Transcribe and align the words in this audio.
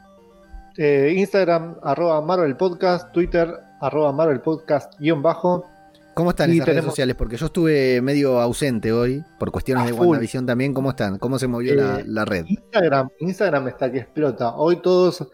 Eh, 0.81 1.13
Instagram, 1.17 1.75
arroba 1.83 2.21
Marvel 2.21 2.55
Podcast, 2.55 3.11
Twitter, 3.11 3.53
arroba 3.81 4.13
Marvel 4.13 4.39
Podcast, 4.39 4.97
guion 4.97 5.21
bajo. 5.21 5.65
¿Cómo 6.13 6.29
están 6.29 6.49
esas 6.51 6.67
redes 6.67 6.85
sociales? 6.85 7.17
Porque 7.17 7.35
yo 7.35 7.47
estuve 7.47 8.01
medio 8.01 8.39
ausente 8.39 8.93
hoy, 8.93 9.21
por 9.37 9.51
cuestiones 9.51 9.83
A 9.83 9.87
de. 9.87 9.91
WandaVision 9.91 10.45
también. 10.45 10.73
¿Cómo 10.73 10.91
están? 10.91 11.17
¿Cómo 11.17 11.37
se 11.37 11.47
movió 11.47 11.75
la, 11.75 11.99
Eh, 11.99 12.03
la 12.07 12.23
red? 12.23 12.45
Instagram, 12.47 13.09
Instagram 13.19 13.67
está 13.67 13.91
que 13.91 13.97
explota. 13.99 14.55
Hoy 14.55 14.81
todos, 14.81 15.27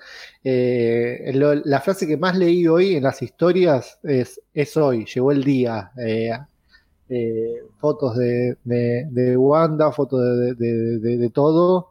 eh, 0.44 1.32
lo- 1.36 1.54
la 1.54 1.80
frase 1.80 2.08
que 2.08 2.18
más 2.18 2.36
leí 2.36 2.68
hoy 2.68 2.96
en 2.96 3.04
las 3.04 3.22
historias 3.22 4.00
es, 4.02 4.42
es 4.52 4.76
hoy, 4.78 5.06
llegó 5.06 5.32
el 5.32 5.44
día. 5.44 5.92
Eh, 5.98 6.40
fotos 7.78 8.18
de, 8.18 8.58
de, 8.64 9.06
de 9.12 9.38
Wanda, 9.38 9.92
fotos 9.92 10.22
de, 10.22 10.56
de- 10.56 10.98
de- 11.00 11.18
de 11.18 11.30
todo. 11.30 11.90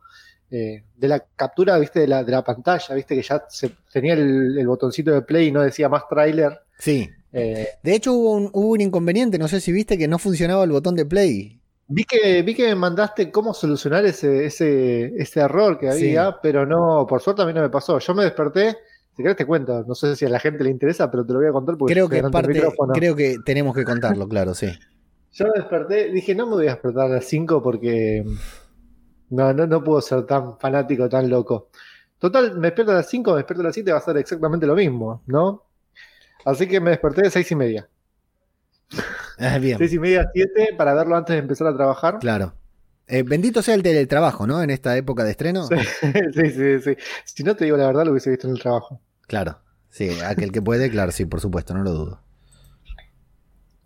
eh, 0.51 0.85
de 0.97 1.09
la 1.09 1.25
captura, 1.37 1.79
viste, 1.79 2.01
de 2.01 2.07
la, 2.09 2.23
de 2.25 2.33
la 2.33 2.43
pantalla, 2.45 2.95
viste 2.95 3.15
que 3.17 3.23
ya 3.23 3.45
se, 3.49 3.71
tenía 3.93 4.15
el, 4.15 4.57
el 4.59 4.67
botoncito 4.67 5.11
de 5.13 5.23
play 5.23 5.49
y 5.49 5.53
no 5.53 5.63
decía 5.63 5.89
más 5.89 6.09
tráiler. 6.09 6.61
Sí. 6.79 7.11
Eh, 7.33 7.69
De 7.83 7.95
hecho, 7.95 8.13
hubo 8.13 8.33
un, 8.33 8.51
hubo 8.53 8.69
un 8.73 8.81
inconveniente, 8.81 9.39
no 9.39 9.49
sé 9.49 9.61
si 9.61 9.73
viste 9.73 9.99
que 9.99 10.07
no 10.09 10.19
funcionaba 10.19 10.63
el 10.65 10.71
botón 10.71 10.95
de 10.95 11.05
play. 11.05 11.61
Vi 11.87 12.05
que, 12.05 12.43
vi 12.43 12.55
que 12.55 12.69
me 12.69 12.75
mandaste 12.77 13.31
cómo 13.31 13.53
solucionar 13.53 14.07
ese, 14.07 14.47
ese, 14.47 15.13
ese 15.21 15.41
error 15.41 15.79
que 15.79 15.91
Sí. 15.93 16.17
había, 16.17 16.37
pero 16.43 16.65
no, 16.65 17.07
por 17.09 17.21
suerte 17.21 17.43
a 17.43 17.47
mí 17.47 17.53
no 17.53 17.61
me 17.61 17.69
pasó. 17.71 17.99
Yo 17.99 18.15
me 18.15 18.25
desperté, 18.25 18.77
si 19.17 19.23
querés 19.23 19.37
te 19.37 19.45
cuento, 19.45 19.85
no 19.87 19.95
sé 19.95 20.17
si 20.17 20.25
a 20.25 20.29
la 20.29 20.39
gente 20.41 20.65
le 20.65 20.71
interesa, 20.71 21.11
pero 21.11 21.27
te 21.27 21.33
lo 21.33 21.41
voy 21.41 21.49
a 21.49 21.53
contar 21.53 21.77
porque 21.77 21.93
Creo 21.93 22.09
que 22.09 22.23
parte, 22.23 22.63
creo 22.95 23.15
que 23.17 23.37
tenemos 23.45 23.75
que 23.75 23.85
contarlo, 23.85 24.27
claro, 24.29 24.55
sí. 24.55 24.69
Yo 25.33 25.47
me 25.47 25.53
desperté, 25.57 26.11
dije, 26.11 26.35
no 26.35 26.47
me 26.47 26.53
voy 26.55 26.69
a 26.69 26.71
despertar 26.71 27.07
a 27.07 27.15
las 27.17 27.25
5 27.25 27.61
porque 27.63 28.25
no, 29.31 29.53
no, 29.53 29.67
no 29.67 29.83
puedo 29.83 30.01
ser 30.01 30.25
tan 30.27 30.59
fanático, 30.59 31.09
tan 31.09 31.29
loco. 31.29 31.69
Total, 32.19 32.55
me 32.55 32.69
despierto 32.69 32.93
a 32.93 32.97
las 32.97 33.09
5, 33.09 33.31
me 33.33 33.37
despierto 33.39 33.61
a 33.63 33.65
las 33.65 33.75
7, 33.75 33.93
va 33.93 33.99
a 33.99 34.01
ser 34.01 34.17
exactamente 34.17 34.67
lo 34.67 34.75
mismo, 34.75 35.23
¿no? 35.27 35.65
Así 36.45 36.67
que 36.67 36.81
me 36.81 36.91
desperté 36.91 37.23
de 37.23 37.31
6 37.31 37.51
y 37.51 37.55
media. 37.57 37.89
Ah, 39.39 39.59
bien. 39.59 39.79
6 39.79 39.93
y 39.93 39.99
media, 39.99 40.31
7 40.33 40.75
para 40.77 40.95
verlo 40.95 41.17
antes 41.17 41.35
de 41.35 41.41
empezar 41.41 41.67
a 41.67 41.75
trabajar. 41.75 42.19
Claro. 42.19 42.55
Eh, 43.07 43.23
bendito 43.23 43.61
sea 43.61 43.75
el 43.75 43.83
teletrabajo, 43.83 44.47
¿no? 44.47 44.63
En 44.63 44.71
esta 44.71 44.97
época 44.97 45.25
de 45.25 45.33
estreno. 45.33 45.67
Sí, 45.67 45.77
sí, 46.35 46.51
sí, 46.51 46.81
sí. 46.81 46.97
Si 47.25 47.43
no 47.43 47.55
te 47.55 47.65
digo 47.65 47.77
la 47.77 47.87
verdad, 47.87 48.05
lo 48.05 48.13
hubiese 48.13 48.31
visto 48.31 48.47
en 48.47 48.55
el 48.55 48.61
trabajo. 48.61 49.01
Claro. 49.27 49.59
Sí, 49.91 50.11
aquel 50.27 50.51
que 50.51 50.61
puede, 50.61 50.91
claro, 50.91 51.13
sí, 51.13 51.25
por 51.25 51.41
supuesto, 51.41 51.73
no 51.75 51.83
lo 51.83 51.93
dudo. 51.93 52.21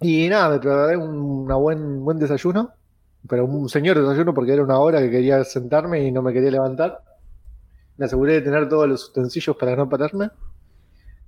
Y 0.00 0.28
nada, 0.28 0.48
me 0.48 0.58
preparé 0.58 0.96
un 0.96 1.18
una 1.18 1.56
buen, 1.56 2.04
buen 2.04 2.18
desayuno, 2.18 2.72
pero 3.26 3.44
un 3.44 3.68
señor 3.68 3.98
desayuno 3.98 4.34
porque 4.34 4.52
era 4.52 4.62
una 4.62 4.78
hora 4.78 5.00
que 5.00 5.10
quería 5.10 5.42
sentarme 5.44 6.04
y 6.04 6.12
no 6.12 6.22
me 6.22 6.32
quería 6.32 6.50
levantar. 6.50 7.02
Me 7.96 8.06
aseguré 8.06 8.34
de 8.34 8.42
tener 8.42 8.68
todos 8.68 8.88
los 8.88 9.08
utensilios 9.08 9.56
para 9.56 9.74
no 9.74 9.88
pararme. 9.88 10.30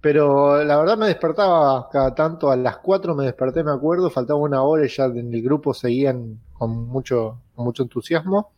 Pero 0.00 0.64
la 0.64 0.78
verdad 0.78 0.96
me 0.96 1.08
despertaba 1.08 1.88
cada 1.90 2.14
tanto, 2.14 2.50
a 2.50 2.56
las 2.56 2.78
4 2.78 3.14
me 3.14 3.24
desperté, 3.24 3.62
me 3.62 3.72
acuerdo, 3.72 4.08
faltaba 4.08 4.38
una 4.38 4.62
hora 4.62 4.86
y 4.86 4.88
ya 4.88 5.04
en 5.04 5.34
el 5.34 5.42
grupo 5.42 5.74
seguían 5.74 6.40
con 6.54 6.70
mucho, 6.88 7.42
con 7.54 7.66
mucho 7.66 7.82
entusiasmo. 7.82 8.52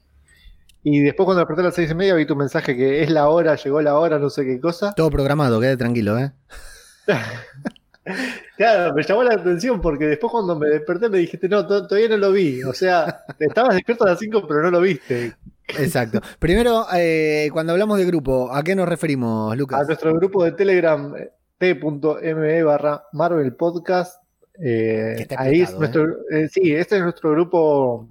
Y 0.84 1.00
después 1.00 1.24
cuando 1.24 1.40
desperté 1.40 1.62
a 1.62 1.64
las 1.64 1.74
6 1.74 1.90
y 1.90 1.94
media 1.94 2.14
vi 2.14 2.26
tu 2.26 2.36
mensaje 2.36 2.76
que 2.76 3.02
es 3.02 3.10
la 3.10 3.28
hora, 3.28 3.56
llegó 3.56 3.82
la 3.82 3.98
hora, 3.98 4.20
no 4.20 4.30
sé 4.30 4.44
qué 4.44 4.60
cosa. 4.60 4.92
Todo 4.94 5.10
programado, 5.10 5.60
quede 5.60 5.76
tranquilo, 5.76 6.16
¿eh? 6.16 6.32
Claro, 8.62 8.94
me 8.94 9.02
llamó 9.02 9.22
la 9.24 9.34
atención 9.34 9.80
porque 9.80 10.06
después 10.06 10.30
cuando 10.30 10.56
me 10.56 10.68
desperté 10.68 11.08
me 11.08 11.18
dijiste, 11.18 11.48
no, 11.48 11.66
to- 11.66 11.86
todavía 11.86 12.10
no 12.10 12.16
lo 12.18 12.32
vi. 12.32 12.62
O 12.62 12.72
sea, 12.72 13.24
estabas 13.38 13.74
despierto 13.74 14.04
a 14.04 14.10
las 14.10 14.18
5 14.20 14.46
pero 14.46 14.62
no 14.62 14.70
lo 14.70 14.80
viste. 14.80 15.34
Exacto. 15.66 16.20
Primero, 16.38 16.86
eh, 16.94 17.48
cuando 17.52 17.72
hablamos 17.72 17.98
de 17.98 18.04
grupo, 18.04 18.52
¿a 18.54 18.62
qué 18.62 18.76
nos 18.76 18.88
referimos, 18.88 19.52
A 19.52 19.56
Lucas? 19.56 19.86
nuestro 19.86 20.14
grupo 20.14 20.44
de 20.44 20.52
Telegram, 20.52 21.14
eh, 21.16 21.30
t.me 21.58 22.62
barra 22.62 23.02
Marvel 23.12 23.54
Podcast. 23.54 24.22
eh, 24.62 25.26
ahí 25.38 25.60
es 25.62 25.70
explotado, 25.70 26.06
nuestro, 26.06 26.36
eh, 26.36 26.48
sí, 26.48 26.74
este 26.74 26.96
es 26.98 27.02
nuestro 27.02 27.30
grupo, 27.32 28.06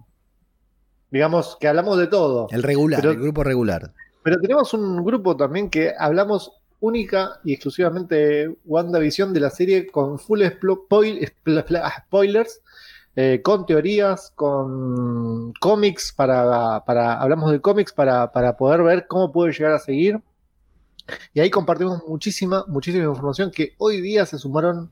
digamos, 1.11 1.55
que 1.59 1.67
hablamos 1.67 1.97
de 1.97 2.07
todo. 2.07 2.47
El 2.51 2.63
regular, 2.63 2.99
pero- 3.01 3.13
el 3.13 3.19
grupo 3.21 3.43
regular. 3.43 3.91
Pero 4.23 4.37
tenemos 4.39 4.73
un 4.73 5.03
grupo 5.03 5.35
también 5.37 5.69
que 5.69 5.93
hablamos 5.97 6.60
única 6.81 7.39
y 7.45 7.53
exclusivamente 7.53 8.53
WandaVision 8.65 9.33
de 9.33 9.39
la 9.39 9.49
serie 9.49 9.87
con 9.87 10.19
full 10.19 10.41
ah, 10.43 11.93
spoilers, 12.05 12.61
eh, 13.15 13.41
con 13.43 13.65
teorías, 13.65 14.31
con 14.35 15.53
cómics 15.53 16.11
para, 16.13 16.83
para 16.83 17.21
hablamos 17.21 17.51
de 17.51 17.61
cómics 17.61 17.93
para, 17.93 18.31
para 18.31 18.57
poder 18.57 18.83
ver 18.83 19.07
cómo 19.07 19.31
puede 19.31 19.53
llegar 19.53 19.73
a 19.73 19.79
seguir. 19.79 20.19
Y 21.33 21.39
ahí 21.39 21.49
compartimos 21.49 22.03
muchísima, 22.07 22.65
muchísima 22.67 23.05
información 23.05 23.51
que 23.51 23.73
hoy 23.77 24.01
día 24.01 24.25
se 24.25 24.37
sumaron, 24.37 24.91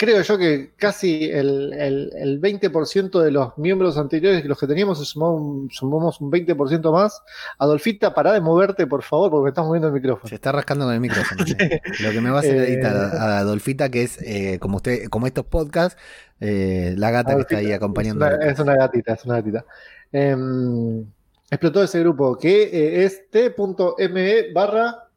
creo 0.00 0.22
yo 0.22 0.38
que 0.38 0.70
casi 0.78 1.24
el, 1.24 1.74
el, 1.74 2.10
el 2.16 2.40
20% 2.40 3.20
de 3.20 3.30
los 3.30 3.58
miembros 3.58 3.98
anteriores, 3.98 4.42
los 4.46 4.58
que 4.58 4.66
teníamos, 4.66 5.06
sumamos 5.06 6.20
un 6.22 6.32
20% 6.32 6.90
más. 6.90 7.22
Adolfita, 7.58 8.14
pará 8.14 8.32
de 8.32 8.40
moverte, 8.40 8.86
por 8.86 9.02
favor, 9.02 9.30
porque 9.30 9.44
me 9.44 9.48
estás 9.50 9.66
moviendo 9.66 9.88
el 9.88 9.92
micrófono. 9.94 10.26
Se 10.26 10.36
está 10.36 10.52
rascando 10.52 10.86
con 10.86 10.94
el 10.94 11.00
micrófono. 11.00 11.44
sí. 11.44 11.54
Lo 12.02 12.12
que 12.12 12.20
me 12.22 12.30
va 12.30 12.38
a 12.38 12.40
hacer 12.40 12.56
Eh, 12.56 12.72
editar 12.72 12.96
a, 12.96 13.40
Adolfita, 13.40 13.90
que 13.90 14.04
es, 14.04 14.18
eh, 14.22 14.58
como 14.58 14.76
usted, 14.76 15.04
como 15.10 15.26
estos 15.26 15.44
podcasts, 15.44 16.00
eh, 16.40 16.94
la 16.96 17.10
gata 17.10 17.34
que 17.34 17.42
está 17.42 17.58
ahí 17.58 17.72
acompañando. 17.72 18.26
Es 18.26 18.38
una, 18.38 18.46
es 18.52 18.58
una 18.58 18.76
gatita, 18.76 19.12
es 19.12 19.24
una 19.26 19.34
gatita. 19.34 19.66
Em, 20.12 21.04
explotó 21.50 21.82
ese 21.82 22.00
grupo 22.00 22.38
que 22.38 22.62
eh, 22.62 23.04
es 23.04 23.28
t.me 23.28 24.52
barra 24.54 25.09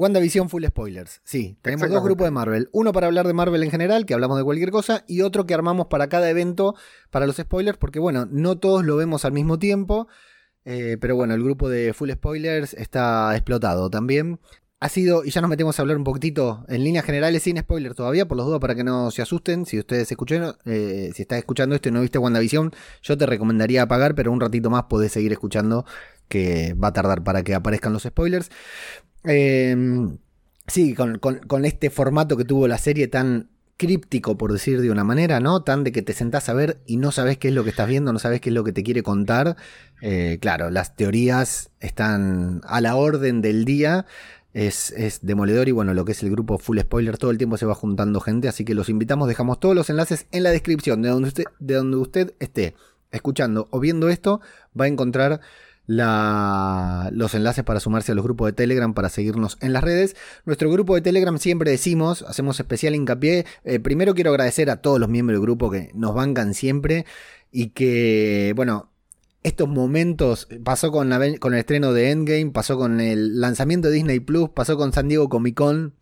WandaVision 0.00 0.48
Full 0.48 0.64
Spoilers. 0.64 1.20
Sí, 1.24 1.58
tenemos 1.60 1.90
dos 1.90 2.02
grupos 2.02 2.24
de 2.24 2.30
Marvel. 2.30 2.70
Uno 2.72 2.90
para 2.90 3.06
hablar 3.06 3.26
de 3.26 3.34
Marvel 3.34 3.62
en 3.62 3.70
general, 3.70 4.06
que 4.06 4.14
hablamos 4.14 4.38
de 4.38 4.44
cualquier 4.44 4.70
cosa, 4.70 5.04
y 5.06 5.20
otro 5.20 5.44
que 5.44 5.52
armamos 5.52 5.88
para 5.88 6.08
cada 6.08 6.30
evento 6.30 6.74
para 7.10 7.26
los 7.26 7.36
spoilers, 7.36 7.76
porque 7.76 7.98
bueno, 7.98 8.26
no 8.30 8.56
todos 8.56 8.82
lo 8.82 8.96
vemos 8.96 9.26
al 9.26 9.32
mismo 9.32 9.58
tiempo. 9.58 10.08
eh, 10.64 10.96
pero 11.00 11.16
bueno, 11.16 11.34
el 11.34 11.42
grupo 11.42 11.68
de 11.68 11.92
Full 11.92 12.12
Spoilers 12.12 12.72
está 12.72 13.34
explotado 13.36 13.90
también. 13.90 14.40
Ha 14.82 14.88
sido, 14.88 15.22
y 15.22 15.30
ya 15.30 15.42
nos 15.42 15.50
metemos 15.50 15.78
a 15.78 15.82
hablar 15.82 15.98
un 15.98 16.04
poquitito 16.04 16.64
en 16.68 16.82
líneas 16.82 17.04
generales 17.04 17.42
sin 17.42 17.58
spoiler 17.58 17.94
todavía, 17.94 18.26
por 18.26 18.38
los 18.38 18.46
dudas 18.46 18.60
para 18.60 18.74
que 18.74 18.84
no 18.84 19.10
se 19.10 19.20
asusten. 19.20 19.66
Si 19.66 19.78
ustedes 19.78 20.10
escucharon, 20.10 20.56
eh, 20.64 21.10
si 21.14 21.22
estás 21.22 21.38
escuchando 21.38 21.74
esto 21.74 21.90
y 21.90 21.92
no 21.92 22.00
viste 22.00 22.16
WandaVision, 22.16 22.72
yo 23.02 23.18
te 23.18 23.26
recomendaría 23.26 23.82
apagar, 23.82 24.14
pero 24.14 24.32
un 24.32 24.40
ratito 24.40 24.70
más 24.70 24.84
podés 24.84 25.12
seguir 25.12 25.32
escuchando, 25.32 25.84
que 26.28 26.74
va 26.82 26.88
a 26.88 26.92
tardar 26.94 27.22
para 27.22 27.42
que 27.42 27.54
aparezcan 27.54 27.92
los 27.92 28.04
spoilers. 28.04 28.48
Eh, 29.24 29.76
sí, 30.66 30.94
con, 30.94 31.64
este 31.64 31.90
formato 31.90 32.36
que 32.36 32.44
tuvo 32.44 32.68
la 32.68 32.78
serie 32.78 33.08
tan 33.08 33.50
críptico, 33.76 34.36
por 34.36 34.52
decir 34.52 34.80
de 34.80 34.90
una 34.90 35.04
manera, 35.04 35.40
¿no? 35.40 35.62
Tan 35.62 35.84
de 35.84 35.92
que 35.92 36.02
te 36.02 36.12
sentás 36.12 36.48
a 36.48 36.52
ver 36.54 36.80
y 36.86 36.98
no 36.98 37.12
sabes 37.12 37.38
qué 37.38 37.48
es 37.48 37.54
lo 37.54 37.64
que 37.64 37.70
estás 37.70 37.88
viendo, 37.88 38.12
no 38.12 38.18
sabes 38.18 38.40
qué 38.40 38.50
es 38.50 38.54
lo 38.54 38.64
que 38.64 38.72
te 38.72 38.82
quiere 38.82 39.02
contar. 39.02 39.56
Eh, 40.02 40.38
claro, 40.40 40.70
las 40.70 40.96
teorías 40.96 41.70
están 41.80 42.60
a 42.64 42.80
la 42.80 42.96
orden 42.96 43.40
del 43.40 43.64
día. 43.64 44.06
Es, 44.52 44.92
demoledor 45.22 45.68
y 45.68 45.72
bueno, 45.72 45.94
lo 45.94 46.04
que 46.04 46.12
es 46.12 46.22
el 46.24 46.30
grupo 46.30 46.58
Full 46.58 46.80
Spoiler, 46.80 47.16
todo 47.18 47.30
el 47.30 47.38
tiempo 47.38 47.56
se 47.56 47.66
va 47.66 47.74
juntando 47.74 48.18
gente, 48.20 48.48
así 48.48 48.64
que 48.64 48.74
los 48.74 48.88
invitamos, 48.88 49.28
dejamos 49.28 49.60
todos 49.60 49.76
los 49.76 49.88
enlaces 49.90 50.26
en 50.32 50.42
la 50.42 50.50
descripción, 50.50 51.02
de 51.02 51.12
usted, 51.12 51.44
de 51.60 51.74
donde 51.74 51.96
usted 51.98 52.34
esté 52.40 52.74
escuchando 53.12 53.68
o 53.70 53.78
viendo 53.78 54.08
esto, 54.08 54.40
va 54.78 54.86
a 54.86 54.88
encontrar 54.88 55.40
los 55.90 57.34
enlaces 57.34 57.64
para 57.64 57.80
sumarse 57.80 58.12
a 58.12 58.14
los 58.14 58.24
grupos 58.24 58.46
de 58.46 58.52
Telegram 58.52 58.94
para 58.94 59.08
seguirnos 59.08 59.58
en 59.60 59.72
las 59.72 59.82
redes. 59.82 60.16
Nuestro 60.44 60.70
grupo 60.70 60.94
de 60.94 61.00
Telegram 61.00 61.36
siempre 61.38 61.70
decimos, 61.70 62.22
hacemos 62.22 62.60
especial 62.60 62.94
hincapié. 62.94 63.44
Eh, 63.64 63.80
primero 63.80 64.14
quiero 64.14 64.30
agradecer 64.30 64.70
a 64.70 64.76
todos 64.76 65.00
los 65.00 65.08
miembros 65.08 65.36
del 65.36 65.42
grupo 65.42 65.70
que 65.70 65.90
nos 65.94 66.14
bancan 66.14 66.54
siempre 66.54 67.06
y 67.50 67.70
que, 67.70 68.52
bueno, 68.54 68.92
estos 69.42 69.68
momentos, 69.68 70.48
pasó 70.62 70.92
con, 70.92 71.10
con 71.38 71.54
el 71.54 71.60
estreno 71.60 71.92
de 71.92 72.10
Endgame, 72.10 72.50
pasó 72.52 72.76
con 72.76 73.00
el 73.00 73.40
lanzamiento 73.40 73.88
de 73.88 73.94
Disney 73.94 74.20
Plus, 74.20 74.50
pasó 74.50 74.76
con 74.76 74.92
San 74.92 75.08
Diego 75.08 75.28
Comic 75.28 75.56
Con 75.56 75.94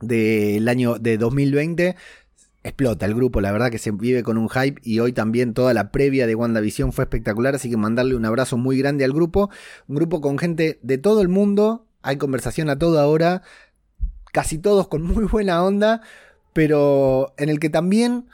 del 0.00 0.66
año 0.68 0.98
de 0.98 1.18
2020 1.18 1.94
explota 2.62 3.06
el 3.06 3.14
grupo, 3.14 3.40
la 3.40 3.52
verdad 3.52 3.70
que 3.70 3.78
se 3.78 3.90
vive 3.90 4.22
con 4.22 4.36
un 4.36 4.48
hype 4.48 4.80
y 4.84 4.98
hoy 5.00 5.12
también 5.12 5.54
toda 5.54 5.72
la 5.72 5.90
previa 5.90 6.26
de 6.26 6.34
WandaVision 6.34 6.92
fue 6.92 7.04
espectacular, 7.04 7.54
así 7.54 7.70
que 7.70 7.76
mandarle 7.76 8.16
un 8.16 8.24
abrazo 8.24 8.58
muy 8.58 8.78
grande 8.78 9.04
al 9.04 9.12
grupo, 9.12 9.50
un 9.88 9.96
grupo 9.96 10.20
con 10.20 10.38
gente 10.38 10.78
de 10.82 10.98
todo 10.98 11.22
el 11.22 11.28
mundo, 11.28 11.86
hay 12.02 12.16
conversación 12.16 12.68
a 12.68 12.78
toda 12.78 13.06
hora, 13.06 13.42
casi 14.32 14.58
todos 14.58 14.88
con 14.88 15.02
muy 15.02 15.24
buena 15.24 15.64
onda, 15.64 16.02
pero 16.52 17.32
en 17.38 17.48
el 17.48 17.58
que 17.60 17.70
también 17.70 18.26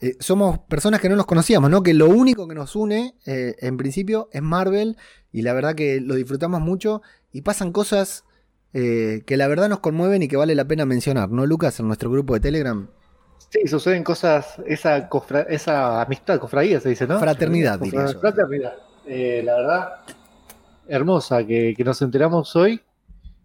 eh, 0.00 0.16
somos 0.20 0.58
personas 0.58 1.00
que 1.00 1.08
no 1.08 1.16
nos 1.16 1.26
conocíamos, 1.26 1.70
¿no? 1.70 1.82
Que 1.82 1.94
lo 1.94 2.08
único 2.08 2.46
que 2.46 2.54
nos 2.54 2.76
une, 2.76 3.14
eh, 3.26 3.56
en 3.60 3.76
principio, 3.76 4.28
es 4.32 4.42
Marvel 4.42 4.96
y 5.32 5.42
la 5.42 5.52
verdad 5.52 5.74
que 5.74 6.00
lo 6.00 6.14
disfrutamos 6.14 6.60
mucho 6.60 7.02
y 7.32 7.42
pasan 7.42 7.72
cosas 7.72 8.24
eh, 8.72 9.22
que 9.26 9.36
la 9.36 9.48
verdad 9.48 9.68
nos 9.68 9.80
conmueven 9.80 10.22
y 10.22 10.28
que 10.28 10.36
vale 10.36 10.54
la 10.54 10.66
pena 10.66 10.84
mencionar, 10.84 11.30
¿no, 11.30 11.46
Lucas? 11.46 11.80
En 11.80 11.86
nuestro 11.86 12.10
grupo 12.10 12.34
de 12.34 12.40
Telegram. 12.40 12.88
Sí, 13.50 13.68
suceden 13.68 14.02
cosas, 14.02 14.60
esa, 14.66 15.08
esa 15.48 16.02
amistad, 16.02 16.38
cofradía 16.38 16.80
se 16.80 16.88
dice, 16.88 17.06
¿no? 17.06 17.18
Fraternidad, 17.18 17.78
diría 17.78 18.08
Fraternidad. 18.08 18.74
Eh, 19.06 19.42
la 19.44 19.56
verdad, 19.56 19.88
hermosa, 20.88 21.46
que, 21.46 21.74
nos 21.84 22.02
enteramos 22.02 22.54
hoy, 22.56 22.80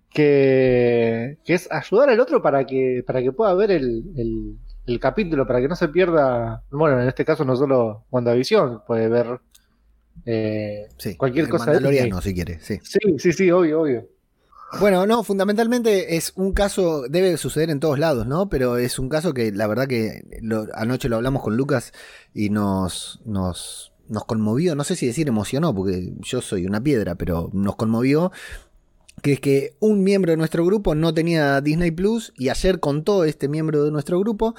que, 0.09 1.37
es 1.45 1.71
ayudar 1.71 2.09
al 2.09 2.19
otro 2.19 2.41
para 2.41 2.65
que, 2.65 3.03
para 3.05 3.21
que 3.21 3.31
pueda 3.31 3.53
ver 3.53 3.71
el, 3.71 4.57
capítulo, 4.99 5.47
para 5.47 5.61
que 5.61 5.67
no 5.67 5.75
se 5.75 5.87
pierda, 5.87 6.63
bueno, 6.71 7.01
en 7.01 7.07
este 7.07 7.23
caso 7.23 7.45
no 7.45 7.55
solo 7.55 8.05
WandaVision, 8.11 8.83
puede 8.85 9.07
ver 9.07 9.39
eh, 10.25 10.89
cualquier 11.17 11.47
cosa. 11.47 11.71
de 11.71 12.21
si 12.21 12.33
quiere, 12.33 12.59
sí. 12.59 12.79
Sí, 12.83 12.99
sí, 13.17 13.31
sí, 13.31 13.51
obvio, 13.51 13.81
obvio. 13.81 14.07
Bueno, 14.79 15.05
no, 15.05 15.23
fundamentalmente 15.23 16.15
es 16.15 16.31
un 16.35 16.53
caso, 16.53 17.03
debe 17.09 17.35
suceder 17.37 17.69
en 17.69 17.79
todos 17.79 17.99
lados, 17.99 18.25
¿no? 18.25 18.47
Pero 18.49 18.77
es 18.77 18.99
un 18.99 19.09
caso 19.09 19.33
que 19.33 19.51
la 19.51 19.67
verdad 19.67 19.87
que 19.87 20.23
anoche 20.73 21.09
lo 21.09 21.17
hablamos 21.17 21.43
con 21.43 21.57
Lucas 21.57 21.91
y 22.33 22.49
nos, 22.49 23.21
nos, 23.25 23.91
nos 24.07 24.25
conmovió, 24.25 24.75
no 24.75 24.83
sé 24.83 24.95
si 24.95 25.07
decir 25.07 25.27
emocionó, 25.27 25.75
porque 25.75 26.13
yo 26.19 26.41
soy 26.41 26.65
una 26.65 26.81
piedra, 26.81 27.15
pero 27.15 27.49
nos 27.53 27.75
conmovió, 27.75 28.31
que 29.21 29.33
es 29.33 29.39
que 29.39 29.75
un 29.79 30.03
miembro 30.03 30.31
de 30.31 30.37
nuestro 30.37 30.65
grupo 30.65 30.95
no 30.95 31.13
tenía 31.13 31.59
Disney 31.61 31.91
Plus 31.91 32.33
y 32.37 32.49
ayer 32.49 32.79
contó 32.79 33.25
este 33.25 33.47
miembro 33.49 33.83
de 33.83 33.91
nuestro 33.91 34.19
grupo, 34.19 34.55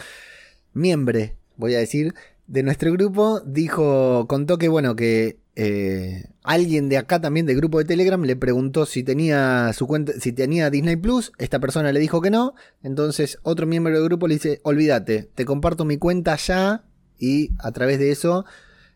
miembro, 0.74 1.20
voy 1.56 1.74
a 1.74 1.78
decir, 1.78 2.14
de 2.46 2.62
nuestro 2.62 2.92
grupo, 2.92 3.40
dijo, 3.46 4.26
contó 4.28 4.58
que 4.58 4.68
bueno, 4.68 4.94
que 4.94 5.41
eh, 5.54 6.25
alguien 6.43 6.88
de 6.88 6.96
acá 6.96 7.20
también 7.20 7.44
del 7.44 7.56
grupo 7.56 7.78
de 7.78 7.84
Telegram 7.84 8.22
le 8.22 8.37
preguntó 8.37 8.87
si 8.87 9.02
tenía 9.02 9.72
su 9.75 9.87
cuenta, 9.87 10.12
si 10.19 10.32
tenía 10.32 10.70
Disney 10.70 10.96
Plus. 10.96 11.32
Esta 11.38 11.60
persona 11.60 11.93
le 11.93 12.00
dijo 12.00 12.20
que 12.20 12.31
no. 12.31 12.54
Entonces 12.82 13.38
otro 13.43 13.66
miembro 13.66 13.94
del 13.94 14.04
grupo 14.04 14.28
le 14.28 14.34
dice, 14.34 14.60
olvídate, 14.62 15.31
te 15.34 15.44
comparto 15.44 15.84
mi 15.84 15.99
cuenta 15.99 16.37
ya. 16.37 16.84
Y 17.19 17.50
a 17.58 17.70
través 17.72 17.99
de 17.99 18.10
eso 18.10 18.44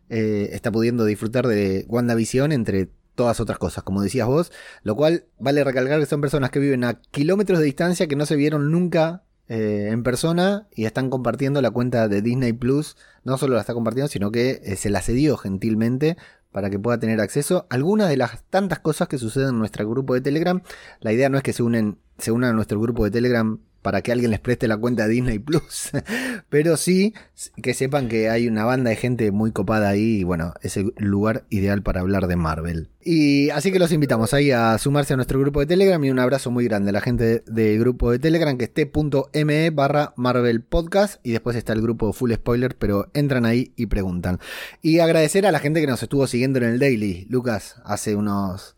eh, 0.09 0.51
está 0.53 0.73
pudiendo 0.73 1.05
disfrutar 1.05 1.47
de 1.47 1.85
WandaVision 1.89 2.53
entre 2.53 2.89
todas 3.15 3.41
otras 3.41 3.59
cosas, 3.59 3.85
como 3.85 4.03
decías 4.03 4.27
vos. 4.27 4.51
Lo 4.83 4.97
cual 4.97 5.27
vale 5.39 5.63
recalcar 5.63 6.01
que 6.01 6.07
son 6.07 6.21
personas 6.21 6.51
que 6.51 6.59
viven 6.59 6.85
a 6.85 7.01
kilómetros 7.11 7.59
de 7.59 7.67
distancia, 7.67 8.09
que 8.09 8.17
no 8.17 8.27
se 8.27 8.37
vieron 8.37 8.71
nunca 8.71 9.23
eh, 9.49 9.91
en 9.93 10.03
persona 10.03 10.67
y 10.75 10.87
están 10.87 11.09
compartiendo 11.09 11.63
la 11.63 11.71
cuenta 11.71 12.09
de 12.09 12.23
Disney 12.23 12.55
Plus. 12.55 12.97
No 13.25 13.39
solo 13.39 13.55
la 13.55 13.61
está 13.61 13.75
compartiendo, 13.75 14.09
sino 14.09 14.33
que 14.33 14.77
se 14.77 14.91
la 14.91 15.03
cedió 15.03 15.37
gentilmente 15.37 16.17
para 16.57 16.71
que 16.71 16.79
pueda 16.79 16.99
tener 16.99 17.21
acceso 17.21 17.67
a 17.69 17.75
algunas 17.75 18.09
de 18.09 18.17
las 18.17 18.43
tantas 18.45 18.79
cosas 18.79 19.09
que 19.09 19.19
suceden 19.19 19.51
en 19.51 19.59
nuestro 19.59 19.87
grupo 19.87 20.15
de 20.15 20.23
Telegram. 20.23 20.63
La 21.01 21.13
idea 21.13 21.29
no 21.29 21.37
es 21.37 21.43
que 21.43 21.53
se, 21.53 21.63
unen, 21.63 21.99
se 22.17 22.33
unan 22.33 22.49
a 22.49 22.53
nuestro 22.55 22.81
grupo 22.81 23.05
de 23.05 23.11
Telegram 23.11 23.59
para 23.87 24.03
que 24.03 24.11
alguien 24.11 24.33
les 24.33 24.41
preste 24.41 24.67
la 24.67 24.77
cuenta 24.77 25.07
de 25.07 25.15
Disney 25.15 25.39
Plus. 25.39 25.91
Pero 26.49 26.77
sí 26.77 27.15
que 27.63 27.73
sepan 27.73 28.09
que 28.09 28.29
hay 28.29 28.49
una 28.49 28.65
banda 28.65 28.91
de 28.91 28.97
gente 28.97 29.31
muy 29.31 29.53
copada 29.53 29.91
ahí 29.91 30.17
y 30.19 30.25
bueno, 30.25 30.55
es 30.61 30.77
el 30.77 30.93
lugar 30.97 31.45
ideal 31.51 31.83
para 31.83 32.01
hablar 32.01 32.27
de 32.27 32.35
Marvel. 32.35 32.91
Y 33.01 33.51
así 33.51 33.71
que 33.71 33.79
los 33.79 33.93
invitamos 33.93 34.35
ahí 34.35 34.51
a 34.51 34.77
sumarse 34.79 35.13
a 35.15 35.17
nuestro 35.17 35.39
grupo 35.39 35.61
de 35.61 35.67
Telegram 35.67 36.03
y 36.03 36.11
un 36.11 36.19
abrazo 36.19 36.51
muy 36.51 36.65
grande 36.65 36.91
a 36.91 36.95
la 36.95 37.01
gente 37.01 37.45
del 37.47 37.79
grupo 37.79 38.11
de 38.11 38.19
Telegram 38.19 38.59
que 38.59 38.65
es 38.65 38.75
t.me 38.75 39.71
barra 39.71 40.13
Marvel 40.17 40.63
Podcast 40.63 41.25
y 41.25 41.31
después 41.31 41.55
está 41.55 41.73
el 41.73 41.81
grupo 41.81 42.13
Full 42.13 42.33
Spoiler, 42.33 42.77
pero 42.77 43.09
entran 43.15 43.47
ahí 43.47 43.73
y 43.77 43.87
preguntan. 43.87 44.41
Y 44.83 44.99
agradecer 44.99 45.47
a 45.47 45.53
la 45.53 45.61
gente 45.61 45.81
que 45.81 45.87
nos 45.87 46.03
estuvo 46.03 46.27
siguiendo 46.27 46.59
en 46.59 46.65
el 46.65 46.81
Daily, 46.81 47.29
Lucas, 47.31 47.77
hace 47.85 48.17
unos 48.17 48.76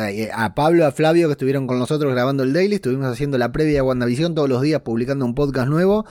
eh, 0.00 0.30
a 0.34 0.54
Pablo, 0.54 0.84
a 0.84 0.90
Flavio 0.90 1.28
que 1.28 1.32
estuvieron 1.32 1.66
con 1.68 1.78
nosotros 1.78 2.12
grabando 2.12 2.42
el 2.42 2.52
daily, 2.52 2.76
estuvimos 2.76 3.06
haciendo 3.06 3.38
la 3.38 3.52
previa 3.52 3.80
a 3.80 3.84
WandaVision 3.84 4.34
todos 4.34 4.48
los 4.48 4.62
días 4.62 4.80
publicando 4.80 5.24
un 5.24 5.36
podcast 5.36 5.68
nuevo 5.68 6.06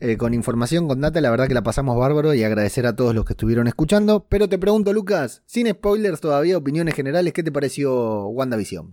eh, 0.00 0.16
con 0.16 0.32
información, 0.32 0.88
con 0.88 1.00
data, 1.00 1.20
la 1.20 1.30
verdad 1.30 1.46
que 1.46 1.54
la 1.54 1.62
pasamos 1.62 1.98
bárbaro 1.98 2.32
y 2.32 2.42
agradecer 2.42 2.86
a 2.86 2.96
todos 2.96 3.14
los 3.14 3.26
que 3.26 3.34
estuvieron 3.34 3.68
escuchando. 3.68 4.26
Pero 4.28 4.48
te 4.48 4.58
pregunto, 4.58 4.92
Lucas, 4.92 5.42
sin 5.44 5.68
spoilers 5.68 6.20
todavía, 6.20 6.56
opiniones 6.56 6.94
generales, 6.94 7.32
¿qué 7.34 7.42
te 7.42 7.52
pareció 7.52 8.26
WandaVision? 8.28 8.92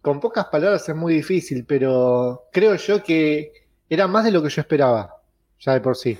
Con 0.00 0.20
pocas 0.20 0.46
palabras 0.46 0.88
es 0.88 0.94
muy 0.94 1.14
difícil, 1.14 1.64
pero 1.66 2.44
creo 2.52 2.76
yo 2.76 3.02
que 3.02 3.52
era 3.88 4.06
más 4.06 4.24
de 4.24 4.30
lo 4.30 4.42
que 4.42 4.48
yo 4.48 4.60
esperaba, 4.60 5.16
ya 5.58 5.74
de 5.74 5.80
por 5.80 5.96
sí. 5.96 6.16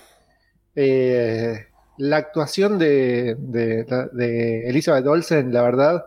Eh, 0.74 1.66
la 1.96 2.16
actuación 2.16 2.78
de, 2.78 3.36
de 3.38 4.68
Elizabeth 4.68 5.06
Olsen, 5.06 5.52
la 5.52 5.62
verdad, 5.62 6.04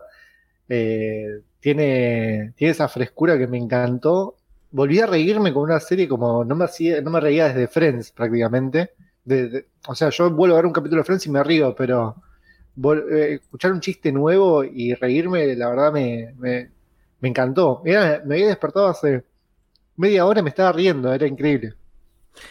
eh, 0.68 1.40
tiene, 1.60 2.52
tiene 2.56 2.70
esa 2.72 2.88
frescura 2.88 3.38
que 3.38 3.46
me 3.46 3.58
encantó. 3.58 4.36
Volví 4.70 4.98
a 5.00 5.06
reírme 5.06 5.52
con 5.52 5.64
una 5.64 5.80
serie 5.80 6.08
como 6.08 6.44
no 6.44 6.54
me, 6.54 6.66
no 7.02 7.10
me 7.10 7.20
reía 7.20 7.48
desde 7.48 7.68
Friends 7.68 8.12
prácticamente. 8.12 8.90
o 9.86 9.94
sea, 9.94 10.10
yo 10.10 10.30
vuelvo 10.30 10.54
a 10.54 10.58
ver 10.58 10.66
un 10.66 10.72
capítulo 10.72 11.00
de 11.00 11.04
Friends 11.04 11.26
y 11.26 11.30
me 11.30 11.42
río, 11.42 11.74
pero 11.74 12.16
eh, 13.10 13.38
escuchar 13.42 13.72
un 13.72 13.80
chiste 13.80 14.10
nuevo 14.12 14.64
y 14.64 14.94
reírme, 14.94 15.54
la 15.54 15.68
verdad 15.68 15.92
me, 15.92 16.34
me, 16.38 16.70
encantó. 17.22 17.82
me 17.84 17.96
había 17.96 18.48
despertado 18.48 18.88
hace 18.88 19.24
media 19.96 20.26
hora 20.26 20.40
y 20.40 20.42
me 20.42 20.50
estaba 20.50 20.72
riendo, 20.72 21.12
era 21.12 21.26
increíble. 21.26 21.74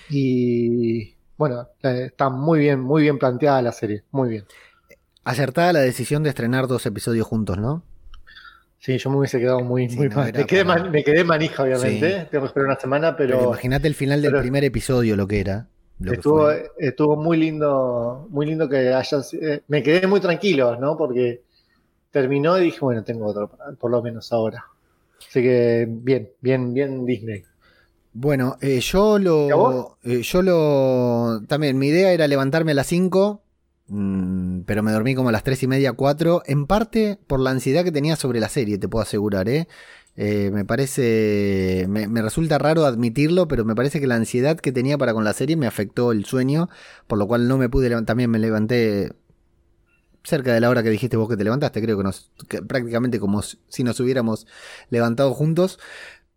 Y 0.10 1.16
bueno, 1.38 1.68
está 1.82 2.30
muy 2.30 2.60
bien, 2.60 2.80
muy 2.80 3.02
bien 3.04 3.20
planteada 3.20 3.62
la 3.62 3.72
serie, 3.72 4.04
muy 4.12 4.30
bien. 4.30 4.46
Acertada 5.26 5.74
la 5.74 5.80
decisión 5.82 6.24
de 6.24 6.30
estrenar 6.30 6.68
dos 6.68 6.86
episodios 6.86 7.28
juntos, 7.28 7.58
¿no? 7.58 7.84
Sí, 8.84 8.98
yo 8.98 9.10
me 9.10 9.16
hubiese 9.16 9.40
quedado 9.40 9.62
muy, 9.62 9.88
muy 9.88 10.10
mal. 10.10 10.34
Me 10.34 10.46
quedé, 10.46 11.24
manija, 11.24 11.64
obviamente. 11.64 12.28
Tengo 12.30 12.44
que 12.44 12.48
esperar 12.48 12.68
una 12.68 12.78
semana, 12.78 13.16
pero. 13.16 13.42
Imagínate 13.46 13.88
el 13.88 13.96
final 13.96 14.22
del 14.22 14.38
primer 14.38 14.66
episodio, 14.66 15.16
lo 15.16 15.26
que 15.26 15.40
era. 15.40 15.70
estuvo, 16.06 16.52
estuvo 16.78 17.16
muy 17.16 17.38
lindo, 17.38 18.28
muy 18.30 18.46
lindo 18.46 18.68
que 18.68 18.94
hayas. 18.94 19.34
Eh, 19.36 19.64
me 19.70 19.82
quedé 19.82 20.06
muy 20.06 20.20
tranquilo, 20.20 20.76
¿no? 20.76 20.98
Porque 20.98 21.44
terminó 22.12 22.58
y 22.60 22.66
dije, 22.66 22.80
bueno, 22.82 23.06
tengo 23.06 23.28
otro, 23.28 23.50
por 23.80 23.90
lo 23.90 24.04
menos 24.04 24.34
ahora. 24.34 24.66
Así 25.18 25.42
que 25.42 25.88
bien, 25.88 26.32
bien, 26.42 26.74
bien 26.74 27.06
Disney. 27.06 27.42
Bueno, 28.12 28.58
eh, 28.60 28.82
yo 28.82 29.18
lo. 29.18 29.98
Eh, 30.04 30.22
yo 30.24 30.42
lo. 30.42 31.42
También, 31.48 31.78
mi 31.78 31.88
idea 31.88 32.12
era 32.12 32.28
levantarme 32.28 32.74
a 32.74 32.76
las 32.76 32.88
5 32.88 33.44
Mm, 33.44 33.53
pero 33.88 34.82
me 34.82 34.92
dormí 34.92 35.14
como 35.14 35.30
a 35.30 35.32
las 35.32 35.44
3 35.44 35.64
y 35.64 35.68
media, 35.68 35.94
4. 35.94 36.44
En 36.46 36.68
parte 36.68 37.20
por 37.28 37.40
la 37.40 37.52
ansiedad 37.52 37.84
que 37.84 37.92
tenía 37.92 38.16
sobre 38.16 38.40
la 38.40 38.50
serie, 38.50 38.78
te 38.78 38.88
puedo 38.88 39.04
asegurar, 39.04 39.50
¿eh? 39.50 39.68
eh 40.16 40.52
me 40.54 40.66
parece. 40.66 41.86
Me, 41.90 42.22
resulta 42.22 42.58
raro 42.58 42.86
admitirlo, 42.86 43.48
pero 43.48 43.66
me 43.66 43.76
parece 43.76 44.00
que 44.00 44.08
la 44.08 44.16
ansiedad 44.16 44.58
que 44.60 44.72
tenía 44.72 44.98
para 44.98 45.14
con 45.14 45.24
la 45.24 45.34
serie 45.34 45.58
me 45.58 45.68
afectó 45.68 46.12
el 46.12 46.26
sueño, 46.26 46.70
por 47.08 47.18
lo 47.18 47.28
cual 47.28 47.48
no 47.48 47.58
me 47.58 47.70
pude 47.70 47.90
levantar. 47.90 48.14
También 48.14 48.32
me 48.32 48.40
levanté 48.40 49.12
cerca 50.24 50.54
de 50.54 50.62
la 50.62 50.70
hora 50.70 50.84
que 50.84 50.90
dijiste 50.90 51.18
vos 51.18 51.28
que 51.28 51.36
te 51.36 51.44
levantaste, 51.44 51.82
creo 51.82 51.98
que, 51.98 52.04
nos, 52.04 52.32
prácticamente 52.68 53.20
como 53.20 53.42
si 53.42 53.84
nos 53.84 54.00
hubiéramos 54.00 54.48
levantado 54.90 55.34
juntos. 55.34 55.80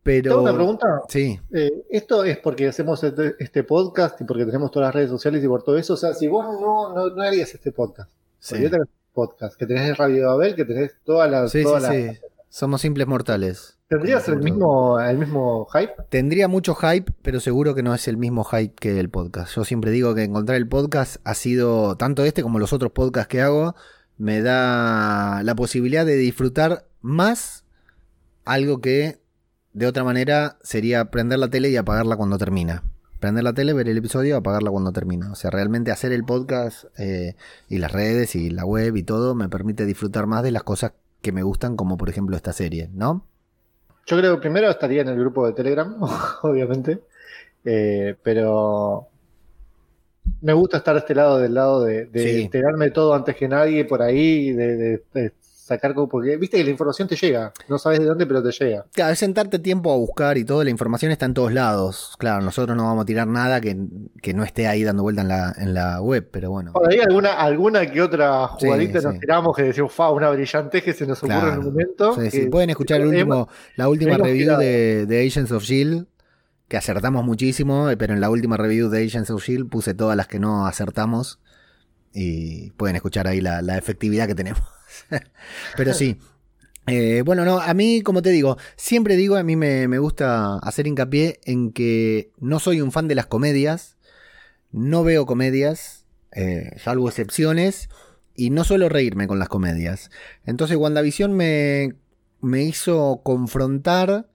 Pero... 0.07 0.31
¿Tengo 0.31 0.43
una 0.43 0.55
pregunta? 0.55 1.03
Sí. 1.09 1.37
Eh, 1.53 1.85
esto 1.91 2.23
es 2.23 2.39
porque 2.39 2.69
hacemos 2.69 3.03
este, 3.03 3.35
este, 3.41 3.65
podcast 3.65 4.21
y 4.21 4.25
porque 4.25 4.47
tenemos 4.47 4.71
todas 4.71 4.87
las 4.87 4.95
redes 4.95 5.11
sociales 5.11 5.43
y 5.43 5.49
por 5.49 5.65
todo 5.65 5.77
eso. 5.77 5.95
O 5.95 5.97
sea, 5.97 6.15
si 6.15 6.29
vos 6.29 6.47
no, 6.61 7.11
no, 7.11 7.23
harías 7.23 7.53
este 7.53 7.73
podcast, 7.73 8.09
sí. 8.39 8.63
yo 8.63 8.71
tengo 8.71 8.85
podcast, 9.13 9.57
que 9.57 9.67
tenés 9.67 9.99
Radio 9.99 10.29
Babel, 10.29 10.55
que 10.55 10.65
tenés 10.65 10.93
todas 11.03 11.29
las... 11.29 11.51
Sí, 11.51 11.65
sí, 11.65 11.71
sí. 11.91 12.19
Somos 12.49 12.83
simples 12.83 13.09
mortales. 13.09 13.79
¿Tendrías 13.89 14.29
el 14.29 14.39
mismo, 14.39 15.01
el 15.01 15.19
mismo 15.19 15.67
hype? 15.73 15.95
Tendría 16.09 16.47
mucho 16.47 16.77
hype, 16.77 17.13
pero 17.23 17.41
seguro 17.41 17.75
que 17.75 17.83
no 17.83 17.93
es 17.93 18.07
el 18.07 18.17
mismo 18.17 18.45
hype 18.45 18.77
que 18.77 19.01
el 19.01 19.11
podcast. 19.11 19.57
Yo 19.57 19.65
siempre 19.65 19.91
digo 19.91 20.15
que 20.15 20.23
encontrar 20.23 20.57
el 20.57 20.69
podcast 20.69 21.17
ha 21.25 21.35
sido, 21.35 21.97
tanto 21.97 22.25
este 22.25 22.45
como 22.45 22.61
los 22.61 22.73
otros 22.73 22.93
podcasts 22.93 23.27
que 23.27 23.41
hago, 23.41 23.75
me 24.19 24.41
da 24.41 25.43
la 25.43 25.57
posibilidad 25.57 26.07
de 26.07 26.15
disfrutar 26.15 26.87
más 27.01 27.65
algo 28.45 28.81
que 28.81 29.26
de 29.77 29.87
otra 29.87 30.05
manera 30.05 30.57
sería 30.63 31.05
prender 31.11 31.39
la 31.39 31.49
tele 31.49 31.69
y 31.69 31.77
apagarla 31.77 32.17
cuando 32.17 32.39
termina. 32.39 32.83
Prender 33.21 33.45
la 33.45 33.53
tele, 33.53 33.75
ver 33.75 33.89
el 33.91 33.99
episodio 33.99 34.31
y 34.35 34.39
apagarla 34.39 34.71
cuando 34.71 34.91
termina. 34.91 35.31
O 35.31 35.35
sea, 35.35 35.51
realmente 35.51 35.91
hacer 35.91 36.13
el 36.13 36.25
podcast 36.25 36.85
eh, 36.99 37.35
y 37.69 37.77
las 37.77 37.93
redes 37.93 38.35
y 38.37 38.49
la 38.49 38.65
web 38.65 38.97
y 38.97 39.03
todo 39.03 39.35
me 39.35 39.51
permite 39.51 39.85
disfrutar 39.85 40.27
más 40.27 40.43
de 40.43 40.51
las 40.51 40.63
cosas 40.63 40.93
que 41.21 41.31
me 41.31 41.43
gustan, 41.43 41.77
como 41.77 41.99
por 41.99 42.09
ejemplo 42.09 42.37
esta 42.37 42.55
serie, 42.55 42.89
¿no? 42.95 43.27
Yo 44.07 44.17
creo 44.17 44.37
que 44.37 44.41
primero 44.41 44.71
estaría 44.71 45.03
en 45.03 45.09
el 45.09 45.19
grupo 45.19 45.47
de 45.47 45.53
Telegram, 45.53 45.95
obviamente. 46.43 47.01
Eh, 47.65 48.15
pero 48.23 49.09
me 50.41 50.53
gusta 50.55 50.79
estar 50.79 50.95
a 50.97 51.01
este 51.01 51.15
lado 51.15 51.39
del 51.39 51.53
lado 51.55 51.85
de, 51.85 52.07
de 52.07 52.21
Sí. 52.23 52.43
enterarme 52.43 52.91
todo 52.91 53.13
antes 53.15 53.37
que 53.37 53.47
nadie 53.49 53.85
por 53.85 54.01
ahí, 54.03 54.53
de, 54.53 54.77
de- 54.77 55.03
de 55.13 55.33
sacar 55.67 55.95
como 55.95 56.09
porque 56.09 56.37
viste 56.37 56.59
que 56.59 56.63
la 56.65 56.71
información 56.71 57.09
te 57.09 57.17
llega, 57.17 57.53
no 57.69 57.77
sabes 57.77 57.99
de 57.99 58.05
dónde, 58.05 58.25
pero 58.25 58.41
te 58.41 58.53
llega. 58.53 58.85
Claro, 58.93 59.13
es 59.13 59.19
sentarte 59.19 59.59
tiempo 59.59 59.93
a 59.93 59.97
buscar 59.97 60.39
y 60.39 60.45
todo, 60.45 60.63
la 60.63 60.71
información 60.71 61.11
está 61.11 61.27
en 61.27 61.35
todos 61.35 61.53
lados. 61.53 62.15
Claro, 62.19 62.41
nosotros 62.41 62.77
no 62.77 62.85
vamos 62.85 63.03
a 63.03 63.05
tirar 63.07 63.27
nada 63.27 63.61
que, 63.61 63.77
que 64.23 64.33
no 64.33 64.45
esté 64.45 64.69
ahí 64.69 64.85
dando 64.85 65.03
vuelta 65.03 65.23
en 65.23 65.29
la, 65.29 65.53
en 65.59 65.75
la 65.75 66.01
web, 66.01 66.29
pero 66.31 66.51
bueno. 66.51 66.73
Por 66.73 66.89
ahí 66.89 67.01
alguna, 67.01 67.33
alguna 67.33 67.85
que 67.91 68.01
otra 68.01 68.49
Sí, 68.61 68.67
jugadita 68.67 69.01
nos 69.01 69.15
sí. 69.15 69.19
tiramos 69.21 69.57
que 69.57 69.65
decimos, 69.65 69.93
fa, 69.93 70.11
una 70.13 70.31
brillante 70.31 70.83
que 70.83 70.93
se 70.93 71.05
nos 71.05 71.19
ocurre 71.19 71.35
Claro. 71.41 71.53
en 71.55 71.59
un 71.59 71.65
momento. 71.65 72.15
Sí, 72.15 72.31
sí, 72.31 72.41
que- 72.43 72.47
Pueden 72.47 72.71
escuchar 72.71 73.01
el 73.01 73.09
último, 73.09 73.49
la 73.75 73.89
última 73.89 74.17
review 74.19 74.57
de, 74.59 75.05
de 75.07 75.27
Agents 75.27 75.51
of 75.51 75.65
Shield, 75.65 76.07
que 76.69 76.77
acertamos 76.77 77.25
muchísimo, 77.25 77.91
eh, 77.91 77.97
pero 77.97 78.15
en 78.15 78.21
la 78.21 78.31
última 78.31 78.57
review 78.57 78.89
de 78.89 79.05
Agents 79.05 79.31
of 79.31 79.43
Shield 79.43 79.69
puse 79.69 79.95
todas 79.95 80.17
las 80.17 80.29
que 80.29 80.39
no 80.39 80.65
acertamos 80.69 81.41
y 82.13 82.71
pueden 82.73 82.95
escuchar 82.95 83.27
ahí 83.27 83.41
la, 83.41 83.63
la 83.63 83.77
efectividad 83.79 84.29
que 84.29 84.37
tenemos. 84.37 84.63
pero 85.77 85.95
sí. 85.95 86.19
Eh, 86.89 87.23
bueno, 87.25 87.45
no, 87.45 87.59
a 87.59 87.75
mí, 87.75 88.03
como 88.03 88.23
te 88.23 88.31
digo, 88.31 88.57
siempre 88.77 89.17
digo, 89.17 89.37
a 89.37 89.43
mí 89.43 89.57
me, 89.57 89.89
me 89.89 89.99
gusta 89.99 90.59
hacer 90.59 90.87
hincapié 90.87 91.41
en 91.45 91.73
que 91.73 92.31
no 92.39 92.61
soy 92.61 92.81
un 92.81 92.93
fan 92.93 93.09
de 93.09 93.17
las 93.17 93.27
comedias, 93.27 93.97
no 94.71 95.03
veo 95.03 95.27
comedias, 95.27 96.07
eh, 96.31 96.71
salvo 96.79 97.09
excepciones, 97.09 97.89
y 98.37 98.51
no 98.51 98.63
suelo 98.63 98.89
reírme 98.89 99.27
con 99.27 99.39
las 99.39 99.49
comedias. 99.49 100.11
Entonces 100.45 100.77
WandaVision 100.77 101.33
me, 101.33 101.95
me 102.41 102.63
hizo 102.63 103.23
confrontar 103.25 104.29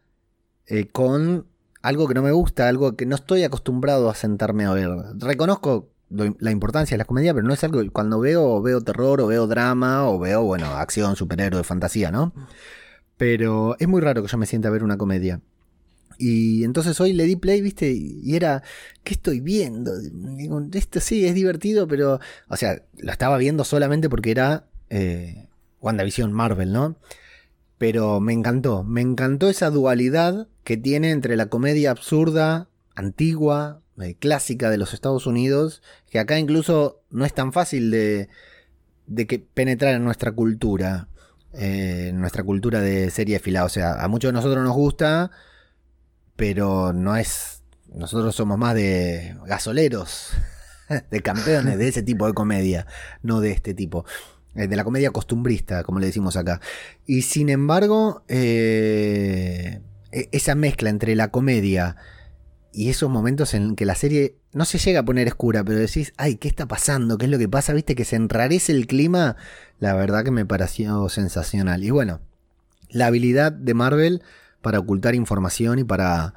eh, 0.65 0.87
con 0.87 1.47
algo 1.81 2.07
que 2.07 2.13
no 2.13 2.21
me 2.21 2.31
gusta, 2.31 2.67
algo 2.67 2.95
que 2.95 3.05
no 3.05 3.15
estoy 3.15 3.43
acostumbrado 3.43 4.09
a 4.09 4.15
sentarme 4.15 4.65
a 4.65 4.73
ver. 4.73 4.89
Reconozco 5.17 5.90
lo- 6.11 6.35
la 6.39 6.51
importancia 6.51 6.95
de 6.95 6.99
las 6.99 7.07
comedias, 7.07 7.33
pero 7.33 7.47
no 7.47 7.53
es 7.53 7.63
algo 7.63 7.81
que 7.81 7.89
cuando 7.89 8.19
veo, 8.19 8.61
veo 8.61 8.81
terror 8.81 9.21
o 9.21 9.27
veo 9.27 9.47
drama 9.47 10.07
o 10.09 10.19
veo, 10.19 10.43
bueno, 10.43 10.67
acción, 10.67 11.15
superhéroe, 11.15 11.63
fantasía, 11.63 12.11
¿no? 12.11 12.33
Pero 13.17 13.75
es 13.79 13.87
muy 13.87 14.01
raro 14.01 14.21
que 14.23 14.27
yo 14.29 14.37
me 14.37 14.45
sienta 14.45 14.67
a 14.67 14.71
ver 14.71 14.83
una 14.83 14.97
comedia. 14.97 15.41
Y 16.17 16.63
entonces 16.63 16.99
hoy 17.01 17.13
le 17.13 17.23
di 17.25 17.35
play, 17.35 17.61
viste, 17.61 17.91
y 17.91 18.35
era, 18.35 18.61
¿qué 19.03 19.13
estoy 19.13 19.39
viendo? 19.39 19.91
Digo, 19.99 20.61
Esto 20.73 20.99
sí 20.99 21.25
es 21.25 21.33
divertido, 21.33 21.87
pero, 21.87 22.19
o 22.47 22.57
sea, 22.57 22.83
lo 22.97 23.11
estaba 23.11 23.37
viendo 23.37 23.63
solamente 23.63 24.07
porque 24.09 24.31
era 24.31 24.65
eh, 24.89 25.47
WandaVision 25.79 26.31
Marvel, 26.31 26.73
¿no? 26.73 26.97
Pero 27.77 28.19
me 28.19 28.33
encantó, 28.33 28.83
me 28.83 29.01
encantó 29.01 29.49
esa 29.49 29.71
dualidad 29.71 30.47
que 30.63 30.77
tiene 30.77 31.09
entre 31.09 31.35
la 31.35 31.47
comedia 31.47 31.89
absurda, 31.89 32.67
antigua, 32.95 33.81
eh, 34.01 34.15
clásica 34.19 34.69
de 34.69 34.77
los 34.77 34.93
Estados 34.93 35.25
Unidos, 35.27 35.81
que 36.09 36.19
acá 36.19 36.39
incluso 36.39 37.01
no 37.09 37.25
es 37.25 37.33
tan 37.33 37.53
fácil 37.53 37.91
de, 37.91 38.29
de 39.07 39.27
que 39.27 39.39
penetrar 39.39 39.95
en 39.95 40.03
nuestra 40.03 40.31
cultura, 40.31 41.07
eh, 41.53 42.11
nuestra 42.13 42.43
cultura 42.43 42.79
de 42.81 43.09
serie 43.11 43.39
filada. 43.39 43.65
O 43.65 43.69
sea, 43.69 43.93
a 43.93 44.07
muchos 44.07 44.29
de 44.29 44.33
nosotros 44.33 44.63
nos 44.63 44.75
gusta, 44.75 45.31
pero 46.35 46.93
no 46.93 47.15
es. 47.15 47.63
Nosotros 47.93 48.33
somos 48.35 48.57
más 48.57 48.73
de 48.73 49.35
gasoleros, 49.45 50.29
de 51.11 51.21
campeones 51.21 51.77
de 51.77 51.87
ese 51.89 52.03
tipo 52.03 52.25
de 52.25 52.33
comedia, 52.33 52.87
no 53.21 53.41
de 53.41 53.51
este 53.51 53.73
tipo. 53.73 54.05
eh, 54.55 54.67
De 54.67 54.75
la 54.75 54.83
comedia 54.85 55.11
costumbrista, 55.11 55.83
como 55.83 55.99
le 55.99 56.05
decimos 56.07 56.37
acá. 56.37 56.61
Y 57.05 57.23
sin 57.23 57.49
embargo, 57.49 58.23
e- 58.29 59.81
esa 60.31 60.55
mezcla 60.55 60.89
entre 60.89 61.15
la 61.15 61.29
comedia 61.31 61.95
y 62.73 62.89
esos 62.89 63.09
momentos 63.09 63.53
en 63.53 63.75
que 63.75 63.85
la 63.85 63.95
serie 63.95 64.35
no 64.53 64.65
se 64.65 64.77
llega 64.77 65.01
a 65.01 65.05
poner 65.05 65.27
oscura, 65.27 65.63
pero 65.63 65.79
decís, 65.79 66.13
ay, 66.17 66.35
¿qué 66.35 66.47
está 66.47 66.67
pasando? 66.67 67.17
¿Qué 67.17 67.25
es 67.25 67.31
lo 67.31 67.37
que 67.37 67.49
pasa? 67.49 67.73
¿Viste 67.73 67.95
que 67.95 68.05
se 68.05 68.15
enrarece 68.15 68.71
el 68.71 68.87
clima? 68.87 69.35
La 69.79 69.93
verdad 69.93 70.23
que 70.23 70.31
me 70.31 70.45
pareció 70.45 71.09
sensacional. 71.09 71.83
Y 71.83 71.89
bueno, 71.89 72.21
la 72.89 73.07
habilidad 73.07 73.51
de 73.51 73.73
Marvel 73.73 74.23
para 74.61 74.79
ocultar 74.79 75.15
información 75.15 75.79
y 75.79 75.83
para 75.83 76.33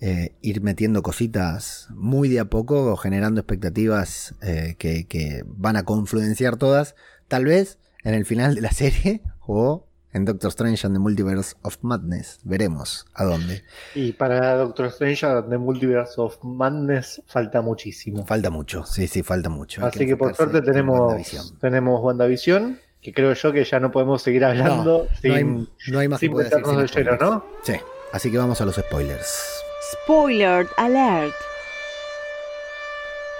eh, 0.00 0.34
ir 0.42 0.60
metiendo 0.60 1.02
cositas 1.02 1.88
muy 1.90 2.28
de 2.28 2.40
a 2.40 2.46
poco, 2.46 2.96
generando 2.96 3.40
expectativas 3.40 4.34
eh, 4.42 4.74
que, 4.78 5.06
que 5.06 5.44
van 5.46 5.76
a 5.76 5.84
confluenciar 5.84 6.56
todas, 6.56 6.96
tal 7.28 7.44
vez 7.44 7.78
en 8.02 8.14
el 8.14 8.24
final 8.24 8.54
de 8.54 8.60
la 8.60 8.70
serie 8.72 9.22
o 9.46 9.85
en 10.16 10.24
Doctor 10.24 10.48
Strange 10.48 10.86
and 10.86 10.96
the 10.96 10.98
Multiverse 10.98 11.54
of 11.62 11.76
Madness. 11.82 12.40
Veremos 12.42 13.06
a 13.14 13.24
dónde. 13.24 13.62
Y 13.94 14.12
para 14.12 14.56
Doctor 14.56 14.86
Strange 14.86 15.26
and 15.26 15.50
the 15.50 15.58
Multiverse 15.58 16.14
of 16.16 16.38
Madness 16.42 17.22
falta 17.26 17.60
muchísimo. 17.60 18.24
Falta 18.26 18.48
mucho, 18.50 18.84
sí, 18.86 19.06
sí, 19.06 19.22
falta 19.22 19.50
mucho. 19.50 19.82
Hay 19.82 19.88
Así 19.88 19.98
que 20.00 20.06
que 20.06 20.16
por 20.16 20.34
suerte 20.34 20.58
en 20.58 20.64
tenemos 20.64 20.98
WandaVision. 21.00 21.58
tenemos 21.60 22.00
WandaVision, 22.02 22.80
que 23.02 23.12
creo 23.12 23.34
yo 23.34 23.52
que 23.52 23.64
ya 23.64 23.78
no 23.78 23.90
podemos 23.90 24.22
seguir 24.22 24.44
hablando 24.44 25.06
No 25.22 25.34
hay, 25.34 25.42
sin, 25.42 25.68
no 25.88 25.98
hay 25.98 26.08
más 26.08 26.18
que 26.18 26.26
sin 26.26 26.32
poder 26.32 26.50
decir 26.50 26.64
meternos 26.64 26.90
sin 26.90 27.04
de 27.04 27.10
lleno. 27.10 27.30
¿no? 27.30 27.44
Sí, 27.62 27.74
así 28.12 28.30
que 28.30 28.38
vamos 28.38 28.60
a 28.60 28.64
los 28.64 28.76
spoilers. 28.76 29.62
Spoiler 30.02 30.66
alert. 30.78 31.34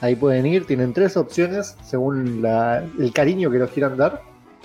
Ahí 0.00 0.14
pueden 0.14 0.46
ir, 0.46 0.66
tienen 0.66 0.92
tres 0.92 1.16
opciones 1.16 1.76
según 1.82 2.42
la- 2.42 2.84
el 2.98 3.12
cariño 3.12 3.50
que 3.50 3.58
nos 3.58 3.70
quieran 3.70 3.96
dar. 3.96 4.22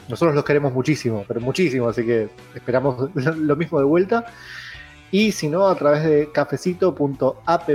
Nosotros 0.10 0.36
los 0.36 0.44
queremos 0.44 0.74
muchísimo, 0.74 1.24
pero 1.28 1.40
muchísimo, 1.40 1.88
así 1.88 2.06
que 2.06 2.30
esperamos 2.54 3.10
lo 3.38 3.56
mismo 3.56 3.80
de 3.80 3.86
vuelta. 3.86 4.26
Y 5.12 5.32
si 5.32 5.48
no, 5.50 5.68
a 5.68 5.76
través 5.76 6.04
de 6.04 6.30
cafecito.app 6.32 7.70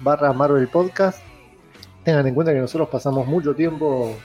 barra 0.00 0.32
Marvel 0.32 0.68
Podcast. 0.68 1.20
Tengan 2.04 2.26
en 2.26 2.34
cuenta 2.34 2.52
que 2.52 2.60
nosotros 2.60 2.88
pasamos 2.88 3.26
mucho 3.26 3.54
tiempo 3.54 4.16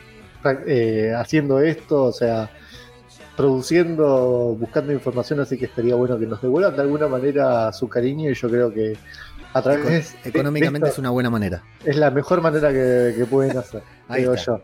eh, 0.67 1.11
haciendo 1.17 1.59
esto, 1.59 2.03
o 2.03 2.11
sea, 2.11 2.51
produciendo, 3.35 4.55
buscando 4.59 4.93
información, 4.93 5.39
así 5.39 5.57
que 5.57 5.65
estaría 5.65 5.95
bueno 5.95 6.19
que 6.19 6.27
nos 6.27 6.41
devuelvan 6.41 6.75
de 6.75 6.81
alguna 6.83 7.07
manera 7.07 7.71
su 7.73 7.87
cariño 7.89 8.29
y 8.29 8.35
yo 8.35 8.49
creo 8.49 8.71
que 8.71 8.95
a 9.53 9.61
través 9.61 10.15
económicamente 10.25 10.89
es 10.89 10.97
una 10.97 11.09
buena 11.09 11.29
manera. 11.29 11.63
es 11.85 11.95
la 11.97 12.11
mejor 12.11 12.41
manera 12.41 12.69
que, 12.69 13.13
que 13.17 13.25
pueden 13.25 13.57
hacer, 13.57 13.83
Ahí 14.07 14.21
digo 14.21 14.33
está. 14.33 14.57
yo. 14.57 14.61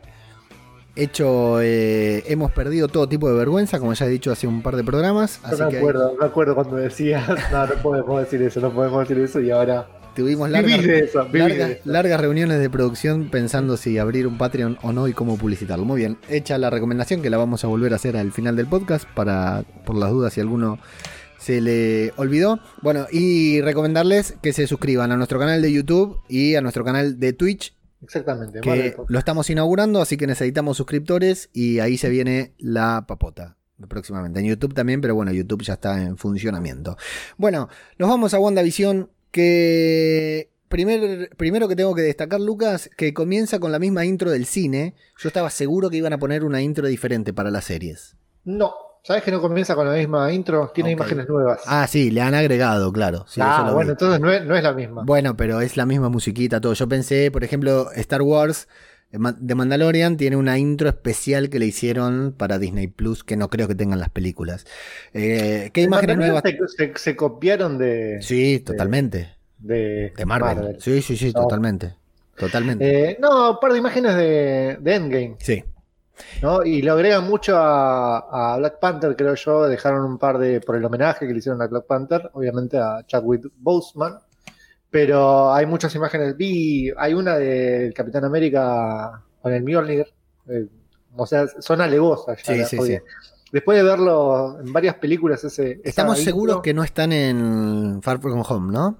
Hecho, 0.95 1.61
eh, 1.61 2.23
hemos 2.25 2.51
perdido 2.51 2.87
todo 2.87 3.07
tipo 3.07 3.29
de 3.29 3.37
vergüenza, 3.37 3.77
como 3.77 3.93
ya 3.93 4.07
he 4.07 4.09
dicho 4.09 4.31
hace 4.31 4.47
un 4.47 4.63
par 4.63 4.75
de 4.75 4.83
programas. 4.83 5.39
Así 5.43 5.61
me 5.61 5.77
acuerdo, 5.77 6.15
me 6.19 6.25
acuerdo 6.25 6.55
cuando 6.55 6.77
decías, 6.77 7.27
no, 7.51 7.67
no 7.67 7.73
podemos 7.75 8.19
decir 8.19 8.41
eso, 8.41 8.59
no 8.61 8.71
podemos 8.73 9.07
decir 9.07 9.23
eso 9.23 9.39
y 9.39 9.51
ahora 9.51 9.87
tuvimos 10.17 10.49
largas, 10.49 10.83
eso, 10.83 11.27
largas 11.85 12.19
reuniones 12.19 12.59
de 12.59 12.69
producción 12.71 13.29
pensando 13.29 13.77
si 13.77 13.99
abrir 13.99 14.25
un 14.25 14.39
Patreon 14.39 14.79
o 14.81 14.91
no 14.91 15.07
y 15.07 15.13
cómo 15.13 15.37
publicitarlo. 15.37 15.85
Muy 15.85 15.99
bien, 15.99 16.17
hecha 16.27 16.57
la 16.57 16.71
recomendación 16.71 17.21
que 17.21 17.29
la 17.29 17.37
vamos 17.37 17.63
a 17.63 17.67
volver 17.67 17.93
a 17.93 17.97
hacer 17.97 18.17
al 18.17 18.31
final 18.31 18.55
del 18.55 18.65
podcast 18.65 19.07
para 19.13 19.63
por 19.85 19.95
las 19.95 20.09
dudas 20.09 20.33
si 20.33 20.41
alguno 20.41 20.79
se 21.39 21.61
le 21.61 22.13
olvidó. 22.17 22.59
Bueno, 22.81 23.07
y 23.11 23.61
recomendarles 23.61 24.35
que 24.41 24.53
se 24.53 24.67
suscriban 24.67 25.11
a 25.11 25.17
nuestro 25.17 25.39
canal 25.39 25.61
de 25.61 25.71
YouTube 25.71 26.19
y 26.27 26.55
a 26.55 26.61
nuestro 26.61 26.83
canal 26.83 27.19
de 27.19 27.33
Twitch, 27.33 27.75
Exactamente. 28.01 28.61
que 28.61 28.69
Marvel. 28.69 28.93
lo 29.07 29.19
estamos 29.19 29.49
inaugurando, 29.49 30.01
así 30.01 30.17
que 30.17 30.27
necesitamos 30.27 30.77
suscriptores 30.77 31.49
y 31.53 31.79
ahí 31.79 31.97
se 31.97 32.09
viene 32.09 32.53
la 32.57 33.05
papota. 33.07 33.57
Próximamente. 33.87 34.39
En 34.39 34.47
YouTube 34.47 34.73
también, 34.73 35.01
pero 35.01 35.13
bueno, 35.13 35.31
YouTube 35.31 35.61
ya 35.61 35.73
está 35.73 36.01
en 36.01 36.17
funcionamiento. 36.17 36.97
Bueno, 37.37 37.69
nos 37.99 38.09
vamos 38.09 38.33
a 38.33 38.39
WandaVision. 38.39 39.11
Que 39.29 40.49
primer, 40.67 41.29
primero 41.37 41.67
que 41.67 41.75
tengo 41.75 41.93
que 41.93 42.01
destacar, 42.01 42.41
Lucas, 42.41 42.89
que 42.97 43.13
comienza 43.13 43.59
con 43.59 43.71
la 43.71 43.77
misma 43.77 44.03
intro 44.03 44.31
del 44.31 44.47
cine. 44.47 44.95
Yo 45.19 45.27
estaba 45.29 45.51
seguro 45.51 45.91
que 45.91 45.97
iban 45.97 46.13
a 46.13 46.17
poner 46.17 46.43
una 46.43 46.59
intro 46.61 46.87
diferente 46.87 47.33
para 47.33 47.51
las 47.51 47.65
series. 47.65 48.15
No, 48.45 48.73
¿sabes 49.07 49.23
que 49.23 49.31
no 49.31 49.39
comienza 49.39 49.73
con 49.73 49.87
la 49.87 49.93
misma 49.95 50.31
intro? 50.33 50.69
Tiene 50.75 50.91
imágenes 50.91 51.29
nuevas. 51.29 51.61
Ah, 51.65 51.87
sí, 51.87 52.11
le 52.11 52.19
han 52.21 52.35
agregado, 52.35 52.91
claro. 52.91 53.23
Sí, 53.27 53.39
ah, 53.41 53.71
bueno, 53.73 53.87
vi. 53.87 53.91
entonces 53.93 54.19
no 54.19 54.29
es, 54.29 54.43
no 54.45 54.53
es 54.55 54.63
la 54.63 54.73
misma. 54.73 55.03
Bueno, 55.05 55.37
pero 55.37 55.61
es 55.61 55.77
la 55.77 55.85
misma 55.85 56.09
musiquita, 56.09 56.59
todo. 56.59 56.73
Yo 56.73 56.89
pensé, 56.89 57.31
por 57.31 57.45
ejemplo, 57.45 57.89
Star 57.93 58.21
Wars 58.21 58.67
eh, 59.13 59.17
de 59.39 59.55
Mandalorian 59.55 60.17
tiene 60.17 60.35
una 60.35 60.57
intro 60.57 60.89
especial 60.89 61.49
que 61.49 61.59
le 61.59 61.65
hicieron 61.67 62.33
para 62.37 62.59
Disney 62.59 62.87
Plus, 62.87 63.23
que 63.23 63.37
no 63.37 63.49
creo 63.49 63.69
que 63.69 63.75
tengan 63.75 63.99
las 63.99 64.09
películas. 64.09 64.65
Eh, 65.13 65.69
¿Qué 65.73 65.83
En 65.83 65.87
imágenes 65.87 66.17
nuevas? 66.17 66.43
Se, 66.43 66.57
se- 66.67 66.93
se 66.97 67.15
copiaron 67.15 67.77
de, 67.77 68.17
Sí, 68.21 68.59
totalmente. 68.59 69.29
de, 69.59 70.11
De 70.17 70.25
Marvel. 70.25 70.75
Sí, 70.81 71.01
sí, 71.01 71.15
sí, 71.15 71.31
No. 71.33 71.43
totalmente. 71.43 71.95
Totalmente. 72.37 73.11
Eh, 73.11 73.17
no, 73.19 73.51
un 73.53 73.59
par 73.59 73.71
de 73.71 73.79
imágenes 73.79 74.15
de, 74.15 74.77
de 74.79 74.95
Endgame, 74.95 75.35
Sí. 75.39 75.63
¿No? 76.41 76.63
Y 76.63 76.81
lo 76.81 76.93
agregan 76.93 77.25
mucho 77.27 77.57
a, 77.57 78.53
a 78.53 78.57
Black 78.57 78.79
Panther, 78.79 79.15
creo 79.15 79.35
yo. 79.35 79.67
Dejaron 79.67 80.03
un 80.05 80.17
par 80.17 80.37
de, 80.37 80.61
por 80.61 80.75
el 80.75 80.85
homenaje 80.85 81.27
que 81.27 81.33
le 81.33 81.39
hicieron 81.39 81.61
a 81.61 81.67
Black 81.67 81.85
Panther, 81.85 82.29
obviamente 82.33 82.77
a 82.77 83.03
Chadwick 83.05 83.47
Boseman. 83.57 84.17
Pero 84.89 85.53
hay 85.53 85.65
muchas 85.65 85.93
imágenes. 85.95 86.37
Vi, 86.37 86.91
hay 86.97 87.13
una 87.13 87.35
del 87.37 87.93
Capitán 87.93 88.23
América 88.25 89.21
con 89.41 89.53
el 89.53 89.63
Mjolnir. 89.63 90.07
eh, 90.49 90.67
o 91.15 91.25
sea, 91.25 91.45
son 91.59 91.81
alegosas. 91.81 92.41
ya, 92.43 92.65
Sí, 92.65 92.77
sí, 92.77 92.85
sí. 92.85 92.97
Después 93.51 93.77
de 93.77 93.83
verlo 93.83 94.59
en 94.59 94.71
varias 94.73 94.95
películas, 94.95 95.43
ese. 95.43 95.79
Estamos 95.83 96.19
intro- 96.19 96.25
seguros 96.25 96.61
que 96.61 96.73
no 96.73 96.83
están 96.83 97.11
en 97.13 98.01
Far 98.01 98.19
From 98.19 98.43
Home, 98.47 98.71
¿no? 98.73 98.97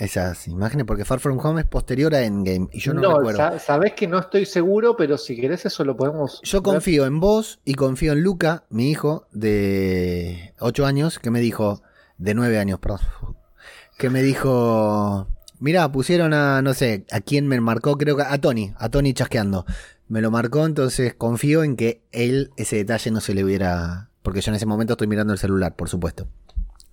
Esas 0.00 0.48
imágenes, 0.48 0.86
porque 0.86 1.04
Far 1.04 1.20
From 1.20 1.38
Home 1.44 1.60
es 1.60 1.66
posterior 1.66 2.14
a 2.14 2.22
Endgame 2.22 2.68
y 2.72 2.80
yo 2.80 2.94
no, 2.94 3.18
recuerdo. 3.18 3.36
sa- 3.36 3.58
sabés 3.58 3.92
que 3.92 4.06
no 4.06 4.18
estoy 4.18 4.46
seguro, 4.46 4.96
pero 4.96 5.18
si 5.18 5.38
querés 5.38 5.66
eso 5.66 5.84
lo 5.84 5.94
podemos. 5.94 6.40
Yo 6.42 6.62
ver. 6.62 6.72
confío 6.72 7.04
en 7.04 7.20
vos 7.20 7.60
y 7.66 7.74
confío 7.74 8.12
en 8.12 8.22
Luca, 8.22 8.64
mi 8.70 8.90
hijo 8.90 9.26
de 9.30 10.54
8 10.58 10.86
años, 10.86 11.18
que 11.18 11.30
me 11.30 11.40
dijo, 11.40 11.82
de 12.16 12.32
9 12.34 12.58
años, 12.58 12.78
perdón, 12.78 13.00
que 13.98 14.08
me 14.08 14.22
dijo, 14.22 15.28
mira, 15.58 15.92
pusieron 15.92 16.32
a, 16.32 16.62
no 16.62 16.72
sé, 16.72 17.04
a 17.10 17.20
quién 17.20 17.46
me 17.46 17.60
marcó, 17.60 17.98
creo 17.98 18.16
que 18.16 18.22
a 18.22 18.38
Tony, 18.40 18.72
a 18.78 18.88
Tony 18.88 19.12
chasqueando. 19.12 19.66
Me 20.08 20.22
lo 20.22 20.30
marcó, 20.30 20.64
entonces 20.64 21.14
confío 21.14 21.62
en 21.62 21.76
que 21.76 22.02
él 22.10 22.50
ese 22.56 22.76
detalle 22.76 23.10
no 23.10 23.20
se 23.20 23.34
le 23.34 23.44
hubiera... 23.44 24.08
Porque 24.22 24.40
yo 24.40 24.50
en 24.50 24.56
ese 24.56 24.66
momento 24.66 24.94
estoy 24.94 25.06
mirando 25.08 25.32
el 25.34 25.38
celular, 25.38 25.76
por 25.76 25.88
supuesto. 25.90 26.26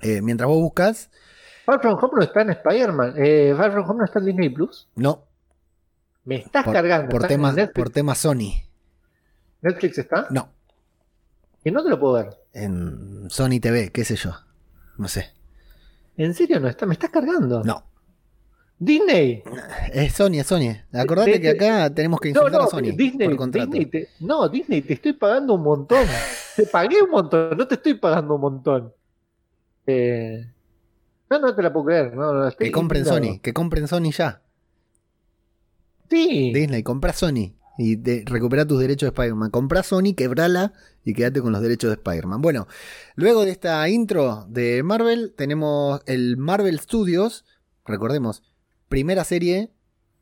Eh, 0.01 0.21
mientras 0.21 0.47
vos 0.47 0.59
buscas, 0.61 1.09
Far 1.67 1.81
From 1.81 1.97
Home 2.01 2.13
no 2.15 2.21
está 2.23 2.41
en 2.43 2.49
Spider-Man. 2.51 3.13
Eh, 3.17 3.53
Far 3.57 3.73
From 3.73 3.89
Home 3.89 3.99
no 3.99 4.05
está 4.05 4.19
en 4.19 4.25
Disney 4.25 4.47
Plus. 4.49 4.87
no, 4.95 5.25
Me 6.23 6.37
estás 6.37 6.63
por, 6.63 6.73
cargando. 6.73 7.09
por 7.09 7.17
¿Estás 7.21 7.31
en 7.31 7.37
tema, 7.37 7.51
Netflix? 7.51 7.73
por 7.75 7.89
tema 7.89 8.15
Sony. 8.15 8.53
Netflix 9.61 9.97
está. 9.97 10.27
No, 10.29 10.49
Y 11.65 11.71
no 11.71 11.83
te 11.83 11.89
lo 11.89 11.99
puedo 11.99 12.13
ver. 12.13 12.37
en 12.53 13.29
Sony 13.29 13.59
TV, 13.61 13.91
qué 13.91 14.05
sé 14.05 14.15
yo. 14.15 14.31
No 14.97 15.09
sé. 15.09 15.33
¿En 16.15 16.33
serio 16.33 16.59
no 16.61 16.69
está? 16.69 16.85
Me 16.85 16.93
estás 16.93 17.09
cargando. 17.09 17.61
No. 17.65 17.83
Disney. 18.79 19.43
Es 19.91 20.13
Sony, 20.13 20.35
es 20.39 20.47
Sony. 20.47 20.71
Acordate 20.93 21.31
De- 21.31 21.41
que 21.41 21.49
acá 21.49 21.93
tenemos 21.93 22.19
que 22.21 22.31
No, 22.31 22.39
insultar 22.41 22.61
no, 22.61 22.67
a 22.67 22.69
Sony 22.69 22.95
Disney, 22.95 23.27
por 23.27 23.37
contrato. 23.37 23.65
Disney 23.71 23.85
te- 23.87 24.09
no, 24.21 24.47
Disney, 24.47 24.81
te 24.83 24.93
estoy 24.93 25.13
pagando 25.13 25.55
un 25.55 25.63
montón. 25.63 26.05
te 26.55 26.65
pagué 26.67 27.01
un 27.01 27.09
montón, 27.09 27.57
no 27.57 27.67
te 27.67 27.75
estoy 27.75 27.95
pagando 27.95 28.35
un 28.35 28.41
montón. 28.41 28.93
Eh, 29.87 30.45
no, 31.29 31.39
no 31.39 31.55
te 31.55 31.61
la 31.61 31.73
puedo 31.73 31.85
creer. 31.85 32.15
No, 32.15 32.33
no, 32.33 32.47
estoy 32.47 32.67
que 32.67 32.71
compren. 32.71 33.05
Sony, 33.05 33.39
que 33.41 33.53
compren 33.53 33.87
Sony 33.87 34.11
ya. 34.11 34.41
Sí. 36.09 36.51
Disney, 36.53 36.83
compra 36.83 37.13
Sony 37.13 37.57
y 37.77 37.97
te, 37.97 38.23
recupera 38.25 38.65
tus 38.65 38.79
derechos 38.79 39.07
de 39.07 39.09
Spider-Man. 39.09 39.51
Compra 39.51 39.83
Sony, 39.83 40.13
quebrala 40.15 40.73
y 41.03 41.13
quédate 41.13 41.41
con 41.41 41.51
los 41.51 41.61
derechos 41.61 41.89
de 41.89 41.95
Spider-Man. 41.95 42.41
Bueno, 42.41 42.67
luego 43.15 43.45
de 43.45 43.51
esta 43.51 43.87
intro 43.89 44.45
de 44.49 44.81
Marvel, 44.83 45.33
tenemos 45.35 46.01
el 46.05 46.37
Marvel 46.37 46.79
Studios. 46.79 47.45
Recordemos, 47.85 48.43
primera 48.89 49.23
serie 49.23 49.71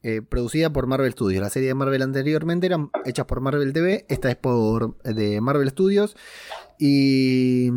eh, 0.03 0.21
producida 0.21 0.71
por 0.71 0.85
Marvel 0.85 1.13
Studios. 1.13 1.41
La 1.41 1.49
serie 1.49 1.69
de 1.69 1.75
Marvel 1.75 2.01
anteriormente 2.01 2.67
eran 2.67 2.91
hechas 3.05 3.25
por 3.25 3.41
Marvel 3.41 3.73
TV. 3.73 4.05
Esta 4.09 4.29
es 4.29 4.35
por 4.35 5.01
de 5.03 5.39
Marvel 5.41 5.69
Studios. 5.69 6.15
Y 6.77 7.71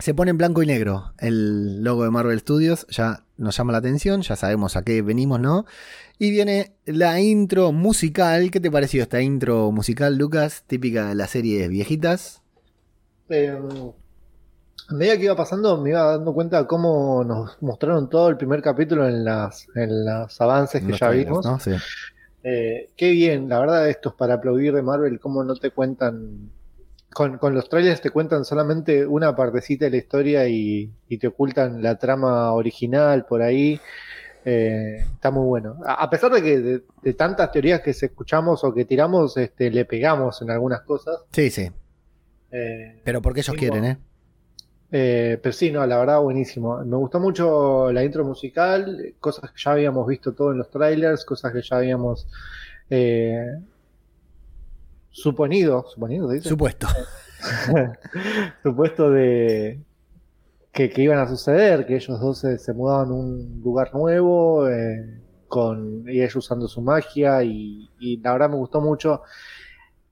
se 0.00 0.14
pone 0.14 0.30
en 0.30 0.38
blanco 0.38 0.62
y 0.62 0.66
negro 0.66 1.12
el 1.18 1.82
logo 1.84 2.04
de 2.04 2.10
Marvel 2.10 2.40
Studios. 2.40 2.86
Ya 2.88 3.24
nos 3.36 3.56
llama 3.56 3.72
la 3.72 3.78
atención, 3.78 4.22
ya 4.22 4.36
sabemos 4.36 4.76
a 4.76 4.82
qué 4.82 5.02
venimos, 5.02 5.40
¿no? 5.40 5.66
Y 6.18 6.30
viene 6.30 6.72
la 6.84 7.20
intro 7.20 7.72
musical. 7.72 8.50
¿Qué 8.50 8.60
te 8.60 8.70
pareció 8.70 9.02
esta 9.02 9.20
intro 9.20 9.70
musical, 9.72 10.16
Lucas? 10.16 10.64
Típica 10.66 11.08
de 11.08 11.14
las 11.14 11.30
series 11.30 11.68
viejitas. 11.68 12.42
Eh, 13.28 13.56
a 14.88 14.94
medida 14.94 15.16
que 15.16 15.24
iba 15.24 15.36
pasando, 15.36 15.80
me 15.80 15.90
iba 15.90 16.02
dando 16.02 16.34
cuenta 16.34 16.66
cómo 16.66 17.22
nos 17.24 17.62
mostraron 17.62 18.10
todo 18.10 18.28
el 18.28 18.36
primer 18.36 18.60
capítulo 18.60 19.06
en 19.06 19.24
las, 19.24 19.68
en 19.74 20.04
los 20.04 20.40
avances 20.40 20.82
que 20.82 20.88
Los 20.88 21.00
ya 21.00 21.06
trailers, 21.06 21.28
vimos. 21.30 21.46
¿no? 21.46 21.60
Sí. 21.60 21.72
Eh, 22.42 22.90
qué 22.96 23.10
bien, 23.10 23.48
la 23.48 23.60
verdad, 23.60 23.88
esto 23.88 24.08
es 24.08 24.14
para 24.14 24.34
aplaudir 24.34 24.74
de 24.74 24.82
Marvel, 24.82 25.20
cómo 25.20 25.44
no 25.44 25.54
te 25.54 25.70
cuentan. 25.70 26.50
Con, 27.12 27.38
con 27.38 27.54
los 27.54 27.68
trailers 27.68 28.00
te 28.00 28.10
cuentan 28.10 28.44
solamente 28.44 29.04
una 29.06 29.34
partecita 29.34 29.86
de 29.86 29.90
la 29.90 29.96
historia 29.96 30.48
y, 30.48 30.92
y 31.08 31.18
te 31.18 31.26
ocultan 31.26 31.82
la 31.82 31.98
trama 31.98 32.52
original 32.52 33.26
por 33.26 33.42
ahí. 33.42 33.80
Eh, 34.44 34.98
está 35.14 35.30
muy 35.30 35.44
bueno. 35.46 35.76
A, 35.84 36.04
a 36.04 36.10
pesar 36.10 36.32
de 36.32 36.42
que 36.42 36.58
de, 36.60 36.82
de 37.02 37.14
tantas 37.14 37.50
teorías 37.52 37.80
que 37.80 37.90
escuchamos 37.90 38.62
o 38.64 38.72
que 38.72 38.84
tiramos, 38.84 39.36
este, 39.36 39.70
le 39.70 39.84
pegamos 39.84 40.40
en 40.42 40.50
algunas 40.50 40.82
cosas. 40.82 41.18
sí, 41.32 41.50
sí. 41.50 41.70
Eh, 42.52 43.00
Pero 43.04 43.22
porque 43.22 43.40
ellos 43.40 43.56
quieren. 43.56 43.84
¿eh? 43.84 43.98
eh, 44.90 45.38
pero 45.42 45.52
sí, 45.52 45.70
no, 45.70 45.86
la 45.86 45.98
verdad, 45.98 46.20
buenísimo. 46.20 46.78
Me 46.84 46.96
gustó 46.96 47.20
mucho 47.20 47.92
la 47.92 48.02
intro 48.04 48.24
musical, 48.24 49.14
cosas 49.20 49.50
que 49.52 49.60
ya 49.62 49.72
habíamos 49.72 50.06
visto 50.06 50.32
todo 50.32 50.52
en 50.52 50.58
los 50.58 50.70
trailers, 50.70 51.24
cosas 51.24 51.52
que 51.52 51.62
ya 51.62 51.76
habíamos 51.76 52.26
eh, 52.88 53.46
suponido, 55.10 55.86
suponido. 55.92 56.28
Supuesto. 56.40 56.86
supuesto 58.62 59.10
de 59.10 59.80
que, 60.72 60.90
que 60.90 61.02
iban 61.02 61.18
a 61.18 61.28
suceder, 61.28 61.86
que 61.86 61.96
ellos 61.96 62.20
dos 62.20 62.38
se, 62.38 62.58
se 62.58 62.72
mudaban 62.72 63.08
a 63.08 63.12
un 63.12 63.60
lugar 63.62 63.94
nuevo, 63.94 64.68
eh, 64.68 65.20
con 65.48 66.04
y 66.08 66.20
ellos 66.20 66.36
usando 66.36 66.68
su 66.68 66.80
magia, 66.80 67.42
y, 67.42 67.88
y 67.98 68.18
la 68.18 68.32
verdad 68.32 68.50
me 68.50 68.56
gustó 68.56 68.80
mucho. 68.80 69.22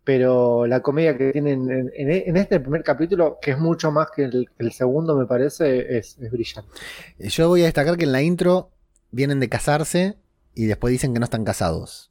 Pero 0.05 0.67
la 0.67 0.81
comedia 0.81 1.17
que 1.19 1.33
tienen 1.33 1.71
en, 1.71 1.91
en- 1.95 2.11
en 2.29 2.37
este 2.39 2.59
primer 2.61 2.83
capítulo, 2.83 3.39
que 3.43 3.51
es 3.51 3.59
mucho 3.59 3.91
más 3.91 4.09
que 4.15 4.25
el, 4.25 4.49
que 4.57 4.65
el 4.65 4.73
segundo, 4.73 5.15
me 5.15 5.27
parece, 5.27 5.99
es, 5.99 6.17
es 6.19 6.31
brillante. 6.31 6.71
Yo 7.19 7.49
voy 7.49 7.61
a 7.61 7.65
destacar 7.67 7.97
que 7.99 8.05
en 8.05 8.13
la 8.13 8.23
intro 8.23 8.71
vienen 9.11 9.39
de 9.39 9.51
casarse 9.51 10.17
y 10.55 10.65
después 10.65 10.93
dicen 10.93 11.13
que 11.13 11.21
no 11.21 11.25
están 11.25 11.45
casados. 11.45 12.11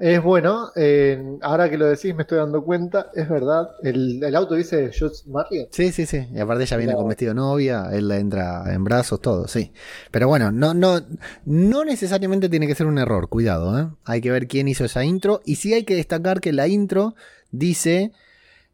Es 0.00 0.22
bueno, 0.22 0.70
eh, 0.76 1.36
ahora 1.42 1.68
que 1.68 1.76
lo 1.76 1.84
decís 1.84 2.14
me 2.14 2.22
estoy 2.22 2.38
dando 2.38 2.64
cuenta, 2.64 3.10
es 3.14 3.28
verdad. 3.28 3.72
El, 3.82 4.24
el 4.24 4.34
auto 4.34 4.54
dice 4.54 4.90
Just 4.98 5.26
Marriott. 5.26 5.68
Sí, 5.72 5.92
sí, 5.92 6.06
sí. 6.06 6.26
Y 6.32 6.38
aparte 6.38 6.64
ella 6.64 6.78
viene 6.78 6.94
con 6.94 7.06
vestido 7.06 7.32
de 7.32 7.34
novia, 7.34 7.90
él 7.92 8.08
la 8.08 8.16
entra 8.16 8.64
en 8.72 8.82
brazos, 8.82 9.20
todo, 9.20 9.46
sí. 9.46 9.72
Pero 10.10 10.26
bueno, 10.26 10.50
no, 10.50 10.72
no, 10.72 11.02
no 11.44 11.84
necesariamente 11.84 12.48
tiene 12.48 12.66
que 12.66 12.74
ser 12.74 12.86
un 12.86 12.96
error, 12.96 13.28
cuidado, 13.28 13.78
¿eh? 13.78 13.88
Hay 14.04 14.22
que 14.22 14.30
ver 14.30 14.48
quién 14.48 14.68
hizo 14.68 14.86
esa 14.86 15.04
intro. 15.04 15.42
Y 15.44 15.56
sí 15.56 15.74
hay 15.74 15.84
que 15.84 15.96
destacar 15.96 16.40
que 16.40 16.54
la 16.54 16.66
intro 16.66 17.14
dice 17.50 18.12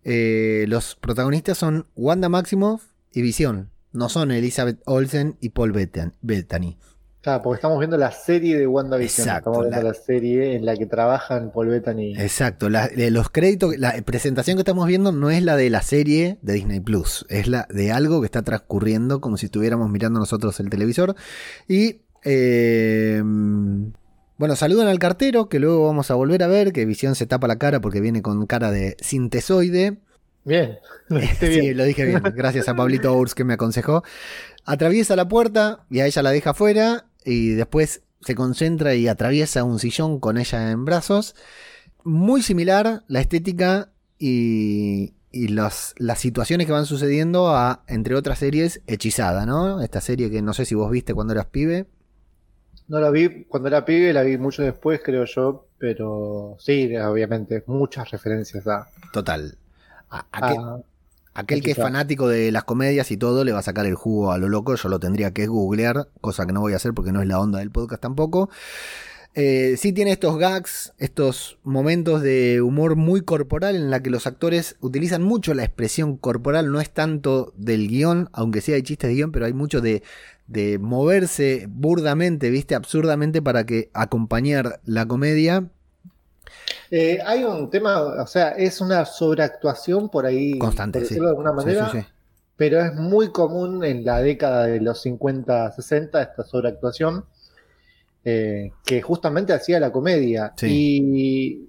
eh, 0.04 0.66
los 0.68 0.94
protagonistas 0.94 1.58
son 1.58 1.86
Wanda 1.96 2.28
Maximoff 2.28 2.84
y 3.12 3.22
Visión. 3.22 3.70
No 3.90 4.08
son 4.08 4.30
Elizabeth 4.30 4.80
Olsen 4.84 5.36
y 5.40 5.48
Paul 5.48 5.72
Bettany. 5.72 6.78
Claro, 7.26 7.42
porque 7.42 7.56
estamos 7.56 7.80
viendo 7.80 7.96
la 7.98 8.12
serie 8.12 8.56
de 8.56 8.68
WandaVision. 8.68 9.26
Exacto, 9.26 9.50
estamos 9.50 9.64
viendo 9.66 9.82
la- 9.82 9.88
la... 9.88 9.94
serie 9.94 10.54
en 10.54 10.64
la 10.64 10.76
que 10.76 10.86
trabajan 10.86 11.50
Paul 11.52 11.66
Bettany. 11.70 12.14
Exacto, 12.16 12.68
la- 12.70 12.86
de 12.86 13.10
los 13.10 13.30
créditos, 13.30 13.76
la 13.78 14.00
presentación 14.02 14.56
que 14.56 14.60
estamos 14.60 14.86
viendo 14.86 15.10
no 15.10 15.28
es 15.30 15.42
la 15.42 15.56
de 15.56 15.68
la 15.68 15.82
serie 15.82 16.38
de 16.42 16.52
Disney 16.52 16.78
Plus, 16.78 17.26
es 17.28 17.48
la 17.48 17.66
de 17.68 17.90
algo 17.90 18.20
que 18.20 18.26
está 18.26 18.42
transcurriendo 18.42 19.20
como 19.20 19.38
si 19.38 19.46
estuviéramos 19.46 19.90
mirando 19.90 20.20
nosotros 20.20 20.60
el 20.60 20.70
televisor. 20.70 21.16
Y 21.66 22.02
eh, 22.22 23.20
bueno, 24.38 24.54
saludan 24.54 24.86
al 24.86 25.00
cartero, 25.00 25.48
que 25.48 25.58
luego 25.58 25.84
vamos 25.86 26.12
a 26.12 26.14
volver 26.14 26.44
a 26.44 26.46
ver, 26.46 26.72
que 26.72 26.84
Visión 26.84 27.16
se 27.16 27.26
tapa 27.26 27.48
la 27.48 27.56
cara 27.58 27.80
porque 27.80 28.00
viene 28.00 28.22
con 28.22 28.46
cara 28.46 28.70
de 28.70 28.96
sintesoide. 29.00 29.98
Bien, 30.44 30.78
lo 31.08 31.18
Sí, 31.40 31.48
bien. 31.48 31.76
lo 31.76 31.82
dije 31.82 32.04
bien. 32.04 32.22
Gracias 32.36 32.68
a 32.68 32.76
Pablito 32.76 33.12
Urs 33.14 33.34
que 33.34 33.42
me 33.42 33.54
aconsejó. 33.54 34.04
Atraviesa 34.64 35.16
la 35.16 35.26
puerta 35.28 35.84
y 35.90 35.98
a 36.00 36.06
ella 36.06 36.22
la 36.22 36.30
deja 36.30 36.50
afuera 36.50 37.06
y 37.26 37.50
después 37.50 38.02
se 38.22 38.34
concentra 38.34 38.94
y 38.94 39.08
atraviesa 39.08 39.64
un 39.64 39.78
sillón 39.78 40.20
con 40.20 40.38
ella 40.38 40.70
en 40.70 40.84
brazos. 40.86 41.34
Muy 42.04 42.40
similar 42.42 43.04
la 43.08 43.20
estética 43.20 43.90
y, 44.18 45.12
y 45.32 45.48
los- 45.48 45.94
las 45.98 46.18
situaciones 46.20 46.66
que 46.66 46.72
van 46.72 46.86
sucediendo 46.86 47.48
a, 47.50 47.82
entre 47.88 48.14
otras 48.14 48.38
series, 48.38 48.80
Hechizada, 48.86 49.44
¿no? 49.44 49.82
Esta 49.82 50.00
serie 50.00 50.30
que 50.30 50.40
no 50.40 50.54
sé 50.54 50.64
si 50.64 50.74
vos 50.74 50.90
viste 50.90 51.12
cuando 51.14 51.34
eras 51.34 51.46
pibe. 51.46 51.86
No 52.88 53.00
la 53.00 53.10
vi 53.10 53.44
cuando 53.44 53.68
era 53.68 53.84
pibe, 53.84 54.12
la 54.12 54.22
vi 54.22 54.38
mucho 54.38 54.62
después, 54.62 55.00
creo 55.04 55.24
yo, 55.24 55.66
pero 55.78 56.56
sí, 56.60 56.96
obviamente, 56.96 57.64
muchas 57.66 58.10
referencias 58.12 58.66
a, 58.68 58.86
Total. 59.12 59.58
A- 60.10 60.24
aquel, 60.30 60.56
a- 60.58 60.78
aquel 61.36 61.62
que 61.62 61.72
es 61.72 61.76
fanático 61.76 62.28
de 62.28 62.50
las 62.50 62.64
comedias 62.64 63.10
y 63.10 63.18
todo 63.18 63.44
le 63.44 63.52
va 63.52 63.58
a 63.58 63.62
sacar 63.62 63.84
el 63.84 63.94
jugo 63.94 64.32
a 64.32 64.38
lo 64.38 64.48
loco. 64.48 64.74
Yo 64.74 64.88
lo 64.88 64.98
tendría 64.98 65.32
que 65.32 65.46
googlear, 65.46 66.08
cosa 66.20 66.46
que 66.46 66.52
no 66.52 66.60
voy 66.60 66.72
a 66.72 66.76
hacer 66.76 66.94
porque 66.94 67.12
no 67.12 67.20
es 67.20 67.28
la 67.28 67.38
onda 67.38 67.58
del 67.58 67.70
podcast 67.70 68.02
tampoco. 68.02 68.48
Eh, 69.34 69.76
sí 69.76 69.92
tiene 69.92 70.12
estos 70.12 70.38
gags, 70.38 70.94
estos 70.96 71.58
momentos 71.62 72.22
de 72.22 72.62
humor 72.62 72.96
muy 72.96 73.20
corporal 73.20 73.76
en 73.76 73.90
la 73.90 74.02
que 74.02 74.08
los 74.08 74.26
actores 74.26 74.76
utilizan 74.80 75.22
mucho 75.22 75.52
la 75.52 75.62
expresión 75.62 76.16
corporal, 76.16 76.72
no 76.72 76.80
es 76.80 76.88
tanto 76.88 77.52
del 77.54 77.86
guion, 77.86 78.30
aunque 78.32 78.62
sí 78.62 78.72
hay 78.72 78.82
chistes 78.82 79.10
de 79.10 79.14
guion, 79.14 79.32
pero 79.32 79.44
hay 79.44 79.52
mucho 79.52 79.82
de, 79.82 80.02
de 80.46 80.78
moverse 80.78 81.66
burdamente, 81.68 82.48
viste, 82.48 82.74
absurdamente 82.74 83.42
para 83.42 83.66
que 83.66 83.90
acompañar 83.92 84.80
la 84.86 85.06
comedia 85.06 85.68
Eh, 86.90 87.18
hay 87.24 87.44
un 87.44 87.68
tema, 87.70 88.00
o 88.00 88.26
sea, 88.26 88.50
es 88.50 88.80
una 88.80 89.04
sobreactuación 89.04 90.08
por 90.08 90.26
ahí, 90.26 90.58
constante, 90.58 91.00
por 91.00 91.06
sí. 91.06 91.14
decirlo 91.14 91.28
de 91.28 91.32
alguna 91.32 91.52
manera, 91.52 91.90
sí, 91.90 92.00
sí. 92.00 92.06
pero 92.56 92.80
es 92.80 92.94
muy 92.94 93.30
común 93.32 93.84
en 93.84 94.04
la 94.04 94.20
década 94.20 94.66
de 94.66 94.80
los 94.80 95.00
50, 95.02 95.72
60 95.72 96.22
esta 96.22 96.44
sobreactuación, 96.44 97.24
eh, 98.24 98.70
que 98.84 99.02
justamente 99.02 99.52
hacía 99.52 99.80
la 99.80 99.90
comedia. 99.90 100.52
Y 100.62 101.68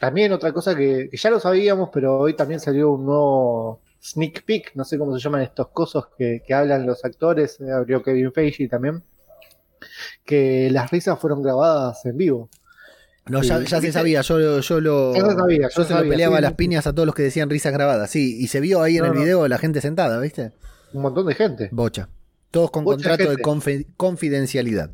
también 0.00 0.32
otra 0.32 0.52
cosa 0.52 0.74
que, 0.74 1.08
que 1.10 1.16
ya 1.16 1.30
lo 1.30 1.40
sabíamos, 1.40 1.90
pero 1.92 2.18
hoy 2.18 2.34
también 2.34 2.60
salió 2.60 2.92
un 2.92 3.06
nuevo 3.06 3.80
sneak 4.02 4.44
peek, 4.44 4.72
no 4.74 4.84
sé 4.84 4.98
cómo 4.98 5.16
se 5.16 5.22
llaman 5.22 5.42
estos 5.42 5.68
cosos 5.68 6.08
que, 6.16 6.42
que 6.46 6.54
hablan 6.54 6.86
los 6.86 7.04
actores, 7.04 7.60
eh, 7.60 7.72
abrió 7.72 8.02
Kevin 8.02 8.32
Feige 8.32 8.68
también, 8.68 9.02
que 10.24 10.70
las 10.70 10.90
risas 10.90 11.18
fueron 11.18 11.42
grabadas 11.42 12.04
en 12.06 12.16
vivo. 12.16 12.48
No, 13.28 13.42
ya, 13.42 13.58
Sí, 13.60 13.66
ya 13.66 13.80
se 13.80 13.92
sabía, 13.92 14.20
yo, 14.22 14.60
yo 14.60 14.80
lo. 14.80 15.12
Sabía, 15.14 15.62
ya 15.62 15.68
yo 15.68 15.70
se 15.70 15.80
lo 15.80 15.84
sabía, 15.98 16.10
peleaba 16.10 16.36
sí, 16.36 16.38
a 16.38 16.40
las 16.42 16.52
piñas 16.54 16.86
a 16.86 16.92
todos 16.92 17.06
los 17.06 17.14
que 17.14 17.22
decían 17.24 17.50
risas 17.50 17.72
grabadas, 17.72 18.10
sí, 18.10 18.36
y 18.40 18.46
se 18.48 18.60
vio 18.60 18.82
ahí 18.82 18.98
en 18.98 19.04
el 19.06 19.14
no. 19.14 19.20
video 19.20 19.48
la 19.48 19.58
gente 19.58 19.80
sentada, 19.80 20.20
¿viste? 20.20 20.52
Un 20.92 21.02
montón 21.02 21.26
de 21.26 21.34
gente. 21.34 21.68
Bocha. 21.72 22.08
Todos 22.52 22.70
con 22.70 22.84
contrato 22.84 23.28
de 23.28 23.36
confi- 23.38 23.86
confidencialidad. 23.96 24.90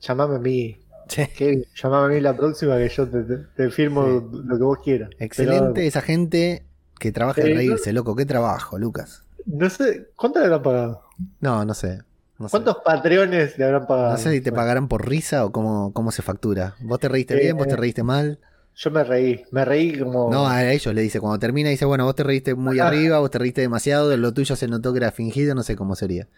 Llamame 0.00 0.36
a 0.36 0.38
mí. 0.38 0.78
Sí. 1.08 1.22
Kevin, 1.36 1.64
llamame 1.74 2.06
a 2.06 2.16
mí 2.16 2.20
la 2.20 2.36
próxima 2.36 2.76
que 2.78 2.88
yo 2.88 3.08
te, 3.08 3.22
te- 3.24 3.38
te 3.56 3.70
firmo 3.70 4.02
lo 4.30 4.56
que 4.56 4.62
vos 4.62 4.78
quieras. 4.84 5.10
Excelente 5.18 5.72
Pero, 5.74 5.86
esa 5.88 6.00
gente 6.02 6.64
que 7.00 7.12
trabaja 7.12 7.40
en 7.42 7.56
reírse, 7.56 7.92
loco. 7.92 8.14
Qué 8.14 8.26
trabajo, 8.26 8.78
Lucas. 8.78 9.24
no 9.46 9.68
sé, 9.70 10.10
¿cuánto 10.16 10.38
le 10.38 10.44
habrán 10.46 10.62
pagado? 10.62 11.02
No, 11.40 11.64
no 11.64 11.74
sé. 11.74 12.00
No 12.38 12.48
sé. 12.48 12.52
¿Cuántos 12.52 12.76
patreones 12.84 13.58
le 13.58 13.64
habrán 13.64 13.86
pagado? 13.86 14.12
No 14.12 14.18
sé 14.18 14.32
si 14.32 14.40
te 14.40 14.52
pagarán 14.52 14.86
por 14.88 15.08
risa 15.08 15.44
o 15.44 15.52
cómo, 15.52 15.92
cómo 15.92 16.12
se 16.12 16.22
factura. 16.22 16.76
¿Vos 16.80 16.98
te 17.00 17.08
reíste 17.08 17.34
Eh, 17.34 17.40
bien? 17.40 17.56
¿Vos 17.56 17.66
te 17.66 17.76
reíste 17.76 18.02
mal? 18.04 18.38
Yo 18.76 18.92
me 18.92 19.02
reí, 19.02 19.42
me 19.50 19.64
reí 19.64 19.98
como... 19.98 20.30
No, 20.30 20.46
a 20.46 20.70
ellos 20.70 20.94
le 20.94 21.02
dice, 21.02 21.18
cuando 21.18 21.40
termina, 21.40 21.68
dice, 21.68 21.84
bueno, 21.84 22.04
vos 22.04 22.14
te 22.14 22.22
reíste 22.22 22.54
muy 22.54 22.78
Ah. 22.78 22.86
arriba, 22.86 23.18
vos 23.18 23.30
te 23.30 23.38
reíste 23.38 23.60
demasiado, 23.60 24.16
lo 24.16 24.32
tuyo 24.32 24.54
se 24.54 24.68
notó 24.68 24.92
que 24.92 24.98
era 24.98 25.10
fingido, 25.10 25.56
no 25.56 25.64
sé 25.64 25.74
cómo 25.74 25.96
sería. 25.96 26.28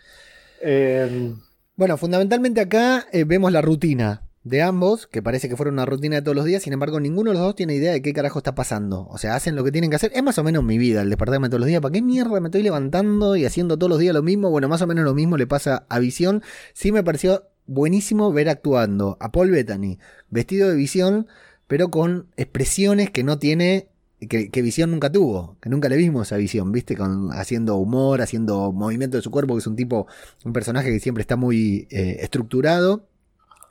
eh, 0.62 1.34
Bueno, 1.76 1.96
fundamentalmente 1.98 2.60
acá 2.62 3.06
eh, 3.12 3.24
vemos 3.24 3.52
la 3.52 3.60
rutina 3.60 4.22
de 4.42 4.62
ambos, 4.62 5.06
que 5.06 5.22
parece 5.22 5.48
que 5.48 5.56
fuera 5.56 5.70
una 5.70 5.84
rutina 5.84 6.16
de 6.16 6.22
todos 6.22 6.34
los 6.34 6.46
días, 6.46 6.62
sin 6.62 6.72
embargo 6.72 6.98
ninguno 6.98 7.30
de 7.30 7.34
los 7.34 7.44
dos 7.44 7.54
tiene 7.54 7.74
idea 7.74 7.92
de 7.92 8.00
qué 8.00 8.12
carajo 8.12 8.38
está 8.38 8.54
pasando. 8.54 9.06
O 9.08 9.18
sea, 9.18 9.34
hacen 9.34 9.54
lo 9.54 9.64
que 9.64 9.72
tienen 9.72 9.90
que 9.90 9.96
hacer. 9.96 10.12
Es 10.14 10.22
más 10.22 10.38
o 10.38 10.44
menos 10.44 10.64
mi 10.64 10.78
vida, 10.78 11.02
el 11.02 11.10
despertarme 11.10 11.48
todos 11.48 11.60
los 11.60 11.66
días. 11.66 11.80
¿Para 11.80 11.92
qué 11.92 12.02
mierda 12.02 12.40
me 12.40 12.48
estoy 12.48 12.62
levantando 12.62 13.36
y 13.36 13.44
haciendo 13.44 13.76
todos 13.76 13.90
los 13.90 13.98
días 13.98 14.14
lo 14.14 14.22
mismo? 14.22 14.50
Bueno, 14.50 14.68
más 14.68 14.80
o 14.82 14.86
menos 14.86 15.04
lo 15.04 15.14
mismo 15.14 15.36
le 15.36 15.46
pasa 15.46 15.84
a 15.88 15.98
Visión. 15.98 16.42
Sí 16.72 16.90
me 16.90 17.04
pareció 17.04 17.44
buenísimo 17.66 18.32
ver 18.32 18.48
actuando 18.48 19.16
a 19.20 19.30
Paul 19.30 19.50
Bettany, 19.50 19.98
vestido 20.30 20.68
de 20.68 20.74
Visión, 20.74 21.26
pero 21.66 21.90
con 21.90 22.28
expresiones 22.36 23.10
que 23.10 23.24
no 23.24 23.38
tiene... 23.38 23.88
Que, 24.28 24.50
que 24.50 24.60
Visión 24.60 24.90
nunca 24.90 25.10
tuvo, 25.10 25.56
que 25.62 25.70
nunca 25.70 25.88
le 25.88 25.96
vimos 25.96 26.30
a 26.32 26.36
Visión, 26.36 26.72
¿viste? 26.72 26.94
Con, 26.94 27.32
haciendo 27.32 27.76
humor, 27.76 28.20
haciendo 28.20 28.70
movimiento 28.70 29.16
de 29.16 29.22
su 29.22 29.30
cuerpo, 29.30 29.54
que 29.54 29.60
es 29.60 29.66
un 29.66 29.76
tipo, 29.76 30.06
un 30.44 30.52
personaje 30.52 30.90
que 30.90 31.00
siempre 31.00 31.22
está 31.22 31.36
muy 31.36 31.88
eh, 31.90 32.18
estructurado. 32.20 33.06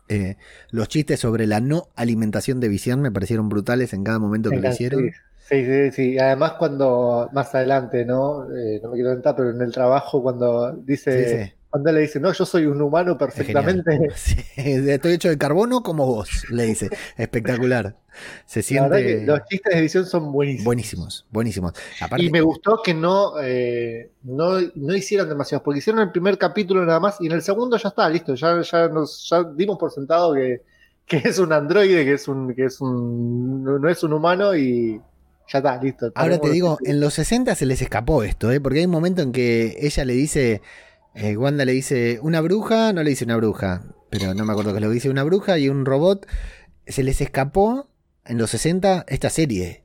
Eh, 0.09 0.37
los 0.71 0.87
chistes 0.87 1.19
sobre 1.19 1.45
la 1.45 1.59
no 1.59 1.89
alimentación 1.95 2.59
de 2.59 2.67
visión 2.67 2.99
me 3.01 3.11
parecieron 3.11 3.47
brutales 3.47 3.93
en 3.93 4.03
cada 4.03 4.19
momento 4.19 4.49
que 4.49 4.57
lo 4.57 4.69
hicieron. 4.69 5.11
Sí, 5.37 5.65
sí, 5.65 5.91
sí. 5.91 6.19
Además 6.19 6.53
cuando, 6.59 7.29
más 7.31 7.53
adelante, 7.55 8.05
¿no? 8.05 8.45
Eh, 8.55 8.79
no 8.83 8.89
me 8.89 8.95
quiero 8.95 9.11
entrar, 9.11 9.35
pero 9.35 9.51
en 9.51 9.61
el 9.61 9.71
trabajo 9.71 10.21
cuando 10.21 10.73
dice... 10.73 11.27
Sí, 11.27 11.45
sí. 11.45 11.53
Cuando 11.69 11.91
le 11.91 12.01
dice, 12.01 12.19
no, 12.19 12.33
yo 12.33 12.45
soy 12.45 12.65
un 12.65 12.81
humano 12.81 13.17
perfectamente... 13.17 14.09
Sí, 14.15 14.35
estoy 14.57 15.13
hecho 15.13 15.29
de 15.29 15.37
carbono 15.37 15.83
como 15.83 16.05
vos, 16.07 16.45
le 16.49 16.63
dice. 16.63 16.89
Espectacular. 17.15 17.95
Se 18.45 18.63
siente 18.63 19.05
que 19.05 19.25
los 19.25 19.39
chistes 19.45 19.75
de 19.75 19.81
visión 19.81 20.05
son 20.05 20.31
buenísimos. 20.31 20.65
buenísimos, 20.65 21.25
buenísimos. 21.29 21.73
Aparte, 22.01 22.25
Y 22.25 22.31
me 22.31 22.41
gustó 22.41 22.81
que 22.83 22.93
no, 22.93 23.39
eh, 23.41 24.11
no, 24.23 24.59
no 24.75 24.95
hicieran 24.95 25.29
demasiados, 25.29 25.63
porque 25.63 25.77
hicieron 25.77 26.01
el 26.01 26.11
primer 26.11 26.37
capítulo 26.37 26.83
nada 26.85 26.99
más 26.99 27.21
y 27.21 27.27
en 27.27 27.33
el 27.33 27.43
segundo 27.43 27.77
ya 27.77 27.89
está, 27.89 28.09
listo, 28.09 28.33
ya, 28.33 28.61
ya 28.61 28.87
nos 28.87 29.29
ya 29.29 29.43
dimos 29.43 29.77
por 29.77 29.91
sentado 29.91 30.33
que, 30.33 30.63
que 31.05 31.17
es 31.17 31.37
un 31.37 31.53
androide, 31.53 32.03
que 32.03 32.13
es 32.13 32.27
un, 32.27 32.53
que 32.55 32.65
es 32.65 32.81
un, 32.81 33.63
no 33.63 33.77
no 33.77 33.89
es 33.89 34.03
un 34.03 34.13
humano 34.13 34.55
y 34.55 34.99
ya 35.47 35.59
está, 35.59 35.81
listo. 35.81 36.11
Ahora 36.15 36.39
te 36.39 36.49
digo, 36.49 36.77
en 36.83 36.99
los 36.99 37.13
60 37.13 37.55
se 37.55 37.65
les 37.65 37.81
escapó 37.81 38.23
esto, 38.23 38.51
¿eh? 38.51 38.59
porque 38.59 38.79
hay 38.79 38.85
un 38.85 38.91
momento 38.91 39.21
en 39.21 39.31
que 39.31 39.77
ella 39.79 40.05
le 40.05 40.13
dice, 40.13 40.61
eh, 41.15 41.37
Wanda 41.37 41.65
le 41.65 41.71
dice, 41.71 42.19
una 42.21 42.41
bruja, 42.41 42.93
no 42.93 43.03
le 43.03 43.09
dice 43.09 43.25
una 43.25 43.37
bruja, 43.37 43.83
pero 44.09 44.33
no 44.33 44.45
me 44.45 44.51
acuerdo 44.51 44.73
que 44.73 44.79
lo 44.79 44.89
dice 44.89 45.09
una 45.09 45.23
bruja 45.23 45.57
y 45.57 45.69
un 45.69 45.85
robot, 45.85 46.27
se 46.87 47.03
les 47.03 47.21
escapó 47.21 47.89
en 48.25 48.37
los 48.37 48.51
60 48.51 49.05
esta 49.07 49.29
serie. 49.29 49.83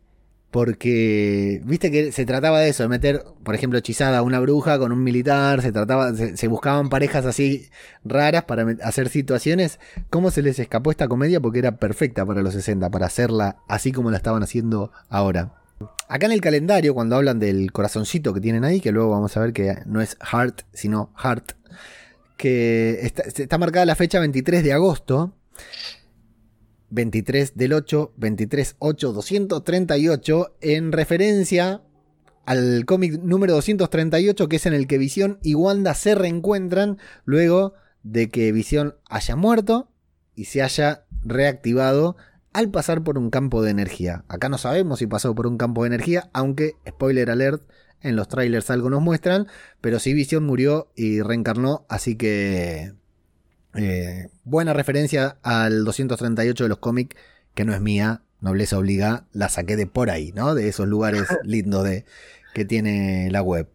Porque, 0.51 1.61
viste 1.65 1.91
que 1.91 2.13
se 2.13 2.25
trataba 2.25 2.61
de 2.61 2.69
eso, 2.69 2.85
de 2.85 2.89
meter, 2.89 3.25
por 3.43 3.57
ejemplo, 3.57 3.77
hechizada 3.77 4.19
a 4.19 4.23
una 4.23 4.39
bruja 4.39 4.79
con 4.79 4.93
un 4.93 5.03
militar, 5.03 5.61
se 5.63 5.73
trataba, 5.73 6.15
se, 6.15 6.37
se 6.37 6.47
buscaban 6.47 6.91
parejas 6.91 7.27
así 7.27 7.69
raras 8.05 8.45
para 8.45 8.65
hacer 8.83 9.09
situaciones. 9.09 9.81
¿Cómo 10.11 10.31
se 10.31 10.43
les 10.43 10.61
escapó 10.61 10.93
esta 10.93 11.09
comedia? 11.09 11.41
Porque 11.41 11.59
era 11.59 11.79
perfecta 11.79 12.25
para 12.25 12.43
los 12.43 12.55
60, 12.55 12.89
para 12.91 13.07
hacerla 13.07 13.57
así 13.67 13.91
como 13.91 14.13
la 14.13 14.17
estaban 14.19 14.45
haciendo 14.45 14.93
ahora. 15.09 15.64
Acá 16.09 16.27
en 16.27 16.33
el 16.33 16.41
calendario, 16.41 16.95
cuando 16.95 17.17
hablan 17.17 17.39
del 17.39 17.73
corazoncito 17.73 18.33
que 18.35 18.41
tienen 18.41 18.65
ahí, 18.65 18.81
que 18.81 18.93
luego 18.93 19.11
vamos 19.11 19.37
a 19.37 19.41
ver 19.41 19.53
que 19.53 19.79
no 19.87 20.01
es 20.01 20.17
heart, 20.21 20.63
sino 20.73 21.13
heart, 21.23 21.53
que 22.37 23.01
está, 23.03 23.59
marcada 23.59 23.87
la 23.87 23.97
fecha 23.97 24.21
23 24.21 24.63
de 24.63 24.73
agosto. 24.73 25.35
23 26.91 27.57
del 27.57 27.73
8, 27.73 28.13
23 28.17 28.77
8, 28.79 29.13
238, 29.13 30.57
en 30.61 30.93
referencia 30.93 31.83
al 32.47 32.85
cómic 32.85 33.21
número 33.21 33.55
238, 33.55 34.49
que 34.49 34.57
es 34.57 34.67
en 34.67 34.75
el 34.75 34.87
que 34.87 34.99
Visión 34.99 35.39
y 35.43 35.55
Wanda 35.55 35.95
se 35.95 36.15
reencuentran 36.15 36.99
luego 37.25 37.75
de 38.03 38.31
que 38.31 38.53
Visión 38.53 38.97
haya 39.09 39.35
muerto 39.35 39.89
y 40.37 40.45
se 40.45 40.63
haya 40.63 41.07
reactivado 41.23 42.17
al 42.55 42.71
pasar 42.71 43.03
por 43.03 43.19
un 43.19 43.29
campo 43.29 43.63
de 43.63 43.71
energía. 43.71 44.25
Acá 44.29 44.49
no 44.49 44.57
sabemos 44.57 45.01
si 45.01 45.07
pasó 45.07 45.35
por 45.35 45.47
un 45.47 45.59
campo 45.59 45.83
de 45.83 45.89
energía, 45.89 46.31
aunque, 46.33 46.77
spoiler 46.89 47.31
alert, 47.31 47.63
en 48.01 48.17
los 48.17 48.29
trailers 48.29 48.71
algo 48.71 48.89
nos 48.91 49.03
muestran, 49.03 49.49
pero 49.81 49.99
sí 49.99 50.15
Visión 50.15 50.45
murió 50.45 50.91
y 50.95 51.21
reencarnó, 51.21 51.85
así 51.89 52.17
que 52.17 52.93
eh, 53.75 54.29
buena 54.45 54.73
referencia 54.73 55.39
al 55.43 55.85
238 55.85 56.65
de 56.65 56.69
los 56.69 56.79
cómics, 56.79 57.17
que 57.55 57.65
no 57.65 57.75
es 57.75 57.81
mía, 57.81 58.23
nobleza 58.41 58.79
obliga, 58.79 59.27
la 59.33 59.49
saqué 59.49 59.77
de 59.77 59.87
por 59.87 60.11
ahí, 60.11 60.33
¿no? 60.33 60.55
De 60.55 60.69
esos 60.69 60.87
lugares 60.87 61.23
lindos 61.45 61.85
de, 61.85 62.05
que 62.55 62.65
tiene 62.65 63.31
la 63.31 63.43
web. 63.43 63.69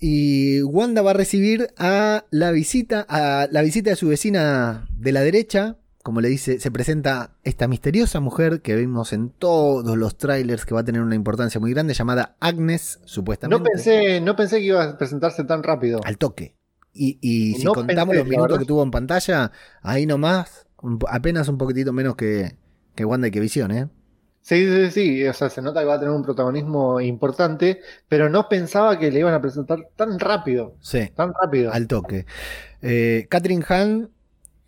Y 0.00 0.62
Wanda 0.62 1.02
va 1.02 1.12
a 1.12 1.14
recibir 1.14 1.68
a 1.78 2.24
la 2.30 2.50
visita, 2.50 3.06
a 3.08 3.48
la 3.50 3.62
visita 3.62 3.90
de 3.90 3.96
su 3.96 4.08
vecina 4.08 4.88
de 4.98 5.12
la 5.12 5.20
derecha. 5.20 5.76
Como 6.04 6.20
le 6.20 6.28
dice, 6.28 6.60
se 6.60 6.70
presenta 6.70 7.34
esta 7.44 7.66
misteriosa 7.66 8.20
mujer 8.20 8.60
que 8.60 8.76
vimos 8.76 9.14
en 9.14 9.30
todos 9.30 9.96
los 9.96 10.18
trailers 10.18 10.66
que 10.66 10.74
va 10.74 10.80
a 10.82 10.84
tener 10.84 11.00
una 11.00 11.14
importancia 11.14 11.58
muy 11.58 11.72
grande, 11.72 11.94
llamada 11.94 12.36
Agnes, 12.40 13.00
supuestamente. 13.06 13.58
No 13.58 13.64
pensé, 13.64 14.20
no 14.20 14.36
pensé 14.36 14.58
que 14.58 14.66
iba 14.66 14.84
a 14.84 14.98
presentarse 14.98 15.44
tan 15.44 15.62
rápido. 15.62 16.00
Al 16.04 16.18
toque. 16.18 16.56
Y, 16.92 17.18
y 17.22 17.54
si 17.54 17.64
No 17.64 17.72
contamos 17.72 18.14
pensé, 18.14 18.18
los 18.18 18.28
minutos 18.28 18.58
que 18.58 18.66
tuvo 18.66 18.82
en 18.82 18.90
pantalla, 18.90 19.50
ahí 19.80 20.04
nomás, 20.04 20.66
un 20.82 20.98
apenas 21.08 21.48
un 21.48 21.56
poquitito 21.56 21.94
menos 21.94 22.16
que, 22.16 22.58
que 22.94 23.06
Wanda 23.06 23.28
y 23.28 23.30
que 23.30 23.40
Visión, 23.40 23.70
¿eh? 23.72 23.88
Sí, 24.42 24.66
sí, 24.68 24.90
sí, 24.90 25.26
o 25.26 25.32
sea, 25.32 25.48
se 25.48 25.62
nota 25.62 25.80
que 25.80 25.86
va 25.86 25.94
a 25.94 25.98
tener 25.98 26.14
un 26.14 26.22
protagonismo 26.22 27.00
importante, 27.00 27.80
pero 28.08 28.28
no 28.28 28.46
pensaba 28.50 28.98
que 28.98 29.10
le 29.10 29.20
iban 29.20 29.32
a 29.32 29.40
presentar 29.40 29.88
tan 29.96 30.18
rápido, 30.20 30.76
Sí, 30.82 31.10
tan 31.14 31.32
rápido. 31.32 31.72
al 31.72 31.86
toque. 31.88 32.26
Eh, 32.82 33.26
Catherine 33.30 33.64
Hahn, 33.66 34.10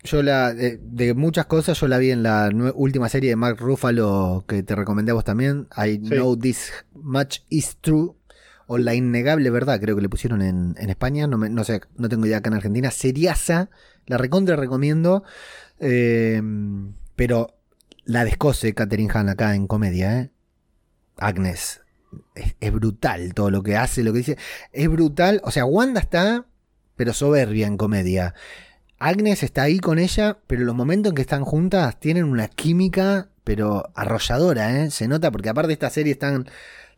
yo 0.07 0.23
la. 0.23 0.53
De, 0.53 0.79
de 0.81 1.13
muchas 1.13 1.45
cosas, 1.45 1.79
yo 1.79 1.87
la 1.87 1.97
vi 1.97 2.11
en 2.11 2.23
la 2.23 2.49
última 2.75 3.07
serie 3.09 3.29
de 3.29 3.35
Mark 3.35 3.57
Ruffalo 3.59 4.43
que 4.47 4.63
te 4.63 4.75
recomendé 4.75 5.11
a 5.11 5.15
vos 5.15 5.23
también. 5.23 5.67
I 5.77 5.93
Sí. 6.03 6.09
Know 6.15 6.37
This 6.37 6.71
Much 6.93 7.39
Is 7.49 7.77
True. 7.81 8.13
O 8.69 8.77
La 8.77 8.93
Innegable 8.95 9.49
Verdad, 9.49 9.79
creo 9.79 9.95
que 9.95 10.01
le 10.01 10.09
pusieron 10.09 10.41
en, 10.41 10.75
en 10.77 10.89
España. 10.89 11.25
No, 11.27 11.37
me- 11.37 11.49
no 11.49 11.63
sé, 11.63 11.79
no 11.95 12.09
tengo 12.09 12.25
idea 12.25 12.39
acá 12.39 12.49
en 12.49 12.55
Argentina. 12.55 12.91
Seriasa, 12.91 13.69
la 14.07 14.17
recontra 14.17 14.57
recomiendo. 14.57 15.23
Eh, 15.79 16.41
pero 17.15 17.55
la 18.03 18.25
descose 18.25 18.73
Catherine 18.73 19.09
Hahn 19.13 19.29
acá 19.29 19.55
en 19.55 19.67
comedia, 19.67 20.19
¿eh? 20.19 20.31
Agnes. 21.17 21.81
Es, 22.35 22.55
es 22.59 22.71
brutal 22.73 23.33
todo 23.33 23.51
lo 23.51 23.63
que 23.63 23.75
hace, 23.77 24.03
lo 24.03 24.11
que 24.11 24.19
dice. 24.19 24.37
Es 24.71 24.89
brutal. 24.89 25.39
O 25.43 25.51
sea, 25.51 25.65
Wanda 25.65 25.99
está, 26.01 26.45
pero 26.95 27.13
soberbia 27.13 27.67
en 27.67 27.77
comedia. 27.77 28.33
Agnes 28.99 29.43
está 29.43 29.63
ahí 29.63 29.79
con 29.79 29.99
ella, 29.99 30.39
pero 30.47 30.63
los 30.63 30.75
momentos 30.75 31.11
en 31.11 31.15
que 31.15 31.21
están 31.21 31.45
juntas 31.45 31.99
tienen 31.99 32.25
una 32.25 32.47
química, 32.47 33.29
pero 33.43 33.89
arrolladora, 33.93 34.81
¿eh? 34.81 34.91
Se 34.91 35.07
nota, 35.07 35.31
porque 35.31 35.49
aparte 35.49 35.73
estas 35.73 35.93
series 35.93 36.17
tan, 36.17 36.47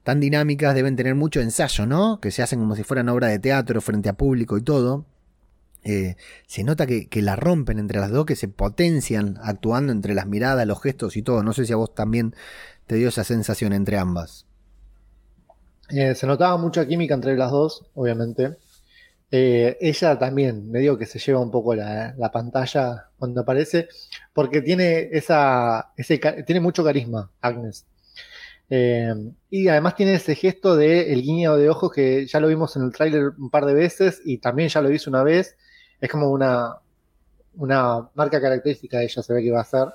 tan 0.04 0.20
dinámicas 0.20 0.74
deben 0.76 0.96
tener 0.96 1.16
mucho 1.16 1.42
ensayo, 1.42 1.86
¿no? 1.86 2.22
Que 2.22 2.32
se 2.32 2.42
hacen 2.42 2.60
como 2.60 2.76
si 2.76 2.84
fueran 2.84 3.10
obra 3.10 3.28
de 3.28 3.40
teatro 3.40 3.82
frente 3.82 4.08
a 4.08 4.14
público 4.14 4.58
y 4.58 4.62
todo. 4.62 5.06
Eh, 5.84 6.16
se 6.48 6.64
nota 6.64 6.88
que, 6.88 7.08
que 7.08 7.22
la 7.22 7.36
rompen 7.36 7.80
entre 7.80 8.00
las 8.00 8.12
dos, 8.12 8.26
que 8.26 8.36
se 8.36 8.48
potencian 8.48 9.38
actuando 9.42 9.92
entre 9.92 10.14
las 10.14 10.26
miradas, 10.26 10.66
los 10.66 10.82
gestos 10.82 11.18
y 11.18 11.22
todo. 11.22 11.44
No 11.44 11.54
sé 11.54 11.66
si 11.66 11.74
a 11.74 11.78
vos 11.78 11.94
también 11.94 12.34
te 12.88 12.96
dio 12.96 13.10
esa 13.10 13.24
sensación 13.26 13.74
entre 13.74 13.98
ambas. 13.98 14.46
Eh, 15.90 16.16
se 16.16 16.28
notaba 16.28 16.58
mucha 16.58 16.88
química 16.88 17.14
entre 17.14 17.36
las 17.36 17.52
dos, 17.52 17.86
obviamente. 17.94 18.58
Eh, 19.32 19.78
ella 19.80 20.18
también, 20.18 20.72
medio 20.72 20.98
que 20.98 21.06
se 21.06 21.20
lleva 21.20 21.40
un 21.40 21.52
poco 21.52 21.76
la, 21.76 22.16
la 22.18 22.32
pantalla 22.32 23.10
cuando 23.18 23.42
aparece, 23.42 23.88
porque 24.34 24.62
tiene 24.62 25.10
esa, 25.12 25.92
ese, 25.98 26.18
tiene 26.46 26.60
mucho 26.60 26.84
carisma, 26.84 27.30
Agnes. 27.42 27.86
Eh, 28.72 29.14
y 29.50 29.68
además 29.68 29.96
tiene 29.96 30.14
ese 30.14 30.36
gesto 30.36 30.76
de 30.76 31.12
el 31.12 31.24
guiño 31.24 31.56
de 31.56 31.70
ojos 31.70 31.92
que 31.92 32.28
ya 32.28 32.40
lo 32.40 32.48
vimos 32.48 32.76
en 32.76 32.84
el 32.84 32.92
tráiler 32.92 33.32
un 33.38 33.50
par 33.50 33.66
de 33.66 33.74
veces 33.74 34.22
y 34.24 34.38
también 34.38 34.70
ya 34.70 34.82
lo 34.82 34.92
hizo 34.92 35.10
una 35.10 35.24
vez. 35.24 35.58
Es 36.00 36.10
como 36.10 36.30
una, 36.30 36.76
una 37.56 38.10
marca 38.14 38.40
característica 38.40 39.00
de 39.00 39.06
ella, 39.06 39.22
se 39.24 39.34
ve 39.34 39.44
que 39.44 39.52
va 39.52 39.62
a 39.62 39.66
ser. 39.66 39.88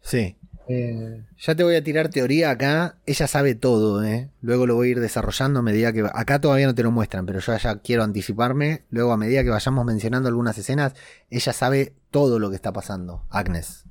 Sí. 0.00 0.36
Eh, 0.68 1.22
Ya 1.38 1.54
te 1.54 1.62
voy 1.62 1.76
a 1.76 1.84
tirar 1.84 2.08
teoría 2.08 2.50
acá. 2.50 2.96
Ella 3.06 3.26
sabe 3.26 3.54
todo, 3.54 4.02
¿eh? 4.04 4.30
Luego 4.40 4.66
lo 4.66 4.74
voy 4.74 4.88
a 4.88 4.90
ir 4.92 5.00
desarrollando 5.00 5.60
a 5.60 5.62
medida 5.62 5.92
que... 5.92 6.04
Acá 6.12 6.40
todavía 6.40 6.66
no 6.66 6.74
te 6.74 6.82
lo 6.82 6.90
muestran, 6.90 7.24
pero 7.26 7.38
yo 7.40 7.56
ya 7.56 7.76
quiero 7.78 8.02
anticiparme. 8.02 8.82
Luego 8.90 9.12
a 9.12 9.16
medida 9.16 9.44
que 9.44 9.50
vayamos 9.50 9.84
mencionando 9.84 10.28
algunas 10.28 10.58
escenas, 10.58 10.94
ella 11.30 11.52
sabe 11.52 11.94
todo 12.10 12.38
lo 12.38 12.50
que 12.50 12.56
está 12.56 12.72
pasando. 12.72 13.22
Agnes. 13.30 13.84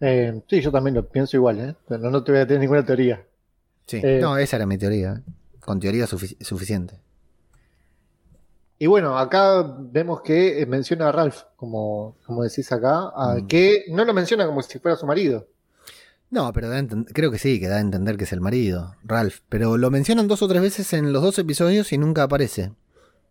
eh, 0.00 0.42
sí, 0.48 0.60
yo 0.60 0.72
también 0.72 0.94
lo 0.96 1.08
pienso 1.08 1.36
igual, 1.36 1.60
¿eh? 1.60 1.74
pero 1.88 2.10
no 2.10 2.24
te 2.24 2.32
voy 2.32 2.40
a 2.40 2.46
tener 2.46 2.60
ninguna 2.60 2.84
teoría. 2.84 3.22
Sí. 3.86 4.00
Eh. 4.02 4.18
no, 4.20 4.36
esa 4.38 4.56
era 4.56 4.66
mi 4.66 4.78
teoría. 4.78 5.14
¿eh? 5.24 5.32
Con 5.60 5.78
teoría 5.78 6.06
sufic- 6.06 6.36
suficiente. 6.42 6.96
Y 8.82 8.88
bueno, 8.88 9.16
acá 9.16 9.62
vemos 9.78 10.22
que 10.22 10.60
eh, 10.60 10.66
menciona 10.66 11.08
a 11.08 11.12
Ralph, 11.12 11.42
como, 11.54 12.16
como 12.26 12.42
decís 12.42 12.72
acá, 12.72 13.12
a- 13.14 13.36
Mm. 13.38 13.46
que 13.46 13.84
no 13.90 14.04
lo 14.04 14.12
menciona 14.12 14.44
como 14.44 14.60
si 14.60 14.80
fuera 14.80 14.96
su 14.96 15.06
marido. 15.06 15.46
No, 16.30 16.52
pero 16.52 16.68
da 16.68 16.82
creo 17.14 17.30
que 17.30 17.38
sí, 17.38 17.60
que 17.60 17.68
da 17.68 17.76
a 17.76 17.80
entender 17.80 18.16
que 18.16 18.24
es 18.24 18.32
el 18.32 18.40
marido, 18.40 18.96
Ralph. 19.04 19.36
Pero 19.48 19.76
lo 19.78 19.88
mencionan 19.92 20.26
dos 20.26 20.42
o 20.42 20.48
tres 20.48 20.62
veces 20.62 20.92
en 20.94 21.12
los 21.12 21.22
dos 21.22 21.38
episodios 21.38 21.92
y 21.92 21.98
nunca 21.98 22.24
aparece. 22.24 22.72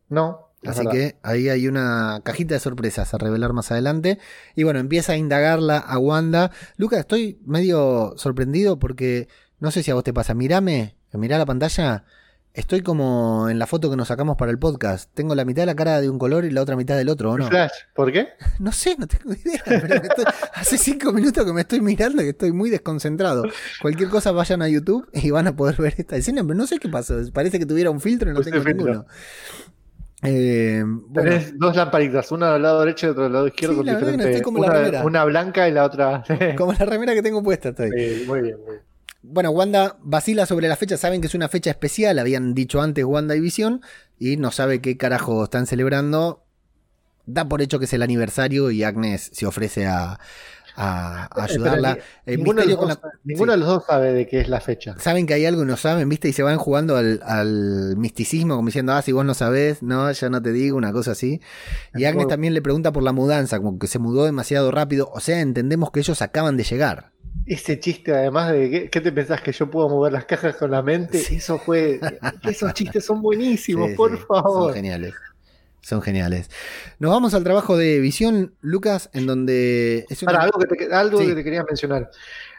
No, 0.08 0.48
Así 0.66 0.86
verdad. 0.86 0.92
que 0.94 1.16
ahí 1.22 1.50
hay 1.50 1.68
una 1.68 2.22
cajita 2.24 2.54
de 2.54 2.60
sorpresas 2.62 3.14
a 3.14 3.18
revelar 3.18 3.52
más 3.52 3.72
adelante. 3.74 4.20
Y 4.56 4.64
bueno, 4.64 4.80
empieza 4.80 5.12
a 5.12 5.18
indagarla 5.18 5.80
a 5.80 5.98
Wanda. 5.98 6.52
Lucas, 6.78 7.00
estoy 7.02 7.42
medio 7.46 8.14
sorprendido 8.16 8.80
porque 8.80 9.28
no 9.60 9.70
sé 9.72 9.84
si 9.84 9.92
a 9.92 9.96
vos 9.96 10.06
te 10.06 10.14
pasa. 10.14 10.34
Mirame, 10.34 10.96
mirá 11.12 11.38
la 11.38 11.46
pantalla. 11.46 12.06
Estoy 12.54 12.82
como 12.82 13.48
en 13.50 13.60
la 13.60 13.66
foto 13.66 13.90
que 13.90 13.96
nos 13.96 14.10
sacamos 14.10 14.36
para 14.36 14.52
el 14.52 14.60
podcast. 14.60 15.10
Tengo 15.14 15.36
la 15.36 15.46
mitad 15.46 15.62
de 15.62 15.68
la 15.68 15.76
cara 15.76 16.02
de 16.02 16.10
un 16.10 16.20
color 16.20 16.44
y 16.44 16.52
la 16.52 16.62
otra 16.62 16.76
mitad 16.76 16.98
del 16.98 17.08
otro, 17.08 17.32
¿o 17.32 17.38
no? 17.38 17.48
Flash, 17.48 17.72
¿por 17.96 18.12
qué? 18.12 18.28
No 18.60 18.74
sé, 18.74 18.96
no 19.00 19.08
tengo 19.08 19.34
idea. 19.34 19.62
pero 19.66 19.96
estoy- 19.96 20.26
hace 20.56 20.78
cinco 20.78 21.14
minutos 21.14 21.46
que 21.46 21.54
me 21.54 21.62
estoy 21.62 21.80
mirando 21.80 22.22
y 22.22 22.28
estoy 22.28 22.52
muy 22.52 22.70
desconcentrado. 22.70 23.46
Cualquier 23.82 24.10
cosa 24.10 24.34
vayan 24.34 24.62
a 24.62 24.68
YouTube 24.68 25.08
y 25.14 25.32
van 25.32 25.48
a 25.48 25.56
poder 25.56 25.78
ver 25.82 25.96
esta 25.98 26.18
escena, 26.18 26.42
pero 26.44 26.56
no 26.56 26.68
sé 26.68 26.78
qué 26.78 26.90
pasó. 26.90 27.16
Parece 27.34 27.58
que 27.58 27.66
tuviera 27.66 27.90
un 27.90 28.02
filtro 28.02 28.30
y 28.30 28.34
no 28.34 28.42
tengo 28.42 28.62
filtro. 28.62 28.74
ninguno. 28.86 29.06
Eh, 30.24 30.84
bueno, 30.86 31.30
Tenés 31.32 31.58
dos 31.58 31.76
lamparitas, 31.76 32.32
una 32.32 32.54
del 32.54 32.62
lado 32.62 32.82
derecho 32.82 33.08
y 33.08 33.10
otra 33.12 33.24
del 33.24 33.34
lado 33.34 33.48
izquierdo 33.48 33.74
Sí, 33.74 33.78
con 33.78 33.86
la 33.88 33.94
verdad 33.94 34.08
que 34.12 34.18
no 34.18 34.24
diferente. 34.24 34.38
estoy 34.38 34.54
como 34.54 34.64
la 34.66 34.90
una, 34.90 35.04
una 35.06 35.24
blanca 35.26 35.68
y 35.68 35.72
la 35.72 35.84
otra. 35.86 36.24
como 36.58 36.74
la 36.74 36.86
remera 36.86 37.14
que 37.14 37.22
tengo 37.24 37.42
puesta 37.42 37.70
estoy. 37.70 37.90
Sí, 37.98 38.26
muy 38.28 38.42
bien, 38.42 38.58
muy 38.60 38.72
bien. 38.74 38.91
Bueno, 39.24 39.52
Wanda 39.52 39.98
vacila 40.02 40.46
sobre 40.46 40.68
la 40.68 40.76
fecha, 40.76 40.98
saben 40.98 41.22
que 41.22 41.28
es 41.28 41.36
una 41.36 41.48
fecha 41.48 41.70
especial, 41.70 42.18
habían 42.20 42.54
dicho 42.56 42.82
antes 42.82 43.06
Wanda 43.06 43.36
y 43.36 43.40
Visión, 43.40 43.82
y 44.18 44.38
no 44.38 44.52
sabe 44.52 44.82
qué 44.82 44.98
carajo 44.98 45.44
están 45.44 45.68
celebrando. 45.68 46.44
Da 47.28 47.48
por 47.48 47.62
hecho 47.62 47.78
que 47.78 47.86
es 47.86 47.94
el 47.94 48.02
aniversario 48.02 48.72
y 48.72 48.84
Agnes 48.84 49.30
se 49.32 49.46
ofrece 49.46 49.86
a, 49.86 50.20
a- 50.76 51.30
a 51.40 51.44
ayudarla. 51.44 52.00
El 52.26 52.38
ninguno, 52.38 52.62
de 52.62 52.68
los, 52.68 52.80
dos, 52.80 52.88
la- 52.90 53.12
ninguno 53.24 53.54
sí. 53.54 53.60
de 53.60 53.66
los 53.66 53.68
dos 53.76 53.86
sabe 53.86 54.12
de 54.12 54.26
qué 54.28 54.42
es 54.42 54.50
la 54.50 54.60
fecha. 54.60 54.96
Saben 54.98 55.28
que 55.28 55.36
hay 55.36 55.46
algo 55.46 55.62
y 55.62 55.66
no 55.68 55.78
saben, 55.78 56.10
¿viste? 56.10 56.28
Y 56.30 56.34
se 56.34 56.42
van 56.42 56.58
jugando 56.58 56.98
al, 56.98 57.22
al 57.24 57.96
misticismo, 57.98 58.56
como 58.56 58.66
diciendo, 58.66 58.94
ah, 58.94 59.04
si 59.04 59.12
vos 59.12 59.24
no 59.24 59.36
sabés, 59.36 59.84
no, 59.84 60.12
ya 60.12 60.30
no 60.32 60.42
te 60.42 60.52
digo, 60.52 60.78
una 60.78 60.92
cosa 60.92 61.12
así. 61.12 61.42
Y 61.94 62.04
Es 62.06 62.10
Agnes 62.10 62.28
también 62.28 62.56
le 62.56 62.62
pregunta 62.64 62.92
por 62.92 63.04
la 63.04 63.12
mudanza, 63.12 63.60
como 63.60 63.78
que 63.78 63.86
se 63.88 64.00
mudó 64.00 64.26
demasiado 64.26 64.72
rápido. 64.72 65.12
O 65.14 65.20
sea, 65.20 65.42
entendemos 65.42 65.92
que 65.92 66.00
ellos 66.00 66.24
acaban 66.24 66.58
de 66.58 66.64
llegar. 66.64 67.12
Ese 67.46 67.80
chiste, 67.80 68.14
además 68.14 68.52
de 68.52 68.70
¿qué, 68.70 68.90
qué 68.90 69.02
te 69.02 69.12
pensás 69.12 69.42
que 69.42 69.52
yo 69.52 69.70
puedo 69.70 69.90
mover 69.90 70.14
las 70.14 70.26
cajas 70.26 70.56
con 70.56 70.72
la 70.72 70.82
mente? 70.82 71.18
Sí. 71.20 71.36
Eso 71.38 71.58
fue. 71.58 72.00
Esos 72.44 72.74
chistes 72.74 73.04
son 73.06 73.22
buenísimos, 73.22 73.90
Sí, 73.92 73.96
por 73.96 74.16
sí, 74.18 74.24
favor. 74.28 74.66
Son 74.68 74.74
geniales. 74.74 75.14
Son 75.82 76.02
geniales. 76.02 76.50
Nos 77.00 77.12
vamos 77.12 77.34
al 77.34 77.44
trabajo 77.44 77.76
de 77.76 78.00
visión, 78.00 78.54
Lucas, 78.62 79.10
en 79.14 79.26
donde 79.26 80.06
es 80.10 80.22
una- 80.22 80.32
Para, 80.34 80.44
algo, 80.44 80.60
que 80.60 80.68
te, 80.76 80.94
algo 80.94 81.18
que 81.20 81.34
te 81.34 81.44
quería 81.44 81.64
mencionar. 81.64 82.12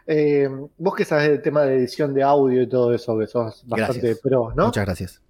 Eh, 0.09 0.49
vos 0.79 0.95
que 0.97 1.05
sabes 1.05 1.29
del 1.29 1.41
tema 1.43 1.63
de 1.63 1.77
edición 1.77 2.13
de 2.15 2.25
audio 2.25 2.61
y 2.63 2.69
todo 2.69 2.93
eso, 2.93 3.17
que 3.17 3.29
sos 3.29 3.63
bastante 3.69 4.01
Gracias. 4.01 4.19
pro, 4.21 4.53
¿no? 4.57 4.67
Muchas 4.67 4.85
gracias. 4.85 5.23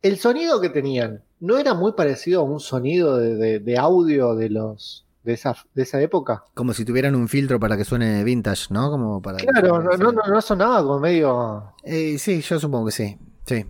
El 0.00 0.16
sonido 0.18 0.60
que 0.62 0.70
tenían, 0.70 1.22
¿no 1.40 1.58
era 1.58 1.74
muy 1.74 1.92
parecido 1.92 2.40
a 2.40 2.44
un 2.44 2.60
sonido 2.60 3.18
de, 3.18 3.36
de- 3.36 3.58
de 3.58 3.76
audio 3.76 4.34
de 4.34 4.48
los 4.48 5.05
de 5.26 5.34
esa, 5.34 5.54
de 5.74 5.82
esa 5.82 6.00
época? 6.00 6.44
Como 6.54 6.72
si 6.72 6.84
tuvieran 6.86 7.14
un 7.14 7.28
filtro 7.28 7.60
para 7.60 7.76
que 7.76 7.84
suene 7.84 8.24
vintage, 8.24 8.66
¿no? 8.70 8.90
Como 8.90 9.20
para 9.20 9.36
Claro, 9.38 9.82
no, 9.82 9.96
no, 9.96 10.12
no, 10.12 10.22
no 10.22 10.40
sonaba 10.40 10.82
como 10.82 11.00
medio. 11.00 11.72
Eh, 11.82 12.16
sí, 12.18 12.40
yo 12.40 12.58
supongo 12.58 12.86
que 12.86 12.92
sí. 12.92 13.18
Sí. 13.44 13.66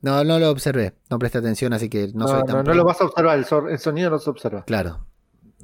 No, 0.00 0.24
no 0.24 0.38
lo 0.38 0.50
observé, 0.50 0.94
no 1.10 1.18
presté 1.18 1.38
atención, 1.38 1.72
así 1.72 1.88
que 1.88 2.08
no, 2.08 2.24
No, 2.24 2.28
soy 2.28 2.38
no, 2.40 2.44
tan 2.46 2.56
no 2.58 2.64
pro. 2.64 2.74
lo 2.74 2.84
vas 2.84 3.00
a 3.00 3.04
observar, 3.04 3.38
el, 3.38 3.44
sor- 3.44 3.70
el 3.70 3.78
sonido 3.78 4.10
no 4.10 4.18
se 4.18 4.28
observa. 4.30 4.64
Claro, 4.64 5.06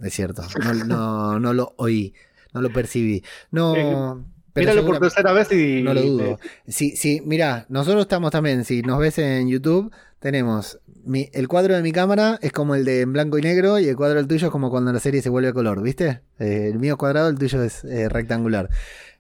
es 0.03 0.13
cierto. 0.15 0.43
No, 0.65 0.73
no, 0.85 1.41
no 1.41 1.53
lo 1.53 1.75
oí, 1.77 2.15
no 2.55 2.61
lo 2.63 2.71
percibí. 2.73 3.23
No, 3.51 3.75
Eh, 3.77 4.25
Míralo 4.55 4.85
por 4.85 4.99
tercera 4.99 5.33
vez 5.33 5.51
y. 5.53 5.83
no 5.83 5.95
lo 5.95 6.03
dudo. 6.03 6.39
Sí, 6.69 6.97
sí, 6.97 7.23
mira, 7.25 7.67
nosotros 7.69 8.03
estamos 8.03 8.31
también, 8.31 8.65
si 8.65 8.83
nos 8.83 8.99
ves 8.99 9.19
en 9.19 9.49
YouTube, 9.49 9.93
tenemos 10.19 10.79
mi- 11.05 11.31
el 11.33 11.49
cuadro 11.49 11.75
de 11.75 11.83
mi 11.83 11.93
cámara 11.93 12.39
es 12.43 12.53
como 12.53 12.75
el 12.75 12.85
de 12.85 13.01
en 13.03 13.13
blanco 13.13 13.39
y 13.39 13.43
negro 13.43 13.79
y 13.79 13.89
el 13.89 13.97
cuadro 13.97 14.17
del 14.19 14.29
tuyo 14.29 14.47
es 14.49 14.53
como 14.53 14.71
cuando 14.71 14.93
la 14.93 15.01
serie 15.01 15.23
se 15.23 15.29
vuelve 15.29 15.49
a 15.49 15.53
color, 15.53 15.83
¿viste? 15.83 16.21
Eh, 16.39 16.69
el 16.73 16.79
mío 16.79 16.95
es 16.95 16.99
cuadrado, 16.99 17.29
el 17.29 17.39
tuyo 17.39 17.63
es 17.63 17.85
eh, 17.85 18.09
rectangular. 18.09 18.71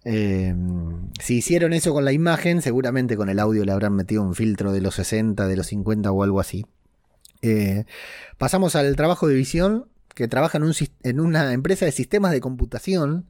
Eh, 0.04 0.54
si 1.20 1.36
hicieron 1.38 1.72
eso 1.72 1.92
con 1.92 2.04
la 2.04 2.12
imagen, 2.12 2.62
seguramente 2.62 3.16
con 3.16 3.28
el 3.28 3.38
audio 3.38 3.64
le 3.64 3.72
habrán 3.72 3.94
metido 3.94 4.22
un 4.22 4.34
filtro 4.34 4.72
de 4.72 4.80
los 4.80 4.94
60, 4.94 5.46
de 5.46 5.56
los 5.56 5.66
50 5.66 6.10
o 6.12 6.22
algo 6.22 6.40
así. 6.40 6.66
Eh, 7.42 7.84
pasamos 8.38 8.76
al 8.76 8.96
trabajo 8.96 9.26
de 9.28 9.34
visión, 9.34 9.86
que 10.14 10.28
trabaja 10.28 10.58
en, 10.58 10.64
en 11.02 11.20
una 11.20 11.52
empresa 11.52 11.84
de 11.86 11.92
sistemas 11.92 12.32
de 12.32 12.40
computación. 12.40 13.26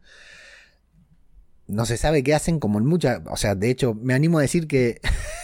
No 1.67 1.87
se 1.87 1.97
sabe 1.97 2.23
qué 2.25 2.35
hacen, 2.35 2.59
como 2.59 2.79
en 2.79 2.87
muchas. 2.87 3.21
O 3.31 3.37
sea, 3.37 3.55
de 3.55 3.71
hecho, 3.71 3.95
me 3.95 4.15
animo 4.15 4.39
a 4.39 4.43
decir 4.43 4.67
que 4.67 5.01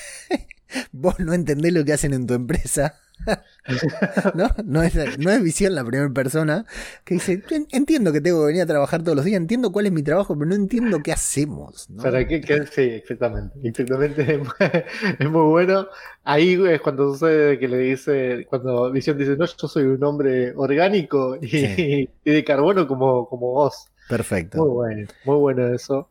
vos 0.93 1.19
no 1.19 1.33
entendés 1.33 1.73
lo 1.73 1.85
que 1.85 1.93
hacen 1.93 2.13
en 2.15 2.27
tu 2.27 2.35
empresa. 2.35 2.95
¿No? 4.35 4.49
No 4.65 4.83
es, 4.83 4.95
no 5.19 5.31
es 5.31 5.43
visión 5.43 5.75
la 5.75 5.85
primera 5.85 6.11
persona 6.13 6.67
que 7.05 7.15
dice: 7.15 7.43
"En- 7.51 7.67
Entiendo 7.73 8.13
que 8.13 8.21
tengo 8.21 8.41
que 8.41 8.47
venir 8.49 8.63
a 8.63 8.67
trabajar 8.67 9.03
todos 9.03 9.17
los 9.17 9.25
días, 9.25 9.39
entiendo 9.39 9.73
cuál 9.73 9.87
es 9.87 9.93
mi 9.93 10.03
trabajo, 10.03 10.35
pero 10.37 10.49
no 10.51 10.55
entiendo 10.55 11.03
qué 11.03 11.13
hacemos. 11.13 11.89
¿no? 11.91 12.03
¿Para 12.03 12.27
qué? 12.27 12.41
qué- 12.41 12.67
Sí, 12.67 12.83
exactamente. 12.83 13.59
Exactamente. 13.65 14.23
Es 14.35 14.39
muy- 14.39 14.49
Es 15.19 15.31
muy 15.31 15.43
bueno. 15.51 15.87
Ahí 16.25 16.61
es 16.69 16.81
cuando 16.81 17.13
sucede 17.13 17.59
que 17.59 17.69
le 17.69 17.79
dice, 17.79 18.47
cuando 18.51 18.91
Visión 18.93 19.17
dice, 19.17 19.37
no, 19.37 19.47
yo 19.47 19.69
soy 19.69 19.85
un 19.85 20.03
hombre 20.05 20.53
orgánico 20.55 21.37
y, 21.41 21.49
Sí. 21.49 22.11
y 22.25 22.31
de 22.31 22.45
carbono 22.45 22.87
como, 22.87 23.29
como 23.29 23.53
vos. 23.53 23.87
Perfecto. 24.09 24.59
Muy 24.59 24.69
bueno, 24.71 25.09
muy 25.25 25.37
bueno 25.37 25.67
eso. 25.75 26.09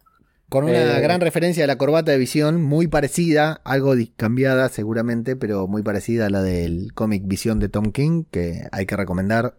Con 0.50 0.66
una 0.66 0.98
Eh, 0.98 1.02
gran 1.02 1.22
referencia 1.22 1.64
a 1.64 1.68
la 1.68 1.78
corbata 1.78 2.12
de 2.12 2.18
Visión, 2.20 2.62
muy 2.62 2.88
parecida, 2.88 3.62
algo 3.64 3.94
cambiada 4.16 4.70
seguramente, 4.70 5.36
pero 5.36 5.68
muy 5.68 5.82
parecida 5.82 6.28
a 6.28 6.30
la 6.30 6.42
del 6.44 6.94
cómic 6.94 7.24
Visión 7.26 7.60
de 7.60 7.68
Tom 7.70 7.92
King, 7.92 8.24
que 8.30 8.62
hay 8.72 8.86
que 8.86 8.96
recomendar. 8.96 9.56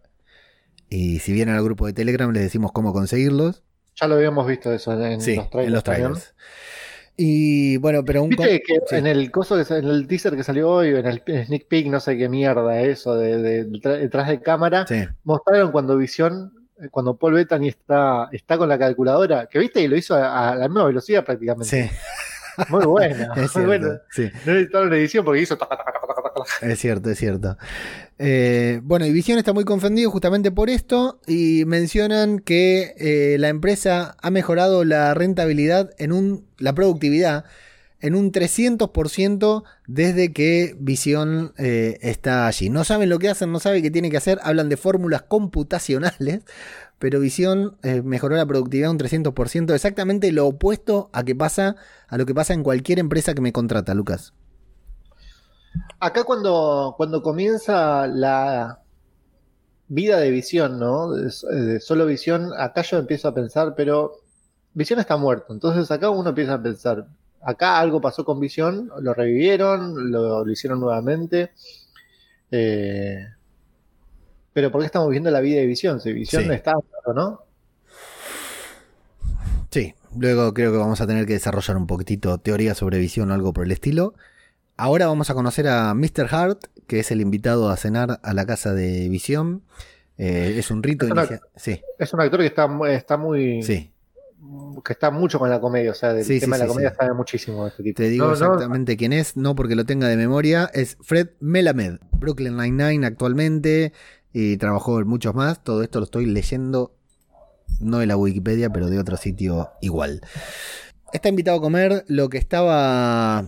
Y 0.89 1.19
si 1.19 1.33
vienen 1.33 1.57
al 1.57 1.65
grupo 1.65 1.87
de 1.87 1.93
Telegram, 1.93 2.31
les 2.33 2.43
decimos 2.45 2.71
cómo 2.73 2.93
conseguirlos. 2.93 3.63
Ya 4.01 4.07
lo 4.07 4.15
habíamos 4.15 4.47
visto 4.47 4.73
eso 4.73 4.93
en, 5.05 5.21
sí, 5.21 5.35
los 5.37 5.51
trailers. 5.51 5.67
en 5.69 5.73
los 5.75 5.85
también. 5.85 6.13
trailers. 6.13 6.35
Y 7.17 7.79
bueno, 7.79 8.05
pero 8.05 8.23
un 8.23 8.29
Viste 8.29 8.63
que 8.65 8.75
sí. 8.87 8.95
en 8.97 9.07
el 9.07 9.31
coso 9.31 9.57
que 9.57 9.75
en 9.75 9.87
el 9.87 10.07
teaser 10.07 10.37
que 10.37 10.45
salió 10.45 10.69
hoy, 10.71 10.89
en 10.91 11.07
el 11.07 11.23
sneak 11.47 11.67
peek, 11.67 11.87
no 11.87 11.99
sé 11.99 12.17
qué 12.19 12.29
mierda 12.29 12.81
eso 12.83 13.17
de, 13.17 13.39
de- 13.39 13.65
detrás- 13.65 13.99
detrás 14.01 14.29
de 14.29 14.41
cámara, 14.43 14.87
Sí. 14.87 15.03
mostraron 15.25 15.73
cuando 15.73 15.97
Visión, 15.97 16.53
cuando 16.91 17.17
Paul 17.17 17.35
Bettany 17.35 17.69
está, 17.69 18.29
está 18.33 18.59
con 18.59 18.69
la 18.69 18.79
calculadora, 18.79 19.47
que 19.47 19.59
viste 19.59 19.81
y 19.81 19.89
lo 19.89 19.97
hizo 19.97 20.15
a, 20.15 20.51
a 20.51 20.55
la 20.57 20.69
misma 20.69 20.85
velocidad 20.85 21.25
prácticamente. 21.25 21.89
Sí, 21.89 21.91
Muy 22.71 22.85
buena, 22.87 23.33
es 23.37 23.39
muy 23.39 23.49
cierto. 23.49 23.67
buena. 23.67 24.01
sí. 24.11 24.31
No 24.45 24.53
necesitaron 24.53 24.93
edición 24.95 25.25
porque 25.25 25.43
hizo. 25.43 25.59
Es 26.63 26.79
cierto, 26.79 27.11
es 27.11 27.19
cierto. 27.19 27.57
Eh, 28.19 28.81
bueno, 28.83 29.05
y 29.07 29.13
Visión 29.13 29.39
está 29.39 29.53
muy 29.53 29.65
confundido 29.65 30.11
justamente 30.11 30.51
por 30.51 30.71
esto 30.71 31.21
y 31.27 31.65
mencionan 31.67 32.39
que 32.39 32.95
eh, 32.99 33.37
la 33.39 33.49
empresa 33.49 34.17
ha 34.23 34.31
mejorado 34.31 34.85
la 34.85 35.13
rentabilidad 35.15 35.91
en 35.99 36.13
un, 36.13 36.47
la 36.59 36.75
productividad 36.75 37.45
en 38.01 38.15
un 38.15 38.33
300% 38.33 39.65
desde 39.87 40.33
que 40.33 40.77
Visión 40.79 41.53
eh, 41.57 41.99
está 42.03 42.47
allí. 42.47 42.69
No 42.69 42.85
saben 42.85 43.09
lo 43.09 43.19
que 43.19 43.29
hacen, 43.29 43.53
no 43.53 43.61
saben 43.61 43.83
qué 43.83 43.91
tiene 43.91 44.11
que 44.11 44.17
hacer, 44.17 44.39
hablan 44.43 44.69
de 44.69 44.77
fórmulas 44.77 45.23
computacionales, 45.23 46.45
pero 46.99 47.21
Visión 47.21 47.77
eh, 47.83 48.03
mejoró 48.03 48.37
la 48.37 48.47
productividad 48.47 48.91
un 48.91 48.99
300%, 48.99 49.75
exactamente 49.75 50.31
lo 50.33 50.47
opuesto 50.47 51.11
a, 51.13 51.21
lo 51.21 52.27
que 52.27 52.35
pasa 52.35 52.55
en 52.55 52.63
cualquier 52.63 52.99
empresa 52.99 53.35
que 53.35 53.41
me 53.41 53.53
contrata, 53.53 53.95
Lucas. 53.95 54.35
Acá 56.01 56.25
cuando, 56.25 56.95
cuando 56.97 57.23
comienza 57.23 58.07
la 58.07 58.81
vida 59.89 60.19
de 60.19 60.31
visión, 60.31 60.79
¿no? 60.79 61.13
De, 61.13 61.31
de 61.51 61.81
solo 61.81 62.07
visión, 62.07 62.51
acá 62.59 62.83
yo 62.83 62.99
empiezo 62.99 63.29
a 63.29 63.35
pensar, 63.35 63.75
pero 63.77 64.13
visión 64.75 64.99
está 64.99 65.17
muerto. 65.17 65.53
Entonces 65.53 65.91
acá 65.91 66.11
uno 66.11 66.31
empieza 66.31 66.55
a 66.55 66.63
pensar, 66.63 67.07
acá 67.47 67.79
algo 67.79 68.01
pasó 68.01 68.25
con 68.25 68.41
visión, 68.41 68.91
lo 69.01 69.15
revivieron, 69.15 70.11
lo, 70.11 70.45
lo 70.45 70.51
hicieron 70.53 70.81
nuevamente. 70.81 71.53
Eh, 72.51 73.19
pero 74.53 74.71
¿por 74.73 74.81
qué 74.81 74.87
estamos 74.87 75.11
viendo 75.11 75.31
la 75.31 75.41
vida 75.41 75.61
de 75.61 75.67
visión? 75.67 76.01
Si 76.01 76.13
visión 76.13 76.45
Sí. 76.45 76.51
está 76.51 76.75
¿no? 77.15 77.41
Sí, 79.71 79.95
luego 80.17 80.55
creo 80.55 80.73
que 80.73 80.79
vamos 80.79 81.01
a 81.01 81.07
tener 81.07 81.27
que 81.27 81.35
desarrollar 81.35 81.77
un 81.77 81.87
poquitito 81.87 82.39
teoría 82.39 82.75
sobre 82.75 82.99
visión 82.99 83.31
o 83.31 83.35
algo 83.35 83.53
por 83.53 83.65
el 83.65 83.73
estilo. 83.73 84.15
Ahora 84.77 85.07
vamos 85.07 85.31
a 85.31 85.35
conocer 85.35 85.69
a 85.69 85.95
Mr. 85.95 86.29
Hart, 86.31 86.65
que 86.87 87.01
es 87.01 87.11
el 87.11 87.21
invitado 87.21 87.71
a 87.71 87.77
cenar 87.77 88.21
a 88.23 88.33
la 88.35 88.47
casa 88.47 88.75
de 88.75 89.09
visión. 89.09 89.63
Eh, 90.19 90.55
es 90.59 90.71
un 90.71 90.83
rito 90.83 91.05
Es 91.07 91.13
una- 91.13 91.29
Sí, 91.57 91.81
Es 91.99 92.13
un 92.15 92.21
actor 92.21 92.41
que 92.41 92.47
está, 92.47 92.69
está 92.89 93.17
muy... 93.17 93.63
sí. 93.63 93.91
Que 94.85 94.93
está 94.93 95.11
mucho 95.11 95.39
con 95.39 95.51
la 95.51 95.61
comedia, 95.61 95.91
o 95.91 95.95
sea, 95.95 96.13
del 96.13 96.25
Sí, 96.25 96.35
sí, 96.35 96.41
tema 96.41 96.57
de 96.57 96.63
sí, 96.63 96.67
la 96.67 96.73
comedia 96.73 96.95
sabe 96.95 97.15
muchísimo 97.15 97.67
este 97.67 97.83
tipo. 97.83 97.97
Te 97.97 98.09
digo 98.09 98.27
No, 98.27 98.31
no, 98.31 98.35
exactamente 98.35 98.97
quién 98.97 99.13
es, 99.13 99.37
no 99.37 99.55
porque 99.55 99.75
lo 99.75 99.85
tenga 99.85 100.09
de 100.09 100.17
memoria. 100.17 100.71
Es 100.73 100.97
Fred 101.01 101.31
Melamed, 101.41 101.99
Brooklyn 102.13 102.57
Nine-Nine 102.57 103.07
actualmente, 103.07 103.93
y 104.33 104.57
trabajó 104.59 105.01
en 105.01 105.09
muchos 105.09 105.35
más. 105.35 105.63
Todo 105.65 105.83
esto 105.83 105.99
lo 105.99 106.05
estoy 106.05 106.27
leyendo, 106.27 106.95
no 107.81 107.99
de 107.99 108.07
la 108.07 108.17
Wikipedia, 108.17 108.71
pero 108.71 108.89
de 108.89 108.99
otro 108.99 109.17
sitio 109.17 109.71
igual. 109.81 110.21
Está 111.13 111.29
invitado 111.29 111.59
a 111.59 111.61
comer 111.61 112.05
lo 112.09 112.29
que 112.29 112.39
estaba. 112.39 113.47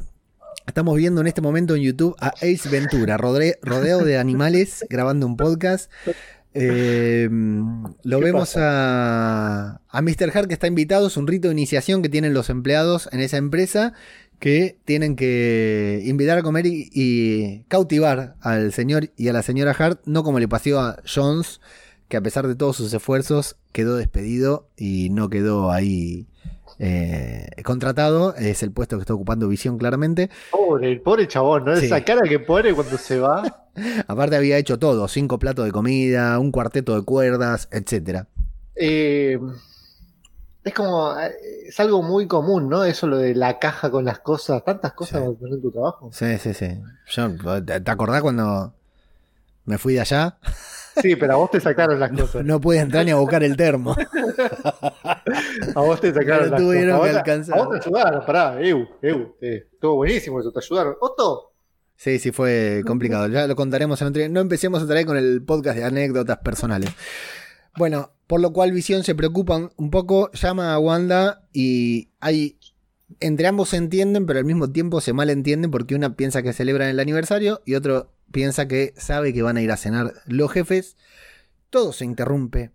Estamos 0.67 0.97
viendo 0.97 1.21
en 1.21 1.27
este 1.27 1.41
momento 1.41 1.75
en 1.75 1.83
YouTube 1.83 2.15
a 2.21 2.29
Ace 2.29 2.69
Ventura, 2.71 3.17
rodeado 3.17 4.05
de 4.05 4.19
animales, 4.19 4.85
grabando 4.91 5.27
un 5.27 5.37
podcast. 5.37 5.91
Eh, 6.55 7.29
lo 7.31 8.19
¿Qué 8.19 8.25
vemos 8.25 8.57
a, 8.57 9.81
a 9.89 10.03
Mr. 10.03 10.31
Hart 10.35 10.49
que 10.49 10.55
está 10.55 10.67
invitado, 10.67 11.07
es 11.07 11.17
un 11.17 11.27
rito 11.27 11.49
de 11.49 11.53
iniciación 11.53 12.03
que 12.03 12.09
tienen 12.09 12.35
los 12.35 12.51
empleados 12.51 13.09
en 13.13 13.21
esa 13.21 13.37
empresa 13.37 13.93
que 14.39 14.79
tienen 14.85 15.17
que 15.17 16.03
invitar 16.05 16.39
a 16.39 16.43
comer 16.43 16.67
y, 16.67 16.89
y 16.93 17.65
cautivar 17.69 18.37
al 18.41 18.73
señor 18.73 19.11
y 19.17 19.29
a 19.29 19.33
la 19.33 19.43
señora 19.43 19.75
Hart, 19.77 20.01
no 20.05 20.23
como 20.23 20.39
le 20.39 20.49
pasó 20.49 20.81
a 20.81 21.03
Jones, 21.05 21.61
que 22.09 22.17
a 22.17 22.23
pesar 22.23 22.47
de 22.47 22.55
todos 22.55 22.77
sus 22.77 22.93
esfuerzos 22.93 23.57
quedó 23.73 23.97
despedido 23.97 24.69
y 24.77 25.11
no 25.11 25.29
quedó 25.29 25.71
ahí 25.71 26.27
eh, 26.79 27.49
contratado, 27.65 28.35
es 28.37 28.63
el 28.63 28.73
puesto 28.73 28.97
que 28.97 29.03
está 29.03 29.15
ocupando 29.15 29.49
Visión 29.49 29.79
claramente. 29.79 30.31
Pobre, 30.51 30.97
pobre 31.01 31.27
chabón, 31.29 31.65
¿no? 31.65 31.77
Sí. 31.77 31.87
Esa 31.87 32.05
cara 32.05 32.23
que 32.29 32.39
pone 32.39 32.73
cuando 32.75 32.97
se 32.99 33.19
va. 33.19 33.67
Aparte 34.07 34.37
había 34.37 34.59
hecho 34.59 34.79
todo, 34.79 35.09
cinco 35.09 35.39
platos 35.39 35.65
de 35.65 35.73
comida, 35.73 36.39
un 36.39 36.51
cuarteto 36.53 36.95
de 36.95 37.03
cuerdas, 37.03 37.69
etcétera. 37.71 38.27
Eh, 38.77 39.39
es 40.65 40.75
como, 40.75 41.19
eh, 41.19 41.33
es 41.69 41.81
algo 41.81 42.03
muy 42.03 42.27
común, 42.27 42.69
¿no? 42.69 42.85
Eso 42.85 43.07
lo 43.07 43.19
de 43.19 43.35
la 43.35 43.59
caja 43.59 43.91
con 43.91 44.05
las 44.05 44.19
cosas, 44.21 44.65
tantas 44.65 44.93
cosas 44.93 45.23
Sí. 45.23 45.45
en 45.51 45.63
tu 45.63 45.71
trabajo. 45.71 46.11
Sí, 46.13 46.39
sí, 46.39 46.55
sí. 46.55 46.79
Yo, 47.09 47.65
¿te, 47.65 47.81
te 47.81 47.91
acordás 47.91 48.23
cuando 48.23 48.75
me 49.65 49.79
fui 49.79 49.95
de 49.95 50.01
allá? 50.01 50.39
Sí, 51.03 51.17
pero 51.17 51.35
a 51.35 51.37
vos 51.37 51.51
te 51.51 51.61
sacaron 51.61 51.99
las 52.01 52.11
cosas. 52.11 52.45
No 52.45 52.61
pude 52.61 52.79
entrar 52.79 53.05
ni 53.05 53.11
a 53.11 53.17
buscar 53.17 53.43
el 53.43 53.57
termo. 53.57 53.95
A 55.75 55.81
vos 55.81 56.01
te 56.01 56.13
sacaron 56.13 56.45
Pero 56.45 56.51
las 56.51 56.61
tuvieron 56.61 56.99
cosas. 56.99 56.99
que 56.99 56.99
A 56.99 56.99
vos 56.99 57.11
te- 57.13 57.19
alcanzar. 57.19 57.59
A 57.59 57.65
vos 57.65 57.81
te 57.81 57.89
ayudaron, 57.89 58.27
pará, 58.27 58.61
Eu, 58.63 58.87
Eu, 59.03 59.37
eh, 59.41 59.67
estuvo 59.73 59.97
buenísimo 59.97 60.41
eso, 60.41 60.53
te 60.53 60.61
ayudaron. 60.61 60.95
Otto, 61.01 61.53
Sí, 61.97 62.21
sí, 62.21 62.31
fue 62.31 62.83
complicado. 62.87 63.27
Ya 63.27 63.49
lo 63.49 63.57
contaremos 63.57 64.01
en 64.03 64.09
otro. 64.09 64.29
No 64.29 64.39
empecemos 64.41 64.81
a 64.81 64.87
traer 64.87 65.05
con 65.05 65.17
el 65.17 65.43
podcast 65.43 65.77
de 65.77 65.85
anécdotas 65.85 66.39
personales. 66.39 66.91
Bueno, 67.77 68.13
por 68.29 68.41
lo 68.41 68.53
cual 68.53 68.71
Visión 68.71 69.03
se 69.03 69.17
preocupa 69.17 69.71
un 69.77 69.91
poco, 69.91 70.31
llama 70.33 70.73
a 70.75 70.79
Wanda 70.79 71.43
y 71.53 72.11
hay. 72.21 72.57
Entre 73.19 73.49
ambos 73.49 73.71
se 73.71 73.79
entienden, 73.79 74.27
pero 74.27 74.39
al 74.39 74.45
mismo 74.45 74.71
tiempo 74.71 75.01
se 75.01 75.13
malentienden 75.13 75.73
porque 75.73 75.97
una 75.97 76.15
piensa 76.15 76.41
que 76.43 76.53
celebran 76.53 76.89
el 76.89 77.01
aniversario 77.01 77.63
y 77.65 77.75
otro 77.75 78.13
piensa 78.33 78.69
que 78.69 78.95
sabe 78.97 79.33
que 79.33 79.43
van 79.43 79.57
a 79.57 79.63
ir 79.63 79.71
a 79.71 79.77
cenar 79.77 80.13
los 80.27 80.53
jefes. 80.53 80.97
Todo 81.71 81.93
se 81.93 82.05
interrumpe 82.05 82.73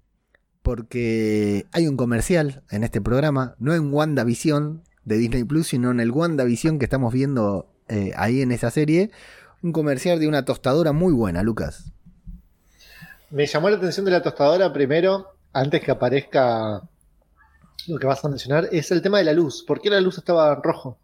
porque 0.61 1.65
hay 1.71 1.87
un 1.87 1.97
comercial 1.97 2.63
en 2.71 2.83
este 2.83 3.01
programa, 3.01 3.55
no 3.59 3.73
en 3.73 3.93
WandaVision 3.93 4.83
de 5.03 5.17
Disney 5.17 5.43
Plus, 5.43 5.67
sino 5.67 5.91
en 5.91 5.99
el 5.99 6.11
WandaVision 6.11 6.79
que 6.79 6.85
estamos 6.85 7.13
viendo 7.13 7.69
eh, 7.89 8.11
ahí 8.15 8.41
en 8.41 8.51
esa 8.51 8.71
serie. 8.71 9.11
Un 9.61 9.73
comercial 9.73 10.19
de 10.19 10.27
una 10.27 10.45
tostadora 10.45 10.93
muy 10.93 11.13
buena, 11.13 11.43
Lucas. 11.43 11.91
me 13.29 13.45
llamó 13.45 13.69
la 13.69 13.77
atención 13.77 14.05
de 14.05 14.11
la 14.11 14.21
tostadora 14.21 14.71
primero, 14.71 15.35
antes 15.51 15.81
que 15.81 15.91
aparezca 15.91 16.81
lo 17.87 17.97
que 17.99 18.07
vas 18.07 18.23
a 18.23 18.29
mencionar, 18.29 18.69
es 18.71 18.91
el 18.91 19.01
tema 19.01 19.17
de 19.17 19.25
la 19.25 19.33
luz. 19.33 19.63
¿Por 19.67 19.81
qué 19.81 19.89
la 19.89 19.99
luz 19.99 20.17
estaba 20.17 20.53
en 20.53 20.63
rojo? 20.63 20.97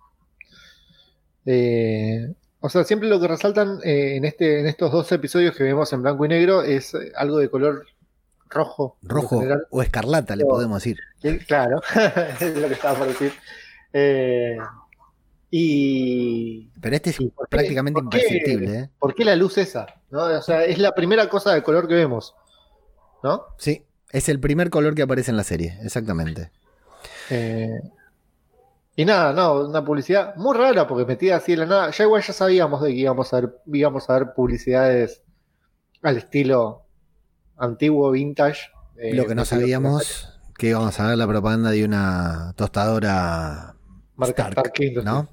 Eh, 1.45 2.33
o 2.61 2.69
sea, 2.69 2.83
siempre 2.83 3.07
lo 3.09 3.19
que 3.19 3.27
resaltan 3.27 3.79
eh, 3.83 4.15
en, 4.17 4.25
este, 4.25 4.59
en 4.59 4.67
estos 4.67 4.91
dos 4.91 5.11
episodios 5.11 5.55
que 5.55 5.63
vemos 5.63 5.91
en 5.93 6.01
blanco 6.01 6.25
y 6.25 6.29
negro 6.29 6.61
es 6.63 6.93
eh, 6.93 7.11
algo 7.15 7.37
de 7.37 7.49
color 7.49 7.85
rojo. 8.49 8.97
Rojo 9.03 9.41
o 9.69 9.81
escarlata, 9.83 10.35
le 10.35 10.43
podemos 10.45 10.83
decir. 10.83 10.99
Claro, 11.47 11.81
es 12.39 12.55
lo 12.57 12.67
que 12.67 12.73
estaba 12.73 12.97
por 12.99 13.07
decir. 13.07 13.31
Eh, 13.93 14.57
y 15.51 16.69
Pero 16.79 16.95
este 16.95 17.09
es 17.09 17.19
¿Y 17.21 17.29
por 17.29 17.47
qué- 17.47 17.57
prácticamente 17.57 18.01
por 18.01 18.09
qué- 18.09 18.17
imperceptible, 18.19 18.75
¿eh? 18.79 18.89
¿por 18.99 19.15
qué 19.15 19.25
la 19.25 19.35
luz 19.35 19.57
esa? 19.57 19.87
¿No? 20.11 20.23
O 20.23 20.41
sea, 20.41 20.63
es 20.65 20.77
la 20.77 20.93
primera 20.93 21.27
cosa 21.29 21.53
de 21.53 21.63
color 21.63 21.87
que 21.87 21.95
vemos. 21.95 22.35
¿No? 23.23 23.43
Sí, 23.57 23.83
es 24.11 24.29
el 24.29 24.39
primer 24.39 24.69
color 24.69 24.95
que 24.95 25.01
aparece 25.01 25.31
en 25.31 25.37
la 25.37 25.43
serie, 25.43 25.77
exactamente. 25.83 26.51
Eh, 27.29 27.69
y 29.01 29.05
nada, 29.05 29.31
no, 29.33 29.67
una 29.67 29.83
publicidad 29.85 30.35
muy 30.35 30.57
rara 30.57 30.85
porque 30.87 31.05
metida 31.05 31.37
así 31.37 31.53
en 31.53 31.59
la 31.59 31.65
nada. 31.65 31.91
Ya 31.91 32.03
igual 32.03 32.21
ya 32.21 32.33
sabíamos 32.33 32.81
de 32.81 32.89
que 32.89 32.95
íbamos 32.95 33.33
a 33.33 33.39
ver, 33.41 33.55
íbamos 33.67 34.09
a 34.09 34.13
ver 34.19 34.33
publicidades 34.35 35.21
al 36.01 36.17
estilo 36.17 36.85
antiguo, 37.57 38.11
vintage. 38.11 38.59
eh, 38.97 39.13
Lo 39.13 39.25
que 39.25 39.35
no 39.35 39.45
sabíamos 39.45 40.33
que 40.57 40.67
íbamos 40.69 40.99
a 40.99 41.07
ver 41.07 41.17
la 41.17 41.27
propaganda 41.27 41.71
de 41.71 41.85
una 41.85 42.53
tostadora 42.57 43.75
Marca 44.15 44.49
Stark. 44.49 44.73
¿no? 45.05 45.29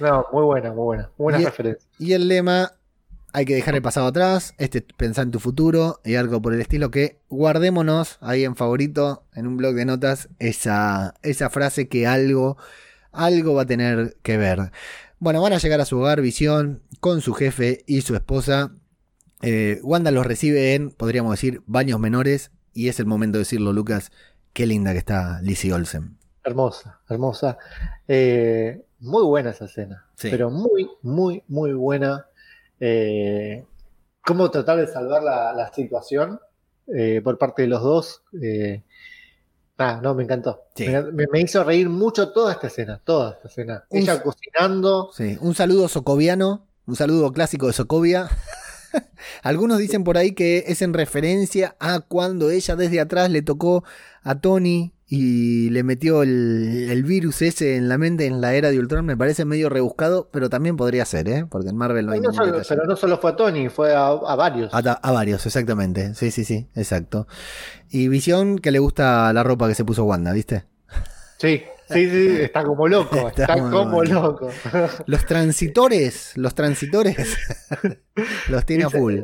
No, 0.00 0.26
muy 0.32 0.42
buena, 0.44 0.70
muy 0.72 0.82
buena. 0.84 1.10
Buena 1.18 1.40
Y- 1.40 1.44
referencia. 1.44 1.86
Y 1.98 2.12
el 2.14 2.28
lema, 2.28 2.72
hay 3.34 3.44
que 3.44 3.54
dejar 3.54 3.74
el 3.74 3.82
pasado 3.82 4.06
atrás, 4.06 4.54
este 4.56 4.80
pensar 4.96 5.24
en 5.26 5.30
tu 5.30 5.40
futuro 5.40 6.00
y 6.04 6.14
algo 6.14 6.40
por 6.40 6.54
el 6.54 6.60
estilo 6.62 6.90
que 6.90 7.20
guardémonos 7.28 8.16
ahí 8.22 8.44
en 8.44 8.56
favorito, 8.56 9.24
en 9.34 9.46
un 9.46 9.58
blog 9.58 9.74
de 9.74 9.84
notas, 9.84 10.30
esa, 10.38 11.12
esa 11.22 11.50
frase 11.50 11.88
que 11.88 12.06
algo, 12.06 12.56
algo 13.14 13.54
va 13.54 13.62
a 13.62 13.66
tener 13.66 14.16
que 14.22 14.36
ver. 14.36 14.70
Bueno, 15.18 15.40
van 15.40 15.52
a 15.52 15.58
llegar 15.58 15.80
a 15.80 15.84
su 15.84 15.98
hogar, 15.98 16.20
visión, 16.20 16.82
con 17.00 17.20
su 17.20 17.34
jefe 17.34 17.82
y 17.86 18.02
su 18.02 18.14
esposa. 18.14 18.72
Eh, 19.42 19.80
Wanda 19.82 20.10
los 20.10 20.26
recibe 20.26 20.74
en, 20.74 20.90
podríamos 20.90 21.32
decir, 21.32 21.62
baños 21.66 22.00
menores. 22.00 22.50
Y 22.72 22.88
es 22.88 22.98
el 22.98 23.06
momento 23.06 23.38
de 23.38 23.42
decirlo, 23.42 23.72
Lucas. 23.72 24.10
Qué 24.52 24.66
linda 24.66 24.92
que 24.92 24.98
está 24.98 25.40
Lizzie 25.42 25.72
Olsen. 25.72 26.18
Hermosa, 26.42 27.00
hermosa. 27.08 27.58
Eh, 28.06 28.84
muy 29.00 29.24
buena 29.24 29.50
esa 29.50 29.64
escena. 29.64 30.06
Sí. 30.16 30.28
Pero 30.30 30.50
muy, 30.50 30.88
muy, 31.02 31.42
muy 31.48 31.72
buena. 31.72 32.26
Eh, 32.80 33.64
cómo 34.24 34.50
tratar 34.50 34.78
de 34.78 34.86
salvar 34.86 35.22
la, 35.22 35.52
la 35.52 35.72
situación 35.72 36.40
eh, 36.94 37.20
por 37.22 37.38
parte 37.38 37.62
de 37.62 37.68
los 37.68 37.82
dos. 37.82 38.22
Ah, 39.76 40.00
no, 40.02 40.14
me 40.14 40.22
encantó. 40.22 40.62
Sí. 40.76 40.86
Me, 40.88 41.02
me- 41.02 41.26
me 41.32 41.40
hizo 41.40 41.62
reír 41.64 41.88
mucho 41.88 42.32
toda 42.32 42.52
esta 42.52 42.68
escena, 42.68 43.00
toda 43.04 43.32
esta 43.32 43.48
escena. 43.48 43.84
Un- 43.90 43.98
Ella 43.98 44.22
cocinando. 44.22 45.10
Sí, 45.12 45.36
un 45.40 45.54
saludo 45.54 45.88
socoviano, 45.88 46.66
un 46.86 46.96
saludo 46.96 47.32
clásico 47.32 47.66
de 47.66 47.72
Socovia. 47.72 48.28
Algunos 49.42 49.78
dicen 49.78 50.04
por 50.04 50.16
ahí 50.16 50.32
que 50.32 50.64
es 50.68 50.80
en 50.82 50.94
referencia 50.94 51.76
a 51.80 52.00
cuando 52.00 52.50
ella 52.50 52.76
desde 52.76 53.00
atrás 53.00 53.30
le 53.30 53.42
tocó 53.42 53.84
a 54.22 54.36
Tony 54.40 54.93
y 55.06 55.68
le 55.70 55.82
metió 55.82 56.22
el, 56.22 56.88
el 56.90 57.02
virus 57.04 57.42
ese 57.42 57.76
en 57.76 57.88
la 57.88 57.98
mente 57.98 58.26
en 58.26 58.40
la 58.40 58.54
era 58.54 58.70
de 58.70 58.78
Ultron. 58.78 59.04
Me 59.04 59.16
parece 59.16 59.44
medio 59.44 59.68
rebuscado, 59.68 60.30
pero 60.32 60.48
también 60.48 60.76
podría 60.76 61.04
ser, 61.04 61.28
¿eh? 61.28 61.46
Porque 61.48 61.68
en 61.68 61.76
Marvel 61.76 62.06
no 62.06 62.12
hay 62.12 62.20
No 62.20 62.30
ningún 62.30 62.46
solo- 62.46 62.62
pero 62.68 62.84
no 62.86 62.96
solo 62.96 63.18
fue 63.18 63.30
a 63.32 63.36
Tony, 63.36 63.68
fue 63.68 63.94
a, 63.94 64.06
a 64.06 64.34
varios. 64.36 64.72
A, 64.72 64.78
a 64.78 65.12
varios, 65.12 65.44
exactamente. 65.44 66.14
Sí, 66.14 66.30
sí, 66.30 66.44
sí, 66.44 66.68
exacto. 66.74 67.26
Y 67.90 68.08
Visión 68.08 68.58
que 68.58 68.70
le 68.70 68.78
gusta 68.78 69.32
la 69.32 69.42
ropa 69.42 69.68
que 69.68 69.74
se 69.74 69.84
puso 69.84 70.04
Wanda, 70.04 70.32
¿viste? 70.32 70.64
Sí, 71.38 71.62
sí, 71.90 72.08
sí, 72.10 72.36
está 72.40 72.64
como 72.64 72.88
loco, 72.88 73.28
Está 73.36 73.58
como 73.58 74.02
loco. 74.04 74.48
Los 75.06 75.26
transitores, 75.26 76.32
los 76.36 76.54
transitores, 76.54 77.36
los 78.48 78.64
tiene 78.64 78.84
a 78.84 78.90
full. 78.90 79.20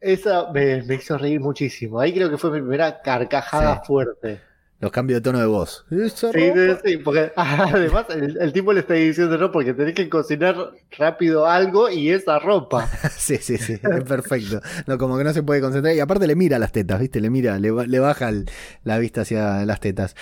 Esa 0.00 0.50
me, 0.52 0.82
me 0.82 0.96
hizo 0.96 1.16
reír 1.16 1.40
muchísimo. 1.40 2.00
Ahí 2.00 2.12
creo 2.12 2.28
que 2.28 2.36
fue 2.36 2.50
mi 2.50 2.58
primera 2.60 3.00
carcajada 3.00 3.76
Sí. 3.76 3.80
fuerte. 3.86 4.40
Los 4.82 4.90
cambios 4.90 5.18
de 5.18 5.20
tono 5.22 5.38
de 5.38 5.46
voz. 5.46 5.86
Esa 5.90 6.32
Sí, 6.32 6.38
sí, 6.40 6.66
ropa. 6.66 6.80
sí, 6.84 6.96
porque 6.98 7.32
además 7.36 8.06
el, 8.10 8.36
el 8.38 8.52
tipo 8.52 8.72
le 8.72 8.80
está 8.80 8.94
diciendo 8.94 9.38
no, 9.38 9.50
porque 9.52 9.72
tenés 9.74 9.94
que 9.94 10.08
cocinar 10.10 10.56
rápido 10.98 11.46
algo 11.46 11.88
y 11.88 12.10
esa 12.10 12.38
ropa. 12.40 12.90
Sí, 13.16 13.36
sí, 13.40 13.56
sí, 13.58 13.74
es 13.74 14.04
perfecto. 14.04 14.60
No, 14.88 14.98
como 14.98 15.16
que 15.16 15.22
no 15.24 15.32
se 15.32 15.44
puede 15.44 15.60
concentrar. 15.60 15.94
Y 15.94 16.00
aparte 16.00 16.26
le 16.26 16.34
mira 16.34 16.58
las 16.58 16.72
tetas, 16.72 16.98
¿viste? 17.00 17.20
Le 17.20 17.30
mira, 17.30 17.58
le, 17.60 17.70
ba- 17.70 17.86
le 17.86 17.98
baja 18.00 18.28
el- 18.28 18.50
la 18.82 18.98
vista 18.98 19.20
hacia 19.20 19.64
las 19.64 19.78
tetas. 19.78 20.16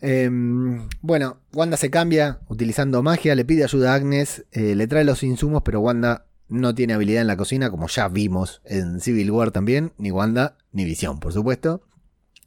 Em, 0.00 0.88
bueno, 1.00 1.38
Wanda 1.52 1.76
se 1.76 1.90
cambia 1.90 2.38
utilizando 2.48 3.02
magia, 3.02 3.34
le 3.34 3.44
pide 3.44 3.64
ayuda 3.64 3.92
a 3.92 3.94
Agnes, 3.96 4.44
eh, 4.52 4.74
le 4.76 4.86
trae 4.86 5.04
los 5.04 5.22
insumos, 5.24 5.62
pero 5.64 5.80
Wanda 5.80 6.26
no 6.48 6.74
tiene 6.74 6.92
habilidad 6.94 7.22
en 7.22 7.26
la 7.26 7.36
cocina, 7.36 7.70
como 7.70 7.88
ya 7.88 8.06
vimos 8.08 8.62
en 8.64 9.00
Civil 9.00 9.30
War 9.32 9.50
también. 9.50 9.92
Ni 9.98 10.10
Wanda, 10.12 10.56
ni 10.72 10.84
Visión, 10.84 11.18
por 11.18 11.32
supuesto. 11.32 11.82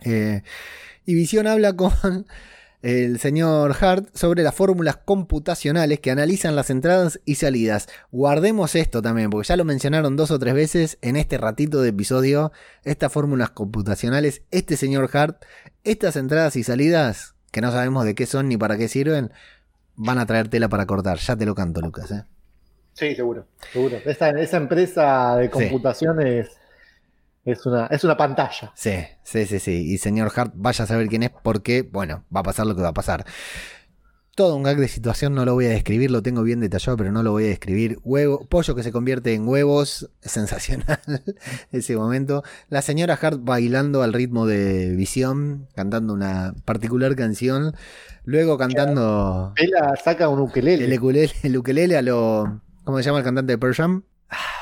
Eh, 0.05 0.43
y 1.07 1.15
Visión 1.15 1.47
habla 1.47 1.73
con 1.73 1.93
el 2.81 3.17
señor 3.17 3.75
Hart 3.79 4.13
sobre 4.13 4.43
las 4.43 4.53
fórmulas 4.53 4.97
computacionales 4.97 6.01
que 6.01 6.11
analizan 6.11 6.55
las 6.57 6.69
entradas 6.69 7.21
y 7.23 7.35
salidas. 7.35 7.87
Guardemos 8.11 8.75
esto 8.75 9.01
también, 9.01 9.29
porque 9.29 9.47
ya 9.47 9.55
lo 9.55 9.63
mencionaron 9.63 10.17
dos 10.17 10.31
o 10.31 10.37
tres 10.37 10.53
veces 10.53 10.97
en 11.01 11.15
este 11.15 11.37
ratito 11.37 11.81
de 11.81 11.89
episodio. 11.89 12.51
Estas 12.83 13.13
fórmulas 13.13 13.51
computacionales, 13.51 14.41
este 14.51 14.75
señor 14.75 15.09
Hart, 15.13 15.45
estas 15.85 16.17
entradas 16.17 16.57
y 16.57 16.63
salidas, 16.63 17.35
que 17.51 17.61
no 17.61 17.71
sabemos 17.71 18.03
de 18.03 18.13
qué 18.13 18.25
son 18.25 18.49
ni 18.49 18.57
para 18.57 18.77
qué 18.77 18.89
sirven, 18.89 19.31
van 19.95 20.19
a 20.19 20.25
traer 20.25 20.49
tela 20.49 20.67
para 20.67 20.85
cortar. 20.85 21.19
Ya 21.19 21.37
te 21.37 21.45
lo 21.45 21.55
canto, 21.55 21.79
Lucas. 21.79 22.11
¿eh? 22.11 22.25
Sí, 22.91 23.15
seguro, 23.15 23.47
seguro. 23.71 23.95
Esa, 24.03 24.31
esa 24.31 24.57
empresa 24.57 25.37
de 25.37 25.49
computación 25.49 26.21
es, 26.21 26.49
es, 27.51 27.65
una, 27.65 27.87
es 27.87 28.03
una 28.03 28.17
pantalla. 28.17 28.71
Sí, 28.75 28.95
sí, 29.23 29.45
sí, 29.45 29.59
sí. 29.59 29.93
Y 29.93 29.97
señor 29.97 30.31
Hart, 30.35 30.51
vaya 30.55 30.83
a 30.83 30.87
saber 30.87 31.07
quién 31.07 31.23
es 31.23 31.29
porque, 31.29 31.81
bueno, 31.81 32.25
va 32.35 32.41
a 32.41 32.43
pasar 32.43 32.67
lo 32.67 32.75
que 32.75 32.81
va 32.81 32.89
a 32.89 32.93
pasar. 32.93 33.25
Todo 34.35 34.55
un 34.55 34.63
gag 34.63 34.77
de 34.77 34.87
situación, 34.87 35.33
no 35.33 35.45
lo 35.45 35.53
voy 35.53 35.65
a 35.65 35.69
describir, 35.69 36.11
lo 36.11 36.21
tengo 36.21 36.43
bien 36.43 36.59
detallado, 36.59 36.95
pero 36.97 37.11
no 37.11 37.23
lo 37.23 37.31
voy 37.31 37.45
a 37.45 37.47
describir. 37.47 37.99
Huevo, 38.03 38.45
pollo 38.47 38.75
que 38.75 38.83
se 38.83 38.91
convierte 38.91 39.33
en 39.33 39.47
huevos, 39.47 40.11
sensacional 40.21 40.99
ese 41.71 41.95
momento. 41.95 42.43
La 42.67 42.81
señora 42.81 43.17
Hart 43.19 43.39
bailando 43.41 44.03
al 44.03 44.11
ritmo 44.11 44.45
de 44.45 44.93
Visión, 44.95 45.69
cantando 45.73 46.13
una 46.13 46.53
particular 46.65 47.15
canción. 47.15 47.75
Luego 48.25 48.57
cantando 48.57 49.53
Ella 49.55 49.95
saca 50.03 50.27
un 50.27 50.41
ukelele. 50.41 50.85
el 51.43 51.57
ukelele 51.57 51.97
a 51.97 52.01
lo... 52.01 52.61
¿Cómo 52.83 52.97
se 52.97 53.05
llama 53.05 53.19
el 53.19 53.23
cantante 53.23 53.53
de 53.53 53.57
Pearl 53.57 53.73
Jam? 53.73 54.03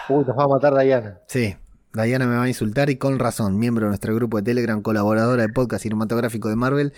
Uy, 0.07 0.23
nos 0.23 0.37
va 0.37 0.43
a 0.43 0.47
matar 0.47 0.75
Diana. 0.77 1.19
Sí, 1.27 1.55
Diana 2.03 2.27
me 2.27 2.35
va 2.35 2.43
a 2.43 2.47
insultar 2.47 2.89
y 2.89 2.97
con 2.97 3.19
razón, 3.19 3.57
miembro 3.57 3.85
de 3.85 3.89
nuestro 3.89 4.13
grupo 4.15 4.37
de 4.37 4.43
Telegram, 4.43 4.81
colaboradora 4.81 5.43
de 5.43 5.49
podcast 5.49 5.83
cinematográfico 5.83 6.49
de 6.49 6.55
Marvel. 6.55 6.93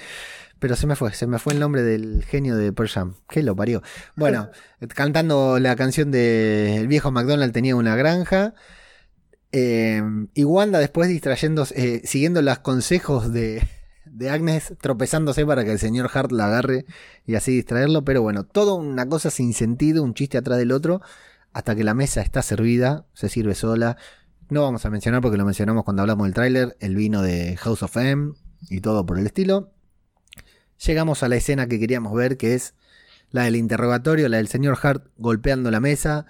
Pero 0.59 0.75
se 0.75 0.87
me 0.87 0.95
fue, 0.95 1.13
se 1.13 1.27
me 1.27 1.37
fue 1.37 1.53
el 1.53 1.59
nombre 1.59 1.83
del 1.83 2.23
genio 2.23 2.55
de 2.57 2.73
Pearl 2.73 2.89
Jam. 2.89 3.13
¿Qué 3.29 3.43
lo 3.43 3.55
parió? 3.55 3.83
Bueno, 4.15 4.49
cantando 4.95 5.59
la 5.59 5.75
canción 5.75 6.09
de 6.09 6.77
El 6.77 6.87
viejo 6.87 7.11
McDonald 7.11 7.53
tenía 7.53 7.75
una 7.75 7.95
granja. 7.95 8.55
eh, 9.51 10.01
y 10.33 10.43
Wanda 10.43 10.79
después 10.79 11.09
distrayéndose, 11.09 11.73
eh, 11.97 12.01
siguiendo 12.05 12.41
los 12.41 12.59
consejos 12.59 13.31
de, 13.31 13.67
de 14.05 14.29
Agnes, 14.31 14.73
tropezándose 14.81 15.45
para 15.45 15.63
que 15.63 15.71
el 15.73 15.79
señor 15.79 16.09
Hart 16.13 16.31
la 16.31 16.47
agarre 16.47 16.85
y 17.25 17.35
así 17.35 17.51
distraerlo. 17.51 18.03
Pero 18.03 18.21
bueno, 18.23 18.43
todo 18.43 18.75
una 18.75 19.07
cosa 19.07 19.29
sin 19.29 19.53
sentido, 19.53 20.03
un 20.03 20.13
chiste 20.15 20.37
atrás 20.39 20.57
del 20.57 20.71
otro, 20.71 21.01
hasta 21.53 21.75
que 21.75 21.83
la 21.83 21.93
mesa 21.93 22.21
está 22.21 22.41
servida, 22.41 23.05
se 23.13 23.29
sirve 23.29 23.53
sola. 23.55 23.97
No 24.49 24.61
vamos 24.61 24.85
a 24.85 24.89
mencionar 24.89 25.21
porque 25.21 25.37
lo 25.37 25.45
mencionamos 25.45 25.83
cuando 25.83 26.01
hablamos 26.03 26.25
del 26.25 26.33
tráiler, 26.33 26.77
el 26.79 26.95
vino 26.95 27.21
de 27.21 27.57
House 27.57 27.83
of 27.83 27.97
M 27.97 28.33
y 28.69 28.79
todo 28.79 29.05
por 29.05 29.19
el 29.19 29.25
estilo. 29.25 29.73
Llegamos 30.85 31.21
a 31.23 31.27
la 31.27 31.35
escena 31.35 31.67
que 31.67 31.79
queríamos 31.79 32.13
ver, 32.13 32.37
que 32.37 32.53
es 32.53 32.73
la 33.29 33.43
del 33.43 33.57
interrogatorio, 33.57 34.29
la 34.29 34.37
del 34.37 34.47
señor 34.47 34.77
Hart 34.81 35.07
golpeando 35.17 35.69
la 35.69 35.79
mesa. 35.79 36.25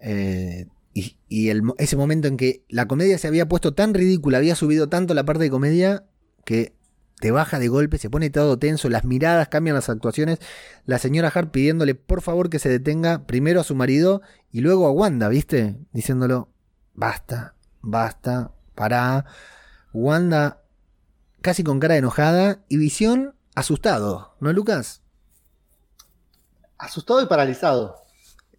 eh, 0.00 0.66
y 0.94 1.50
ese 1.78 1.96
momento 1.96 2.26
en 2.26 2.36
que 2.36 2.64
la 2.68 2.88
comedia 2.88 3.18
se 3.18 3.28
había 3.28 3.46
puesto 3.48 3.72
tan 3.72 3.94
ridícula, 3.94 4.38
había 4.38 4.56
subido 4.56 4.88
tanto 4.88 5.14
la 5.14 5.24
parte 5.24 5.44
de 5.44 5.50
comedia, 5.50 6.04
que 6.44 6.74
te 7.20 7.30
baja 7.30 7.58
de 7.58 7.68
golpe, 7.68 7.98
se 7.98 8.10
pone 8.10 8.30
todo 8.30 8.58
tenso, 8.58 8.88
las 8.88 9.04
miradas 9.04 9.48
cambian 9.48 9.76
las 9.76 9.88
actuaciones. 9.88 10.38
La 10.86 10.98
señora 10.98 11.28
Hart 11.28 11.50
pidiéndole 11.50 11.94
por 11.94 12.22
favor 12.22 12.50
que 12.50 12.58
se 12.58 12.68
detenga 12.68 13.26
primero 13.26 13.60
a 13.60 13.64
su 13.64 13.74
marido 13.74 14.22
y 14.50 14.60
luego 14.60 14.86
a 14.86 14.90
Wanda, 14.90 15.28
¿viste? 15.28 15.76
Diciéndolo, 15.92 16.48
basta, 16.98 17.54
basta, 17.80 18.50
pará. 18.74 19.24
Wanda 19.92 20.62
casi 21.40 21.62
con 21.62 21.78
cara 21.78 21.94
de 21.94 22.00
enojada 22.00 22.64
y 22.68 22.76
Visión 22.76 23.34
asustado, 23.54 24.34
¿no, 24.40 24.52
Lucas? 24.52 25.02
Asustado 26.76 27.22
y 27.22 27.26
paralizado. 27.26 27.96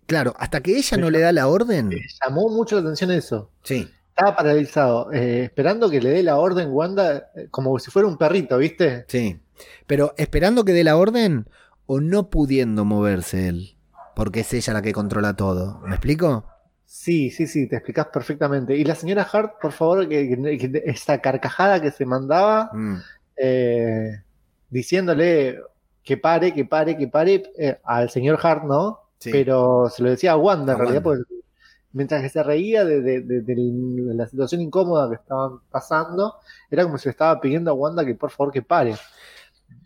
Claro, 0.05 0.33
hasta 0.39 0.61
que 0.61 0.77
ella 0.77 0.97
no 0.97 1.09
le 1.09 1.19
da 1.19 1.31
la 1.31 1.47
orden. 1.47 1.89
Me 1.89 2.01
llamó 2.23 2.49
mucho 2.49 2.75
la 2.75 2.81
atención 2.81 3.11
eso. 3.11 3.51
Sí, 3.63 3.87
Estaba 4.09 4.35
paralizado, 4.35 5.13
eh, 5.13 5.43
esperando 5.43 5.89
que 5.89 6.01
le 6.01 6.09
dé 6.09 6.23
la 6.23 6.37
orden 6.37 6.71
Wanda, 6.71 7.29
eh, 7.35 7.47
como 7.51 7.77
si 7.79 7.91
fuera 7.91 8.07
un 8.07 8.17
perrito, 8.17 8.57
¿viste? 8.57 9.05
sí. 9.07 9.39
Pero 9.87 10.13
esperando 10.17 10.63
que 10.63 10.71
dé 10.71 10.85
la 10.85 10.95
orden 10.95 11.45
o 11.85 11.99
no 11.99 12.29
pudiendo 12.29 12.85
moverse 12.85 13.49
él. 13.49 13.75
Porque 14.15 14.39
es 14.41 14.53
ella 14.53 14.71
la 14.71 14.81
que 14.81 14.93
controla 14.93 15.35
todo. 15.35 15.79
¿Me 15.81 15.95
explico? 15.95 16.45
Sí, 16.91 17.29
sí, 17.29 17.45
sí, 17.45 17.67
te 17.67 17.75
explicás 17.75 18.07
perfectamente. 18.07 18.75
Y 18.75 18.83
la 18.83 18.95
señora 18.95 19.21
Hart, 19.31 19.59
por 19.61 19.71
favor, 19.73 20.09
que, 20.09 20.27
que- 20.57 20.81
esa 20.85 21.19
carcajada 21.19 21.79
que 21.79 21.91
se 21.91 22.03
mandaba, 22.03 22.71
Mm. 22.73 22.95
eh, 23.37 24.23
diciéndole 24.71 25.59
que 26.03 26.17
pare, 26.17 26.51
que 26.51 26.65
pare, 26.65 26.97
que 26.97 27.07
pare, 27.07 27.43
eh, 27.59 27.77
al 27.83 28.09
señor 28.09 28.39
Hart, 28.41 28.63
¿no? 28.63 29.01
Sí. 29.19 29.29
Pero 29.31 29.87
se 29.89 30.01
lo 30.01 30.09
decía 30.09 30.31
a 30.31 30.37
Wanda, 30.37 30.73
A 30.73 30.75
en 30.77 30.79
realidad, 30.81 31.05
Wanda. 31.05 31.25
porque 31.27 31.43
mientras 31.93 32.23
que 32.23 32.29
se 32.29 32.41
reía 32.41 32.83
de, 32.83 33.01
de- 33.01 33.21
de- 33.21 33.41
de 33.43 34.13
la 34.15 34.25
situación 34.27 34.61
incómoda 34.61 35.09
que 35.09 35.15
estaban 35.15 35.59
pasando, 35.69 36.37
era 36.71 36.83
como 36.85 36.97
si 36.97 37.07
le 37.07 37.11
estaba 37.11 37.39
pidiendo 37.39 37.69
a 37.69 37.75
Wanda 37.75 38.03
que 38.03 38.15
por 38.15 38.31
favor 38.31 38.51
que 38.51 38.63
pare. 38.63 38.95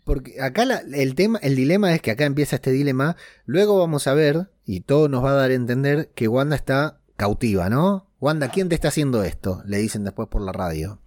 Porque 0.04 0.40
acá 0.40 0.64
la- 0.66 0.82
el 0.92 1.14
tema, 1.14 1.38
el 1.42 1.56
dilema 1.56 1.94
es 1.94 2.02
que 2.02 2.10
acá 2.10 2.24
empieza 2.26 2.56
este 2.56 2.70
dilema. 2.72 3.16
Luego 3.46 3.78
vamos 3.78 4.06
a 4.06 4.14
ver, 4.14 4.48
y 4.66 4.80
todo 4.80 5.08
nos 5.08 5.24
va 5.24 5.30
a 5.30 5.34
dar 5.34 5.50
a 5.50 5.54
entender 5.54 6.10
que 6.14 6.28
Wanda 6.28 6.56
está 6.56 6.98
cautiva, 7.16 7.70
¿no? 7.70 8.06
Wanda, 8.20 8.50
¿quién 8.50 8.68
te 8.68 8.74
está 8.74 8.88
haciendo 8.88 9.22
esto? 9.24 9.62
Le 9.66 9.78
dicen 9.78 10.04
después 10.04 10.28
por 10.28 10.42
la 10.42 10.52
radio. 10.52 11.00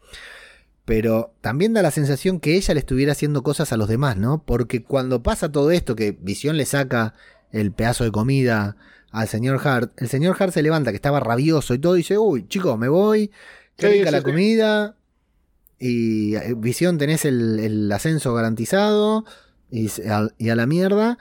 Pero 0.86 1.34
también 1.42 1.74
da 1.74 1.82
la 1.82 1.92
sensación 1.92 2.40
que 2.40 2.56
ella 2.56 2.74
le 2.74 2.80
estuviera 2.80 3.12
haciendo 3.12 3.44
cosas 3.44 3.74
a 3.74 3.78
los 3.78 3.90
demás, 3.90 4.18
¿no? 4.18 4.44
Porque 4.46 4.84
cuando 4.84 5.22
pasa 5.22 5.52
todo 5.52 5.72
esto, 5.72 5.96
que 5.96 6.12
Visión 6.20 6.56
le 6.58 6.66
saca 6.66 7.14
el 7.52 7.72
pedazo 7.74 8.04
de 8.06 8.12
comida 8.12 8.78
al 9.12 9.28
señor 9.28 9.60
Hart, 9.66 9.92
el 10.02 10.08
señor 10.08 10.38
Hart 10.40 10.54
se 10.54 10.62
levanta, 10.62 10.92
que 10.92 10.96
estaba 10.96 11.20
rabioso 11.20 11.74
y 11.74 11.80
todo, 11.80 11.96
y 11.96 12.00
dice, 12.00 12.18
uy, 12.18 12.48
chicos, 12.48 12.78
me 12.80 12.88
voy, 12.88 13.32
Sí, 13.78 13.88
sí, 13.92 14.04
la 14.04 14.18
sí. 14.20 14.24
comida, 14.24 14.97
y 15.80 16.36
eh, 16.36 16.54
Visión 16.58 16.98
tenés 16.98 17.26
el, 17.26 17.92
ascenso 17.92 18.34
garantizado, 18.34 19.26
y, 19.70 19.90
a, 20.08 20.30
la 20.40 20.66
mierda, 20.66 21.18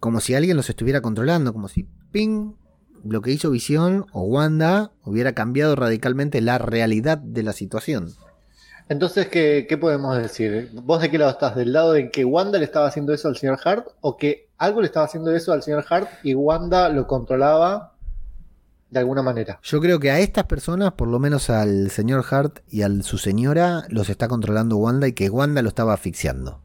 como 0.00 0.20
si 0.20 0.34
alguien 0.34 0.56
los 0.56 0.68
estuviera 0.68 1.00
controlando, 1.00 1.52
como 1.52 1.68
si, 1.68 1.86
ping, 2.12 2.52
lo 3.04 3.22
que 3.22 3.32
hizo 3.32 3.50
Visión 3.50 4.06
o 4.12 4.22
Wanda 4.22 4.92
hubiera 5.04 5.32
cambiado 5.32 5.76
radicalmente 5.76 6.40
la 6.40 6.58
realidad 6.58 7.18
de 7.18 7.42
la 7.42 7.52
situación. 7.52 8.12
Entonces, 8.88 9.26
¿qué, 9.28 9.66
¿qué 9.68 9.76
podemos 9.76 10.16
decir? 10.16 10.70
¿Vos 10.72 11.02
de 11.02 11.10
qué 11.10 11.18
lado 11.18 11.32
estás? 11.32 11.56
¿Del 11.56 11.72
lado 11.72 11.96
en 11.96 12.10
que 12.10 12.24
Wanda 12.24 12.58
le 12.58 12.64
estaba 12.64 12.86
haciendo 12.86 13.12
eso 13.12 13.26
al 13.26 13.36
señor 13.36 13.58
Hart? 13.64 13.88
¿O 14.00 14.16
que 14.16 14.48
algo 14.58 14.80
le 14.80 14.86
estaba 14.86 15.06
haciendo 15.06 15.34
eso 15.34 15.52
al 15.52 15.62
señor 15.62 15.84
Hart 15.88 16.08
y 16.22 16.34
Wanda 16.34 16.88
lo 16.88 17.06
controlaba 17.08 17.95
de 18.90 18.98
alguna 19.00 19.22
manera? 19.22 19.58
Yo 19.62 19.80
creo 19.80 19.98
que 20.00 20.10
a 20.10 20.20
estas 20.20 20.44
personas, 20.44 20.92
por 20.92 21.08
lo 21.08 21.18
menos 21.18 21.50
al 21.50 21.90
señor 21.90 22.24
Hart 22.30 22.60
y 22.68 22.82
a 22.82 22.88
su 23.02 23.18
señora, 23.18 23.84
los 23.88 24.08
está 24.10 24.28
controlando 24.28 24.76
Wanda 24.76 25.08
y 25.08 25.12
que 25.12 25.28
Wanda 25.30 25.62
lo 25.62 25.68
estaba 25.68 25.92
asfixiando. 25.94 26.60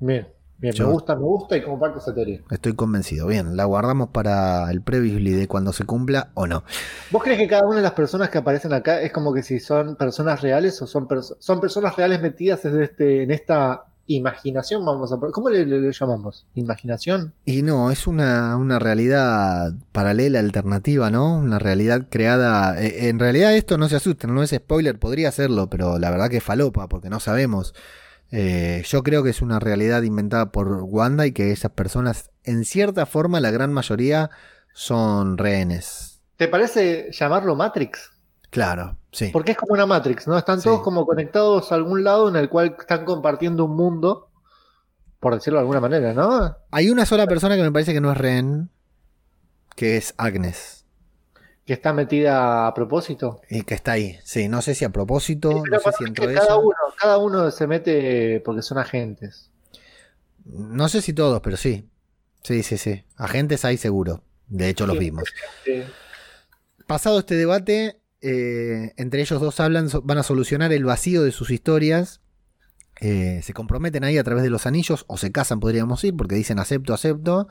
Bien, 0.00 0.28
bien, 0.58 0.74
Yo- 0.74 0.86
me 0.88 0.92
gusta, 0.92 1.14
me 1.16 1.22
gusta 1.22 1.56
y 1.56 1.62
comparto 1.62 1.98
esa 1.98 2.14
teoría. 2.14 2.40
Estoy 2.50 2.74
convencido. 2.74 3.26
Bien, 3.26 3.56
la 3.56 3.64
guardamos 3.64 4.08
para 4.10 4.70
el 4.70 4.82
previously 4.82 5.32
de 5.32 5.48
cuando 5.48 5.72
se 5.72 5.84
cumpla 5.84 6.30
o 6.34 6.46
no. 6.46 6.64
¿Vos 7.10 7.22
crees 7.22 7.38
que 7.38 7.48
cada 7.48 7.66
una 7.66 7.76
de 7.76 7.82
las 7.82 7.92
personas 7.92 8.28
que 8.30 8.38
aparecen 8.38 8.72
acá 8.72 9.00
es 9.00 9.12
como 9.12 9.32
que 9.32 9.42
si 9.42 9.60
son 9.60 9.96
personas 9.96 10.42
reales 10.42 10.80
o 10.82 10.86
son, 10.86 11.08
perso- 11.08 11.36
son 11.38 11.60
personas 11.60 11.96
reales 11.96 12.20
metidas 12.20 12.64
en, 12.64 12.82
este, 12.82 13.22
en 13.22 13.30
esta 13.30 13.86
imaginación? 14.06 14.84
Vamos 14.84 15.12
a, 15.12 15.16
¿Cómo 15.32 15.50
le, 15.50 15.64
le- 15.66 15.80
le 15.80 15.92
llamamos? 15.92 16.46
¿Imaginación? 16.54 17.32
Y 17.44 17.62
no, 17.62 17.90
es 17.90 18.06
una, 18.06 18.56
una 18.56 18.78
realidad 18.78 19.72
paralela, 19.92 20.38
alternativa, 20.40 21.10
¿no? 21.10 21.36
Una 21.38 21.58
realidad 21.58 22.06
creada. 22.10 22.80
eh, 22.82 23.08
en 23.08 23.18
realidad 23.18 23.54
esto 23.54 23.78
no 23.78 23.88
se 23.88 23.96
asusten, 23.96 24.34
no 24.34 24.42
es 24.42 24.50
spoiler, 24.50 24.98
podría 24.98 25.30
serlo, 25.32 25.68
pero 25.70 25.98
la 25.98 26.10
verdad 26.10 26.28
que 26.30 26.38
es 26.38 26.44
falopa, 26.44 26.88
porque 26.88 27.10
no 27.10 27.20
sabemos. 27.20 27.74
Eh, 28.30 28.82
yo 28.86 29.02
creo 29.02 29.22
que 29.22 29.30
es 29.30 29.42
una 29.42 29.60
realidad 29.60 30.02
inventada 30.02 30.50
por 30.50 30.68
Wanda 30.82 31.26
y 31.26 31.32
que 31.32 31.52
esas 31.52 31.70
personas, 31.72 32.30
en 32.42 32.64
cierta 32.64 33.06
forma, 33.06 33.40
la 33.40 33.50
gran 33.52 33.72
mayoría 33.72 34.30
son 34.72 35.38
rehenes. 35.38 36.20
¿Te 36.36 36.48
parece 36.48 37.10
llamarlo 37.12 37.54
Matrix? 37.54 38.10
Claro, 38.50 38.96
sí. 39.14 39.30
Porque 39.32 39.52
es 39.52 39.56
como 39.56 39.72
una 39.72 39.86
Matrix, 39.86 40.26
¿no? 40.26 40.36
Están 40.36 40.60
todos 40.60 40.78
Sí. 40.78 40.84
como 40.84 41.06
conectados 41.06 41.72
a 41.72 41.76
algún 41.76 42.04
lado 42.04 42.28
en 42.28 42.36
el 42.36 42.48
cual 42.50 42.76
están 42.78 43.04
compartiendo 43.06 43.64
un 43.64 43.74
mundo, 43.76 44.28
por 45.20 45.34
decirlo 45.34 45.58
de 45.58 45.62
alguna 45.62 45.80
manera, 45.80 46.12
¿no? 46.12 46.54
Hay 46.70 46.90
una 46.90 47.06
sola 47.06 47.26
persona 47.26 47.56
que 47.56 47.62
me 47.62 47.72
parece 47.72 47.92
que 47.94 48.00
no 48.00 48.12
es 48.12 48.18
rehén, 48.18 48.68
que 49.76 49.96
es 49.96 50.12
Agnes. 50.18 50.84
Que 51.64 51.72
está 51.72 51.94
metida 51.94 52.66
a 52.66 52.74
propósito. 52.74 53.40
Y 53.48 53.62
que 53.62 53.72
está 53.74 53.92
ahí. 53.92 54.18
Sí, 54.22 54.48
no 54.48 54.60
sé 54.60 54.74
si 54.74 54.84
a 54.84 54.90
propósito, 54.90 55.50
Sí, 55.50 55.70
no 55.70 55.80
sé 55.80 55.90
si 55.98 56.04
que 56.12 56.26
cada 56.34 56.44
ella. 56.44 56.56
uno, 56.58 56.76
cada 57.00 57.16
uno 57.16 57.50
se 57.50 57.66
mete 57.66 58.40
porque 58.44 58.60
son 58.60 58.76
agentes. 58.76 59.50
No 60.44 60.88
sé 60.90 61.00
si 61.00 61.14
todos, 61.14 61.40
pero 61.40 61.56
sí. 61.56 61.88
Sí, 62.42 62.62
sí, 62.62 62.76
sí. 62.76 63.02
Agentes 63.16 63.64
hay 63.64 63.78
seguro. 63.78 64.22
De 64.46 64.68
hecho, 64.68 64.86
los 64.86 64.98
vimos. 64.98 65.24
Sí. 65.64 65.82
Pasado 66.86 67.18
este 67.20 67.34
debate, 67.34 67.98
eh, 68.26 68.94
entre 68.96 69.20
ellos 69.20 69.38
dos 69.38 69.60
hablan, 69.60 69.88
van 70.02 70.16
a 70.16 70.22
solucionar 70.22 70.72
el 70.72 70.84
vacío 70.84 71.22
de 71.22 71.30
sus 71.30 71.50
historias. 71.50 72.22
Eh, 73.00 73.40
se 73.42 73.52
comprometen 73.52 74.02
ahí 74.02 74.16
a 74.16 74.24
través 74.24 74.42
de 74.42 74.48
los 74.48 74.64
anillos, 74.64 75.04
o 75.08 75.18
se 75.18 75.30
casan, 75.30 75.60
podríamos 75.60 76.00
decir, 76.00 76.16
porque 76.16 76.34
dicen 76.34 76.58
acepto, 76.58 76.94
acepto. 76.94 77.48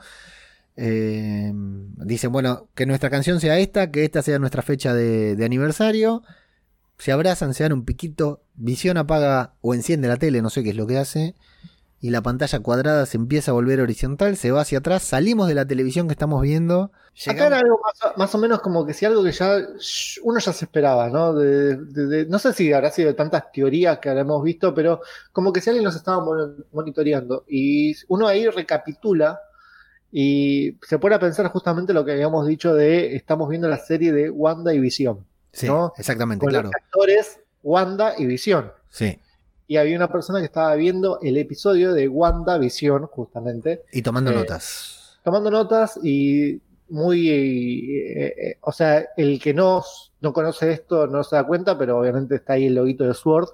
Eh, 0.76 1.52
dicen, 1.54 2.32
bueno, 2.32 2.68
que 2.74 2.86
nuestra 2.86 3.08
canción 3.08 3.38
sea 3.40 3.56
esta, 3.60 3.92
que 3.92 4.04
esta 4.04 4.22
sea 4.22 4.40
nuestra 4.40 4.62
fecha 4.62 4.92
de, 4.94 5.36
de 5.36 5.44
aniversario. 5.44 6.24
Se 6.98 7.12
abrazan, 7.12 7.54
se 7.54 7.62
dan 7.62 7.72
un 7.72 7.84
piquito. 7.84 8.42
Visión 8.56 8.96
apaga 8.96 9.54
o 9.60 9.74
enciende 9.74 10.08
la 10.08 10.16
tele, 10.16 10.42
no 10.42 10.50
sé 10.50 10.64
qué 10.64 10.70
es 10.70 10.76
lo 10.76 10.88
que 10.88 10.98
hace. 10.98 11.36
Y 12.00 12.10
la 12.10 12.20
pantalla 12.20 12.60
cuadrada 12.60 13.06
se 13.06 13.16
empieza 13.16 13.50
a 13.50 13.54
volver 13.54 13.80
horizontal, 13.80 14.36
se 14.36 14.50
va 14.50 14.60
hacia 14.60 14.78
atrás. 14.78 15.02
Salimos 15.04 15.48
de 15.48 15.54
la 15.54 15.64
televisión 15.66 16.06
que 16.06 16.12
estamos 16.12 16.42
viendo. 16.42 16.92
Acá 17.26 17.46
era 17.46 17.58
algo 17.60 17.80
más, 17.82 18.16
más 18.18 18.34
o 18.34 18.38
menos 18.38 18.60
como 18.60 18.84
que 18.84 18.92
si 18.92 19.06
algo 19.06 19.22
que 19.24 19.32
ya 19.32 19.56
uno 20.22 20.38
ya 20.38 20.52
se 20.52 20.64
esperaba, 20.66 21.08
¿no? 21.08 21.32
De, 21.32 21.76
de- 21.76 22.06
de- 22.06 22.26
no 22.26 22.38
sé 22.38 22.52
si 22.52 22.72
habrá 22.74 22.90
sido 22.90 23.08
de 23.08 23.14
tantas 23.14 23.50
teorías 23.52 24.00
que 24.00 24.10
habremos 24.10 24.42
visto, 24.42 24.74
pero 24.74 25.00
como 25.32 25.50
que 25.52 25.60
si 25.62 25.70
alguien 25.70 25.84
nos 25.84 25.96
estaba 25.96 26.22
mon- 26.22 26.66
monitoreando 26.72 27.44
y 27.48 27.94
uno 28.08 28.26
ahí 28.26 28.48
recapitula 28.48 29.40
y 30.12 30.76
se 30.86 30.98
pone 30.98 31.14
a 31.14 31.18
pensar 31.20 31.46
justamente 31.48 31.92
lo 31.92 32.04
que 32.04 32.12
habíamos 32.12 32.46
dicho 32.46 32.74
de 32.74 33.16
estamos 33.16 33.48
viendo 33.48 33.68
la 33.68 33.78
serie 33.78 34.12
de 34.12 34.28
Wanda 34.30 34.74
y 34.74 34.78
Visión, 34.80 35.24
Sí, 35.52 35.66
¿no? 35.66 35.92
exactamente, 35.96 36.40
con 36.42 36.50
claro. 36.50 36.66
los 36.68 36.74
actores 36.74 37.40
Wanda 37.62 38.14
y 38.18 38.26
Visión. 38.26 38.72
Sí. 38.90 39.18
Y 39.66 39.76
había 39.78 39.96
una 39.96 40.12
persona 40.12 40.40
que 40.40 40.46
estaba 40.46 40.74
viendo 40.74 41.18
el 41.22 41.36
episodio 41.38 41.92
de 41.94 42.08
Wanda 42.08 42.58
Visión, 42.58 43.06
justamente, 43.06 43.82
Y 43.92 44.02
tomando 44.02 44.30
Eh, 44.30 44.34
notas. 44.34 45.18
tomando 45.22 45.50
notas 45.50 45.98
y 46.02 46.60
muy, 46.88 47.28
eh, 47.30 48.26
eh, 48.50 48.58
o 48.60 48.72
sea, 48.72 49.06
el 49.16 49.40
que 49.40 49.54
no, 49.54 49.82
no 50.20 50.32
conoce 50.32 50.70
esto 50.72 51.06
no 51.06 51.24
se 51.24 51.36
da 51.36 51.46
cuenta, 51.46 51.78
pero 51.78 51.98
obviamente 51.98 52.36
está 52.36 52.54
ahí 52.54 52.66
el 52.66 52.74
loguito 52.74 53.04
de 53.04 53.14
Sword. 53.14 53.48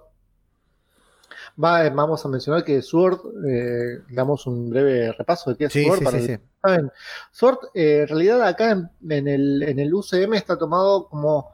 Va, 1.62 1.86
eh, 1.86 1.90
vamos 1.90 2.24
a 2.24 2.28
mencionar 2.28 2.64
que 2.64 2.80
Sword, 2.82 3.20
eh, 3.46 3.98
damos 4.10 4.46
un 4.46 4.70
breve 4.70 5.12
repaso 5.12 5.50
de 5.50 5.56
qué 5.56 5.64
es 5.66 5.72
Sí, 5.72 5.84
Sword. 5.84 5.98
sí, 5.98 6.04
para 6.04 6.18
sí, 6.20 6.26
que 6.26 6.40
saben. 6.62 6.90
Sword, 7.32 7.58
eh, 7.74 8.00
en 8.02 8.08
realidad 8.08 8.42
acá 8.42 8.70
en, 8.72 8.90
en 9.10 9.28
el, 9.28 9.62
en 9.62 9.78
el 9.78 9.92
UCM 9.94 10.34
está 10.34 10.56
tomado 10.58 11.08
como, 11.08 11.50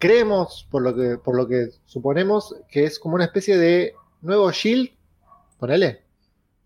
creemos, 0.00 0.66
por 0.70 0.82
lo 0.82 0.96
que, 0.96 1.18
por 1.18 1.36
lo 1.36 1.46
que 1.46 1.68
suponemos, 1.84 2.56
que 2.70 2.84
es 2.84 2.98
como 2.98 3.14
una 3.14 3.24
especie 3.26 3.56
de 3.58 3.94
nuevo 4.22 4.50
Shield, 4.50 4.90
ponele, 5.58 6.02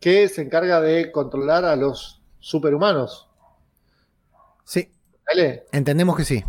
que 0.00 0.28
se 0.28 0.42
encarga 0.42 0.80
de 0.80 1.10
controlar 1.10 1.64
a 1.64 1.74
los 1.76 2.22
superhumanos. 2.38 3.28
Sí, 4.64 4.88
¿Vale? 5.26 5.64
entendemos 5.72 6.16
que 6.16 6.24
sí. 6.24 6.44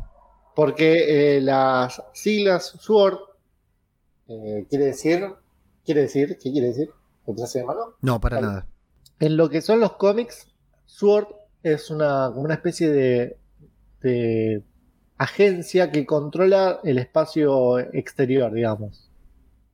Porque 0.55 1.37
eh, 1.37 1.41
las 1.41 2.01
siglas 2.13 2.77
SWORD 2.79 3.17
eh, 4.27 4.65
quiere 4.69 4.85
decir, 4.85 5.33
quiere 5.83 6.01
decir, 6.01 6.37
¿qué 6.41 6.51
quiere 6.51 6.67
decir? 6.67 6.91
¿Retraso 7.25 7.57
de 7.57 7.65
mano? 7.65 7.95
No, 8.01 8.21
para 8.21 8.35
Vale. 8.37 8.47
nada. 8.47 8.67
En 9.19 9.37
lo 9.37 9.49
que 9.49 9.61
son 9.61 9.79
los 9.79 9.93
cómics, 9.93 10.47
SWORD 10.85 11.27
es 11.63 11.89
una, 11.89 12.29
como 12.29 12.43
una 12.43 12.53
especie 12.53 12.91
de, 12.91 13.37
de 14.01 14.61
agencia 15.17 15.91
que 15.91 16.05
controla 16.05 16.79
el 16.83 16.97
espacio 16.97 17.79
exterior, 17.79 18.53
digamos. 18.53 19.09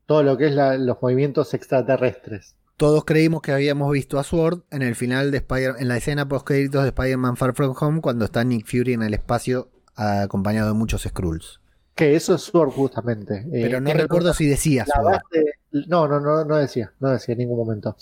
Todo 0.05 0.23
lo 0.23 0.37
que 0.37 0.47
es 0.47 0.51
la- 0.53 0.77
los 0.77 1.01
movimientos 1.01 1.53
extraterrestres. 1.53 2.55
Todos 2.77 3.05
creímos 3.05 3.41
que 3.41 3.51
habíamos 3.51 3.91
visto 3.91 4.17
a 4.19 4.23
Sword 4.23 4.61
en 4.71 4.81
el 4.81 4.95
final 4.95 5.31
de 5.31 5.37
Spider 5.37 5.75
en 5.79 5.87
la 5.87 5.97
escena 5.97 6.27
post 6.27 6.47
créditos 6.47 6.81
de 6.83 6.89
Spider-Man 6.89 7.37
Far 7.37 7.53
From 7.53 7.75
Home 7.79 8.01
cuando 8.01 8.25
está 8.25 8.43
Nick 8.43 8.65
Fury 8.65 8.93
en 8.93 9.03
el 9.03 9.13
espacio 9.13 9.69
acompañado 9.95 10.69
de 10.69 10.73
muchos 10.73 11.03
Skrulls. 11.03 11.59
Que 11.93 12.15
eso 12.15 12.35
es 12.35 12.41
SWORD 12.43 12.71
justamente. 12.71 13.35
Eh, 13.51 13.63
Pero 13.63 13.81
no 13.81 13.93
recuerdo 13.93 14.33
si 14.33 14.47
decía 14.47 14.85
La 14.87 14.95
Sword. 14.95 15.05
base, 15.11 15.45
no, 15.87 16.07
no, 16.07 16.19
no, 16.19 16.43
no 16.45 16.55
decía, 16.57 16.91
no 16.99 17.09
decía 17.11 17.33
en 17.33 17.39
ningún 17.39 17.57
momento. 17.57 17.95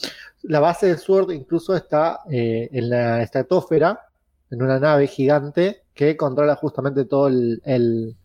La 0.43 0.59
base 0.61 0.87
de 0.87 0.97
Sword 0.97 1.31
incluso 1.31 1.75
está 1.75 2.19
eh, 2.31 2.69
en 2.71 2.89
la 2.89 3.21
estratosfera, 3.21 4.07
en 4.51 4.61
una 4.61 4.79
nave 4.79 5.07
gigante 5.07 5.83
que 5.99 6.15
controla 6.15 6.55
justamente 6.55 7.03
todo 7.03 7.27
el, 7.27 7.61
el- 7.65 8.15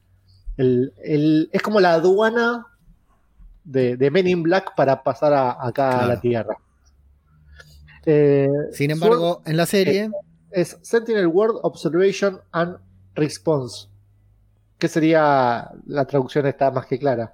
el- 0.57 0.93
el- 1.03 1.51
es 1.53 1.61
como 1.61 1.81
la 1.81 1.95
aduana 1.95 2.69
de, 3.65 3.97
de 3.97 4.11
Men 4.13 4.29
in 4.29 4.45
Black 4.45 4.77
para 4.77 5.03
pasar 5.03 5.33
a- 5.35 5.57
acá 5.67 6.05
a 6.05 6.07
la 6.07 6.21
Tierra. 6.21 6.57
Eh, 8.07 8.49
Sin 8.71 8.93
embargo, 8.93 9.43
en 9.45 9.57
la 9.57 9.67
serie, 9.67 10.09
es 10.53 10.79
Sentinel 10.83 11.27
World 11.27 11.59
Observation 11.65 12.41
and 12.53 12.77
Response. 13.17 13.89
Que 14.79 14.87
sería 14.87 15.69
la 15.87 16.05
traducción 16.05 16.47
está 16.47 16.71
más 16.71 16.87
que 16.87 16.97
clara. 17.01 17.33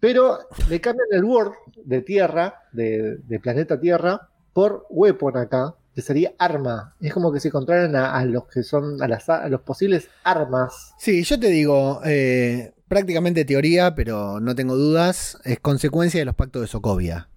Pero 0.00 0.38
le 0.70 0.80
cambian 0.80 1.08
el 1.10 1.24
Word 1.24 1.52
de 1.84 2.00
Tierra, 2.00 2.62
de, 2.72 3.16
de 3.16 3.40
planeta 3.40 3.78
Tierra, 3.78 4.28
por 4.54 4.86
Weapon 4.88 5.36
acá, 5.36 5.74
que 5.96 6.02
sería 6.02 6.34
arma. 6.38 6.94
Es 7.00 7.14
como 7.14 7.32
que 7.32 7.40
se 7.40 7.50
controlan 7.50 7.96
a, 7.96 8.14
a 8.14 8.24
los 8.26 8.46
que 8.48 8.62
son, 8.62 9.02
a, 9.02 9.08
las, 9.08 9.30
a 9.30 9.48
los 9.48 9.62
posibles 9.62 10.10
armas. 10.24 10.92
sí, 10.98 11.24
yo 11.24 11.40
te 11.40 11.48
digo, 11.48 12.02
eh, 12.04 12.74
prácticamente 12.86 13.46
teoría, 13.46 13.94
pero 13.94 14.38
no 14.38 14.54
tengo 14.54 14.76
dudas, 14.76 15.38
es 15.42 15.58
consecuencia 15.58 16.20
de 16.20 16.26
los 16.26 16.34
pactos 16.34 16.60
de 16.60 16.68
Sokovia. 16.68 17.30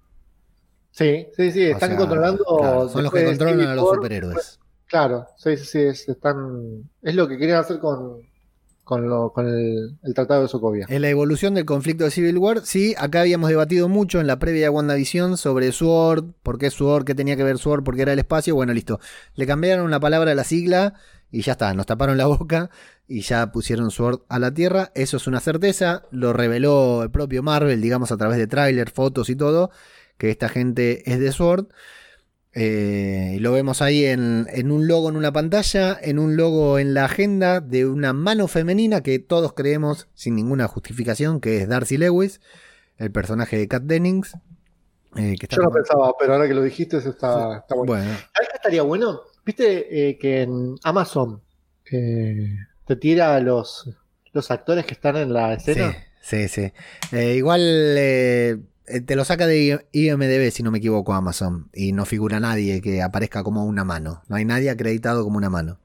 Sí, 0.91 1.27
sí, 1.37 1.53
sí, 1.53 1.67
O 1.67 1.71
están 1.71 1.91
sea, 1.91 1.97
controlando. 1.99 2.43
claro, 2.59 2.89
son 2.89 3.03
los 3.03 3.13
que 3.13 3.23
controlan 3.23 3.61
a 3.61 3.75
los 3.75 3.89
superhéroes. 3.95 4.59
Claro, 4.87 5.27
sí, 5.37 5.55
sí, 5.55 5.63
sí, 5.65 5.79
es, 5.79 6.09
están, 6.09 6.89
es 7.01 7.15
lo 7.15 7.29
que 7.29 7.37
querían 7.37 7.59
hacer 7.59 7.79
con, 7.79 8.23
con, 8.89 9.07
lo- 9.07 9.31
con 9.33 9.47
el, 9.47 9.99
Tratado 10.15 10.41
de 10.41 10.47
Sokovia. 10.47 10.87
En 10.89 11.03
la 11.03 11.09
evolución 11.09 11.53
del 11.53 11.63
conflicto 11.65 12.05
de 12.05 12.09
Civil 12.09 12.39
War, 12.39 12.61
sí, 12.65 12.95
acá 12.97 13.21
habíamos 13.21 13.47
debatido 13.51 13.87
mucho 13.87 14.19
en 14.19 14.25
la 14.25 14.39
previa 14.39 14.63
de 14.63 14.69
WandaVision 14.69 15.37
sobre 15.37 15.71
Sword, 15.71 16.31
por 16.41 16.57
qué 16.57 16.71
Sword, 16.71 17.05
qué 17.05 17.13
tenía 17.13 17.37
que 17.37 17.43
ver 17.43 17.59
Sword, 17.59 17.83
porque 17.83 18.01
era 18.01 18.13
el 18.13 18.17
espacio, 18.17 18.55
bueno, 18.55 18.73
listo. 18.73 18.99
Le 19.35 19.45
cambiaron 19.45 19.85
una 19.85 19.99
palabra 19.99 20.31
a 20.31 20.35
la 20.35 20.43
sigla 20.43 20.95
y 21.29 21.43
ya 21.43 21.51
está, 21.51 21.71
nos 21.75 21.85
taparon 21.85 22.17
la 22.17 22.25
boca 22.25 22.71
y 23.07 23.21
ya 23.21 23.51
pusieron 23.51 23.91
Sword 23.91 24.21
a 24.27 24.39
la 24.39 24.51
Tierra. 24.55 24.91
Eso 24.95 25.17
es 25.17 25.27
una 25.27 25.39
certeza, 25.39 26.01
lo 26.09 26.33
reveló 26.33 27.03
el 27.03 27.11
propio 27.11 27.43
Marvel, 27.43 27.81
digamos, 27.81 28.11
a 28.11 28.17
través 28.17 28.39
de 28.39 28.47
tráiler, 28.47 28.89
fotos 28.89 29.29
y 29.29 29.35
todo, 29.35 29.69
que 30.17 30.31
esta 30.31 30.49
gente 30.49 31.03
es 31.11 31.19
de 31.19 31.31
Sword. 31.31 31.67
Eh, 32.61 33.35
y 33.37 33.39
lo 33.39 33.53
vemos 33.53 33.81
ahí 33.81 34.03
en, 34.03 34.45
en 34.51 34.69
un 34.71 34.85
logo 34.85 35.07
en 35.07 35.15
una 35.15 35.31
pantalla, 35.31 35.97
en 36.01 36.19
un 36.19 36.35
logo 36.35 36.77
en 36.77 36.93
la 36.93 37.05
agenda 37.05 37.61
de 37.61 37.85
una 37.85 38.11
mano 38.11 38.49
femenina 38.49 39.01
que 39.01 39.17
todos 39.19 39.53
creemos 39.53 40.09
sin 40.13 40.35
ninguna 40.35 40.67
justificación 40.67 41.39
que 41.39 41.61
es 41.61 41.69
Darcy 41.69 41.97
Lewis. 41.97 42.41
el 42.97 43.11
personaje 43.11 43.57
de 43.57 43.67
Kat 43.69 43.83
Dennings. 43.83 44.33
eh, 45.15 45.35
que 45.39 45.45
está 45.45 45.55
Yo 45.55 45.61
no 45.63 45.71
pensaba, 45.71 46.11
pero 46.19 46.33
ahora 46.33 46.49
que 46.49 46.53
lo 46.53 46.61
dijiste, 46.61 46.97
eso 46.97 47.11
está, 47.11 47.59
está 47.59 47.75
bueno. 47.75 47.93
bueno, 47.93 48.11
¿Sabes 48.11 48.49
qué 48.49 48.55
estaría 48.55 48.81
bueno? 48.81 49.21
Viste 49.45 50.09
eh, 50.09 50.17
que 50.17 50.41
en 50.41 50.75
Amazon 50.83 51.41
eh, 51.91 52.57
te 52.85 52.95
tira 52.97 53.35
a 53.35 53.39
los, 53.39 53.89
los 54.33 54.51
actores 54.51 54.85
que 54.85 54.95
están 54.95 55.15
en 55.15 55.31
la 55.31 55.53
escena. 55.53 55.95
Sí, 56.21 56.47
sí, 56.49 56.67
sí. 57.11 57.15
Eh, 57.15 57.35
igual 57.35 57.61
te 59.05 59.15
lo 59.15 59.25
saca 59.25 59.45
de 59.47 59.85
IMDB, 59.91 60.51
si 60.51 60.63
no 60.63 60.71
me 60.71 60.79
equivoco, 60.79 61.13
Amazon. 61.13 61.69
Y 61.73 61.91
no 61.91 62.05
figura 62.05 62.39
nadie 62.39 62.81
que 62.81 63.01
aparezca 63.01 63.43
como 63.43 63.65
una 63.65 63.83
mano. 63.83 64.23
No 64.27 64.35
hay 64.35 64.45
nadie 64.45 64.69
acreditado 64.69 65.23
como 65.23 65.37
una 65.37 65.49
mano. 65.49 65.79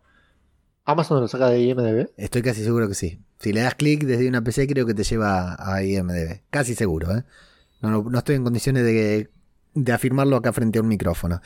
Amazon 0.85 1.21
lo 1.21 1.29
saca 1.29 1.49
de 1.49 1.61
IMDB. 1.61 2.11
Estoy 2.17 2.43
casi 2.43 2.63
seguro 2.63 2.89
que 2.89 2.95
sí. 2.95 3.21
Si 3.39 3.53
le 3.53 3.61
das 3.61 3.75
clic 3.75 4.05
desde 4.05 4.29
una 4.29 4.43
PC, 4.43 4.67
creo 4.67 4.87
que 4.87 4.95
te 4.95 5.05
lleva 5.05 5.57
a 5.59 5.83
IMDB. 5.83 6.43
Casi 6.51 6.75
seguro, 6.75 7.17
¿eh? 7.17 7.25
No, 7.81 7.91
no- 7.91 8.03
no 8.11 8.19
estoy 8.19 8.37
en 8.37 8.45
condiciones 8.45 8.85
de, 8.85 9.31
de 9.75 9.93
afirmarlo 9.93 10.37
acá 10.37 10.53
frente 10.53 10.79
a 10.79 10.83
un 10.83 10.89
micrófono. 10.89 11.41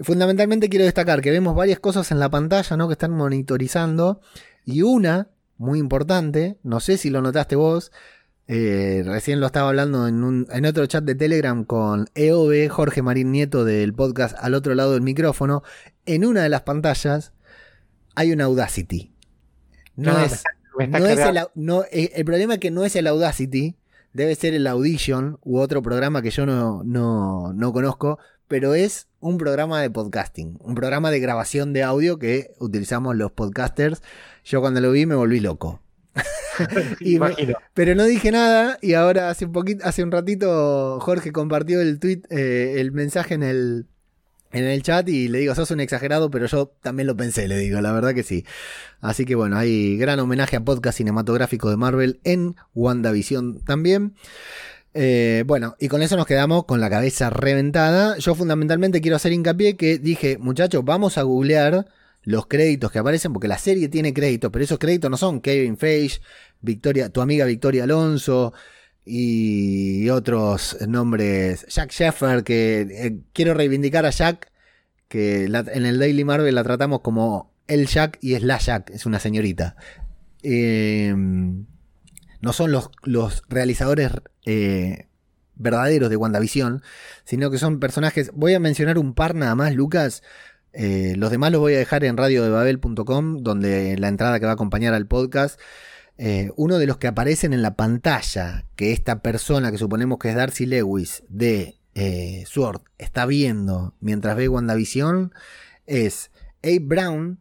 Fundamentalmente 0.00 0.68
quiero 0.68 0.84
destacar 0.84 1.20
que 1.22 1.30
vemos 1.30 1.54
varias 1.54 1.80
cosas 1.80 2.10
en 2.10 2.18
la 2.18 2.28
pantalla, 2.30 2.76
¿no? 2.76 2.86
Que 2.88 2.92
están 2.92 3.12
monitorizando. 3.12 4.20
Y 4.64 4.82
una, 4.82 5.28
muy 5.58 5.78
importante, 5.78 6.58
no 6.62 6.80
sé 6.80 6.98
si 6.98 7.08
lo 7.08 7.22
notaste 7.22 7.56
vos, 7.56 7.92
eh, 8.48 9.02
recién 9.04 9.40
lo 9.40 9.46
estaba 9.46 9.68
hablando 9.70 10.06
en, 10.06 10.22
un- 10.22 10.46
en 10.52 10.66
otro 10.66 10.86
chat 10.86 11.04
de 11.04 11.14
Telegram 11.14 11.64
con 11.64 12.06
EOB, 12.14 12.68
Jorge 12.68 13.02
Marín 13.02 13.32
Nieto 13.32 13.64
del 13.64 13.92
podcast 13.94 14.36
al 14.38 14.54
otro 14.54 14.74
lado 14.74 14.92
del 14.92 15.02
micrófono. 15.02 15.62
En 16.04 16.24
una 16.24 16.42
de 16.42 16.48
las 16.48 16.62
pantallas 16.62 17.32
hay 18.14 18.32
una 18.32 18.44
Audacity. 18.44 19.12
No, 19.96 20.12
No, 20.12 20.20
es, 20.24 20.42
no 21.00 21.06
el, 21.06 21.16
no, 21.54 21.82
eh, 21.90 22.12
el 22.14 22.24
problema 22.24 22.54
es 22.54 22.60
que 22.60 22.70
no 22.70 22.84
es 22.84 22.94
el 22.96 23.06
Audacity, 23.06 23.76
debe 24.12 24.34
ser 24.34 24.54
el 24.54 24.66
Audition 24.66 25.38
u 25.42 25.58
otro 25.58 25.82
programa 25.82 26.22
que 26.22 26.30
yo 26.30 26.46
no, 26.46 26.82
no, 26.84 27.52
no 27.54 27.72
conozco, 27.72 28.18
pero 28.46 28.74
es 28.74 29.08
un 29.20 29.38
programa 29.38 29.80
de 29.80 29.90
podcasting, 29.90 30.56
un 30.60 30.74
programa 30.74 31.10
de 31.10 31.18
grabación 31.18 31.72
de 31.72 31.82
audio 31.82 32.18
que 32.18 32.54
utilizamos 32.60 33.16
los 33.16 33.32
podcasters. 33.32 34.02
Yo 34.44 34.60
cuando 34.60 34.80
lo 34.80 34.92
vi 34.92 35.04
me 35.06 35.14
volví 35.16 35.40
loco. 35.40 35.80
y 37.00 37.10
me- 37.18 37.26
Imagino. 37.30 37.54
pero 37.74 37.94
no 37.94 38.04
dije 38.04 38.30
nada 38.32 38.78
y 38.82 38.94
ahora 38.94 39.30
hace 39.30 39.44
un 39.46 39.52
poquito, 39.52 39.84
hace 39.86 40.02
un 40.02 40.10
ratito 40.10 40.98
Jorge 41.00 41.32
compartió 41.32 41.80
el 41.80 41.98
tweet, 42.00 42.22
eh, 42.30 42.76
el 42.78 42.92
mensaje 42.92 43.34
en 43.34 43.42
el 43.42 43.86
en 44.52 44.64
el 44.64 44.82
chat 44.82 45.06
y 45.08 45.28
le 45.28 45.40
digo, 45.40 45.54
sos 45.54 45.70
un 45.72 45.80
exagerado, 45.80 46.30
pero 46.30 46.46
yo 46.46 46.72
también 46.80 47.06
lo 47.08 47.16
pensé, 47.16 47.46
le 47.48 47.58
digo, 47.58 47.80
la 47.82 47.92
verdad 47.92 48.14
que 48.14 48.22
sí. 48.22 48.46
Así 49.00 49.26
que 49.26 49.34
bueno, 49.34 49.58
hay 49.58 49.98
gran 49.98 50.18
homenaje 50.20 50.56
a 50.56 50.60
podcast 50.64 50.96
cinematográfico 50.96 51.68
de 51.68 51.76
Marvel 51.76 52.20
en 52.24 52.54
WandaVision 52.74 53.60
también. 53.64 54.14
Eh, 54.94 55.44
bueno, 55.46 55.76
y 55.78 55.88
con 55.88 56.00
eso 56.00 56.16
nos 56.16 56.24
quedamos 56.26 56.64
con 56.64 56.80
la 56.80 56.88
cabeza 56.88 57.28
reventada. 57.28 58.16
Yo 58.16 58.34
fundamentalmente 58.34 59.02
quiero 59.02 59.16
hacer 59.16 59.32
hincapié 59.32 59.76
que 59.76 59.98
dije, 59.98 60.38
muchachos, 60.38 60.82
vamos 60.86 61.18
a 61.18 61.22
googlear 61.22 61.86
los 62.26 62.46
créditos 62.46 62.90
que 62.90 62.98
aparecen, 62.98 63.32
porque 63.32 63.48
la 63.48 63.56
serie 63.56 63.88
tiene 63.88 64.12
créditos, 64.12 64.50
pero 64.50 64.64
esos 64.64 64.78
créditos 64.78 65.10
no 65.10 65.16
son 65.16 65.40
Kevin 65.40 65.78
Feige, 65.78 66.20
Victoria, 66.60 67.08
tu 67.08 67.20
amiga 67.20 67.46
Victoria 67.46 67.84
Alonso 67.84 68.52
y 69.04 70.08
otros 70.10 70.76
nombres, 70.88 71.64
Jack 71.68 71.92
Sheffer, 71.92 72.42
que 72.42 72.80
eh, 72.80 73.18
quiero 73.32 73.54
reivindicar 73.54 74.04
a 74.04 74.10
Jack, 74.10 74.50
que 75.08 75.44
en 75.44 75.86
el 75.86 75.98
Daily 76.00 76.24
Marvel 76.24 76.56
la 76.56 76.64
tratamos 76.64 77.00
como 77.00 77.52
el 77.68 77.86
Jack 77.86 78.18
y 78.20 78.34
es 78.34 78.42
la 78.42 78.58
Jack, 78.58 78.90
es 78.90 79.06
una 79.06 79.20
señorita. 79.20 79.76
Eh, 80.42 81.14
no 82.40 82.52
son 82.52 82.72
los, 82.72 82.90
los 83.04 83.44
realizadores 83.48 84.10
eh, 84.46 85.06
verdaderos 85.54 86.10
de 86.10 86.16
WandaVision, 86.16 86.82
sino 87.24 87.52
que 87.52 87.58
son 87.58 87.78
personajes. 87.78 88.32
Voy 88.34 88.54
a 88.54 88.60
mencionar 88.60 88.98
un 88.98 89.14
par 89.14 89.36
nada 89.36 89.54
más, 89.54 89.76
Lucas. 89.76 90.24
Eh, 90.78 91.14
los 91.16 91.30
demás 91.30 91.52
los 91.52 91.60
voy 91.62 91.72
a 91.74 91.78
dejar 91.78 92.04
en 92.04 92.18
radiodebabel.com, 92.18 93.38
donde 93.38 93.96
la 93.98 94.08
entrada 94.08 94.38
que 94.38 94.44
va 94.44 94.52
a 94.52 94.54
acompañar 94.54 94.92
al 94.94 95.06
podcast. 95.06 95.58
eh, 96.18 96.50
uno 96.56 96.78
de 96.78 96.86
los 96.86 96.96
que 96.98 97.08
aparecen 97.08 97.52
en 97.52 97.62
la 97.62 97.76
pantalla, 97.76 98.64
que 98.76 98.92
esta 98.92 99.20
persona 99.20 99.70
que 99.70 99.78
suponemos 99.78 100.18
que 100.18 100.30
es 100.30 100.34
Darcy 100.36 100.64
Lewis 100.66 101.24
de 101.28 101.76
eh, 101.94 102.44
Sword 102.46 102.82
está 102.98 103.26
viendo 103.26 103.94
mientras 104.00 104.36
ve 104.36 104.48
WandaVision, 104.48 105.32
es 105.86 106.30
Abe 106.62 106.80
Brown, 106.80 107.38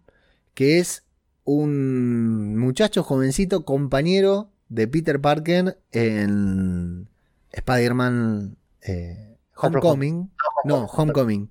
que 0.54 0.80
es 0.80 1.04
un 1.46 2.58
muchacho 2.58 3.04
jovencito 3.04 3.66
compañero 3.66 4.50
de 4.70 4.88
Peter 4.88 5.22
Parker 5.22 5.80
en 5.92 7.08
Spider-Man 7.52 8.58
eh, 8.82 9.38
Homecoming. 9.56 10.32
No, 10.66 10.86
Homecoming. 10.86 11.50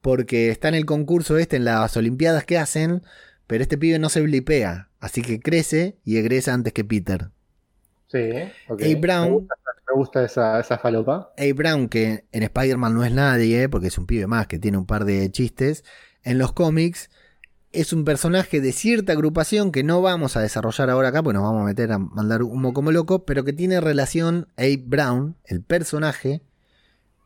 Porque 0.00 0.50
está 0.50 0.68
en 0.68 0.74
el 0.74 0.86
concurso 0.86 1.36
este, 1.38 1.56
en 1.56 1.64
las 1.64 1.96
Olimpiadas 1.96 2.44
que 2.44 2.58
hacen, 2.58 3.02
pero 3.46 3.62
este 3.62 3.78
pibe 3.78 3.98
no 3.98 4.08
se 4.08 4.20
blipea, 4.20 4.88
así 4.98 5.22
que 5.22 5.40
crece 5.40 5.98
y 6.04 6.16
egresa 6.16 6.54
antes 6.54 6.72
que 6.72 6.84
Peter. 6.84 7.30
Sí, 8.08 8.30
ok. 8.68 8.82
Abe 8.82 8.94
Brown. 8.96 9.24
Me 9.24 9.30
gusta, 9.30 9.54
me 9.88 9.94
gusta 9.94 10.24
esa, 10.24 10.60
esa 10.60 10.78
falopa. 10.78 11.32
Abe 11.36 11.52
Brown, 11.52 11.88
que 11.88 12.24
en 12.32 12.42
Spider-Man 12.42 12.94
no 12.94 13.04
es 13.04 13.12
nadie, 13.12 13.68
porque 13.68 13.88
es 13.88 13.98
un 13.98 14.06
pibe 14.06 14.26
más 14.26 14.46
que 14.46 14.58
tiene 14.58 14.78
un 14.78 14.86
par 14.86 15.04
de 15.04 15.30
chistes, 15.30 15.84
en 16.22 16.38
los 16.38 16.52
cómics 16.52 17.10
es 17.72 17.92
un 17.92 18.04
personaje 18.04 18.60
de 18.60 18.72
cierta 18.72 19.12
agrupación 19.12 19.70
que 19.70 19.84
no 19.84 20.02
vamos 20.02 20.36
a 20.36 20.40
desarrollar 20.40 20.90
ahora 20.90 21.08
acá, 21.08 21.22
pues 21.22 21.34
nos 21.34 21.44
vamos 21.44 21.62
a 21.62 21.66
meter 21.66 21.92
a 21.92 21.98
mandar 21.98 22.42
humo 22.42 22.72
como 22.72 22.90
loco, 22.90 23.24
pero 23.24 23.44
que 23.44 23.52
tiene 23.52 23.80
relación, 23.80 24.48
Abe 24.56 24.82
Brown, 24.84 25.36
el 25.44 25.62
personaje, 25.62 26.42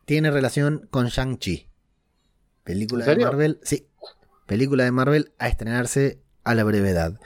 tiene 0.05 0.29
relación 0.29 0.87
con 0.91 1.07
Shang-Chi. 1.07 1.67
Película 2.65 3.05
¿En 3.05 3.19
de? 3.19 3.23
Marvel, 3.23 3.59
sí, 3.63 3.87
película 4.45 4.83
de 4.83 4.91
Marvel 4.91 5.31
a 5.39 5.47
estrenarse 5.47 6.19
a 6.43 6.53
la 6.55 6.65
brevedad. 6.65 7.17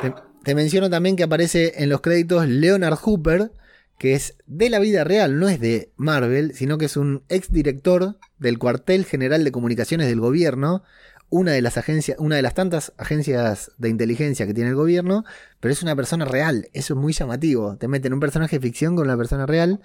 Te, 0.00 0.14
te 0.42 0.54
menciono 0.54 0.88
también 0.88 1.16
que 1.16 1.24
aparece 1.24 1.82
en 1.82 1.90
los 1.90 2.00
créditos 2.00 2.48
Leonard 2.48 2.96
Hooper, 2.96 3.52
que 3.98 4.14
es 4.14 4.36
de 4.46 4.70
la 4.70 4.78
vida 4.78 5.04
real, 5.04 5.38
no 5.38 5.48
es 5.48 5.60
de 5.60 5.92
Marvel, 5.96 6.54
sino 6.54 6.78
que 6.78 6.86
es 6.86 6.96
un 6.96 7.22
ex 7.28 7.52
director 7.52 8.16
del 8.38 8.58
cuartel 8.58 9.04
general 9.04 9.44
de 9.44 9.52
comunicaciones 9.52 10.06
del 10.06 10.20
gobierno, 10.20 10.82
una 11.28 11.52
de 11.52 11.62
las 11.62 11.76
agencias, 11.76 12.18
una 12.18 12.36
de 12.36 12.42
las 12.42 12.54
tantas 12.54 12.92
agencias 12.96 13.72
de 13.76 13.88
inteligencia 13.88 14.46
que 14.46 14.54
tiene 14.54 14.70
el 14.70 14.76
gobierno, 14.76 15.24
pero 15.60 15.72
es 15.72 15.82
una 15.82 15.94
persona 15.94 16.24
real, 16.24 16.68
eso 16.72 16.94
es 16.94 17.00
muy 17.00 17.12
llamativo. 17.12 17.76
Te 17.76 17.88
meten 17.88 18.12
un 18.12 18.20
personaje 18.20 18.58
de 18.58 18.62
ficción 18.66 18.96
con 18.96 19.06
una 19.06 19.16
persona 19.16 19.46
real 19.46 19.80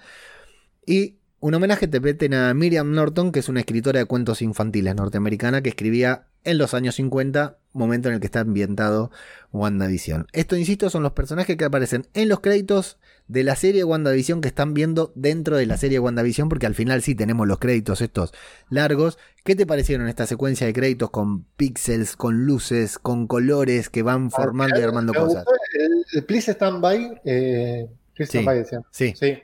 y 0.86 1.18
un 1.46 1.54
homenaje 1.54 1.86
te 1.86 2.00
meten 2.00 2.34
a 2.34 2.52
Miriam 2.54 2.90
Norton, 2.90 3.30
que 3.30 3.38
es 3.38 3.48
una 3.48 3.60
escritora 3.60 4.00
de 4.00 4.06
cuentos 4.06 4.42
infantiles 4.42 4.96
norteamericana 4.96 5.62
que 5.62 5.68
escribía 5.68 6.26
en 6.42 6.58
los 6.58 6.74
años 6.74 6.96
50, 6.96 7.58
momento 7.72 8.08
en 8.08 8.14
el 8.14 8.20
que 8.20 8.26
está 8.26 8.40
ambientado 8.40 9.12
WandaVision. 9.52 10.26
Esto, 10.32 10.56
insisto, 10.56 10.90
son 10.90 11.04
los 11.04 11.12
personajes 11.12 11.56
que 11.56 11.64
aparecen 11.64 12.08
en 12.14 12.28
los 12.28 12.40
créditos 12.40 12.98
de 13.28 13.44
la 13.44 13.54
serie 13.54 13.84
WandaVision 13.84 14.40
que 14.40 14.48
están 14.48 14.74
viendo 14.74 15.12
dentro 15.14 15.56
de 15.56 15.66
la 15.66 15.76
serie 15.76 16.00
WandaVision, 16.00 16.48
porque 16.48 16.66
al 16.66 16.74
final 16.74 17.00
sí 17.02 17.14
tenemos 17.14 17.46
los 17.46 17.60
créditos 17.60 18.00
estos 18.00 18.32
largos. 18.68 19.16
¿Qué 19.44 19.54
te 19.54 19.66
parecieron 19.66 20.08
esta 20.08 20.26
secuencia 20.26 20.66
de 20.66 20.72
créditos 20.72 21.10
con 21.10 21.44
píxeles, 21.44 22.16
con 22.16 22.44
luces, 22.44 22.98
con 22.98 23.28
colores 23.28 23.88
que 23.88 24.02
van 24.02 24.32
formando 24.32 24.80
y 24.80 24.82
armando 24.82 25.14
cosas? 25.14 25.44
gustó 25.44 25.52
el, 25.78 26.04
el 26.12 26.24
Please 26.24 26.50
Stand 26.50 26.80
By. 26.80 27.20
Eh, 27.24 27.88
Please 28.16 28.32
Sí. 28.32 28.38
Stand 28.38 28.46
By 28.46 28.58
decían. 28.58 28.82
Sí, 28.90 29.14
Sí. 29.16 29.38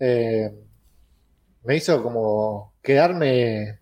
Eh, 0.00 0.52
me 1.68 1.76
hizo 1.76 2.02
como 2.02 2.72
quedarme 2.82 3.78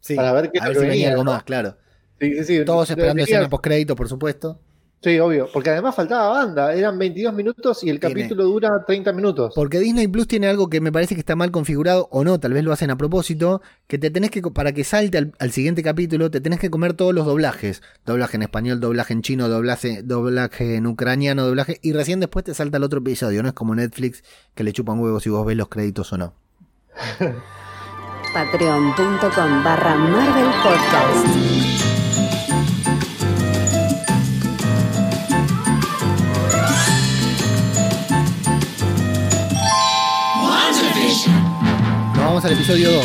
sí. 0.00 0.14
para 0.14 0.32
ver 0.32 0.50
qué 0.52 0.60
A 0.60 0.68
ver 0.68 0.76
si 0.76 0.80
venía 0.82 0.92
venía. 0.92 1.10
algo 1.10 1.24
¿no? 1.24 1.32
más, 1.32 1.42
claro. 1.42 1.76
Sí, 2.20 2.34
sí, 2.36 2.44
sí. 2.44 2.64
Todos 2.64 2.88
esperando 2.88 3.22
escena 3.22 3.48
post 3.48 3.64
crédito, 3.64 3.96
por 3.96 4.08
supuesto. 4.08 4.60
Sí, 5.02 5.18
obvio. 5.18 5.48
Porque 5.52 5.70
además 5.70 5.94
faltaba 5.94 6.28
banda. 6.28 6.74
Eran 6.74 6.98
22 6.98 7.32
minutos 7.32 7.82
y 7.82 7.88
el 7.88 7.98
Tiene- 7.98 8.14
capítulo 8.14 8.44
dura 8.44 8.84
30 8.86 9.12
minutos. 9.14 9.54
Porque 9.56 9.80
Disney 9.80 10.06
Plus 10.06 10.28
tiene 10.28 10.46
algo 10.46 10.68
que 10.68 10.82
me 10.82 10.92
parece 10.92 11.14
que 11.14 11.20
está 11.20 11.34
mal 11.34 11.50
configurado, 11.50 12.06
o 12.12 12.22
no, 12.22 12.38
tal 12.38 12.52
vez 12.52 12.62
lo 12.62 12.70
hacen 12.72 12.90
a 12.90 12.96
propósito, 12.98 13.62
que 13.88 13.96
te 13.98 14.10
tenés 14.10 14.30
que, 14.30 14.42
para 14.42 14.72
que 14.72 14.84
salte 14.84 15.16
al, 15.18 15.32
al 15.38 15.50
siguiente 15.52 15.82
capítulo, 15.82 16.30
te 16.30 16.42
tenés 16.42 16.60
que 16.60 16.68
comer 16.70 16.92
todos 16.92 17.14
los 17.14 17.24
doblajes. 17.26 17.82
Doblaje 18.06 18.36
en 18.36 18.42
español, 18.42 18.78
doblaje 18.78 19.14
en 19.14 19.22
chino, 19.22 19.48
doblaje, 19.48 20.02
doblaje 20.04 20.76
en 20.76 20.86
ucraniano, 20.86 21.46
doblaje, 21.46 21.78
y 21.82 21.92
recién 21.94 22.20
después 22.20 22.44
te 22.44 22.52
salta 22.54 22.76
el 22.76 22.84
otro 22.84 22.98
episodio, 23.00 23.42
no 23.42 23.48
es 23.48 23.54
como 23.54 23.74
Netflix 23.74 24.22
que 24.54 24.62
le 24.64 24.72
chupan 24.74 25.00
huevos 25.00 25.22
si 25.22 25.30
vos 25.30 25.44
ves 25.46 25.56
los 25.56 25.68
créditos 25.68 26.12
o 26.12 26.18
no. 26.18 26.34
Patreon.com 28.34 29.64
barra 29.64 29.94
Marvel 29.96 30.50
Podcast. 30.62 31.26
Nos 42.14 42.24
vamos 42.24 42.44
al 42.44 42.52
episodio 42.52 42.92
2. 42.92 43.04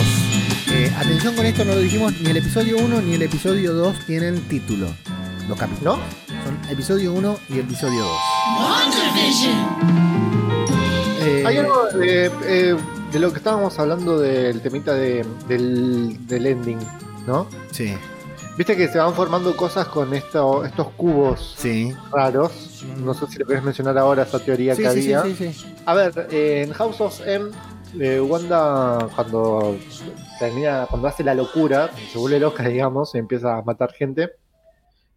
Eh, 0.72 0.92
atención 0.98 1.36
con 1.36 1.46
esto, 1.46 1.64
no 1.66 1.74
lo 1.74 1.80
dijimos, 1.80 2.14
ni 2.22 2.30
el 2.32 2.38
episodio 2.38 2.78
1 2.78 3.02
ni 3.02 3.14
el 3.16 3.22
episodio 3.22 3.74
2 3.74 4.06
tienen 4.06 4.42
título. 4.48 4.88
Los 5.48 5.58
capítulos. 5.58 6.00
Son 6.44 6.72
episodio 6.72 7.14
1 7.14 7.40
y 7.50 7.60
episodio 7.60 8.00
2. 8.04 8.12
Eh, 11.22 11.44
Hay 11.46 11.58
algo 11.58 11.88
eh, 12.04 12.76
de 13.16 13.22
lo 13.22 13.32
que 13.32 13.38
estábamos 13.38 13.80
hablando 13.80 14.20
del 14.20 14.60
temita 14.62 14.94
de- 14.94 15.26
del, 15.48 16.28
del 16.28 16.46
ending, 16.48 16.80
¿no? 17.26 17.48
Sí, 17.72 17.94
Viste 18.58 18.76
que 18.78 18.88
se 18.90 18.98
van 18.98 19.14
formando 19.14 19.56
cosas 19.56 19.88
con 19.88 20.14
esto, 20.14 20.64
estos 20.66 20.90
cubos 20.92 21.56
sí. 21.58 21.94
raros. 22.12 22.84
No 22.98 23.14
sé 23.14 23.26
si 23.28 23.40
lo 23.40 23.46
querés 23.46 23.64
mencionar 23.64 23.98
ahora, 23.98 24.24
esa 24.24 24.40
teoría 24.40 24.76
Sí, 24.76 24.82
que 24.84 24.90
sí, 24.92 25.02
sí, 25.02 25.14
había. 25.14 25.36
sí, 25.36 25.54
sí. 25.54 25.76
A 25.86 25.94
ver, 25.94 26.28
eh, 26.32 26.64
en 26.66 26.74
House 26.74 27.00
of 27.02 27.22
M, 27.26 27.52
eh, 28.00 28.20
Wanda 28.22 29.10
cuando 29.16 29.78
termina, 30.40 30.88
cuando 30.90 31.08
hace 31.08 31.24
la 31.24 31.34
locura, 31.36 31.90
se 32.12 32.18
vuelve 32.18 32.40
loca, 32.40 32.64
digamos, 32.68 33.14
y 33.16 33.18
empieza 33.18 33.58
a 33.58 33.62
matar 33.62 33.92
gente, 33.94 34.32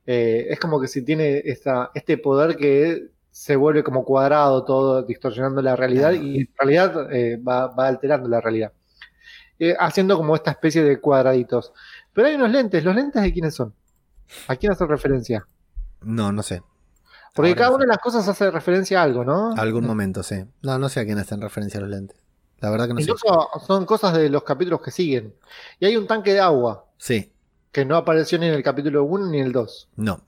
eh, 0.07 0.47
es 0.51 0.59
como 0.61 0.81
que 0.81 0.87
si 0.89 1.03
tiene 1.03 1.43
esta, 1.45 1.91
este 1.95 2.17
poder 2.19 2.57
que 2.57 3.07
se 3.39 3.55
vuelve 3.55 3.85
como 3.85 4.05
cuadrado 4.05 4.65
todo, 4.65 5.03
distorsionando 5.05 5.63
la 5.63 5.77
realidad 5.77 6.11
y 6.11 6.41
en 6.41 6.49
realidad 6.59 7.13
eh, 7.13 7.37
va, 7.37 7.69
va 7.69 7.87
alterando 7.87 8.29
la 8.29 8.41
realidad. 8.41 8.73
Eh, 9.61 9.77
haciendo 9.79 10.17
como 10.17 10.35
esta 10.35 10.51
especie 10.51 10.83
de 10.83 11.01
cuadraditos. 11.01 11.73
Pero 12.13 12.27
hay 12.27 12.35
unos 12.35 12.51
lentes, 12.51 12.83
¿los 12.85 12.97
lentes 12.97 13.23
de 13.23 13.33
quiénes 13.33 13.55
son? 13.55 13.73
¿A 14.49 14.57
quién 14.57 14.73
hace 14.73 14.85
referencia? 14.87 15.47
No, 16.03 16.33
no 16.33 16.43
sé. 16.43 16.63
Porque 17.33 17.51
Ahora 17.51 17.59
cada 17.59 17.71
no 17.71 17.77
una 17.77 17.83
sé. 17.85 17.87
de 17.87 17.93
las 17.93 17.99
cosas 17.99 18.27
hace 18.29 18.51
referencia 18.51 19.01
a 19.01 19.05
algo, 19.05 19.25
¿no? 19.25 19.53
Algún 19.57 19.87
momento, 19.87 20.25
sí. 20.25 20.45
No, 20.63 20.77
no 20.81 20.89
sé 20.89 20.99
a 21.01 21.05
quién 21.05 21.19
hacen 21.19 21.41
referencia 21.41 21.79
los 21.81 21.91
lentes. 21.91 22.19
La 22.59 22.71
verdad 22.71 22.89
que 22.89 22.95
no 22.95 23.01
sé. 23.01 23.05
Incluso 23.05 23.51
son 23.65 23.87
cosas 23.87 24.15
de 24.15 24.29
los 24.31 24.43
capítulos 24.43 24.83
que 24.83 24.91
siguen. 24.91 25.33
Y 25.79 25.87
hay 25.87 25.97
un 25.97 26.09
tanque 26.09 26.33
de 26.33 26.41
agua 26.41 26.87
Sí, 26.97 27.33
que 27.71 27.85
no 27.85 27.97
apareció 27.97 28.37
ni 28.41 28.47
en 28.47 28.55
el 28.55 28.65
capítulo 28.65 29.05
1 29.05 29.27
ni 29.29 29.39
en 29.39 29.47
el 29.47 29.53
2. 29.53 29.91
no. 29.95 30.25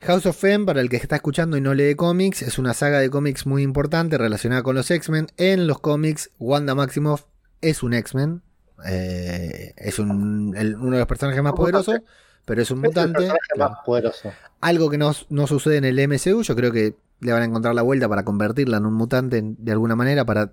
House 0.00 0.26
of 0.26 0.44
M, 0.44 0.66
para 0.66 0.80
el 0.80 0.88
que 0.88 0.96
está 0.96 1.16
escuchando 1.16 1.56
y 1.56 1.60
no 1.60 1.74
lee 1.74 1.94
cómics, 1.94 2.42
es 2.42 2.58
una 2.58 2.74
saga 2.74 2.98
de 3.00 3.10
cómics 3.10 3.46
muy 3.46 3.62
importante 3.62 4.18
relacionada 4.18 4.62
con 4.62 4.74
los 4.74 4.90
X-Men. 4.90 5.28
En 5.36 5.66
los 5.66 5.80
cómics, 5.80 6.30
Wanda 6.38 6.74
Maximoff 6.74 7.24
es 7.60 7.82
un 7.82 7.94
X-Men. 7.94 8.42
eh, 8.86 9.72
es 9.78 9.98
un- 9.98 10.52
el- 10.58 10.74
uno 10.76 10.90
de 10.92 10.98
los 10.98 11.06
personajes 11.06 11.42
más 11.42 11.52
poderosos, 11.54 12.00
pero 12.44 12.60
es 12.60 12.70
un 12.70 12.78
Es 12.84 12.84
el 12.84 12.88
mutante. 13.08 13.32
más 13.56 13.70
poderoso. 13.86 14.30
Algo 14.60 14.90
que 14.90 14.98
no, 14.98 15.12
no 15.30 15.46
sucede 15.46 15.76
en 15.78 15.84
el 15.84 15.98
MCU, 16.00 16.42
yo 16.42 16.54
creo 16.56 16.70
que 16.72 16.94
le 17.20 17.32
van 17.32 17.42
a 17.42 17.44
encontrar 17.46 17.74
la 17.74 17.80
vuelta 17.82 18.08
para 18.08 18.24
convertirla 18.24 18.76
en 18.78 18.84
un 18.86 18.92
mutante 18.94 19.40
de 19.42 19.72
alguna 19.72 19.96
manera, 19.96 20.24
para 20.26 20.52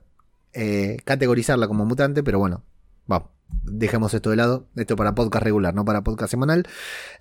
eh, 0.53 0.97
categorizarla 1.03 1.67
como 1.67 1.83
mutante, 1.85 2.23
pero 2.23 2.37
bueno, 2.39 2.63
vamos, 3.07 3.29
dejemos 3.63 4.13
esto 4.13 4.29
de 4.29 4.35
lado, 4.35 4.67
esto 4.75 4.95
para 4.95 5.15
podcast 5.15 5.43
regular, 5.43 5.73
no 5.73 5.85
para 5.85 6.03
podcast 6.03 6.31
semanal. 6.31 6.65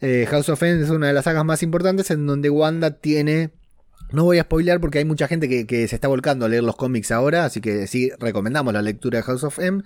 Eh, 0.01 0.27
House 0.29 0.49
of 0.49 0.63
M 0.63 0.83
es 0.83 0.91
una 0.91 1.09
de 1.09 1.13
las 1.13 1.25
sagas 1.25 1.45
más 1.45 1.63
importantes 1.63 2.11
en 2.11 2.27
donde 2.27 2.51
Wanda 2.51 2.93
tiene... 2.99 3.51
No 4.13 4.25
voy 4.25 4.39
a 4.39 4.43
spoilear 4.43 4.81
porque 4.81 4.99
hay 4.99 5.05
mucha 5.05 5.29
gente 5.29 5.49
que, 5.49 5.67
que 5.69 5.87
se 5.87 5.95
está 5.95 6.09
volcando 6.09 6.45
a 6.45 6.49
leer 6.49 6.65
los 6.65 6.75
cómics 6.75 7.13
ahora, 7.13 7.45
así 7.45 7.61
que 7.61 7.87
sí, 7.87 8.11
recomendamos 8.19 8.75
la 8.75 8.83
lectura 8.83 9.19
de 9.19 9.23
House 9.23 9.45
of 9.45 9.61
M. 9.61 9.85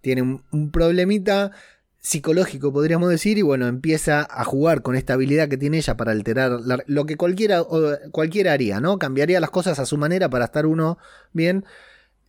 Tiene 0.00 0.22
un, 0.22 0.70
problemita 0.70 1.50
psicológico, 1.98 2.72
podríamos 2.72 3.10
decir, 3.10 3.36
y 3.36 3.42
bueno, 3.42 3.66
empieza 3.66 4.26
a 4.30 4.44
jugar 4.44 4.80
con 4.80 4.96
esta 4.96 5.12
habilidad 5.12 5.48
que 5.48 5.58
tiene 5.58 5.76
ella 5.76 5.94
para 5.96 6.12
alterar 6.12 6.58
lo 6.86 7.04
que 7.04 7.16
cualquiera, 7.16 7.64
cualquiera 8.12 8.52
haría, 8.54 8.80
¿no? 8.80 8.98
Cambiaría 8.98 9.40
las 9.40 9.50
cosas 9.50 9.78
a 9.78 9.84
su 9.84 9.98
manera 9.98 10.30
para 10.30 10.46
estar 10.46 10.64
uno 10.64 10.96
bien. 11.34 11.66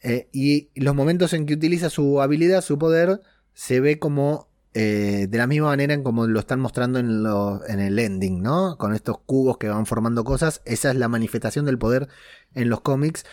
eh, 0.01 0.27
y 0.33 0.69
los 0.75 0.95
momentos 0.95 1.31
en 1.33 1.45
que 1.45 1.53
utiliza 1.53 1.89
su 1.89 2.21
habilidad, 2.21 2.61
su 2.61 2.77
poder, 2.77 3.21
se 3.57 3.79
ve 3.79 3.97
como 3.97 4.49
eh, 4.75 5.25
de 5.27 5.37
la 5.39 5.47
misma 5.47 5.69
manera 5.69 5.95
en 5.95 6.03
como 6.03 6.27
lo 6.27 6.39
están 6.39 6.59
mostrando 6.59 6.99
en, 6.99 7.25
en 7.67 7.79
el 7.79 7.97
ending, 7.97 8.43
¿no? 8.43 8.77
Con 8.77 8.93
estos 8.93 9.17
cubos 9.25 9.57
que 9.57 9.67
van 9.67 9.87
formando 9.87 10.23
cosas. 10.23 10.61
Esa 10.63 10.91
es 10.91 10.95
la 10.95 11.07
manifestación 11.07 11.65
del 11.65 11.79
poder 11.79 12.07
en 12.53 12.69
los 12.69 12.81
cómics. 12.81 13.25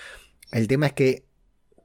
El 0.51 0.67
tema 0.67 0.87
es 0.87 0.95
que 0.95 1.27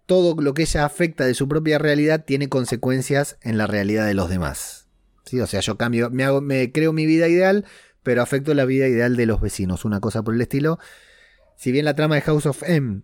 todo 0.06 0.42
lo 0.42 0.54
que 0.54 0.62
ella 0.62 0.86
afecta 0.86 1.26
de 1.26 1.34
su 1.34 1.50
propia 1.50 1.80
realidad 1.80 2.24
tiene 2.24 2.48
consecuencias 2.48 3.38
en 3.42 3.58
la 3.58 3.68
realidad 3.68 4.06
de 4.06 4.14
los 4.14 4.30
demás. 4.30 4.88
¿Sí? 5.26 5.42
O 5.42 5.46
sea, 5.46 5.60
yo 5.60 5.78
cambio, 5.78 6.10
me, 6.10 6.24
hago, 6.24 6.40
me 6.40 6.72
creo 6.72 6.94
mi 6.94 7.06
vida 7.06 7.28
ideal, 7.28 7.66
pero 8.04 8.22
afecto 8.22 8.54
la 8.54 8.64
vida 8.64 8.88
ideal 8.88 9.18
de 9.18 9.26
los 9.26 9.42
vecinos, 9.42 9.84
una 9.84 10.00
cosa 10.00 10.24
por 10.24 10.34
el 10.34 10.40
estilo. 10.40 10.80
Si 11.58 11.74
bien 11.74 11.84
la 11.84 11.94
trama 11.94 12.16
de 12.16 12.22
House 12.22 12.46
of 12.46 12.64
M 12.64 13.02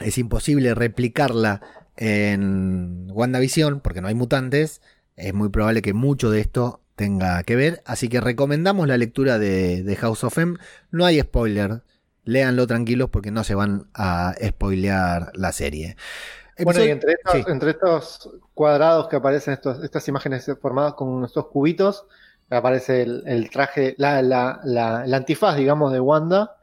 es 0.00 0.18
imposible 0.18 0.74
replicarla 0.74 1.85
en 1.96 3.08
WandaVision, 3.10 3.80
porque 3.80 4.00
no 4.00 4.08
hay 4.08 4.14
mutantes, 4.14 4.82
es 5.16 5.32
muy 5.34 5.48
probable 5.48 5.82
que 5.82 5.94
mucho 5.94 6.30
de 6.30 6.40
esto 6.40 6.80
tenga 6.94 7.42
que 7.42 7.56
ver. 7.56 7.82
Así 7.86 8.08
que 8.08 8.20
recomendamos 8.20 8.86
la 8.88 8.96
lectura 8.98 9.38
de, 9.38 9.82
de 9.82 9.96
House 9.96 10.24
of 10.24 10.36
M. 10.38 10.56
No 10.90 11.04
hay 11.04 11.20
spoiler, 11.20 11.82
léanlo 12.24 12.66
tranquilos 12.66 13.10
porque 13.10 13.30
no 13.30 13.44
se 13.44 13.54
van 13.54 13.86
a 13.94 14.34
spoilear 14.44 15.30
la 15.34 15.52
serie. 15.52 15.96
Bueno, 16.58 16.80
Episodio- 16.80 16.88
y 16.88 16.90
entre 16.92 17.12
estos, 17.12 17.32
sí. 17.34 17.44
entre 17.48 17.70
estos 17.70 18.30
cuadrados 18.54 19.08
que 19.08 19.16
aparecen, 19.16 19.54
estos, 19.54 19.84
estas 19.84 20.08
imágenes 20.08 20.50
formadas 20.60 20.94
con 20.94 21.22
estos 21.24 21.46
cubitos, 21.48 22.06
aparece 22.48 23.02
el, 23.02 23.24
el 23.26 23.50
traje, 23.50 23.94
la, 23.98 24.22
la, 24.22 24.60
la- 24.64 25.04
el 25.04 25.12
antifaz, 25.12 25.56
digamos, 25.56 25.92
de 25.92 26.00
Wanda, 26.00 26.56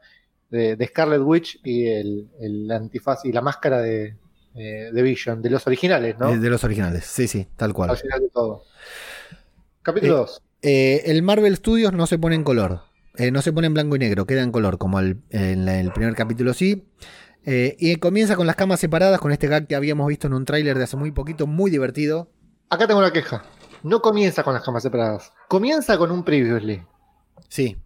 de, 0.50 0.74
de 0.76 0.86
Scarlet 0.86 1.20
Witch, 1.20 1.60
y 1.62 1.86
el, 1.86 2.28
el 2.40 2.70
antifaz 2.72 3.24
y 3.24 3.30
la 3.32 3.40
máscara 3.40 3.78
de, 3.80 4.16
eh, 4.54 4.90
de 4.92 5.02
Vision, 5.02 5.42
de 5.42 5.50
los 5.50 5.66
originales, 5.66 6.16
¿no? 6.18 6.30
Eh, 6.30 6.38
De 6.38 6.50
los 6.50 6.62
originales, 6.64 7.04
sí, 7.04 7.26
sí, 7.28 7.46
tal 7.56 7.72
cual. 7.72 7.90
Al 7.90 7.96
final 7.96 8.20
de 8.20 8.28
todo. 8.30 8.62
Capítulo 9.82 10.12
Eh, 10.14 10.16
2. 10.18 10.42
Eh, 10.62 11.02
el 11.06 11.22
Marvel 11.22 11.56
Studios 11.56 11.92
no 11.92 12.06
se 12.06 12.18
pone 12.18 12.34
en 12.34 12.44
color. 12.44 12.82
Eh, 13.16 13.30
no 13.30 13.42
se 13.42 13.52
pone 13.52 13.66
en 13.66 13.74
blanco 13.74 13.96
y 13.96 13.98
negro, 13.98 14.26
queda 14.26 14.42
en 14.42 14.50
color, 14.50 14.78
como 14.78 14.98
el- 14.98 15.18
en 15.30 15.64
la- 15.66 15.78
el 15.78 15.92
primer 15.92 16.14
capítulo 16.14 16.52
sí. 16.54 16.86
Eh, 17.46 17.76
y 17.78 17.96
comienza 17.96 18.36
con 18.36 18.46
las 18.46 18.56
camas 18.56 18.80
separadas, 18.80 19.20
con 19.20 19.30
este 19.30 19.46
gag 19.48 19.66
que 19.66 19.76
habíamos 19.76 20.08
visto 20.08 20.26
en 20.26 20.32
un 20.34 20.46
tráiler 20.46 20.78
de 20.78 20.84
hace 20.84 20.96
muy 20.96 21.10
poquito, 21.12 21.46
muy 21.46 21.70
divertido. 21.70 22.30
Acá 22.70 22.86
tengo 22.86 23.00
una 23.00 23.12
queja. 23.12 23.44
No 23.82 24.00
comienza 24.00 24.42
con 24.42 24.54
las 24.54 24.62
camas 24.64 24.82
separadas. 24.82 25.30
Comienza 25.48 25.98
con 25.98 26.10
un 26.10 26.24
previously. 26.24 26.82
Sí, 27.48 27.76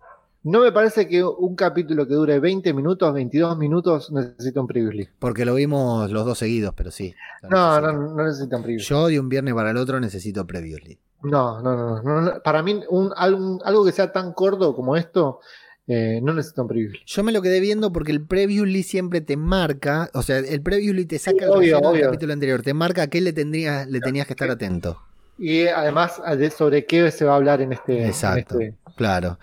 No 0.45 0.61
me 0.61 0.70
parece 0.72 1.09
que 1.09 1.22
un 1.24 1.57
capítulo 1.57 2.07
que 2.07 2.14
dure 2.14 2.39
20 2.39 2.72
minutos, 2.72 3.12
22 3.12 3.59
minutos, 3.59 4.11
necesita 4.12 4.61
un 4.61 4.66
previously. 4.68 5.09
porque 5.18 5.45
lo 5.45 5.55
vimos 5.55 6.11
los 6.11 6.24
dos 6.24 6.39
seguidos, 6.39 6.72
pero 6.76 6.91
sí. 6.91 7.14
No, 7.51 7.80
no, 7.80 7.93
no 7.93 8.24
necesita 8.24 8.57
un 8.57 8.62
previously. 8.62 8.89
Yo 8.89 9.07
de 9.09 9.20
un 9.20 9.28
viernes 9.28 9.55
para 9.55 9.70
el 9.72 9.76
otro 9.76 9.99
necesito 10.01 10.47
previously. 10.47 10.99
No, 11.22 11.61
no, 11.61 11.76
no, 11.76 12.03
no, 12.03 12.20
no. 12.22 12.43
Para 12.43 12.62
mí, 12.62 12.80
un, 12.89 13.11
algo, 13.16 13.59
algo 13.64 13.84
que 13.84 13.91
sea 13.93 14.12
tan 14.12 14.32
corto 14.32 14.74
como 14.76 14.97
esto, 14.97 15.41
eh, 15.89 16.20
no 16.22 16.32
necesita 16.32 16.62
un 16.62 16.68
previously. 16.68 17.01
Yo 17.05 17.24
me 17.24 17.32
lo 17.32 17.43
quedé 17.43 17.59
viendo 17.59 17.93
porque 17.93 18.12
el 18.12 18.24
previously 18.24 18.84
siempre 18.84 19.20
te 19.20 19.36
marca, 19.36 20.09
o 20.14 20.22
sea, 20.22 20.39
el 20.39 20.62
previously 20.62 21.05
te 21.07 21.18
saca 21.18 21.39
Sí, 21.39 21.45
el 21.45 21.51
obvio, 21.74 21.93
del 21.93 22.03
capítulo 22.03 22.32
anterior, 22.32 22.62
te 22.62 22.72
marca 22.74 23.03
a 23.03 23.07
qué 23.09 23.20
le, 23.20 23.32
tendrías, 23.32 23.89
le 23.89 24.01
tenías 24.01 24.26
que 24.28 24.34
estar 24.34 24.49
atento. 24.51 24.99
Y 25.36 25.66
además, 25.66 26.20
de 26.36 26.51
sobre 26.51 26.84
qué 26.86 27.11
se 27.11 27.24
va 27.24 27.32
a 27.32 27.36
hablar 27.36 27.61
en 27.61 27.72
este. 27.72 28.01
en 28.03 28.07
Exacto. 28.07 28.59
este- 28.61 28.76
Claro. 28.99 29.39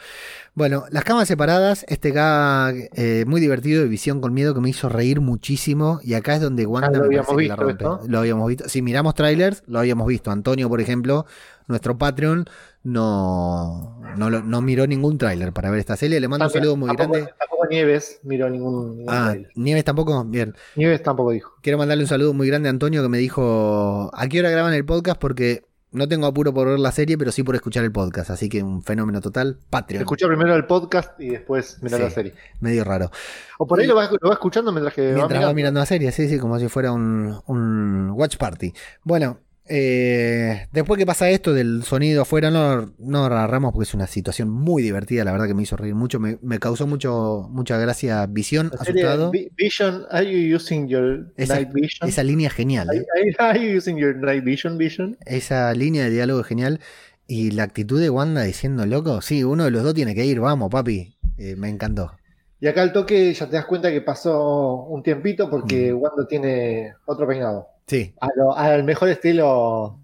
Bueno, 0.53 0.83
las 0.91 1.03
camas 1.05 1.27
separadas, 1.27 1.85
este 1.87 2.11
gag 2.11 2.75
eh, 2.93 3.23
muy 3.25 3.39
divertido 3.41 3.81
de 3.81 3.87
visión 3.87 4.19
con 4.21 4.33
miedo 4.33 4.53
que 4.53 4.59
me 4.61 4.69
hizo 4.69 4.89
reír 4.89 5.21
muchísimo. 5.21 5.99
Y 6.03 6.13
acá 6.13 6.35
es 6.35 6.41
donde 6.41 6.65
Wanda 6.65 6.89
Ah, 6.89 6.91
lo 6.91 6.99
me 6.99 7.05
habíamos 7.05 7.29
que 7.29 7.47
la 7.47 7.55
visto 7.55 7.87
rompe. 7.87 8.09
Lo 8.11 8.19
habíamos 8.19 8.47
visto. 8.49 8.69
Si 8.69 8.81
miramos 8.81 9.15
trailers, 9.15 9.63
lo 9.67 9.79
habíamos 9.79 10.07
visto. 10.07 10.29
Antonio, 10.29 10.67
por 10.69 10.81
ejemplo, 10.81 11.25
nuestro 11.67 11.97
Patreon, 11.97 12.45
no, 12.83 14.01
no, 14.17 14.29
no 14.29 14.61
miró 14.61 14.87
ningún 14.87 15.17
trailer 15.17 15.53
para 15.53 15.69
ver 15.71 15.79
esta 15.79 15.95
serie. 15.95 16.19
Le 16.19 16.27
mando 16.27 16.45
un 16.45 16.51
saludo 16.51 16.75
muy 16.75 16.87
tampoco, 16.87 17.11
grande. 17.13 17.33
Tampoco 17.39 17.67
Nieves 17.69 18.19
miró 18.23 18.49
ningún. 18.49 18.97
ningún 18.97 19.13
Ah, 19.13 19.29
trailer. 19.31 19.51
Nieves 19.55 19.83
tampoco. 19.85 20.23
Bien. 20.25 20.53
Nieves 20.75 21.01
tampoco 21.01 21.31
dijo. 21.31 21.53
Quiero 21.61 21.77
mandarle 21.77 22.03
un 22.03 22.09
saludo 22.09 22.33
muy 22.33 22.47
grande 22.47 22.67
a 22.69 22.71
Antonio 22.71 23.01
que 23.01 23.09
me 23.09 23.17
dijo, 23.17 24.11
¿a 24.13 24.27
qué 24.27 24.39
hora 24.39 24.49
graban 24.49 24.73
el 24.73 24.85
podcast? 24.85 25.19
Porque 25.19 25.63
no 25.95 26.07
tengo 26.07 26.27
apuro 26.27 26.53
por 26.53 26.67
ver 26.67 26.79
la 26.79 26.91
serie, 26.91 27.17
pero 27.17 27.31
sí 27.31 27.41
por 27.43 27.55
escuchar 27.55 27.83
el 27.83 27.91
podcast. 27.91 28.29
Así 28.29 28.49
que 28.49 28.61
un 28.61 28.83
fenómeno 28.83 29.21
total. 29.21 29.57
Patreon. 29.69 30.01
Escuchó 30.01 30.27
primero 30.27 30.55
el 30.55 30.65
podcast 30.65 31.19
y 31.19 31.29
después 31.29 31.77
miró 31.81 31.97
Sí. 31.97 32.03
la 32.03 32.09
serie. 32.09 32.33
Medio 32.59 32.83
raro. 32.83 33.09
O 33.57 33.65
por 33.65 33.79
ahí 33.79 33.87
lo 33.87 33.95
va, 33.95 34.09
lo 34.21 34.31
escuchando 34.31 34.71
mientras 34.71 34.93
que 34.93 35.01
Mientras 35.01 35.23
va 35.23 35.27
va 35.27 35.37
mirando. 35.39 35.53
mirando 35.55 35.79
la 35.79 35.85
serie, 35.85 36.11
sí, 36.11 36.27
sí, 36.29 36.37
como 36.37 36.59
si 36.59 36.67
fuera 36.67 36.91
un, 36.91 37.39
un 37.47 38.11
watch 38.11 38.37
party. 38.37 38.73
Bueno, 39.03 39.39
eh, 39.67 40.67
después 40.71 40.97
que 40.97 41.05
pasa 41.05 41.29
esto 41.29 41.53
del 41.53 41.83
sonido 41.83 42.21
afuera, 42.21 42.51
no, 42.51 42.93
no 42.99 43.25
agarramos 43.25 43.73
porque 43.73 43.87
es 43.87 43.93
una 43.93 44.07
situación 44.07 44.49
muy 44.49 44.83
divertida, 44.83 45.23
la 45.23 45.31
verdad 45.31 45.47
que 45.47 45.53
me 45.53 45.63
hizo 45.63 45.75
reír 45.75 45.95
mucho, 45.95 46.19
me, 46.19 46.37
me 46.41 46.59
causó 46.59 46.85
mucho, 46.87 47.47
mucha 47.51 47.77
gracia 47.77 48.25
visión, 48.27 48.71
asustado. 48.79 49.31
Vi- 49.31 49.49
Vision, 49.57 50.05
are 50.11 50.25
you 50.25 50.55
using 50.55 50.87
your 50.87 51.33
Esa, 51.37 51.55
night 51.55 51.73
vision? 51.73 52.07
esa 52.09 52.23
línea 52.23 52.49
genial, 52.49 52.87
¿eh? 52.93 53.05
are- 53.39 53.49
are 53.49 53.59
you 53.71 53.77
using 53.77 53.97
your 53.97 54.15
night 54.15 54.43
vision, 54.43 54.77
Vision? 54.77 55.17
esa 55.25 55.73
línea 55.73 56.03
de 56.05 56.09
diálogo 56.11 56.41
es 56.41 56.47
genial. 56.47 56.79
Y 57.27 57.49
la 57.49 57.63
actitud 57.63 57.99
de 57.99 58.11
Wanda 58.11 58.43
diciendo, 58.43 58.85
loco, 58.85 59.19
sí, 59.19 59.43
uno 59.43 59.63
de 59.63 59.71
los 59.71 59.81
dos 59.83 59.95
tiene 59.95 60.13
que 60.13 60.23
ir, 60.25 60.39
vamos, 60.39 60.69
papi. 60.69 61.17
Eh, 61.39 61.55
me 61.55 61.69
encantó. 61.69 62.11
Y 62.59 62.67
acá 62.67 62.83
al 62.83 62.93
toque 62.93 63.33
ya 63.33 63.47
te 63.49 63.55
das 63.55 63.65
cuenta 63.65 63.89
que 63.91 64.01
pasó 64.01 64.83
un 64.83 65.01
tiempito 65.01 65.49
porque 65.49 65.91
Mm. 65.91 65.97
Wanda 66.01 66.27
tiene 66.27 66.93
otro 67.05 67.27
peinado. 67.27 67.67
Sí, 67.87 68.13
A 68.19 68.27
lo- 68.35 68.55
al 68.57 68.83
mejor 68.83 69.09
estilo 69.09 69.99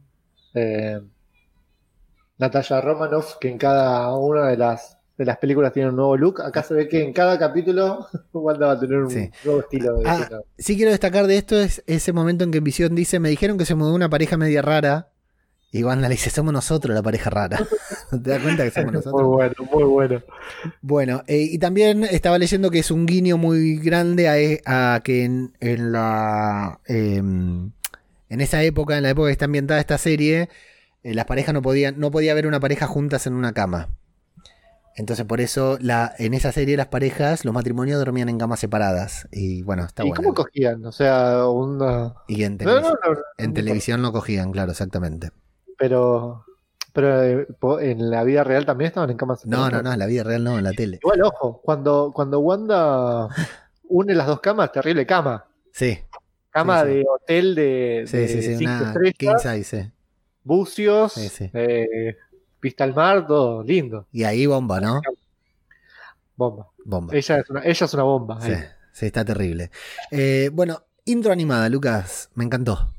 eh, 0.54 1.00
Natalia 2.38 2.82
Romanoff, 2.82 3.36
que 3.40 3.50
en 3.50 3.58
cada 3.58 4.16
una 4.18 4.48
de 4.48 4.58
las 4.58 4.98
de 5.18 5.26
las 5.26 5.38
películas 5.38 5.72
tienen 5.72 5.92
un 5.92 5.98
nuevo 5.98 6.18
look. 6.18 6.42
Acá 6.42 6.64
se 6.64 6.74
ve 6.74 6.88
que 6.88 7.04
en 7.04 7.14
cada 7.14 7.38
capítulo 7.38 8.08
Wanda 8.34 8.68
va 8.68 8.72
a 8.74 8.80
tener 8.80 8.98
un 8.98 9.10
Sí. 9.12 9.30
nuevo 9.44 9.60
estilo 9.62 9.98
de 10.00 10.10
Ah, 10.10 10.28
sí 10.58 10.76
quiero 10.76 10.90
destacar 10.90 11.28
de 11.28 11.38
esto 11.38 11.60
es 11.60 11.84
ese 11.86 12.12
momento 12.12 12.44
en 12.44 12.50
que 12.52 12.60
Visión 12.60 12.96
dice, 12.96 13.20
me 13.20 13.30
dijeron 13.30 13.58
que 13.58 13.66
se 13.66 13.76
mudó 13.76 13.94
una 13.94 14.10
pareja 14.10 14.38
media 14.38 14.64
rara. 14.64 15.11
Y 15.72 15.84
Wanda 15.84 16.08
le 16.10 16.16
dice, 16.16 16.30
somos 16.30 16.54
nosotros 16.54 16.94
la 16.96 17.02
pareja 17.04 17.30
rara. 17.30 17.70
¿Te 18.12 18.30
das 18.30 18.42
cuenta 18.42 18.64
que 18.66 18.72
somos 18.72 18.94
Muy 19.12 19.24
nosotros? 19.24 19.26
bueno, 19.26 19.54
muy 19.72 19.84
bueno. 19.84 20.22
Bueno, 20.82 21.24
eh, 21.28 21.42
y 21.52 21.60
también 21.60 22.04
estaba 22.04 22.38
leyendo 22.38 22.72
que 22.72 22.80
es 22.80 22.92
un 22.92 23.06
guiño 23.06 23.38
muy 23.38 23.78
grande 23.78 24.28
a, 24.30 24.40
e- 24.40 24.62
a 24.66 25.02
que 25.04 25.24
en, 25.26 25.54
en 25.60 25.92
la 25.92 26.80
em, 26.86 27.72
en 28.30 28.42
esa 28.42 28.64
época, 28.64 28.98
en 28.98 29.04
la 29.04 29.10
época 29.12 29.28
que 29.28 29.34
está 29.34 29.46
ambientada 29.46 29.80
esta 29.80 29.98
serie, 29.98 30.50
eh, 31.04 31.14
las 31.14 31.26
parejas 31.26 31.54
no 31.54 31.62
podían, 31.62 32.00
no 32.00 32.12
podía 32.12 32.32
haber 32.34 32.48
una 32.48 32.60
pareja 32.60 32.88
juntas 32.88 33.28
en 33.28 33.34
una 33.34 33.54
cama. 33.54 33.90
Entonces 34.96 35.26
por 35.26 35.40
eso 35.42 35.78
la, 35.80 36.14
en 36.20 36.34
esa 36.34 36.52
serie 36.52 36.76
las 36.78 36.88
parejas, 36.88 37.46
los 37.46 37.54
matrimonios 37.54 37.98
dormían 38.00 38.30
en 38.30 38.38
camas 38.38 38.60
separadas. 38.60 39.28
Y 39.32 39.62
bueno, 39.64 39.86
está 39.86 40.04
¿Y 40.04 40.08
bueno. 40.10 40.16
cómo 40.24 40.34
cogían? 40.34 40.86
O 40.86 40.92
sea, 40.92 41.48
una... 41.48 42.14
y 42.28 42.44
en, 42.44 42.58
No, 42.62 42.82
televis- 42.82 42.82
no, 42.82 42.90
no, 43.14 43.20
en 43.38 43.54
no, 43.54 43.54
televisión 43.54 44.02
no 44.02 44.12
cogían, 44.12 44.52
claro, 44.52 44.72
exactamente. 44.72 45.32
Pero, 45.82 46.46
pero 46.94 47.24
eh, 47.24 47.48
en 47.82 48.12
la 48.12 48.24
vida 48.24 48.44
real 48.44 48.68
también 48.68 48.90
estaban 48.90 49.10
en 49.10 49.18
camas 49.18 49.44
No, 49.48 49.68
no, 49.68 49.82
no, 49.82 49.92
en 49.92 49.98
la 49.98 50.06
vida 50.06 50.24
real 50.24 50.44
no, 50.44 50.60
en 50.60 50.64
la 50.64 50.74
tele. 50.74 51.00
Igual, 51.02 51.24
ojo, 51.24 51.60
cuando, 51.64 52.12
cuando 52.14 52.40
Wanda 52.40 53.28
une 53.90 54.14
las 54.14 54.28
dos 54.28 54.42
camas, 54.42 54.72
terrible 54.72 55.08
cama. 55.08 55.44
Sí, 55.74 55.98
Cama 56.52 56.84
Sí, 56.84 56.88
sí. 56.90 56.94
de 56.96 57.06
hotel 57.10 57.56
de, 57.56 58.04
sí, 58.06 58.18
de 58.18 58.28
cinco 58.58 58.72
una 58.72 58.88
estrellas, 58.92 59.16
king 59.18 59.38
size, 59.40 59.92
bucios, 60.44 61.14
sí. 61.14 61.50
eh, 61.52 62.16
al 62.78 62.94
mar, 62.94 63.26
todo 63.26 63.64
lindo. 63.64 64.06
Y 64.12 64.24
ahí 64.24 64.46
bomba, 64.46 64.80
¿no? 64.80 65.02
Bomba. 66.36 66.68
Bomba. 66.86 67.16
Ella 67.16 67.40
es 67.40 67.50
una, 67.50 67.62
ella 67.64 67.86
es 67.86 67.94
una 67.96 68.04
bomba. 68.04 68.40
Sí, 68.42 68.52
ahí. 68.52 68.64
sí, 68.92 69.06
está 69.08 69.26
terrible. 69.26 69.72
Eh, 70.12 70.52
bueno, 70.54 70.84
intro 71.06 71.32
animada, 71.32 71.70
Lucas. 71.70 72.30
Me 72.36 72.44
encantó. 72.44 72.94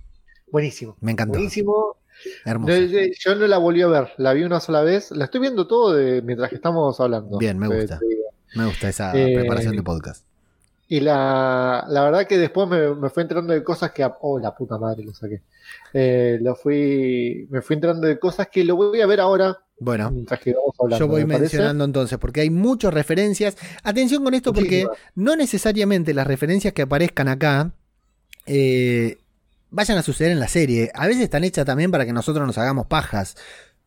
Buenísimo. 0.51 0.97
Me 1.01 1.13
encantó. 1.13 1.35
Buenísimo. 1.35 1.97
Hermoso. 2.45 2.73
No, 2.73 2.79
yo, 2.87 2.99
yo 3.19 3.35
no 3.35 3.47
la 3.47 3.59
volví 3.59 3.83
a 3.83 3.87
ver, 3.89 4.09
la 4.19 4.33
vi 4.33 4.43
una 4.45 4.61
sola 4.61 4.83
vez. 4.83 5.11
La 5.11 5.25
estoy 5.27 5.41
viendo 5.41 5.67
todo 5.67 5.93
de, 5.95 6.23
mientras 6.23 6.49
que 6.51 6.57
estamos 6.57 6.99
hablando. 7.01 7.39
Bien, 7.39 7.59
me 7.59 7.69
gusta. 7.69 8.01
Me 8.55 8.67
gusta 8.67 8.89
esa 8.89 9.13
Eh, 9.17 9.35
preparación 9.35 9.77
de 9.77 9.83
podcast. 9.83 10.27
Y 10.89 11.01
la, 11.01 11.87
la 11.89 12.05
verdad 12.05 12.27
que 12.27 12.37
después 12.37 12.69
me, 12.69 12.95
me 12.95 13.09
fui 13.09 13.23
enterando 13.23 13.55
de 13.55 13.65
cosas 13.65 13.93
que. 13.93 14.07
Oh, 14.21 14.39
la 14.39 14.55
puta 14.55 14.77
madre, 14.77 15.03
lo 15.05 15.15
saqué. 15.15 15.41
Eh, 15.95 16.39
lo 16.43 16.55
fui, 16.55 17.47
me 17.51 17.63
fui 17.63 17.75
enterando 17.75 18.07
de 18.07 18.19
cosas 18.19 18.49
que 18.49 18.63
lo 18.63 18.77
voy 18.77 19.01
a 19.01 19.07
ver 19.07 19.21
ahora 19.21 19.59
Bueno, 19.79 20.11
mientras 20.11 20.39
que 20.41 20.53
vamos 20.53 20.75
hablando. 20.79 21.03
yo 21.03 21.09
voy 21.11 21.23
me 21.25 21.35
parece. 21.35 21.57
mencionando 21.57 21.85
entonces, 21.85 22.19
porque 22.19 22.43
hay 22.43 22.51
muchas 22.51 22.93
referencias. 22.93 23.57
Atención 23.83 24.23
con 24.23 24.35
esto, 24.35 24.53
porque 24.53 24.87
no 25.15 25.35
necesariamente 25.35 26.13
las 26.13 26.27
referencias 26.27 26.75
que 26.75 26.83
aparezcan 26.83 27.29
acá 27.29 27.73
eh, 28.45 29.17
vayan 29.73 29.99
a 29.99 30.03
suceder 30.03 30.31
en 30.31 30.39
la 30.39 30.49
serie. 30.49 30.93
A 30.95 31.09
veces 31.09 31.25
están 31.25 31.43
hechas 31.43 31.65
también 31.67 31.91
para 31.91 32.07
que 32.07 32.13
nosotros 32.13 32.47
nos 32.47 32.59
hagamos 32.59 32.87
pajas 32.87 33.37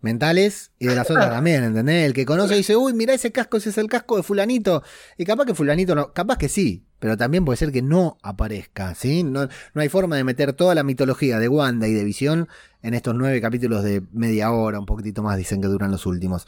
mentales 0.01 0.71
y 0.77 0.87
de 0.87 0.95
las 0.95 1.09
otras 1.09 1.29
también, 1.31 1.63
¿entendés? 1.63 2.05
El 2.05 2.13
que 2.13 2.25
conoce 2.25 2.55
dice, 2.55 2.75
uy, 2.75 2.93
mira 2.93 3.13
ese 3.13 3.31
casco, 3.31 3.57
ese 3.57 3.69
es 3.69 3.77
el 3.77 3.87
casco 3.87 4.17
de 4.17 4.23
fulanito. 4.23 4.83
Y 5.17 5.25
capaz 5.25 5.45
que 5.45 5.55
fulanito 5.55 5.95
no, 5.95 6.11
capaz 6.11 6.37
que 6.37 6.49
sí, 6.49 6.85
pero 6.99 7.15
también 7.15 7.45
puede 7.45 7.57
ser 7.57 7.71
que 7.71 7.81
no 7.81 8.17
aparezca, 8.21 8.93
¿sí? 8.95 9.23
No, 9.23 9.47
no 9.73 9.81
hay 9.81 9.89
forma 9.89 10.17
de 10.17 10.23
meter 10.23 10.53
toda 10.53 10.75
la 10.75 10.83
mitología 10.83 11.39
de 11.39 11.47
Wanda 11.47 11.87
y 11.87 11.93
de 11.93 12.03
Visión 12.03 12.49
en 12.81 12.93
estos 12.93 13.15
nueve 13.15 13.39
capítulos 13.41 13.83
de 13.83 14.03
media 14.11 14.51
hora, 14.51 14.79
un 14.79 14.85
poquitito 14.85 15.23
más 15.23 15.37
dicen 15.37 15.61
que 15.61 15.67
duran 15.67 15.91
los 15.91 16.05
últimos. 16.05 16.45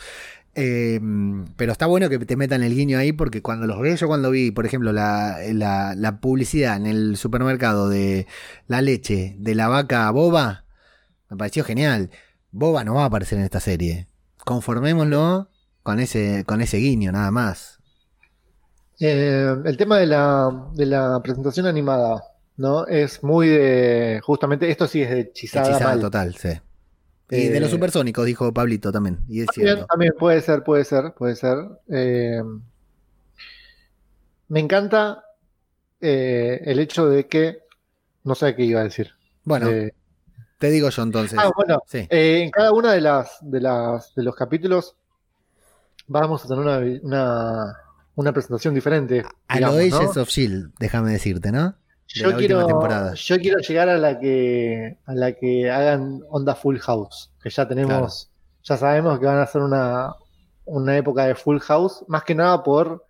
Eh, 0.59 0.99
pero 1.55 1.71
está 1.71 1.85
bueno 1.85 2.09
que 2.09 2.17
te 2.19 2.35
metan 2.35 2.63
el 2.63 2.73
guiño 2.73 2.97
ahí 2.97 3.11
porque 3.13 3.41
cuando 3.43 3.67
los 3.67 3.79
veo, 3.79 3.95
yo 3.95 4.07
cuando 4.07 4.31
vi, 4.31 4.49
por 4.51 4.65
ejemplo, 4.65 4.91
la, 4.91 5.37
la- 5.53 5.93
la 5.95 6.19
publicidad 6.19 6.77
en 6.77 6.87
el 6.87 7.15
supermercado 7.17 7.89
de 7.89 8.25
la 8.67 8.81
leche 8.81 9.35
de 9.39 9.53
la 9.55 9.67
vaca 9.67 10.09
boba, 10.11 10.65
me 11.29 11.37
pareció 11.37 11.63
genial. 11.63 12.11
Boba 12.51 12.83
no 12.83 12.95
va 12.95 13.03
a 13.03 13.07
aparecer 13.07 13.39
en 13.39 13.45
esta 13.45 13.59
serie. 13.59 14.07
Conformémoslo 14.45 15.49
con 15.83 15.99
ese, 15.99 16.43
con 16.45 16.61
ese 16.61 16.77
guiño, 16.77 17.11
nada 17.11 17.31
más. 17.31 17.79
Eh, 18.99 19.55
el 19.65 19.77
tema 19.77 19.99
de 19.99 20.07
la, 20.07 20.69
de 20.73 20.85
la 20.85 21.21
presentación 21.21 21.67
animada, 21.67 22.23
¿no? 22.57 22.87
Es 22.87 23.23
muy 23.23 23.47
de. 23.47 24.19
Justamente, 24.23 24.69
esto 24.71 24.87
sí 24.87 25.01
es 25.03 25.09
de 25.09 25.19
hechizada, 25.21 25.69
Hechizada 25.69 25.79
mal. 25.79 25.99
total, 25.99 26.35
sí. 26.35 26.49
Y 27.29 27.47
de 27.47 27.57
Eh, 27.57 27.59
los 27.59 27.69
supersónicos, 27.71 28.25
dijo 28.25 28.53
Pablito 28.53 28.91
también. 28.91 29.19
Y 29.27 29.41
es 29.41 29.47
También, 29.47 29.75
cierto. 29.75 29.85
también 29.87 30.13
puede 30.17 30.41
ser, 30.41 30.63
puede 30.63 30.85
ser, 30.85 31.13
puede 31.13 31.35
ser. 31.35 31.57
Eh, 31.89 32.41
me 34.49 34.59
encanta 34.59 35.23
eh, 35.99 36.61
el 36.65 36.79
hecho 36.79 37.07
de 37.09 37.27
que. 37.27 37.59
No 38.23 38.35
sé 38.35 38.55
qué 38.55 38.63
iba 38.63 38.81
a 38.81 38.83
decir. 38.83 39.11
Bueno, 39.43 39.69
Eh, 39.69 39.93
te 40.59 40.69
digo 40.69 40.89
yo 40.89 41.03
entonces. 41.03 41.37
ah, 41.41 41.51
bueno, 41.55 41.81
Sí. 41.87 42.07
eh, 42.09 42.43
en 42.43 42.51
cada 42.51 42.71
una 42.73 42.91
de 42.93 43.01
las, 43.01 43.37
de 43.41 43.61
las 43.61 44.13
de 44.15 44.23
los 44.23 44.35
capítulos 44.35 44.95
vamos 46.07 46.43
a 46.43 46.47
tener 46.47 46.63
una, 46.63 46.79
una, 47.03 47.75
una 48.15 48.33
presentación 48.33 48.73
diferente. 48.73 49.23
A 49.47 49.55
digamos, 49.55 50.15
lo 50.15 50.21
of 50.21 50.29
Shield, 50.29 50.71
déjame 50.79 51.11
decirte, 51.11 51.51
¿no? 51.51 51.75
Yo 52.07 52.35
quiero, 52.37 52.65
temporada. 52.65 53.13
yo 53.15 53.37
quiero 53.37 53.59
llegar 53.59 53.89
a 53.89 53.97
la 53.97 54.17
que 54.19 54.97
a 55.05 55.13
la 55.13 55.33
que 55.33 55.69
hagan 55.69 56.21
onda 56.29 56.55
Full 56.55 56.77
House, 56.79 57.31
que 57.41 57.49
ya 57.49 57.67
tenemos, 57.67 58.31
ya 58.63 58.77
sabemos 58.77 59.19
que 59.19 59.25
van 59.25 59.37
a 59.37 59.43
hacer 59.43 59.61
una, 59.61 60.13
una 60.65 60.97
época 60.97 61.25
de 61.25 61.35
Full 61.35 61.59
House, 61.59 62.05
más 62.07 62.23
que 62.23 62.33
nada 62.33 62.63
por 62.63 63.05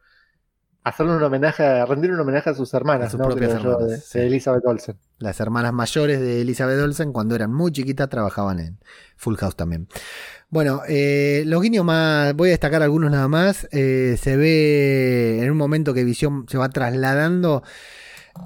hacerle 0.84 1.16
un 1.16 1.24
homenaje, 1.24 1.64
a- 1.66 1.86
rendir 1.86 2.12
un 2.12 2.20
homenaje 2.20 2.50
a 2.50 2.54
sus 2.54 2.74
hermanas, 2.74 3.08
A 3.08 3.10
sus 3.12 3.20
¿no? 3.20 3.26
propias 3.28 3.52
Creo 3.52 3.64
yo, 3.64 3.72
hermanas, 3.72 3.90
de, 3.92 3.98
sí. 4.00 4.20
de 4.20 4.28
Elizabeth 4.28 4.66
Olsen. 4.66 4.98
Las 5.20 5.40
hermanas 5.42 5.74
mayores 5.74 6.20
de 6.20 6.42
Elizabeth 6.42 6.80
Olsen, 6.80 7.12
cuando 7.14 7.36
eran 7.36 7.54
muy 7.54 7.72
chiquitas, 7.72 8.10
trabajaban 8.10 8.60
en 8.60 8.80
Full 9.18 9.36
House 9.36 9.56
también. 9.56 9.88
Bueno, 10.50 10.82
eh, 10.88 11.44
los 11.46 11.62
guiños 11.62 11.84
más, 11.84 12.34
voy 12.36 12.50
a 12.50 12.52
destacar 12.52 12.82
algunos 12.84 13.12
nada 13.12 13.28
más. 13.28 13.68
Eh, 13.72 14.16
se 14.18 14.38
ve 14.38 15.40
en 15.44 15.52
un 15.52 15.58
momento 15.58 15.94
que 15.94 16.04
Visión 16.06 16.46
se 16.48 16.58
va 16.58 16.70
trasladando. 16.70 17.64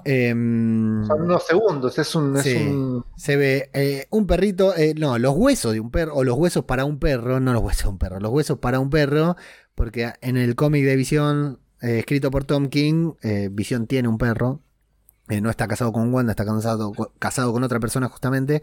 Em, 0.05 1.05
Son 1.05 1.21
unos 1.21 1.45
segundos, 1.45 1.97
es 1.99 2.15
un, 2.15 2.35
es 2.37 2.43
Sí. 2.43 2.55
un- 2.57 3.05
se 3.15 3.35
ve 3.37 3.69
eh, 3.73 4.07
un 4.09 4.25
perrito, 4.27 4.75
eh, 4.75 4.93
no, 4.97 5.17
los 5.17 5.33
huesos 5.35 5.73
de 5.73 5.79
un 5.79 5.91
perro, 5.91 6.15
o 6.15 6.23
los 6.23 6.37
huesos 6.37 6.65
para 6.65 6.85
un 6.85 6.99
perro, 6.99 7.39
no 7.39 7.53
los 7.53 7.61
huesos 7.63 7.83
de 7.83 7.89
un 7.89 7.97
perro, 7.97 8.19
los 8.19 8.31
huesos 8.31 8.59
para 8.59 8.79
un 8.79 8.89
perro, 8.89 9.35
porque 9.75 10.13
en 10.21 10.37
el 10.37 10.55
cómic 10.55 10.83
de 10.85 10.95
Visión, 10.95 11.59
eh, 11.81 11.99
escrito 11.99 12.31
por 12.31 12.43
Tom 12.45 12.67
King, 12.67 13.13
eh, 13.21 13.49
Visión 13.51 13.87
tiene 13.87 14.07
un 14.07 14.17
perro, 14.17 14.61
eh, 15.29 15.39
no 15.41 15.49
está 15.49 15.67
casado 15.67 15.91
con 15.91 16.13
Wanda, 16.13 16.31
está 16.33 16.45
casado, 16.45 16.91
casado 17.19 17.53
con 17.53 17.63
otra 17.63 17.79
persona 17.79 18.07
justamente, 18.09 18.61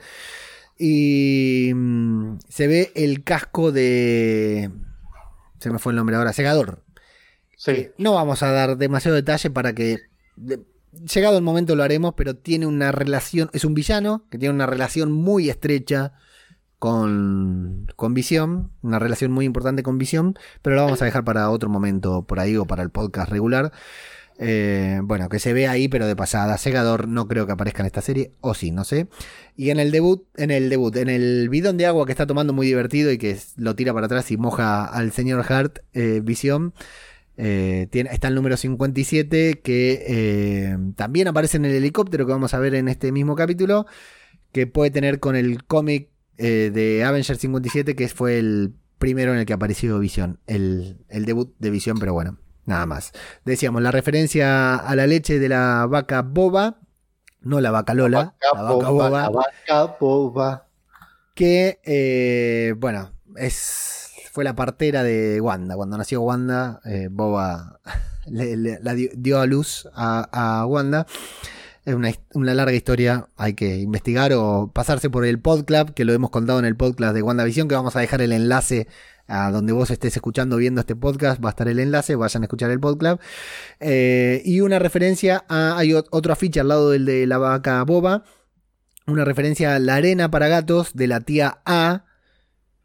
y 0.78 1.72
mm, 1.74 2.38
se 2.48 2.66
ve 2.68 2.92
el 2.94 3.24
casco 3.24 3.72
de... 3.72 4.70
Se 5.60 5.70
me 5.70 5.78
fue 5.80 5.92
el 5.92 5.96
nombre 5.96 6.14
ahora, 6.16 6.32
Segador. 6.32 6.84
sí. 7.56 7.88
No 7.98 8.14
vamos 8.14 8.42
a 8.44 8.52
dar 8.52 8.76
demasiado 8.76 9.16
detalle 9.16 9.50
para 9.50 9.72
que. 9.72 9.98
de- 10.36 10.60
llegado 10.92 11.36
el 11.36 11.44
momento 11.44 11.76
lo 11.76 11.82
haremos, 11.82 12.14
pero 12.14 12.36
tiene 12.36 12.66
una 12.66 12.92
relación. 12.92 13.50
Es 13.52 13.64
un 13.64 13.74
villano 13.74 14.24
que 14.30 14.38
tiene 14.38 14.54
una 14.54 14.66
relación 14.66 15.12
muy 15.12 15.50
estrecha 15.50 16.12
con, 16.78 17.86
con 17.96 18.14
Visión. 18.14 18.72
Una 18.82 18.98
relación 18.98 19.32
muy 19.32 19.44
importante 19.44 19.82
con 19.82 19.98
Visión. 19.98 20.38
Pero 20.62 20.76
lo 20.76 20.84
vamos 20.84 21.02
a 21.02 21.04
dejar 21.04 21.24
para 21.24 21.50
otro 21.50 21.68
momento 21.68 22.22
por 22.26 22.40
ahí 22.40 22.56
o 22.56 22.64
para 22.64 22.82
el 22.82 22.90
podcast 22.90 23.30
regular. 23.30 23.72
Eh, 24.40 25.00
bueno, 25.02 25.28
que 25.28 25.40
se 25.40 25.52
ve 25.52 25.66
ahí, 25.66 25.88
pero 25.88 26.06
de 26.06 26.16
pasada. 26.16 26.56
Segador 26.58 27.08
no 27.08 27.26
creo 27.26 27.46
que 27.46 27.52
aparezca 27.52 27.82
en 27.82 27.86
esta 27.86 28.00
serie, 28.00 28.32
o 28.40 28.54
sí, 28.54 28.70
no 28.70 28.84
sé. 28.84 29.08
Y 29.56 29.70
en 29.70 29.80
el 29.80 29.90
debut, 29.90 30.26
en 30.36 30.50
el 30.50 30.70
debut, 30.70 30.96
en 30.96 31.08
el 31.08 31.48
bidón 31.48 31.76
de 31.76 31.86
agua 31.86 32.06
que 32.06 32.12
está 32.12 32.26
tomando 32.26 32.52
muy 32.52 32.66
divertido 32.66 33.10
y 33.10 33.18
que 33.18 33.36
lo 33.56 33.74
tira 33.74 33.92
para 33.92 34.06
atrás 34.06 34.30
y 34.30 34.36
moja 34.36 34.84
al 34.84 35.12
señor 35.12 35.44
Hart, 35.52 35.80
eh, 35.92 36.20
Visión. 36.22 36.72
Eh, 37.40 37.86
tiene, 37.92 38.10
está 38.12 38.26
el 38.26 38.34
número 38.34 38.56
57 38.56 39.60
que 39.62 40.04
eh, 40.08 40.76
también 40.96 41.28
aparece 41.28 41.56
en 41.56 41.66
el 41.66 41.72
helicóptero 41.72 42.26
que 42.26 42.32
vamos 42.32 42.52
a 42.52 42.58
ver 42.58 42.74
en 42.74 42.88
este 42.88 43.12
mismo 43.12 43.36
capítulo. 43.36 43.86
Que 44.52 44.66
puede 44.66 44.90
tener 44.90 45.20
con 45.20 45.36
el 45.36 45.64
cómic 45.64 46.10
eh, 46.36 46.70
de 46.74 47.04
Avengers 47.04 47.38
57, 47.38 47.94
que 47.94 48.08
fue 48.08 48.38
el 48.38 48.74
primero 48.98 49.32
en 49.32 49.38
el 49.38 49.46
que 49.46 49.52
apareció 49.52 49.98
Visión. 50.00 50.40
El, 50.46 50.98
el 51.08 51.26
debut 51.26 51.54
de 51.58 51.70
Visión, 51.70 51.98
pero 52.00 52.12
bueno, 52.12 52.38
nada 52.64 52.86
más. 52.86 53.12
Decíamos, 53.44 53.82
la 53.82 53.92
referencia 53.92 54.76
a 54.76 54.96
la 54.96 55.06
leche 55.06 55.38
de 55.38 55.48
la 55.48 55.86
vaca 55.86 56.22
boba, 56.22 56.80
no 57.40 57.60
la 57.60 57.70
vaca 57.70 57.94
Lola, 57.94 58.34
la 58.52 58.62
vaca 58.62 58.88
boba, 58.88 58.90
boba, 58.90 59.20
la 59.20 59.28
vaca 59.30 59.96
boba. 60.00 60.66
que, 61.34 62.74
bueno, 62.80 63.12
es 63.36 63.97
fue 64.38 64.44
la 64.44 64.54
partera 64.54 65.02
de 65.02 65.40
Wanda. 65.40 65.74
Cuando 65.74 65.98
nació 65.98 66.20
Wanda, 66.22 66.80
eh, 66.84 67.08
Boba 67.10 67.80
le- 68.30 68.78
la 68.80 68.94
dio, 68.94 69.40
a 69.40 69.46
luz 69.46 69.88
a, 69.96 70.64
Wanda. 70.64 71.08
Es 71.84 71.92
una, 71.92 72.12
una 72.34 72.54
larga 72.54 72.72
historia, 72.72 73.26
hay 73.36 73.54
que 73.54 73.78
investigar 73.78 74.32
o 74.34 74.70
pasarse 74.72 75.10
por 75.10 75.24
el 75.26 75.40
podclub, 75.40 75.92
que 75.92 76.04
lo 76.04 76.12
hemos 76.12 76.30
contado 76.30 76.60
en 76.60 76.66
el 76.66 76.76
podcast 76.76 77.14
de 77.14 77.22
WandaVision, 77.22 77.66
que 77.66 77.74
vamos 77.74 77.96
a 77.96 78.00
dejar 78.00 78.22
el 78.22 78.30
enlace 78.30 78.86
a 79.26 79.50
donde 79.50 79.72
vos 79.72 79.90
estés 79.90 80.14
escuchando 80.14 80.56
viendo 80.56 80.82
este 80.82 80.94
podcast, 80.94 81.44
va 81.44 81.48
a 81.48 81.50
estar 81.50 81.66
el 81.66 81.80
enlace, 81.80 82.14
vayan 82.14 82.44
a 82.44 82.46
escuchar 82.46 82.70
el 82.70 82.78
podclub. 82.78 83.18
Eh, 83.80 84.40
y 84.44 84.60
una 84.60 84.78
referencia 84.78 85.44
a, 85.48 85.76
hay 85.78 85.88
ot- 85.94 86.06
otro 86.12 86.32
afiche 86.32 86.60
al 86.60 86.68
lado 86.68 86.90
del 86.90 87.06
de 87.06 87.26
la 87.26 87.38
vaca 87.38 87.82
boba, 87.82 88.22
una 89.08 89.24
referencia 89.24 89.74
a 89.74 89.80
la 89.80 89.96
arena 89.96 90.30
para 90.30 90.46
gatos 90.46 90.94
de 90.94 91.08
la 91.08 91.22
tía 91.22 91.58
A. 91.64 92.04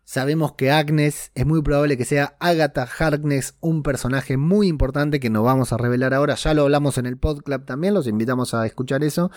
Sabemos 0.05 0.53
que 0.53 0.69
Agnes 0.69 1.31
es 1.33 1.45
muy 1.45 1.61
probable 1.61 1.97
que 1.97 2.05
sea 2.05 2.35
Agatha 2.39 2.87
Harkness, 2.99 3.55
un 3.61 3.83
personaje 3.83 4.35
muy 4.35 4.67
importante 4.67 5.19
que 5.19 5.29
no 5.29 5.43
vamos 5.43 5.71
a 5.71 5.77
revelar 5.77 6.13
ahora. 6.13 6.35
Ya 6.35 6.53
lo 6.53 6.63
hablamos 6.63 6.97
en 6.97 7.05
el 7.05 7.17
podclub 7.17 7.65
también, 7.65 7.93
los 7.93 8.07
invitamos 8.07 8.53
a 8.53 8.65
escuchar 8.65 9.03
eso. 9.03 9.31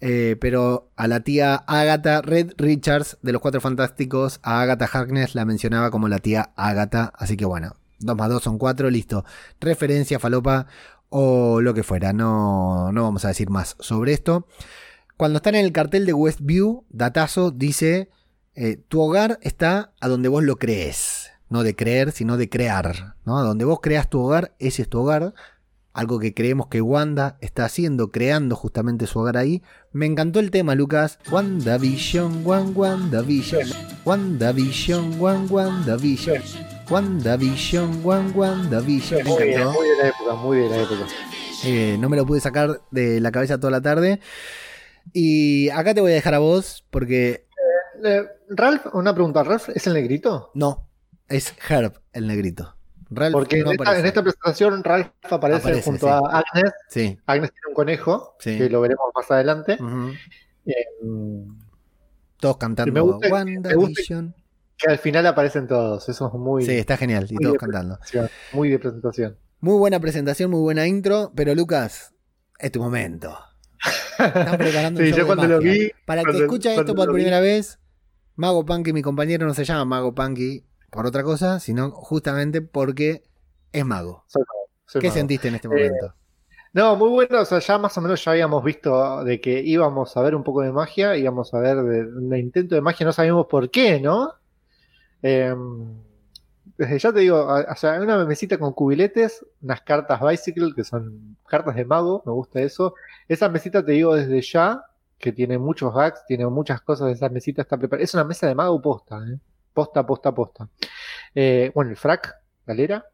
Eh, 0.00 0.36
pero 0.40 0.90
a 0.94 1.08
la 1.08 1.20
tía 1.20 1.54
Agatha 1.54 2.20
Red 2.20 2.52
Richards 2.58 3.16
de 3.22 3.32
los 3.32 3.40
Cuatro 3.40 3.60
Fantásticos, 3.60 4.40
a 4.42 4.60
Agatha 4.60 4.88
Harkness 4.92 5.34
la 5.34 5.44
mencionaba 5.44 5.90
como 5.90 6.08
la 6.08 6.18
tía 6.18 6.52
Agatha. 6.54 7.12
Así 7.16 7.36
que 7.36 7.44
bueno, 7.44 7.74
2 7.98 8.16
más 8.16 8.28
2 8.28 8.42
son 8.42 8.58
4, 8.58 8.90
listo. 8.90 9.24
Referencia, 9.60 10.18
falopa 10.18 10.66
o 11.08 11.60
lo 11.60 11.74
que 11.74 11.82
fuera. 11.82 12.12
No, 12.12 12.92
no 12.92 13.02
vamos 13.02 13.24
a 13.24 13.28
decir 13.28 13.50
más 13.50 13.76
sobre 13.80 14.12
esto. 14.12 14.46
Cuando 15.16 15.38
están 15.38 15.54
en 15.54 15.64
el 15.64 15.72
cartel 15.72 16.06
de 16.06 16.12
Westview, 16.12 16.84
Datazo 16.90 17.50
dice: 17.50 18.10
eh, 18.56 18.78
Tu 18.88 19.00
hogar 19.00 19.38
está 19.42 19.92
a 20.00 20.08
donde 20.08 20.28
vos 20.28 20.42
lo 20.42 20.56
crees. 20.56 21.30
No 21.48 21.62
de 21.62 21.76
creer, 21.76 22.10
sino 22.12 22.36
de 22.36 22.48
crear. 22.48 23.14
¿no? 23.24 23.38
A 23.38 23.42
donde 23.42 23.64
vos 23.64 23.80
creas 23.80 24.10
tu 24.10 24.20
hogar, 24.20 24.54
ese 24.58 24.82
es 24.82 24.88
tu 24.88 24.98
hogar. 25.00 25.34
Algo 25.92 26.18
que 26.18 26.34
creemos 26.34 26.66
que 26.66 26.82
Wanda 26.82 27.38
está 27.40 27.64
haciendo, 27.64 28.10
creando 28.10 28.54
justamente 28.56 29.06
su 29.06 29.18
hogar 29.20 29.38
ahí. 29.38 29.62
Me 29.92 30.04
encantó 30.04 30.40
el 30.40 30.50
tema, 30.50 30.74
Lucas. 30.74 31.18
WandaVision, 31.30 32.44
Wan 32.44 32.72
WandaVision. 32.74 33.68
WandaVision, 34.04 35.18
Wan 35.20 35.46
WandaVision. 35.48 36.42
WandaVision, 36.90 38.04
Wan 38.04 38.32
WandaVision. 38.34 39.24
Me 39.24 39.30
Muy, 39.30 39.42
bien, 39.44 39.64
muy 39.68 39.88
de 39.88 39.96
la 40.02 40.08
época, 40.08 40.34
muy 40.34 40.58
de 40.58 40.68
la 40.68 40.76
época. 40.76 41.06
Eh, 41.64 41.96
no 41.98 42.08
me 42.10 42.16
lo 42.18 42.26
pude 42.26 42.40
sacar 42.40 42.82
de 42.90 43.20
la 43.20 43.32
cabeza 43.32 43.58
toda 43.58 43.70
la 43.70 43.80
tarde. 43.80 44.20
Y 45.12 45.70
acá 45.70 45.94
te 45.94 46.00
voy 46.00 46.12
a 46.12 46.14
dejar 46.14 46.34
a 46.34 46.38
vos 46.40 46.84
porque 46.90 47.46
Eh, 48.04 48.22
Ralph, 48.48 48.86
una 48.94 49.12
pregunta, 49.14 49.42
¿Ralph 49.42 49.68
es 49.74 49.86
el 49.86 49.94
negrito? 49.94 50.50
no, 50.54 50.88
es 51.28 51.54
Herb 51.68 52.00
el 52.12 52.26
negrito. 52.26 52.76
Ralph 53.10 53.32
Porque 53.34 53.58
no 53.62 53.66
en, 53.66 53.72
esta, 53.72 53.82
aparece. 53.84 54.00
en 54.00 54.06
esta 54.06 54.22
presentación 54.22 54.84
Ralph 54.84 55.08
aparece, 55.30 55.60
Aparece, 55.60 55.82
junto 55.82 56.06
sí. 56.06 56.12
a 56.12 56.18
Agnes. 56.18 56.72
Sí. 56.88 57.18
Agnes 57.26 57.52
tiene 57.52 57.68
un 57.68 57.74
conejo, 57.74 58.36
Sí. 58.40 58.58
que 58.58 58.68
lo 58.68 58.80
veremos 58.80 59.06
más 59.14 59.30
adelante. 59.30 59.78
Eh, 60.66 60.74
Todos 62.38 62.54
Y 62.54 62.56
me 62.56 62.58
cantando 62.58 63.04
gusta- 63.04 63.28
WandaVision. 63.28 64.34
que 64.76 64.90
al 64.90 64.98
final 64.98 65.26
aparecen 65.26 65.66
todos, 65.68 66.08
eso 66.08 66.26
es 66.26 66.32
muy, 66.34 66.64
Sí, 66.66 66.72
está 66.72 66.96
genial. 66.96 67.26
Y 67.30 67.36
todos 67.36 67.56
cantando. 67.58 67.98
muy 68.52 68.68
de 68.70 68.78
presentación. 68.78 69.38
Muy 69.60 69.78
buena 69.78 70.00
presentación, 70.00 70.50
muy 70.50 70.60
buena 70.60 70.86
intro. 70.86 71.32
Pero 71.34 71.54
Lucas, 71.54 72.12
es 72.58 72.72
tu 72.72 72.80
momento. 72.82 73.38
Están 74.18 74.58
preparando 74.58 75.00
un 75.00 75.06
Sí, 75.06 75.12
show 75.12 75.18
yo 75.18 75.24
de 75.24 75.26
cuando 75.26 75.46
lo 75.46 75.58
vi, 75.60 75.90
Para 76.04 76.22
el 76.22 76.26
que 76.26 76.38
escucha 76.38 76.74
esto 76.74 76.94
por 76.94 77.08
vi- 77.08 77.14
primera 77.14 77.40
vez, 77.40 77.78
Mago 78.36 78.64
Punky, 78.66 78.92
mi 78.92 79.02
compañero, 79.02 79.46
no 79.46 79.54
se 79.54 79.64
llama 79.64 79.84
Mago 79.84 80.14
Punky 80.14 80.64
por 80.90 81.06
otra 81.06 81.22
cosa, 81.22 81.60
sino 81.60 81.90
justamente 81.90 82.62
porque 82.62 83.24
es 83.72 83.84
mago. 83.84 84.24
Soy 84.26 84.42
mago, 84.42 84.70
soy 84.86 85.02
¿Qué 85.02 85.10
mago. 85.10 85.10
sentiste 85.10 85.48
en 85.48 85.54
este 85.56 85.68
Eh, 85.70 85.70
momento? 85.70 86.14
No, 86.72 86.96
muy 86.96 87.10
bueno, 87.10 87.40
o 87.42 87.44
sea, 87.46 87.58
ya 87.60 87.78
más 87.78 87.96
o 87.98 88.00
menos 88.02 88.24
ya 88.24 88.32
habíamos 88.32 88.62
visto 88.64 89.24
de 89.24 89.40
que 89.40 89.60
íbamos 89.62 90.16
a 90.16 90.22
ver 90.22 90.34
un 90.34 90.44
poco 90.44 90.62
de 90.62 90.72
magia, 90.72 91.16
íbamos 91.16 91.54
a 91.54 91.60
ver 91.60 91.76
de, 91.78 92.02
un 92.06 92.36
intento 92.36 92.74
de 92.74 92.82
magia, 92.82 93.06
no 93.06 93.12
sabíamos 93.12 93.46
por 93.46 93.70
qué, 93.70 94.00
¿no? 94.00 94.34
Eh, 95.22 95.54
desde 96.78 96.98
ya 96.98 97.12
te 97.12 97.20
digo, 97.20 97.42
o 97.46 97.74
sea, 97.76 97.94
hay 97.94 98.00
una 98.00 98.24
mesita 98.26 98.58
con 98.58 98.72
cubiletes, 98.74 99.44
unas 99.62 99.80
cartas 99.82 100.20
Bicycle, 100.20 100.74
que 100.74 100.84
son 100.84 101.36
cartas 101.46 101.74
de 101.76 101.84
mago, 101.84 102.22
me 102.26 102.32
gusta 102.32 102.60
eso. 102.60 102.94
Esa 103.28 103.48
mesita 103.48 103.84
te 103.84 103.92
digo 103.92 104.14
desde 104.14 104.40
ya, 104.42 104.84
que 105.18 105.32
tiene 105.32 105.58
muchos 105.58 105.94
hacks, 105.96 106.24
tiene 106.26 106.46
muchas 106.46 106.80
cosas, 106.82 107.10
esa 107.12 107.28
mesita 107.28 107.62
está 107.62 107.76
preparada. 107.76 108.04
Es 108.04 108.14
una 108.14 108.24
mesa 108.24 108.46
de 108.46 108.54
mago 108.54 108.80
posta, 108.82 109.18
¿eh? 109.26 109.38
Posta, 109.72 110.06
posta, 110.06 110.32
posta. 110.34 110.68
Eh, 111.34 111.70
bueno, 111.74 111.90
el 111.90 111.96
frac, 111.96 112.34
galera, 112.66 113.04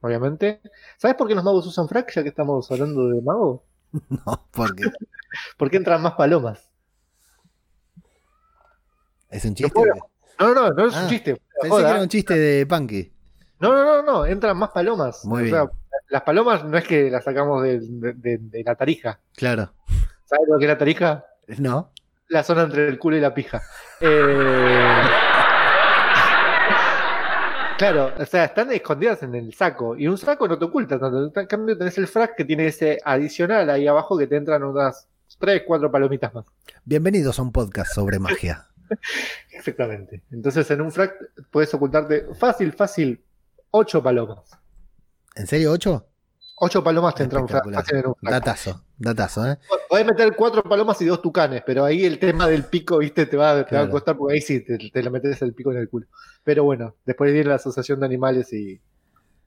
obviamente. 0.00 0.60
¿Sabes 0.98 1.16
por 1.16 1.28
qué 1.28 1.34
los 1.34 1.44
magos 1.44 1.66
usan 1.66 1.88
frac, 1.88 2.12
ya 2.14 2.22
que 2.22 2.28
estamos 2.30 2.70
hablando 2.70 3.08
de 3.08 3.20
mago? 3.22 3.64
No, 4.08 4.46
porque 4.52 4.84
Porque 5.56 5.76
entran 5.76 6.02
más 6.02 6.14
palomas. 6.14 6.70
es 9.30 9.44
un 9.44 9.54
chiste. 9.54 9.72
puedo. 9.72 9.94
No, 10.38 10.54
no, 10.54 10.70
no 10.70 10.86
es 10.86 10.94
Ah, 10.96 11.02
un 11.04 11.08
chiste. 11.08 11.34
Pensé 11.60 11.68
joda. 11.68 11.84
que 11.84 11.90
era 11.90 12.02
un 12.02 12.08
chiste 12.08 12.34
de 12.34 12.66
Punky. 12.66 13.12
No, 13.60 13.72
no, 13.72 13.84
no, 13.84 14.02
no, 14.02 14.26
entran 14.26 14.56
más 14.56 14.70
palomas. 14.70 15.24
Muy 15.24 15.40
o 15.40 15.44
bien. 15.44 15.54
sea, 15.54 15.70
las 16.08 16.22
palomas 16.22 16.64
no 16.64 16.76
es 16.78 16.86
que 16.86 17.10
las 17.10 17.22
sacamos 17.24 17.62
de, 17.62 17.78
de- 17.80 18.14
de- 18.14 18.38
de 18.38 18.62
la 18.64 18.74
tarija. 18.74 19.20
Claro. 19.36 19.72
¿Sabes 20.24 20.48
lo 20.48 20.58
que 20.58 20.64
es 20.64 20.68
la 20.70 20.78
tarija? 20.78 21.24
No. 21.58 21.92
La 22.28 22.42
zona 22.44 22.62
entre 22.62 22.88
el 22.88 22.98
culo 22.98 23.16
y 23.16 23.20
la 23.20 23.34
pija. 23.34 23.62
Eh, 24.00 25.02
Claro, 27.80 28.12
o 28.14 28.26
sea, 28.26 28.44
están 28.44 28.70
escondidas 28.72 29.22
en 29.22 29.34
el 29.34 29.54
saco. 29.54 29.96
Y 29.96 30.06
un 30.06 30.18
saco 30.18 30.46
no 30.46 30.58
te 30.58 30.66
oculta 30.66 31.00
tanto. 31.00 31.32
En 31.40 31.46
cambio, 31.46 31.78
tenés 31.78 31.96
el 31.96 32.08
frac 32.08 32.36
que 32.36 32.44
tiene 32.44 32.66
ese 32.66 32.98
adicional 33.02 33.70
ahí 33.70 33.86
abajo 33.86 34.18
que 34.18 34.26
te 34.26 34.36
entran 34.36 34.62
unas 34.64 35.08
3, 35.38 35.62
4 35.66 35.90
palomitas 35.90 36.34
más. 36.34 36.44
Bienvenidos 36.84 37.38
a 37.38 37.42
un 37.42 37.52
podcast 37.52 37.94
sobre 37.94 38.18
magia. 38.18 38.68
Exactamente. 39.50 40.22
Entonces, 40.30 40.70
en 40.70 40.82
un 40.82 40.92
frac 40.92 41.14
puedes 41.50 41.72
ocultarte 41.72 42.26
fácil, 42.34 42.74
fácil, 42.74 43.24
8 43.70 44.02
palomas. 44.02 44.40
¿En 45.34 45.46
serio, 45.46 45.72
8? 45.72 46.06
8 46.62 46.84
palomas 46.84 47.14
te 47.14 47.22
entran 47.22 47.40
en 47.40 47.42
un 47.44 47.48
frac. 47.48 48.22
Datazo, 48.22 48.84
datazo, 48.98 49.50
¿eh? 49.50 49.58
Podés 49.88 50.04
meter 50.06 50.34
4 50.36 50.62
palomas 50.62 51.00
y 51.00 51.06
2 51.06 51.22
tucanes, 51.22 51.62
pero 51.64 51.84
ahí 51.84 52.04
el 52.04 52.18
tema 52.18 52.46
del 52.46 52.64
pico, 52.64 52.98
viste, 52.98 53.24
te 53.26 53.36
va, 53.36 53.64
te 53.64 53.74
va 53.76 53.82
a 53.82 53.90
costar 53.90 54.16
porque 54.16 54.34
ahí 54.34 54.40
sí 54.42 54.60
te, 54.60 54.76
te 54.78 55.02
lo 55.02 55.10
metes 55.10 55.40
el 55.42 55.54
pico 55.54 55.72
en 55.72 55.78
el 55.78 55.88
culo. 55.88 56.06
Pero 56.44 56.64
bueno, 56.64 56.96
después 57.06 57.32
viene 57.32 57.48
la 57.48 57.54
asociación 57.56 58.00
de 58.00 58.06
animales 58.06 58.52
y 58.52 58.80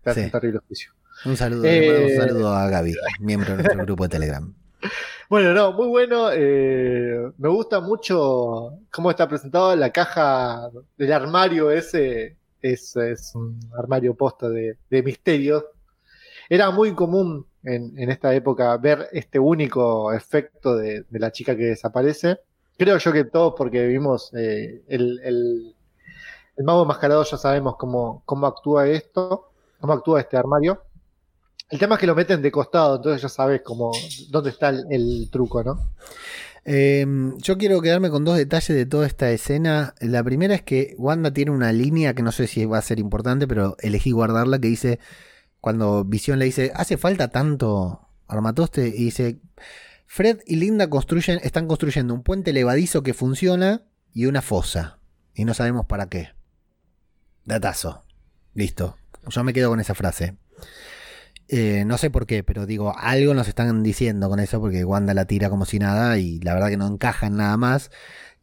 te 0.01 0.09
hacen 0.09 0.25
Sí. 0.25 0.31
terrible 0.31 0.59
juicio. 0.67 0.91
Un 1.25 1.37
saludo, 1.37 1.63
Eh, 1.65 2.03
un 2.17 2.27
saludo 2.27 2.49
a 2.53 2.67
Gaby, 2.69 2.95
miembro 3.19 3.51
de 3.51 3.55
nuestro 3.63 3.85
grupo 3.85 4.03
de 4.03 4.09
Telegram. 4.09 4.53
Bueno, 5.29 5.53
no, 5.53 5.71
muy 5.73 5.87
bueno. 5.87 6.29
eh, 6.31 7.31
me 7.37 7.49
gusta 7.49 7.79
mucho 7.79 8.77
cómo 8.91 9.09
está 9.09 9.27
presentado 9.27 9.75
la 9.75 9.91
caja 9.91 10.69
del 10.97 11.11
armario 11.13 11.71
ese. 11.71 12.37
Es, 12.61 12.95
es 12.97 13.33
un 13.33 13.59
armario 13.77 14.13
posta 14.15 14.49
de, 14.49 14.77
de 14.89 15.01
misterios. 15.03 15.63
Era 16.53 16.69
muy 16.69 16.93
común 16.93 17.47
en, 17.63 18.11
esta 18.11 18.31
época 18.35 18.77
ver 18.77 19.07
este 19.11 19.39
único 19.39 20.13
efecto 20.13 20.75
de, 20.77 21.03
la 21.09 21.31
chica 21.31 21.57
que 21.57 21.63
desaparece. 21.63 22.41
Creo 22.77 22.99
yo 22.99 23.11
que 23.11 23.23
todos, 23.23 23.55
porque 23.57 23.87
vimos 23.87 24.31
eh, 24.35 24.83
el, 24.87 25.19
el, 25.23 25.75
mago 26.63 26.83
enmascarado, 26.83 27.23
ya 27.23 27.37
sabemos 27.37 27.75
cómo, 27.75 28.21
cómo 28.27 28.45
actúa 28.45 28.87
esto, 28.87 29.49
cómo 29.79 29.93
actúa 29.93 30.19
este 30.19 30.37
armario. 30.37 30.83
El 31.71 31.79
tema 31.79 31.95
es 31.95 32.01
que 32.01 32.05
lo 32.05 32.13
meten 32.13 32.39
de 32.43 32.51
costado, 32.51 32.97
entonces 32.97 33.23
ya 33.23 33.29
sabes 33.29 33.63
cómo, 33.63 33.91
dónde 34.29 34.51
está 34.51 34.69
el, 34.69 35.29
truco, 35.31 35.63
¿no? 35.63 35.79
Eh, 36.65 37.03
yo 37.37 37.57
quiero 37.57 37.81
quedarme 37.81 38.11
con 38.11 38.25
dos 38.25 38.37
detalles 38.37 38.77
de 38.77 38.85
toda 38.85 39.07
esta 39.07 39.31
escena. 39.31 39.95
La 40.01 40.23
primera 40.23 40.53
es 40.53 40.61
que 40.61 40.93
Wanda 40.99 41.33
tiene 41.33 41.49
una 41.49 41.73
línea 41.73 42.13
que 42.13 42.21
no 42.21 42.31
sé 42.31 42.45
si 42.45 42.63
va 42.65 42.77
a 42.77 42.83
ser 42.83 42.99
importante, 42.99 43.47
pero 43.47 43.75
elegí 43.79 44.11
guardarla, 44.11 44.59
que 44.59 44.67
dice, 44.67 44.99
cuando 45.63 46.03
Visión 46.03 46.39
le 46.39 46.45
dice, 46.45 46.73
¿hace 46.75 46.97
falta 46.97 47.29
tanto 47.29 48.09
armatoste? 48.27 48.89
Y 48.89 49.05
dice, 49.05 49.39
Fred 50.07 50.39
y 50.45 50.57
Linda 50.57 50.89
construyen, 50.89 51.39
están 51.41 51.69
construyendo 51.69 52.13
un 52.13 52.21
puente 52.21 52.51
levadizo 52.51 53.01
que 53.01 53.13
funciona 53.13 53.85
y 54.13 54.25
una 54.25 54.41
fosa. 54.41 54.99
Y 55.33 55.45
no 55.45 55.53
sabemos 55.53 55.85
para 55.85 56.09
qué. 56.09 56.31
Datazo. 57.45 58.03
Listo. 58.53 58.97
Yo 59.29 59.45
me 59.45 59.53
quedo 59.53 59.69
con 59.69 59.79
esa 59.79 59.95
frase. 59.95 60.35
Eh, 61.47 61.85
no 61.85 61.97
sé 61.97 62.09
por 62.09 62.25
qué, 62.25 62.43
pero 62.43 62.65
digo, 62.65 62.93
algo 62.97 63.33
nos 63.33 63.47
están 63.47 63.83
diciendo 63.83 64.27
con 64.27 64.41
eso, 64.41 64.59
porque 64.59 64.83
Wanda 64.83 65.13
la 65.13 65.27
tira 65.27 65.49
como 65.49 65.63
si 65.63 65.79
nada 65.79 66.17
y 66.17 66.41
la 66.41 66.55
verdad 66.55 66.67
que 66.67 66.77
no 66.77 66.87
encajan 66.87 67.37
nada 67.37 67.55
más. 67.55 67.89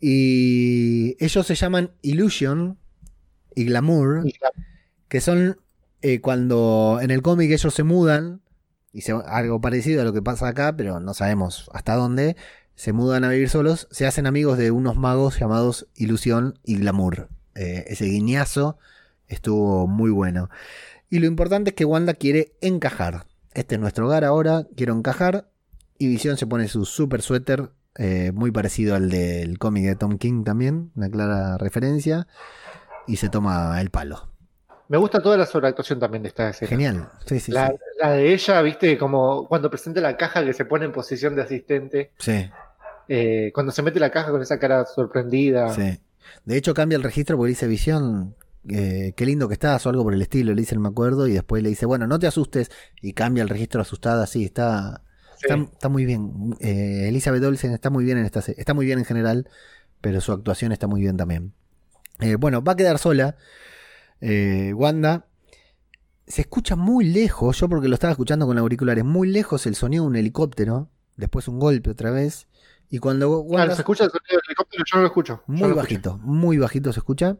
Y 0.01 1.23
ellos 1.23 1.47
se 1.47 1.55
llaman 1.55 1.93
Illusion 2.01 2.79
y 3.55 3.67
Glamour, 3.67 4.25
que 5.09 5.21
son 5.21 5.59
eh, 6.03 6.21
cuando 6.21 6.99
en 7.03 7.11
el 7.11 7.23
cómic 7.23 7.51
ellos 7.51 7.75
se 7.75 7.83
mudan, 7.83 8.43
y 8.93 9.03
se- 9.03 9.13
algo 9.13 9.61
parecido 9.61 10.03
a 10.03 10.05
lo 10.05 10.13
que 10.13 10.23
pasa 10.23 10.49
acá, 10.49 10.77
pero 10.77 11.01
no 11.01 11.15
sabemos 11.15 11.71
hasta 11.73 11.95
dónde, 11.95 12.37
se 12.75 12.93
mudan 12.93 13.25
a 13.25 13.29
vivir 13.29 13.49
solos, 13.51 13.89
se 13.91 14.07
hacen 14.07 14.27
amigos 14.27 14.57
de 14.59 14.71
unos 14.71 14.97
magos 14.97 15.39
llamados 15.39 15.87
Ilusión 15.95 16.59
y 16.65 16.77
Glamour. 16.79 17.29
Eh, 17.55 17.85
ese 17.89 18.07
guiñazo 18.07 18.79
estuvo 19.29 19.87
muy 19.87 20.11
bueno. 20.11 20.49
Y 21.11 21.19
lo 21.19 21.27
importante 21.27 21.71
es 21.71 21.77
que 21.77 21.85
Wanda 21.85 22.15
quiere 22.15 22.55
encajar. 22.61 23.27
Este 23.53 23.75
es 23.75 23.81
nuestro 23.81 24.07
hogar 24.07 24.25
ahora, 24.25 24.67
quiero 24.77 24.95
encajar. 24.97 25.51
Y 25.99 26.07
Visión 26.09 26.39
se 26.39 26.47
pone 26.47 26.69
su 26.69 26.87
super 26.87 27.21
suéter, 27.21 27.71
eh, 27.97 28.33
muy 28.33 28.51
parecido 28.51 28.95
al 28.95 29.11
del 29.11 29.59
cómic 29.59 29.85
de 29.85 29.97
Tom 29.97 30.17
King 30.17 30.45
también, 30.45 30.93
una 30.95 31.11
clara 31.11 31.59
referencia. 31.59 32.27
Y 33.07 33.17
se 33.17 33.29
toma 33.29 33.79
el 33.81 33.91
palo. 33.91 34.31
Me 34.91 34.99
gusta 34.99 35.21
toda 35.23 35.37
la 35.37 35.47
sobreactuación 35.47 35.99
también 36.01 36.23
de 36.23 36.29
esta 36.31 36.51
escena. 36.51 36.69
Genial. 36.69 37.09
Sí, 37.25 37.39
sí, 37.41 37.53
La, 37.53 37.69
sí. 37.69 37.75
la 38.03 38.11
de 38.13 38.33
ella, 38.35 38.61
viste, 38.61 38.99
como 38.99 39.47
cuando 39.49 39.71
presenta 39.71 40.01
la 40.01 40.17
caja 40.17 40.45
que 40.45 40.53
se 40.53 40.65
pone 40.65 40.85
en 40.85 40.93
posición 40.93 41.35
de 41.37 41.43
asistente, 41.43 42.11
Sí, 42.19 42.51
eh, 43.09 43.51
cuando 43.55 43.73
se 43.73 43.83
mete 43.83 43.99
la 44.01 44.11
caja 44.11 44.31
con 44.31 44.43
esa 44.43 44.59
cara 44.59 44.85
sorprendida. 44.85 45.73
sí. 45.75 45.99
De 46.45 46.57
hecho, 46.57 46.75
cambia 46.75 46.97
el 46.97 47.03
registro 47.03 47.37
porque 47.37 47.49
dice 47.51 47.67
Visión. 47.67 48.35
eh, 48.69 49.15
qué 49.17 49.25
lindo 49.27 49.49
que 49.49 49.55
estás 49.55 49.85
o 49.87 49.91
algo 49.91 50.05
por 50.05 50.13
el 50.15 50.23
estilo, 50.23 50.53
le 50.55 50.61
dice 50.61 50.75
el 50.75 50.81
me 50.81 50.89
acuerdo 50.89 51.27
y 51.27 51.33
después 51.33 51.63
le 51.63 51.69
dice, 51.71 51.87
bueno, 51.87 52.07
no 52.07 52.19
te 52.19 52.27
asustes 52.27 52.71
y 53.01 53.15
cambia 53.15 53.43
el 53.43 53.49
registro 53.49 53.81
asustada, 53.81 54.27
sí, 54.27 54.45
está, 54.45 55.03
Sí. 55.37 55.47
Está, 55.49 55.55
está 55.73 55.89
muy 55.89 56.05
bien. 56.05 56.55
Eh, 56.61 57.07
Elizabeth 57.09 57.43
Olsen 57.43 57.73
está 57.73 57.89
muy 57.89 58.05
bien 58.05 58.19
en 58.19 58.27
esta. 58.27 58.41
Está 58.41 58.75
muy 58.75 58.85
bien 58.85 58.99
en 58.99 59.07
general, 59.07 59.49
pero 60.03 60.21
su 60.21 60.33
actuación 60.33 60.71
está 60.73 60.87
muy 60.87 61.01
bien 61.01 61.17
también. 61.17 61.55
Eh, 62.21 62.35
bueno, 62.37 62.63
va 62.63 62.73
a 62.73 62.77
quedar 62.77 62.99
sola. 62.99 63.37
Eh, 64.21 64.73
Wanda. 64.75 65.27
Se 66.27 66.43
escucha 66.43 66.77
muy 66.77 67.05
lejos, 67.05 67.59
yo 67.59 67.69
porque 67.69 67.89
lo 67.89 67.95
estaba 67.95 68.13
escuchando 68.13 68.47
con 68.47 68.57
auriculares, 68.57 69.05
muy 69.05 69.29
lejos 69.29 69.67
el 69.67 69.75
sonido 69.75 70.05
de 70.05 70.09
un 70.11 70.17
helicóptero. 70.17 70.89
Después 71.17 71.49
un 71.49 71.59
golpe 71.59 71.91
otra 71.91 72.11
vez. 72.11 72.47
Y 72.89 72.99
cuando 72.99 73.41
Wanda. 73.41 73.57
Claro, 73.57 73.75
se 73.75 73.83
escucha 73.83 74.05
el 74.05 74.11
sonido 74.11 74.31
del 74.31 74.43
helicóptero, 74.47 74.85
yo 74.87 74.97
no 74.97 75.03
lo 75.03 75.07
escucho. 75.09 75.43
Muy 75.47 75.61
lo 75.61 75.67
escucho. 75.67 75.83
bajito, 75.83 76.19
muy 76.19 76.59
bajito 76.59 76.93
se 76.93 77.01
escucha. 77.01 77.37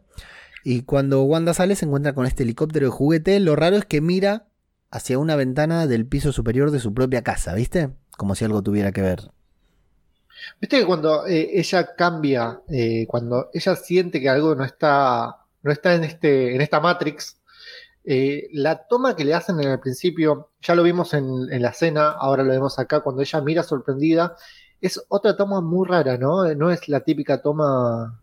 Y 0.63 0.83
cuando 0.83 1.23
Wanda 1.23 1.53
sale 1.53 1.75
se 1.75 1.85
encuentra 1.85 2.13
con 2.13 2.25
este 2.25 2.43
helicóptero 2.43 2.87
de 2.87 2.91
juguete. 2.91 3.39
Lo 3.39 3.55
raro 3.55 3.77
es 3.77 3.85
que 3.85 4.01
mira 4.01 4.47
hacia 4.91 5.17
una 5.17 5.35
ventana 5.35 5.87
del 5.87 6.05
piso 6.05 6.31
superior 6.31 6.69
de 6.69 6.79
su 6.79 6.93
propia 6.93 7.23
casa, 7.23 7.53
¿viste? 7.53 7.89
Como 8.17 8.35
si 8.35 8.45
algo 8.45 8.61
tuviera 8.61 8.91
que 8.91 9.01
ver. 9.01 9.31
Viste 10.59 10.79
que 10.79 10.85
cuando 10.85 11.25
eh, 11.27 11.49
ella 11.53 11.95
cambia, 11.95 12.61
eh, 12.69 13.05
cuando 13.07 13.49
ella 13.53 13.75
siente 13.75 14.19
que 14.19 14.29
algo 14.29 14.55
no 14.55 14.65
está, 14.65 15.40
no 15.63 15.71
está 15.71 15.93
en 15.95 16.03
este, 16.03 16.55
en 16.55 16.61
esta 16.61 16.79
Matrix, 16.79 17.37
eh, 18.03 18.47
la 18.53 18.87
toma 18.87 19.15
que 19.15 19.23
le 19.25 19.33
hacen 19.33 19.59
en 19.59 19.69
el 19.69 19.79
principio, 19.79 20.49
ya 20.61 20.73
lo 20.75 20.83
vimos 20.83 21.13
en, 21.13 21.51
en 21.51 21.61
la 21.61 21.69
escena, 21.69 22.09
ahora 22.11 22.43
lo 22.43 22.51
vemos 22.51 22.79
acá, 22.79 23.01
cuando 23.01 23.21
ella 23.21 23.41
mira 23.41 23.63
sorprendida, 23.63 24.35
es 24.81 25.03
otra 25.09 25.37
toma 25.37 25.61
muy 25.61 25.87
rara, 25.87 26.17
¿no? 26.17 26.45
Eh, 26.45 26.55
No 26.55 26.71
es 26.71 26.89
la 26.89 27.01
típica 27.01 27.41
toma. 27.41 28.19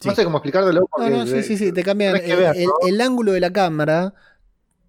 Sí. 0.00 0.08
No 0.08 0.14
sé 0.14 0.24
cómo 0.24 0.38
explicártelo. 0.38 0.88
No, 0.98 1.10
no, 1.10 1.26
sí, 1.26 1.42
sí, 1.42 1.56
sí, 1.58 1.72
te 1.72 1.82
cambian. 1.82 2.16
el, 2.16 2.36
ver, 2.36 2.56
el- 2.56 2.64
¿no? 2.66 2.72
el 2.86 3.00
ángulo 3.00 3.32
de 3.32 3.40
la 3.40 3.50
cámara 3.50 4.12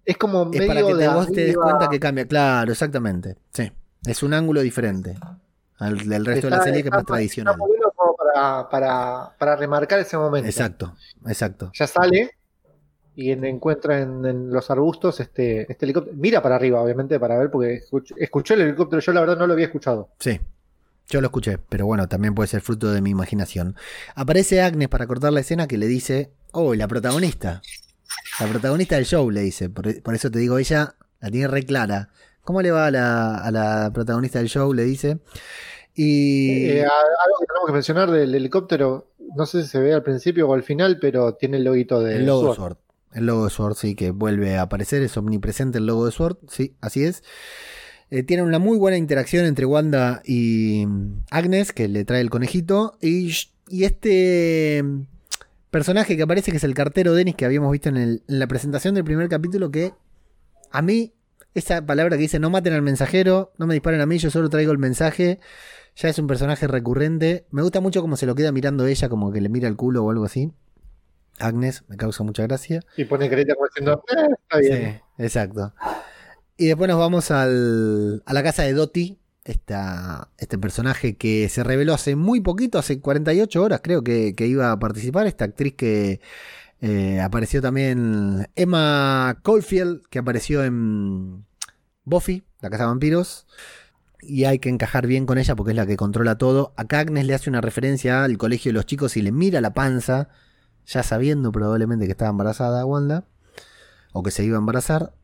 Es 0.04 0.16
como 0.18 0.42
es 0.52 0.58
medio 0.60 0.66
para 0.68 0.80
que 0.80 0.86
te, 0.94 0.94
de 0.94 1.08
vos 1.08 1.26
te 1.32 1.40
des 1.44 1.56
cuenta 1.56 1.88
que 1.88 2.00
cambia. 2.00 2.26
Claro, 2.26 2.72
exactamente. 2.72 3.36
Sí. 3.52 3.70
Es 4.06 4.22
un 4.22 4.32
ángulo 4.34 4.60
diferente 4.62 5.16
al 5.78 5.96
del 6.08 6.24
resto 6.26 6.46
de 6.48 6.56
la 6.56 6.62
serie 6.62 6.82
que 6.82 6.88
es 6.88 6.94
más 6.94 7.04
tradicional. 7.04 7.56
Muy 7.58 7.70
para, 8.34 8.68
para, 8.68 9.30
para 9.38 9.56
remarcar 9.56 9.98
ese 10.00 10.16
momento. 10.16 10.48
Exacto, 10.48 10.94
exacto. 11.26 11.70
Ya 11.74 11.86
sale 11.86 12.30
y 13.16 13.32
en- 13.32 13.44
encuentra 13.44 14.00
en, 14.00 14.24
en 14.24 14.50
los 14.50 14.70
arbustos 14.70 15.20
este, 15.20 15.70
este 15.70 15.86
helicóptero. 15.86 16.16
Mira 16.16 16.42
para 16.42 16.56
arriba, 16.56 16.80
obviamente, 16.80 17.18
para 17.18 17.38
ver, 17.38 17.50
porque 17.50 17.82
escuch- 17.82 18.14
escuchó 18.16 18.54
el 18.54 18.62
helicóptero. 18.62 19.00
Yo 19.00 19.12
la 19.12 19.20
verdad 19.20 19.36
no 19.36 19.46
lo 19.46 19.52
había 19.54 19.66
escuchado. 19.66 20.08
Sí. 20.18 20.40
Yo 21.08 21.20
lo 21.22 21.28
escuché, 21.28 21.56
pero 21.56 21.86
bueno, 21.86 22.06
también 22.06 22.34
puede 22.34 22.48
ser 22.48 22.60
fruto 22.60 22.92
de 22.92 23.00
mi 23.00 23.10
imaginación. 23.10 23.76
Aparece 24.14 24.60
Agnes 24.60 24.88
para 24.88 25.06
cortar 25.06 25.32
la 25.32 25.40
escena 25.40 25.66
que 25.66 25.78
le 25.78 25.86
dice, 25.86 26.30
oh, 26.52 26.74
la 26.74 26.86
protagonista. 26.86 27.62
La 28.40 28.46
protagonista 28.46 28.96
del 28.96 29.06
show, 29.06 29.30
le 29.30 29.40
dice. 29.40 29.70
Por, 29.70 30.02
por 30.02 30.14
eso 30.14 30.30
te 30.30 30.38
digo, 30.38 30.58
ella 30.58 30.94
la 31.20 31.30
tiene 31.30 31.48
re 31.48 31.62
clara. 31.64 32.10
¿Cómo 32.44 32.60
le 32.62 32.70
va 32.70 32.86
a 32.86 32.90
la, 32.90 33.36
a 33.38 33.50
la 33.50 33.90
protagonista 33.92 34.38
del 34.38 34.48
show? 34.48 34.72
Le 34.74 34.84
dice. 34.84 35.18
Y... 36.00 36.66
Eh, 36.70 36.84
a- 36.84 36.88
algo 36.88 37.36
que 37.40 37.46
tenemos 37.46 37.66
que 37.66 37.72
mencionar 37.72 38.10
del 38.10 38.32
helicóptero, 38.34 39.08
no 39.36 39.46
sé 39.46 39.62
si 39.64 39.68
se 39.68 39.80
ve 39.80 39.92
al 39.92 40.02
principio 40.04 40.48
o 40.48 40.54
al 40.54 40.62
final, 40.62 40.98
pero 41.00 41.34
tiene 41.34 41.56
el 41.56 41.64
loguito 41.64 42.00
de 42.00 42.16
El 42.16 42.26
logo 42.26 42.50
de 42.50 42.54
Sword. 42.54 42.56
Sword. 42.56 42.76
El 43.14 43.26
logo 43.26 43.44
de 43.44 43.50
Sword, 43.50 43.74
sí, 43.74 43.94
que 43.96 44.12
vuelve 44.12 44.56
a 44.56 44.62
aparecer, 44.62 45.02
es 45.02 45.16
omnipresente 45.16 45.78
el 45.78 45.86
logo 45.86 46.06
de 46.06 46.12
Sword, 46.12 46.36
sí, 46.48 46.74
así 46.80 47.04
es. 47.04 47.24
Eh, 48.10 48.22
tienen 48.22 48.46
una 48.46 48.58
muy 48.58 48.78
buena 48.78 48.96
interacción 48.96 49.44
entre 49.44 49.66
Wanda 49.66 50.22
y 50.24 50.86
Agnes, 51.30 51.72
que 51.72 51.88
le 51.88 52.04
trae 52.04 52.20
el 52.20 52.30
conejito, 52.30 52.96
y, 53.00 53.32
y 53.68 53.84
este 53.84 54.84
personaje 55.70 56.16
que 56.16 56.22
aparece, 56.22 56.50
que 56.52 56.58
es 56.58 56.64
el 56.64 56.74
cartero 56.74 57.12
Dennis, 57.12 57.34
que 57.34 57.44
habíamos 57.44 57.72
visto 57.72 57.88
en, 57.88 57.96
el- 57.96 58.22
en 58.28 58.38
la 58.38 58.46
presentación 58.46 58.94
del 58.94 59.04
primer 59.04 59.28
capítulo, 59.28 59.70
que 59.70 59.92
a 60.70 60.80
mí, 60.80 61.12
esa 61.54 61.84
palabra 61.84 62.16
que 62.16 62.22
dice 62.22 62.38
no 62.38 62.50
maten 62.50 62.72
al 62.74 62.82
mensajero, 62.82 63.52
no 63.58 63.66
me 63.66 63.74
disparen 63.74 64.00
a 64.00 64.06
mí, 64.06 64.18
yo 64.18 64.30
solo 64.30 64.48
traigo 64.48 64.70
el 64.70 64.78
mensaje, 64.78 65.40
ya 66.00 66.08
es 66.08 66.18
un 66.18 66.26
personaje 66.26 66.66
recurrente. 66.66 67.46
Me 67.50 67.62
gusta 67.62 67.80
mucho 67.80 68.00
cómo 68.00 68.16
se 68.16 68.24
lo 68.26 68.34
queda 68.34 68.52
mirando 68.52 68.86
ella, 68.86 69.08
como 69.08 69.32
que 69.32 69.40
le 69.40 69.48
mira 69.48 69.68
el 69.68 69.76
culo 69.76 70.04
o 70.04 70.10
algo 70.10 70.24
así. 70.24 70.52
Agnes, 71.40 71.84
me 71.88 71.96
causa 71.96 72.24
mucha 72.24 72.42
gracia. 72.44 72.80
Y 72.96 73.04
pone 73.04 73.28
carita 73.28 73.54
como 73.54 73.66
diciendo, 73.66 74.02
"Eh, 74.16 74.26
está 74.42 74.58
bien. 74.58 75.00
Sí, 75.16 75.22
exacto. 75.24 75.74
Y 76.56 76.66
después 76.66 76.88
nos 76.88 76.98
vamos 76.98 77.30
al- 77.30 78.22
a 78.26 78.32
la 78.32 78.42
casa 78.42 78.62
de 78.64 78.72
Dottie, 78.72 79.18
esta, 79.44 80.30
este 80.38 80.58
personaje 80.58 81.16
que 81.16 81.48
se 81.48 81.64
reveló 81.64 81.94
hace 81.94 82.16
muy 82.16 82.40
poquito, 82.40 82.78
hace 82.78 83.00
48 83.00 83.62
horas 83.62 83.80
creo 83.82 84.02
que, 84.04 84.34
que 84.36 84.46
iba 84.46 84.70
a 84.72 84.78
participar, 84.78 85.26
esta 85.26 85.44
actriz 85.46 85.74
que 85.74 86.20
eh, 86.80 87.20
apareció 87.20 87.60
también, 87.62 88.48
Emma 88.54 89.38
Caulfield, 89.42 90.02
que 90.10 90.18
apareció 90.20 90.62
en 90.64 91.44
Buffy, 92.04 92.44
la 92.60 92.70
casa 92.70 92.84
de 92.84 92.88
vampiros. 92.88 93.46
Y 94.20 94.44
hay 94.44 94.58
que 94.58 94.68
encajar 94.68 95.06
bien 95.06 95.26
con 95.26 95.38
ella 95.38 95.54
porque 95.54 95.72
es 95.72 95.76
la 95.76 95.86
que 95.86 95.96
controla 95.96 96.38
todo. 96.38 96.72
Acá 96.76 97.00
Agnes 97.00 97.24
le 97.24 97.34
hace 97.34 97.50
una 97.50 97.60
referencia 97.60 98.24
al 98.24 98.36
colegio 98.36 98.70
de 98.70 98.74
los 98.74 98.86
chicos 98.86 99.16
y 99.16 99.22
le 99.22 99.32
mira 99.32 99.60
la 99.60 99.74
panza, 99.74 100.28
ya 100.86 101.02
sabiendo 101.02 101.52
probablemente 101.52 102.06
que 102.06 102.12
estaba 102.12 102.30
embarazada 102.30 102.84
Wanda, 102.84 103.24
o 104.12 104.22
que 104.22 104.30
se 104.30 104.44
iba 104.44 104.56
a 104.56 104.60
embarazar. 104.60 105.14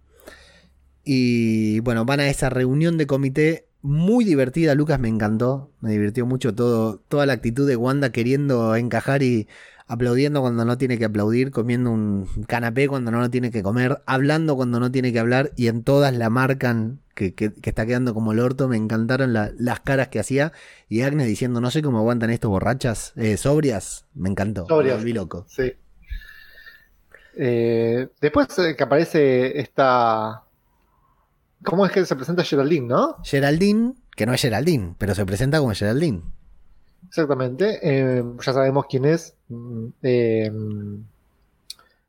Y 1.04 1.80
bueno, 1.80 2.04
van 2.04 2.20
a 2.20 2.28
esa 2.28 2.50
reunión 2.50 2.96
de 2.96 3.06
comité 3.06 3.68
muy 3.82 4.24
divertida. 4.24 4.74
Lucas 4.74 4.98
me 4.98 5.08
encantó, 5.08 5.70
me 5.80 5.90
divirtió 5.90 6.24
mucho 6.24 6.54
todo, 6.54 7.02
toda 7.08 7.26
la 7.26 7.34
actitud 7.34 7.68
de 7.68 7.76
Wanda 7.76 8.12
queriendo 8.12 8.74
encajar 8.76 9.22
y 9.22 9.48
aplaudiendo 9.86 10.40
cuando 10.40 10.64
no 10.64 10.78
tiene 10.78 10.98
que 10.98 11.04
aplaudir, 11.04 11.50
comiendo 11.50 11.90
un 11.90 12.26
canapé 12.46 12.88
cuando 12.88 13.10
no 13.10 13.20
lo 13.20 13.30
tiene 13.30 13.50
que 13.50 13.62
comer, 13.62 14.02
hablando 14.06 14.56
cuando 14.56 14.80
no 14.80 14.90
tiene 14.90 15.12
que 15.12 15.18
hablar 15.18 15.52
y 15.56 15.66
en 15.66 15.82
todas 15.82 16.14
la 16.14 16.30
marcan 16.30 17.00
que, 17.14 17.34
que- 17.34 17.52
que 17.52 17.70
está 17.70 17.86
quedando 17.86 18.12
como 18.14 18.32
el 18.32 18.40
orto. 18.40 18.68
Me 18.68 18.76
encantaron 18.76 19.32
la- 19.32 19.52
las 19.58 19.80
caras 19.80 20.08
que 20.08 20.18
hacía 20.20 20.52
y 20.88 21.02
Agnes 21.02 21.26
diciendo, 21.26 21.60
no 21.60 21.70
sé 21.70 21.82
cómo 21.82 21.98
aguantan 21.98 22.30
estos 22.30 22.50
borrachas, 22.50 23.12
eh, 23.16 23.36
sobrias. 23.36 24.04
Me 24.14 24.28
encantó, 24.28 24.66
Sobrias. 24.68 24.96
me 24.96 25.00
volví 25.02 25.12
loco. 25.12 25.46
Sí. 25.48 25.72
Eh, 27.36 28.08
después 28.20 28.46
eh, 28.58 28.76
que 28.76 28.84
aparece 28.84 29.58
esta. 29.60 30.42
¿Cómo 31.64 31.86
es 31.86 31.92
que 31.92 32.04
se 32.04 32.14
presenta 32.14 32.44
Geraldine, 32.44 32.86
no? 32.86 33.16
Geraldine, 33.24 33.94
que 34.14 34.26
no 34.26 34.34
es 34.34 34.42
Geraldine, 34.42 34.94
pero 34.98 35.14
se 35.14 35.24
presenta 35.26 35.58
como 35.58 35.72
Geraldine. 35.74 36.22
Exactamente. 37.08 37.78
eh, 37.82 38.22
ya 38.44 38.52
sabemos 38.52 38.86
quién 38.88 39.04
es. 39.06 39.34
Mm, 39.48 39.86
eh, 40.02 40.52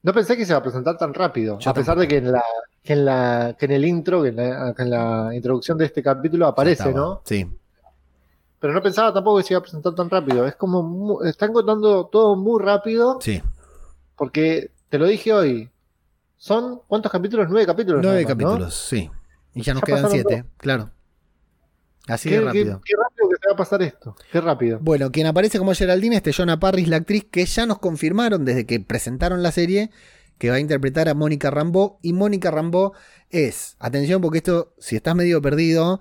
no 0.06 0.14
pensé 0.14 0.38
que 0.38 0.46
se 0.46 0.52
iba 0.52 0.60
a 0.60 0.64
presentar 0.64 0.98
tan 0.98 1.14
rápido. 1.14 1.58
Yo 1.58 1.72
a 1.72 1.74
pesar 1.74 1.98
de 1.98 2.08
que 2.08 2.18
en 2.18 2.32
la, 2.32 2.44
que 2.84 2.94
en 2.94 3.06
la, 3.06 3.56
que 3.58 3.66
en 3.66 3.72
el 3.72 3.86
intro, 3.86 4.22
que 4.22 4.30
en 4.30 4.36
la, 4.36 4.74
que 4.76 4.84
en 4.84 4.90
la 4.92 5.32
introducción 5.34 5.78
de 5.80 5.86
este 5.86 6.04
capítulo 6.04 6.46
aparece. 6.46 6.94
¿no? 6.94 7.22
Sí. 7.26 7.50
Pero 8.60 8.74
no 8.74 8.82
pensaba 8.84 9.12
tampoco 9.12 9.38
que 9.38 9.44
se 9.44 9.54
iba 9.54 9.60
a 9.60 9.64
presentar 9.64 9.96
tan 9.96 10.10
rápido. 10.10 10.46
Es 10.46 10.56
como 10.56 10.84
mu- 10.84 11.24
están 11.24 11.52
contando 11.52 12.06
todo 12.06 12.36
muy 12.36 12.62
rápido. 12.62 13.18
Sí. 13.20 13.42
Porque 14.16 14.70
te 14.90 15.00
lo 15.00 15.08
dije 15.08 15.34
hoy. 15.34 15.70
Son 16.38 16.82
¿cuántos 16.88 17.12
capítulos? 17.12 17.48
Nueve 17.50 17.66
capítulos. 17.66 18.02
Nueve 18.04 18.26
capítulos, 18.26 18.76
sí. 18.76 19.10
Y 19.56 19.62
ya 19.64 19.74
nos 19.74 19.82
quedan 19.84 20.10
siete, 20.10 20.46
claro. 20.58 20.92
Así 22.08 22.30
Qué, 22.30 22.40
de 22.40 22.46
rápido. 22.46 22.82
qué 22.86 22.94
rápido 22.96 23.30
que 23.30 23.36
se 23.42 23.48
va 23.48 23.54
a 23.54 23.58
pasar 23.58 23.82
esto. 23.82 24.16
Qué 24.32 24.42
rápido. 24.42 24.80
Bueno, 24.82 25.12
quien 25.12 25.28
aparece 25.28 25.58
como 25.58 25.74
Geraldine 25.74 26.18
es 26.18 26.24
Teyona 26.24 26.60
Parris, 26.60 26.88
la 26.88 26.98
actriz 26.98 27.26
que 27.30 27.46
ya 27.46 27.66
nos 27.66 27.80
confirmaron 27.80 28.46
desde 28.46 28.66
que 28.66 28.80
presentaron 28.80 29.42
la 29.42 29.52
serie 29.52 29.90
que 30.38 30.50
va 30.50 30.58
a 30.58 30.60
interpretar 30.60 31.10
a 31.10 31.14
Mónica 31.14 31.50
Rambeau. 31.50 31.98
Y 32.02 32.14
Mónica 32.14 32.52
Rambeau 32.52 32.94
es, 33.30 33.76
atención 33.80 34.22
porque 34.22 34.40
esto, 34.40 34.74
si 34.80 34.96
estás 34.96 35.16
medio 35.16 35.42
perdido, 35.42 36.00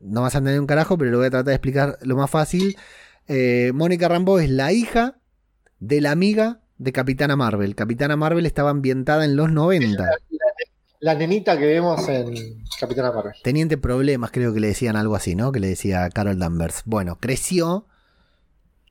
no 0.00 0.22
vas 0.22 0.34
a 0.34 0.38
entender 0.38 0.60
un 0.60 0.66
carajo, 0.66 0.98
pero 0.98 1.10
lo 1.10 1.18
voy 1.18 1.28
a 1.28 1.30
tratar 1.30 1.46
de 1.46 1.54
explicar 1.54 1.98
lo 2.02 2.16
más 2.16 2.30
fácil. 2.30 2.76
Eh, 3.28 3.72
Mónica 3.74 4.08
Rambeau 4.08 4.38
es 4.38 4.50
la 4.50 4.72
hija 4.72 5.18
de 5.80 6.00
la 6.00 6.10
amiga 6.10 6.60
de 6.78 6.92
Capitana 6.92 7.36
Marvel. 7.36 7.74
Capitana 7.74 8.16
Marvel 8.16 8.46
estaba 8.46 8.70
ambientada 8.70 9.24
en 9.24 9.36
los 9.36 9.52
90. 9.52 10.04
La 11.04 11.14
nenita 11.14 11.58
que 11.58 11.66
vemos 11.66 12.08
en 12.08 12.64
Capitana 12.80 13.12
Marvel. 13.12 13.34
Teniente 13.42 13.76
Problemas, 13.76 14.30
creo 14.30 14.54
que 14.54 14.60
le 14.60 14.68
decían 14.68 14.96
algo 14.96 15.14
así, 15.16 15.34
¿no? 15.34 15.52
Que 15.52 15.60
le 15.60 15.68
decía 15.68 16.08
Carol 16.08 16.38
Danvers. 16.38 16.80
Bueno, 16.86 17.18
creció. 17.20 17.86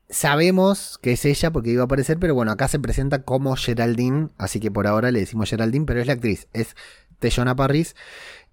Sabemos 0.09 0.99
que 1.01 1.13
es 1.13 1.25
ella 1.25 1.49
porque 1.49 1.71
iba 1.71 1.81
a 1.81 1.85
aparecer, 1.85 2.19
pero 2.19 2.35
bueno, 2.35 2.51
acá 2.51 2.67
se 2.67 2.77
presenta 2.77 3.23
como 3.23 3.55
Geraldine, 3.55 4.29
así 4.37 4.59
que 4.59 4.69
por 4.69 4.85
ahora 4.85 5.09
le 5.09 5.21
decimos 5.21 5.49
Geraldine, 5.49 5.87
pero 5.87 6.01
es 6.01 6.05
la 6.05 6.13
actriz, 6.13 6.47
es 6.53 6.75
Teyona 7.17 7.55
Parris. 7.55 7.95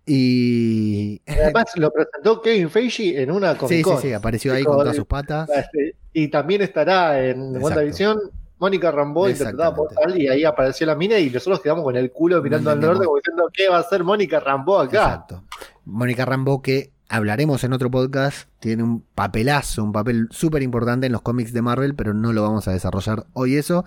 Y. 0.06 1.20
Además 1.26 1.66
lo 1.76 1.92
presentó 1.92 2.40
Kevin 2.40 2.70
Feige 2.70 3.20
en 3.20 3.30
una 3.30 3.52
Sí, 3.52 3.58
Comic 3.58 3.76
sí, 3.76 3.82
Con. 3.82 4.00
sí, 4.00 4.12
apareció 4.14 4.54
ahí 4.54 4.64
con 4.64 4.78
todas 4.78 4.96
sus 4.96 5.04
patas. 5.04 5.50
Este, 5.50 5.96
Y 6.14 6.28
también 6.28 6.62
estará 6.62 7.22
en. 7.22 7.62
WandaVision 7.62 8.39
Mónica 8.60 8.90
Rambeau 8.90 9.28
interpretada 9.28 9.74
por 9.74 9.88
tal, 9.88 10.20
y 10.20 10.28
ahí 10.28 10.44
apareció 10.44 10.86
la 10.86 10.94
mina 10.94 11.18
y 11.18 11.30
nosotros 11.30 11.60
quedamos 11.60 11.82
con 11.82 11.96
el 11.96 12.12
culo 12.12 12.42
mirando 12.42 12.70
al 12.70 12.78
norte 12.78 13.04
como 13.04 13.16
diciendo 13.16 13.50
¿qué 13.52 13.68
va 13.68 13.78
a 13.78 13.80
hacer 13.80 14.04
Mónica 14.04 14.38
Rambeau 14.38 14.78
acá? 14.78 14.98
Exacto. 14.98 15.44
Mónica 15.84 16.24
Rambo, 16.24 16.62
que 16.62 16.92
hablaremos 17.08 17.64
en 17.64 17.72
otro 17.72 17.90
podcast, 17.90 18.48
tiene 18.60 18.82
un 18.82 19.02
papelazo, 19.14 19.82
un 19.82 19.92
papel 19.92 20.28
súper 20.30 20.62
importante 20.62 21.06
en 21.06 21.12
los 21.12 21.22
cómics 21.22 21.52
de 21.52 21.62
Marvel, 21.62 21.94
pero 21.94 22.14
no 22.14 22.32
lo 22.32 22.42
vamos 22.42 22.68
a 22.68 22.72
desarrollar 22.72 23.26
hoy 23.32 23.56
eso. 23.56 23.84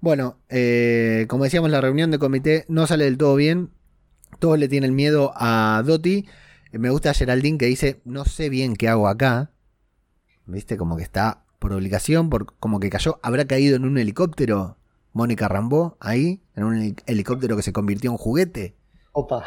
Bueno, 0.00 0.38
eh, 0.48 1.26
como 1.28 1.44
decíamos, 1.44 1.70
la 1.70 1.80
reunión 1.80 2.10
de 2.10 2.18
comité 2.18 2.64
no 2.68 2.86
sale 2.86 3.04
del 3.04 3.18
todo 3.18 3.34
bien. 3.34 3.70
Todos 4.38 4.58
le 4.58 4.68
tienen 4.68 4.94
miedo 4.94 5.32
a 5.36 5.82
Doti. 5.84 6.28
Eh, 6.72 6.78
Me 6.78 6.90
gusta 6.90 7.14
Geraldine 7.14 7.58
que 7.58 7.66
dice, 7.66 8.00
no 8.04 8.24
sé 8.24 8.48
bien 8.48 8.76
qué 8.76 8.88
hago 8.88 9.08
acá. 9.08 9.50
¿Viste? 10.46 10.76
Como 10.76 10.96
que 10.96 11.02
está 11.02 11.41
por 11.62 11.72
obligación, 11.72 12.28
por, 12.28 12.54
como 12.58 12.78
que 12.80 12.90
cayó, 12.90 13.18
habrá 13.22 13.46
caído 13.46 13.76
en 13.76 13.84
un 13.86 13.96
helicóptero. 13.96 14.76
Mónica 15.14 15.46
Rambo, 15.46 15.96
ahí, 16.00 16.40
en 16.56 16.64
un 16.64 16.74
heli- 16.76 16.96
helicóptero 17.06 17.54
que 17.56 17.62
se 17.62 17.72
convirtió 17.72 18.10
en 18.10 18.16
juguete. 18.16 18.74
Opa. 19.12 19.44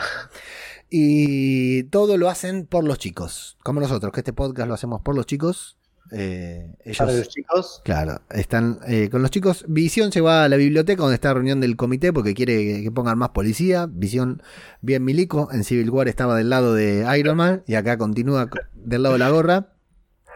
Y 0.90 1.84
todo 1.86 2.18
lo 2.18 2.30
hacen 2.30 2.66
por 2.68 2.84
los 2.84 3.00
chicos, 3.00 3.58
como 3.64 3.80
nosotros, 3.80 4.12
que 4.14 4.20
este 4.20 4.34
podcast 4.34 4.68
lo 4.68 4.76
hacemos 4.76 5.02
por 5.02 5.16
los 5.16 5.26
chicos. 5.26 5.78
Eh, 6.12 6.72
Para 7.00 7.12
los 7.12 7.22
ellos, 7.22 7.30
chicos. 7.34 7.82
claro, 7.84 8.22
están 8.30 8.80
eh, 8.88 9.10
con 9.10 9.24
los 9.24 9.32
chicos. 9.32 9.66
Visión 9.68 10.12
se 10.12 10.22
va 10.22 10.44
a 10.44 10.50
la 10.50 10.56
biblioteca 10.56 11.02
donde 11.02 11.16
está 11.16 11.30
la 11.30 11.34
reunión 11.34 11.60
del 11.62 11.76
comité 11.76 12.14
porque 12.14 12.36
quiere 12.36 12.84
que, 12.84 12.92
pongan 12.92 13.18
más 13.18 13.30
policía. 13.30 13.88
Visión 13.92 14.44
bien 14.82 15.04
milico, 15.04 15.50
en 15.52 15.64
Civil 15.64 15.90
War 15.90 16.08
estaba 16.08 16.38
del 16.38 16.52
lado 16.52 16.76
de 16.76 17.04
Iron 17.18 17.38
Man 17.38 17.64
y 17.66 17.74
acá 17.74 17.98
continúa 17.98 18.48
co- 18.52 18.60
del 18.76 19.02
lado 19.02 19.14
de 19.14 19.20
la 19.20 19.30
gorra. 19.32 19.70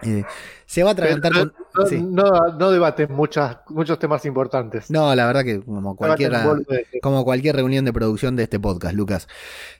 Eh, 0.01 0.23
se 0.65 0.83
va 0.83 0.91
a 0.91 0.93
atragantar 0.93 1.33
con... 1.33 1.53
no, 1.75 1.85
sí. 1.85 2.01
no, 2.01 2.23
no 2.57 2.71
debaten 2.71 3.11
muchas, 3.11 3.57
muchos 3.69 3.99
temas 3.99 4.25
importantes. 4.25 4.89
No, 4.89 5.13
la 5.15 5.25
verdad 5.25 5.43
que 5.43 5.61
como 5.61 5.95
boludeces. 5.95 7.01
como 7.01 7.23
cualquier 7.23 7.55
reunión 7.55 7.85
de 7.85 7.93
producción 7.93 8.35
de 8.35 8.43
este 8.43 8.59
podcast, 8.59 8.95
Lucas. 8.95 9.27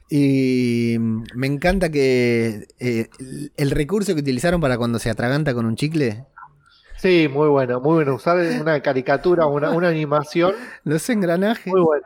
Y 0.10 0.98
me 1.00 1.48
encanta 1.48 1.90
que 1.90 2.68
eh, 2.80 3.10
el 3.56 3.72
recurso 3.72 4.14
que 4.16 4.22
utilizaron 4.22 4.60
para 4.60 4.78
cuando 4.78 5.00
se 5.00 5.10
atraganta 5.10 5.54
con 5.54 5.66
un 5.66 5.76
chicle, 5.76 6.26
Sí, 6.98 7.30
muy 7.32 7.48
bueno, 7.48 7.80
muy 7.80 7.96
bueno. 7.96 8.16
Usar 8.16 8.38
una 8.60 8.82
caricatura, 8.82 9.46
una, 9.46 9.70
una 9.72 9.88
animación, 9.88 10.54
los 10.84 11.10
engranajes. 11.10 11.68
muy 11.68 11.82
bueno. 11.82 12.04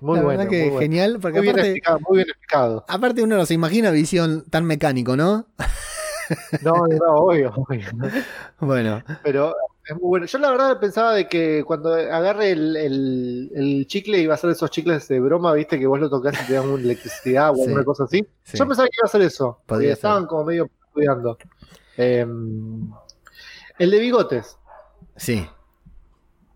Muy 0.00 0.16
la 0.18 0.24
bueno. 0.24 0.48
que 0.48 0.60
muy 0.62 0.70
bueno. 0.70 0.80
genial, 0.80 1.18
porque 1.20 1.38
Muy 1.38 1.42
bien, 1.42 1.54
aparte, 1.56 1.68
explicado, 1.68 2.00
muy 2.08 2.16
bien 2.16 2.28
explicado. 2.28 2.84
aparte 2.88 3.22
uno 3.22 3.36
no 3.36 3.44
se 3.44 3.52
imagina 3.54 3.90
visión 3.90 4.44
tan 4.48 4.64
mecánico, 4.64 5.16
¿no? 5.16 5.46
No, 6.62 6.86
no, 6.86 7.14
obvio, 7.14 7.52
obvio. 7.56 7.88
Bueno, 8.60 9.02
Pero 9.22 9.54
es 9.84 9.92
muy 9.94 10.08
bueno. 10.08 10.26
Yo 10.26 10.38
la 10.38 10.50
verdad 10.50 10.80
pensaba 10.80 11.12
de 11.14 11.28
que 11.28 11.62
cuando 11.64 11.92
agarre 11.94 12.50
el, 12.52 12.76
el, 12.76 13.50
el 13.54 13.86
chicle 13.86 14.18
iba 14.18 14.34
a 14.34 14.36
ser 14.36 14.50
esos 14.50 14.70
chicles 14.70 15.06
de 15.08 15.20
broma, 15.20 15.52
viste, 15.54 15.78
que 15.78 15.86
vos 15.86 16.00
lo 16.00 16.10
tocás 16.10 16.34
y 16.42 16.46
te 16.46 16.54
dan 16.54 16.68
una 16.68 16.82
electricidad 16.82 17.50
o 17.50 17.54
Sí. 17.56 17.62
alguna 17.62 17.84
cosa 17.84 18.04
así. 18.04 18.26
sí. 18.44 18.56
Yo 18.58 18.66
pensaba 18.66 18.88
que 18.88 18.96
iba 19.00 19.06
a 19.06 19.10
ser 19.10 19.22
eso. 19.22 19.60
Podría 19.66 19.88
ser. 19.90 19.92
estaban 19.94 20.26
como 20.26 20.44
medio 20.44 20.68
estudiando. 20.88 21.38
Eh, 21.96 22.26
el 23.78 23.90
de 23.90 23.98
bigotes, 23.98 24.58
sí, 25.16 25.46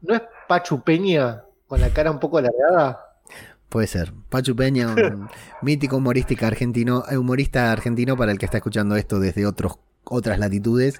¿no 0.02 0.14
es 0.14 0.22
Pachu 0.48 0.82
Peña 0.82 1.44
con 1.66 1.80
la 1.80 1.90
cara 1.90 2.10
un 2.10 2.18
poco 2.18 2.38
alargada? 2.38 3.09
Puede 3.70 3.86
ser. 3.86 4.12
Pachu 4.28 4.54
Peña, 4.54 4.88
un 4.88 5.28
mítico 5.62 5.96
humorística 5.96 6.46
argentino, 6.46 7.04
eh, 7.10 7.16
humorista 7.16 7.72
argentino 7.72 8.16
para 8.16 8.32
el 8.32 8.38
que 8.38 8.44
está 8.44 8.58
escuchando 8.58 8.96
esto 8.96 9.18
desde 9.18 9.46
otros, 9.46 9.78
otras 10.04 10.38
latitudes. 10.38 10.98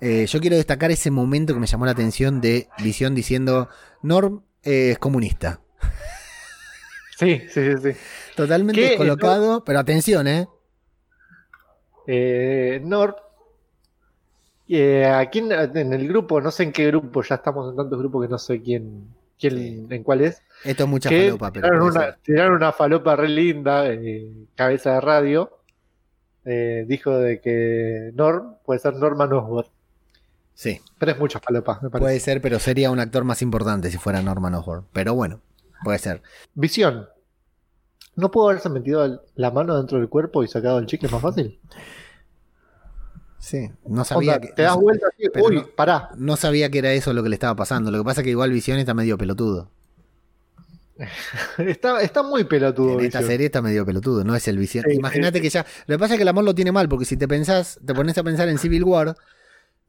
Eh, 0.00 0.26
yo 0.26 0.40
quiero 0.40 0.56
destacar 0.56 0.90
ese 0.90 1.10
momento 1.10 1.52
que 1.52 1.60
me 1.60 1.66
llamó 1.66 1.84
la 1.84 1.92
atención 1.92 2.40
de 2.40 2.68
Visión 2.82 3.14
diciendo, 3.14 3.68
Norm 4.02 4.42
eh, 4.62 4.92
es 4.92 4.98
comunista. 4.98 5.60
Sí, 7.18 7.40
sí, 7.48 7.62
sí. 7.62 7.92
sí. 7.94 7.98
Totalmente 8.36 8.78
descolocado, 8.78 9.64
pero 9.64 9.78
atención, 9.78 10.28
¿eh? 10.28 10.48
Eh, 12.06 12.78
Nord, 12.84 13.16
eh, 14.68 15.06
aquí 15.06 15.38
en, 15.38 15.50
en 15.50 15.92
el 15.94 16.08
grupo, 16.08 16.42
no 16.42 16.50
sé 16.50 16.64
en 16.64 16.72
qué 16.72 16.88
grupo, 16.88 17.22
ya 17.22 17.36
estamos 17.36 17.70
en 17.70 17.76
tantos 17.76 17.98
grupos 17.98 18.26
que 18.26 18.30
no 18.30 18.38
sé 18.38 18.60
quién, 18.60 19.15
quién 19.38 19.86
en 19.92 20.02
cuál 20.02 20.20
es. 20.22 20.42
Esto 20.64 20.84
es 20.84 20.88
mucha 20.88 21.08
que 21.08 21.26
falopa, 21.26 21.52
pero 21.52 21.66
tiraron, 21.68 21.88
una, 21.88 22.00
ser. 22.00 22.16
tiraron 22.22 22.54
una 22.56 22.72
falopa 22.72 23.16
re 23.16 23.28
linda, 23.28 23.86
eh, 23.92 24.30
cabeza 24.54 24.94
de 24.94 25.00
radio. 25.00 25.50
eh, 26.44 26.84
dijo 26.86 27.16
de 27.18 27.40
que 27.40 28.10
Norm 28.14 28.56
puede 28.64 28.78
ser 28.80 28.94
Norman 28.94 29.32
Osborn, 29.32 29.68
Sí, 30.54 30.80
pero 30.98 31.12
es 31.12 31.18
mucha 31.18 31.38
falopa, 31.40 31.74
me 31.82 31.90
parece. 31.90 31.98
puede 32.04 32.20
ser, 32.20 32.40
pero 32.40 32.58
sería 32.58 32.90
un 32.90 32.98
actor 33.00 33.24
más 33.24 33.42
importante 33.42 33.90
si 33.90 33.98
fuera 33.98 34.22
Norman 34.22 34.54
Osborn. 34.54 34.86
Pero 34.92 35.14
bueno, 35.14 35.40
puede 35.84 35.98
ser. 35.98 36.22
Visión. 36.54 37.08
¿No 38.14 38.30
pudo 38.30 38.48
haberse 38.48 38.70
metido 38.70 39.22
la 39.34 39.50
mano 39.50 39.76
dentro 39.76 39.98
del 39.98 40.08
cuerpo 40.08 40.42
y 40.42 40.48
sacado 40.48 40.78
el 40.78 40.86
chicle 40.86 41.10
más 41.10 41.20
fácil? 41.20 41.60
Sí, 43.38 43.70
no 43.86 44.04
sabía 44.04 44.34
Onda, 44.34 44.40
que, 44.40 44.52
te 44.54 44.62
das 44.62 44.76
no, 44.76 44.82
vuelta 44.82 45.06
así, 45.08 45.28
uy, 45.34 45.56
no- 45.56 45.66
pará. 45.76 46.10
no 46.16 46.36
sabía 46.36 46.70
que 46.70 46.78
era 46.78 46.92
eso 46.92 47.12
lo 47.12 47.22
que 47.22 47.28
le 47.28 47.34
estaba 47.36 47.54
pasando. 47.54 47.90
Lo 47.90 47.98
que 47.98 48.04
pasa 48.04 48.20
es 48.20 48.24
que 48.24 48.30
igual 48.30 48.50
Visión 48.52 48.78
está 48.78 48.94
medio 48.94 49.16
pelotudo. 49.18 49.70
Está, 51.58 52.00
está 52.00 52.22
muy 52.22 52.44
pelotudo. 52.44 52.98
En 52.98 53.04
esta 53.06 53.20
serie 53.22 53.46
está 53.46 53.60
medio 53.60 53.84
pelotudo, 53.84 54.24
no 54.24 54.34
es 54.34 54.48
el 54.48 54.56
Visión. 54.58 54.84
Sí, 54.88 54.96
Imagínate 54.96 55.40
que 55.42 55.50
ya. 55.50 55.66
Lo 55.86 55.96
que 55.96 55.98
pasa 55.98 56.14
es 56.14 56.18
que 56.18 56.22
el 56.22 56.28
amor 56.28 56.44
lo 56.44 56.54
tiene 56.54 56.72
mal, 56.72 56.88
porque 56.88 57.04
si 57.04 57.16
te 57.16 57.28
pensás, 57.28 57.78
te 57.84 57.94
pones 57.94 58.16
a 58.16 58.22
pensar 58.24 58.48
en 58.48 58.58
Civil 58.58 58.84
War, 58.84 59.14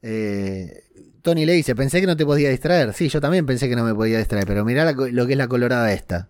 eh, 0.02 0.84
Tony 1.22 1.46
le 1.46 1.54
dice, 1.54 1.74
pensé 1.74 2.00
que 2.00 2.06
no 2.06 2.16
te 2.16 2.26
podía 2.26 2.50
distraer. 2.50 2.94
Sí, 2.94 3.08
yo 3.08 3.20
también 3.20 3.46
pensé 3.46 3.68
que 3.68 3.76
no 3.76 3.84
me 3.84 3.94
podía 3.94 4.18
distraer, 4.18 4.46
pero 4.46 4.64
mirá 4.64 4.84
la 4.84 4.92
lo 4.92 5.26
que 5.26 5.32
es 5.32 5.38
la 5.38 5.48
colorada 5.48 5.92
esta. 5.92 6.28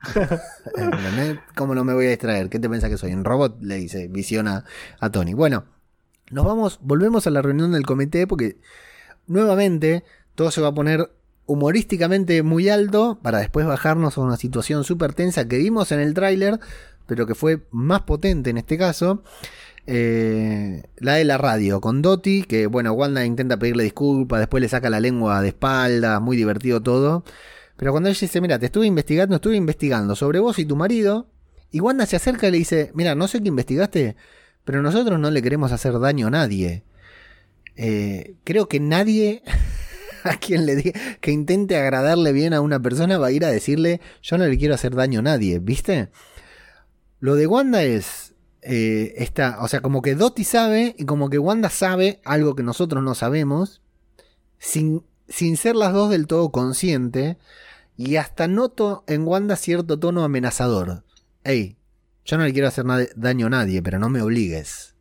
¿Cómo 1.56 1.74
no 1.74 1.84
me 1.84 1.94
voy 1.94 2.06
a 2.06 2.10
distraer? 2.10 2.48
¿Qué 2.48 2.58
te 2.58 2.68
pensás 2.68 2.90
que 2.90 2.98
soy? 2.98 3.12
Un 3.12 3.24
robot, 3.24 3.60
le 3.62 3.76
dice 3.76 4.08
Visión 4.08 4.48
a, 4.48 4.64
a 4.98 5.10
Tony. 5.10 5.34
Bueno, 5.34 5.64
nos 6.30 6.44
vamos, 6.44 6.78
volvemos 6.82 7.26
a 7.26 7.30
la 7.30 7.42
reunión 7.42 7.72
del 7.72 7.84
comité 7.84 8.26
porque 8.26 8.56
nuevamente 9.26 10.04
todo 10.34 10.50
se 10.50 10.60
va 10.60 10.68
a 10.68 10.74
poner 10.74 11.10
humorísticamente 11.46 12.42
muy 12.42 12.68
alto 12.68 13.18
para 13.22 13.38
después 13.38 13.66
bajarnos 13.66 14.16
a 14.16 14.20
una 14.20 14.36
situación 14.36 14.84
súper 14.84 15.14
tensa 15.14 15.48
que 15.48 15.58
vimos 15.58 15.90
en 15.90 16.00
el 16.00 16.14
tráiler, 16.14 16.60
pero 17.06 17.26
que 17.26 17.34
fue 17.34 17.66
más 17.72 18.02
potente 18.02 18.50
en 18.50 18.58
este 18.58 18.78
caso. 18.78 19.22
Eh, 19.86 20.84
la 20.98 21.14
de 21.14 21.24
la 21.24 21.38
radio 21.38 21.80
con 21.80 22.02
Doti, 22.02 22.44
que 22.44 22.68
bueno, 22.68 22.92
Wanda 22.92 23.24
intenta 23.24 23.58
pedirle 23.58 23.82
disculpas, 23.82 24.38
después 24.38 24.60
le 24.60 24.68
saca 24.68 24.90
la 24.90 25.00
lengua 25.00 25.42
de 25.42 25.48
espalda, 25.48 26.20
muy 26.20 26.36
divertido 26.36 26.80
todo. 26.80 27.24
Pero 27.76 27.90
cuando 27.90 28.08
ella 28.08 28.18
dice, 28.20 28.40
mira, 28.40 28.58
te 28.58 28.66
estuve 28.66 28.86
investigando, 28.86 29.36
estuve 29.36 29.56
investigando 29.56 30.14
sobre 30.14 30.38
vos 30.38 30.58
y 30.60 30.66
tu 30.66 30.76
marido, 30.76 31.26
y 31.72 31.80
Wanda 31.80 32.06
se 32.06 32.16
acerca 32.16 32.46
y 32.46 32.50
le 32.52 32.58
dice, 32.58 32.92
mira, 32.94 33.14
no 33.14 33.26
sé 33.26 33.40
qué 33.40 33.48
investigaste, 33.48 34.16
pero 34.64 34.82
nosotros 34.82 35.18
no 35.18 35.30
le 35.30 35.42
queremos 35.42 35.72
hacer 35.72 35.98
daño 35.98 36.28
a 36.28 36.30
nadie. 36.30 36.84
Eh, 37.76 38.34
creo 38.44 38.68
que 38.68 38.80
nadie 38.80 39.42
a 40.24 40.36
quien 40.36 40.66
le 40.66 40.76
diga 40.76 41.00
que 41.20 41.30
intente 41.30 41.76
agradarle 41.76 42.32
bien 42.32 42.52
a 42.52 42.60
una 42.60 42.80
persona 42.80 43.18
va 43.18 43.28
a 43.28 43.32
ir 43.32 43.44
a 43.44 43.50
decirle 43.50 44.00
yo 44.22 44.36
no 44.38 44.46
le 44.46 44.58
quiero 44.58 44.74
hacer 44.74 44.94
daño 44.94 45.20
a 45.20 45.22
nadie, 45.22 45.58
¿viste? 45.58 46.10
Lo 47.20 47.36
de 47.36 47.46
Wanda 47.46 47.82
es 47.82 48.34
eh, 48.62 49.14
esta, 49.16 49.58
o 49.62 49.68
sea, 49.68 49.80
como 49.80 50.02
que 50.02 50.14
Dottie 50.14 50.44
sabe 50.44 50.94
y 50.98 51.04
como 51.04 51.30
que 51.30 51.38
Wanda 51.38 51.70
sabe 51.70 52.20
algo 52.24 52.54
que 52.54 52.62
nosotros 52.62 53.02
no 53.02 53.14
sabemos, 53.14 53.82
sin, 54.58 55.04
sin 55.28 55.56
ser 55.56 55.76
las 55.76 55.92
dos 55.92 56.10
del 56.10 56.26
todo 56.26 56.50
consciente, 56.50 57.38
y 57.96 58.16
hasta 58.16 58.48
noto 58.48 59.04
en 59.06 59.26
Wanda 59.26 59.56
cierto 59.56 59.98
tono 59.98 60.24
amenazador. 60.24 61.04
Ey, 61.44 61.76
yo 62.30 62.38
no 62.38 62.44
le 62.44 62.52
quiero 62.52 62.68
hacer 62.68 62.84
daño 63.16 63.46
a 63.46 63.50
nadie, 63.50 63.82
pero 63.82 63.98
no 63.98 64.08
me 64.08 64.22
obligues. 64.22 64.94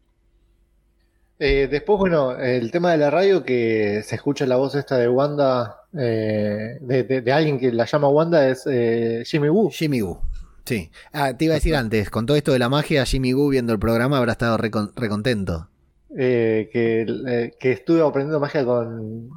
Eh, 1.38 1.68
después, 1.72 2.00
bueno, 2.00 2.36
el 2.36 2.70
tema 2.72 2.92
de 2.92 2.98
la 2.98 3.10
radio, 3.10 3.44
que 3.44 4.02
se 4.04 4.16
escucha 4.16 4.46
la 4.46 4.58
voz 4.58 4.76
esta 4.76 4.98
de 4.98 5.08
Wanda, 5.08 5.84
eh, 5.98 6.78
de, 6.82 7.04
de- 7.04 7.22
de 7.22 7.32
alguien 7.32 7.60
que 7.60 7.72
la 7.72 7.86
llama 7.86 8.10
Wanda, 8.10 8.50
es 8.50 8.64
eh, 8.70 9.24
Jimmy 9.26 9.48
Woo. 9.48 9.70
Jimmy 9.72 10.02
Woo. 10.02 10.20
Sí. 10.66 10.92
Ah, 11.14 11.36
te 11.38 11.46
iba 11.46 11.54
a 11.54 11.56
decir 11.56 11.76
antes, 11.76 12.10
con 12.10 12.26
todo 12.26 12.36
esto 12.36 12.52
de 12.52 12.60
la 12.60 12.68
magia, 12.68 13.06
Jimmy 13.06 13.34
Woo 13.34 13.48
viendo 13.50 13.72
el 13.72 13.80
programa 13.80 14.18
habrá 14.18 14.34
estado 14.34 14.58
recon- 14.58 14.92
recontento. 14.96 15.70
que, 16.14 17.54
que 17.60 17.72
estuve 17.72 18.02
aprendiendo 18.02 18.40
magia 18.40 18.66
con. 18.66 19.30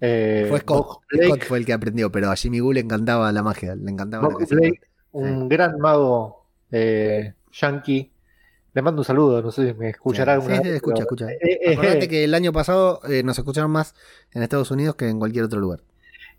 Fue 0.00 0.58
Scott. 0.60 0.98
Scott 1.24 1.44
fue 1.44 1.58
el 1.58 1.66
que 1.66 1.72
aprendió, 1.74 2.10
pero 2.10 2.30
a 2.30 2.36
Jimmy 2.36 2.60
Woo 2.60 2.72
le 2.72 2.80
encantaba 2.80 3.30
la 3.30 3.42
magia, 3.42 3.76
le 3.76 3.90
encantaba. 3.90 4.28
Blake, 4.28 4.80
un 5.12 5.48
gran 5.48 5.78
mago 5.78 6.39
eh, 6.72 7.34
yankee. 7.52 8.10
Le 8.72 8.82
mando 8.82 9.00
un 9.00 9.04
saludo, 9.04 9.42
no 9.42 9.50
sé 9.50 9.66
si 9.68 9.74
me 9.74 9.90
escuchará 9.90 10.34
Sí, 10.34 10.40
alguna 10.40 10.56
sí, 10.58 10.62
vez, 10.62 10.72
escucha, 10.76 10.94
pero- 10.94 11.02
escucha. 11.04 11.32
Eh, 11.32 11.38
eh, 11.64 11.72
Acordate 11.72 12.04
eh, 12.04 12.08
que 12.08 12.24
el 12.24 12.34
año 12.34 12.52
pasado 12.52 13.00
eh, 13.08 13.22
nos 13.24 13.36
escucharon 13.36 13.70
más 13.70 13.94
en 14.32 14.42
Estados 14.44 14.70
Unidos 14.70 14.94
que 14.94 15.08
en 15.08 15.18
cualquier 15.18 15.44
otro 15.44 15.58
lugar. 15.58 15.80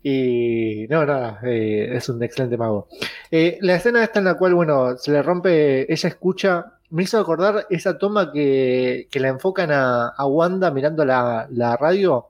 Y 0.02 0.86
no, 0.88 1.04
nada, 1.06 1.38
es 1.44 2.08
un 2.08 2.20
excelente 2.22 2.56
mago. 2.56 2.88
La 3.30 3.76
escena 3.76 4.02
esta 4.02 4.18
en 4.18 4.24
la 4.24 4.34
cual, 4.34 4.54
bueno, 4.54 4.96
se 4.96 5.12
le 5.12 5.22
rompe, 5.22 5.92
ella 5.92 6.08
escucha, 6.08 6.72
me 6.90 7.04
hizo 7.04 7.20
acordar 7.20 7.66
esa 7.70 7.98
toma 7.98 8.32
que, 8.32 9.06
que 9.10 9.20
la 9.20 9.28
enfocan 9.28 9.70
a, 9.70 10.08
a 10.08 10.26
Wanda 10.26 10.72
mirando 10.72 11.04
la, 11.04 11.46
la 11.52 11.76
radio. 11.76 12.26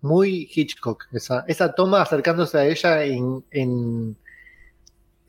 Muy 0.00 0.48
Hitchcock, 0.52 1.04
esa, 1.12 1.44
esa 1.46 1.74
toma 1.74 2.00
acercándose 2.02 2.58
a 2.58 2.64
ella 2.66 3.04
en, 3.04 3.44
en, 3.50 4.16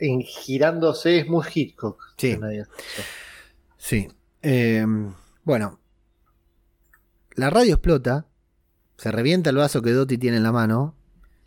en 0.03 0.21
girándose, 0.21 1.19
es 1.19 1.27
muy 1.27 1.45
Hitchcock. 1.53 2.01
Sí. 2.17 2.37
Sí. 3.77 4.07
Eh, 4.41 4.85
bueno, 5.43 5.79
la 7.35 7.49
radio 7.49 7.75
explota, 7.75 8.27
se 8.97 9.11
revienta 9.11 9.49
el 9.49 9.55
vaso 9.55 9.81
que 9.81 9.91
Dottie 9.91 10.17
tiene 10.17 10.37
en 10.37 10.43
la 10.43 10.51
mano, 10.51 10.95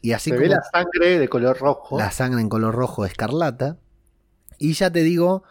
y 0.00 0.12
así 0.12 0.30
se 0.30 0.36
como 0.36 0.48
ve 0.48 0.54
la 0.54 0.62
sangre 0.62 1.18
de 1.18 1.28
color 1.28 1.58
rojo. 1.58 1.98
la 1.98 2.10
sangre 2.10 2.40
en 2.40 2.48
color 2.48 2.74
rojo 2.74 3.04
escarlata. 3.04 3.78
Y 4.58 4.72
ya 4.72 4.90
te 4.90 5.02
digo, 5.02 5.42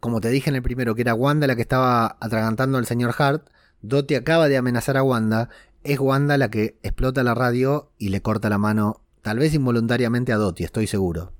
como 0.00 0.20
te 0.20 0.30
dije 0.30 0.50
en 0.50 0.56
el 0.56 0.62
primero, 0.62 0.94
que 0.94 1.02
era 1.02 1.14
Wanda 1.14 1.46
la 1.46 1.54
que 1.54 1.62
estaba 1.62 2.16
atragantando 2.20 2.78
al 2.78 2.86
señor 2.86 3.14
Hart, 3.16 3.48
Dottie 3.82 4.16
acaba 4.16 4.48
de 4.48 4.56
amenazar 4.56 4.96
a 4.96 5.02
Wanda, 5.02 5.48
es 5.84 6.00
Wanda 6.00 6.36
la 6.38 6.50
que 6.50 6.78
explota 6.82 7.22
la 7.22 7.34
radio 7.34 7.92
y 7.98 8.08
le 8.08 8.20
corta 8.20 8.48
la 8.48 8.58
mano, 8.58 9.00
tal 9.22 9.38
vez 9.38 9.54
involuntariamente 9.54 10.32
a 10.32 10.36
Dottie, 10.36 10.66
estoy 10.66 10.88
seguro. 10.88 11.32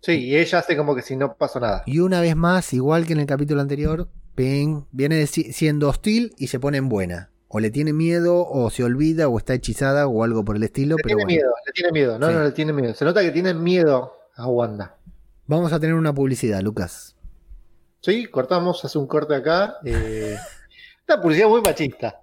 Sí, 0.00 0.12
y 0.12 0.36
ella 0.36 0.58
hace 0.60 0.76
como 0.76 0.94
que 0.94 1.02
si 1.02 1.16
no 1.16 1.36
pasó 1.36 1.60
nada. 1.60 1.82
Y 1.86 1.98
una 2.00 2.20
vez 2.20 2.34
más, 2.36 2.72
igual 2.72 3.06
que 3.06 3.12
en 3.12 3.20
el 3.20 3.26
capítulo 3.26 3.60
anterior, 3.60 4.08
Ping 4.34 4.84
viene 4.92 5.26
siendo 5.26 5.88
hostil 5.88 6.32
y 6.38 6.46
se 6.46 6.58
pone 6.60 6.78
en 6.78 6.88
buena. 6.88 7.30
O 7.48 7.60
le 7.60 7.70
tiene 7.70 7.92
miedo, 7.92 8.46
o 8.46 8.70
se 8.70 8.84
olvida, 8.84 9.28
o 9.28 9.36
está 9.36 9.54
hechizada, 9.54 10.06
o 10.06 10.22
algo 10.24 10.44
por 10.44 10.56
el 10.56 10.62
estilo. 10.62 10.96
Le 10.96 11.02
pero 11.02 11.16
tiene 11.16 11.24
bueno. 11.24 11.36
miedo, 11.36 11.52
le 11.66 11.72
tiene 11.72 11.92
miedo. 11.92 12.18
No, 12.18 12.28
Sí. 12.28 12.32
no, 12.34 12.44
le 12.44 12.52
tiene 12.52 12.72
miedo. 12.72 12.94
Se 12.94 13.04
nota 13.04 13.20
que 13.22 13.30
tiene 13.32 13.52
miedo 13.54 14.12
a 14.36 14.46
Wanda. 14.46 14.96
Vamos 15.46 15.72
a 15.72 15.80
tener 15.80 15.94
una 15.96 16.14
publicidad, 16.14 16.60
Lucas. 16.60 17.16
Sí, 18.02 18.26
cortamos, 18.26 18.84
hace 18.84 18.96
un 18.98 19.06
corte 19.08 19.34
acá. 19.34 19.76
Eh, 19.84 20.36
una 21.08 21.20
publicidad 21.20 21.48
muy 21.48 21.60
machista. 21.60 22.22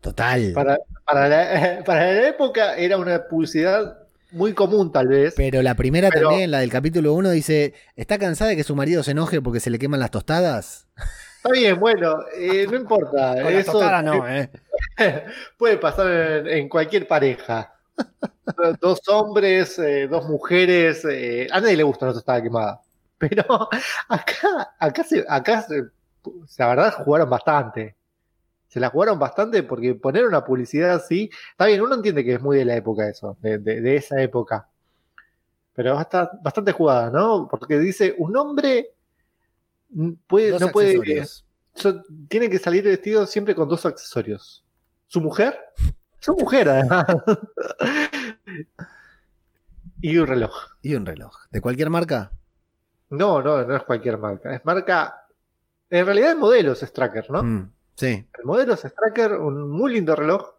Total. 0.00 0.52
Para, 0.54 0.78
para, 1.04 1.28
la, 1.28 1.82
para 1.84 2.12
la 2.12 2.28
época 2.28 2.76
era 2.76 2.96
una 2.96 3.26
publicidad 3.26 3.98
muy 4.32 4.52
común, 4.54 4.92
tal 4.92 5.08
vez. 5.08 5.34
Pero 5.36 5.62
la 5.62 5.74
primera 5.74 6.10
Pero- 6.10 6.28
también, 6.28 6.50
la 6.50 6.58
del 6.60 6.70
capítulo 6.70 7.12
1, 7.14 7.30
dice: 7.30 7.74
¿Está 7.96 8.18
cansada 8.18 8.50
de 8.50 8.56
que 8.56 8.64
su 8.64 8.74
marido 8.76 9.02
se 9.02 9.12
enoje 9.12 9.40
porque 9.40 9.60
se 9.60 9.70
le 9.70 9.78
queman 9.78 10.00
las 10.00 10.10
tostadas? 10.10 10.86
Está 11.38 11.50
bien, 11.52 11.78
bueno, 11.78 12.18
eh, 12.36 12.66
no 12.70 12.76
importa. 12.76 13.34
Con 13.42 13.54
las 13.54 13.64
tostadas 13.66 14.04
no, 14.04 14.28
¿eh? 14.28 14.50
puede 15.58 15.76
pasar 15.78 16.06
en, 16.10 16.46
en 16.48 16.68
cualquier 16.68 17.06
pareja. 17.06 17.72
dos 18.80 19.00
hombres, 19.08 19.78
eh, 19.78 20.06
dos 20.08 20.28
mujeres. 20.28 21.04
eh, 21.10 21.46
a 21.50 21.60
nadie 21.60 21.76
le 21.76 21.82
gusta 21.82 22.06
una 22.06 22.14
tostada 22.14 22.42
quemada. 22.42 22.80
Pero 23.18 23.68
acá, 24.08 24.74
acá, 24.78 25.04
se, 25.04 25.24
acá 25.28 25.62
se- 25.62 25.84
la 26.58 26.66
verdad 26.68 26.94
jugaron 27.04 27.28
bastante. 27.30 27.96
Se 28.68 28.80
la 28.80 28.90
jugaron 28.90 29.18
bastante 29.18 29.62
porque 29.62 29.94
poner 29.94 30.26
una 30.26 30.44
publicidad 30.44 30.90
así. 30.94 31.30
Está 31.52 31.66
bien, 31.66 31.80
uno 31.80 31.94
entiende 31.94 32.24
que 32.24 32.34
es 32.34 32.40
muy 32.40 32.56
de 32.58 32.64
la 32.66 32.76
época 32.76 33.08
eso, 33.08 33.36
de, 33.40 33.58
de- 33.58 33.80
de 33.80 33.96
esa 33.96 34.20
época. 34.22 34.68
Pero 35.74 35.98
está 36.00 36.30
bastante 36.42 36.72
jugada, 36.72 37.10
¿no? 37.10 37.48
Porque 37.50 37.78
dice, 37.78 38.14
un 38.18 38.36
hombre 38.36 38.90
puede, 40.26 40.50
Dos 40.50 40.60
no 40.60 40.68
puede. 40.68 41.24
So- 41.74 42.02
tiene 42.28 42.50
que 42.50 42.58
salir 42.58 42.84
vestido 42.84 43.26
siempre 43.26 43.54
con 43.54 43.68
dos 43.68 43.86
accesorios. 43.86 44.64
¿Su 45.06 45.20
mujer? 45.20 45.58
Su 46.20 46.34
mujer, 46.36 46.68
además. 46.68 47.06
y 50.00 50.16
un 50.18 50.26
reloj. 50.26 50.52
Y 50.82 50.94
un 50.94 51.06
reloj. 51.06 51.34
¿De 51.50 51.60
cualquier 51.60 51.90
marca? 51.90 52.32
No, 53.10 53.42
no, 53.42 53.64
no 53.64 53.76
es 53.76 53.82
cualquier 53.84 54.18
marca. 54.18 54.54
Es 54.54 54.64
marca. 54.64 55.26
En 55.90 56.04
realidad, 56.04 56.32
el 56.32 56.38
modelo 56.38 56.72
es 56.72 56.80
Stracker, 56.80 57.30
¿no? 57.30 57.42
Mm, 57.42 57.72
sí. 57.98 58.26
El 58.38 58.44
modelo 58.44 58.74
es 58.74 58.80
Stracker, 58.80 59.32
un 59.32 59.68
muy 59.68 59.92
lindo 59.92 60.14
reloj. 60.14 60.54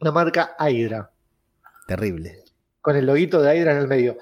Una 0.00 0.12
marca 0.12 0.56
Hydra. 0.58 1.10
Terrible. 1.86 2.44
Con 2.80 2.96
el 2.96 3.06
loguito 3.06 3.40
de 3.40 3.56
Hydra 3.56 3.72
en 3.72 3.78
el 3.78 3.88
medio. 3.88 4.18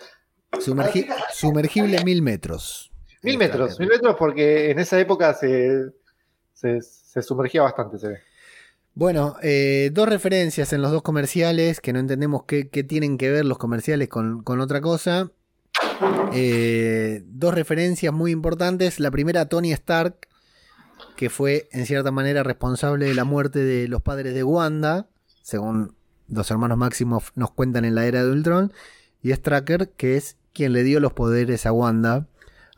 Sumergi- 0.53 1.09
sumergible 1.33 2.05
mil 2.05 2.23
metros. 2.23 2.91
Mil 3.23 3.39
metros, 3.39 3.79
mil 3.81 3.89
metros, 3.89 4.17
porque 4.19 4.71
en 4.71 4.79
esa 4.79 4.99
época 5.01 5.35
se, 5.35 5.91
se, 6.53 6.81
se 6.81 7.23
sumergía 7.23 7.63
bastante, 7.63 7.99
se 7.99 8.09
ve. 8.09 8.19
Bueno, 8.95 9.37
eh, 9.43 9.91
dos 9.93 10.09
referencias 10.09 10.73
en 10.73 10.81
los 10.81 10.93
dos 10.93 11.03
comerciales 11.03 11.81
que 11.81 11.93
no 11.93 11.99
entendemos 11.99 12.45
qué, 12.45 12.71
qué 12.71 12.85
tienen 12.85 13.19
que 13.19 13.31
ver 13.31 13.45
los 13.45 13.59
comerciales 13.59 14.09
con, 14.09 14.43
con 14.43 14.61
otra 14.61 14.81
cosa. 14.81 15.31
Eh, 16.33 17.23
dos 17.27 17.53
referencias 17.55 18.13
muy 18.15 18.31
importantes. 18.31 19.01
La 19.01 19.11
primera, 19.11 19.49
Tony 19.49 19.73
Stark, 19.73 20.29
que 21.17 21.31
fue 21.31 21.69
en 21.73 21.87
cierta 21.87 22.11
manera 22.11 22.43
responsable 22.43 23.07
de 23.07 23.15
la 23.15 23.25
muerte 23.25 23.61
de 23.61 23.89
los 23.89 24.03
padres 24.03 24.35
de 24.35 24.45
Wanda, 24.45 25.09
según 25.43 25.95
los 26.29 26.51
hermanos 26.51 26.79
Máximos 26.79 27.33
nos 27.35 27.51
cuentan 27.53 27.85
en 27.85 27.95
la 27.95 28.07
era 28.07 28.23
de 28.23 28.31
Ultron. 28.31 28.73
Y 29.23 29.33
es 29.33 29.43
Tracker, 29.43 29.91
que 29.91 30.17
es 30.17 30.37
quien 30.53 30.73
le 30.73 30.85
dio 30.85 31.01
los 31.01 31.13
poderes 31.13 31.67
a 31.67 31.73
Wanda 31.73 32.27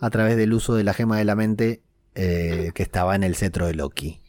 a 0.00 0.10
través 0.10 0.36
del 0.36 0.52
uso 0.52 0.74
de 0.74 0.84
la 0.84 0.94
gema 0.94 1.18
de 1.18 1.24
la 1.24 1.34
mente 1.34 1.82
eh, 2.14 2.72
que 2.74 2.82
estaba 2.82 3.14
en 3.14 3.22
el 3.22 3.36
cetro 3.36 3.66
de 3.66 3.74
Loki. 3.74 4.20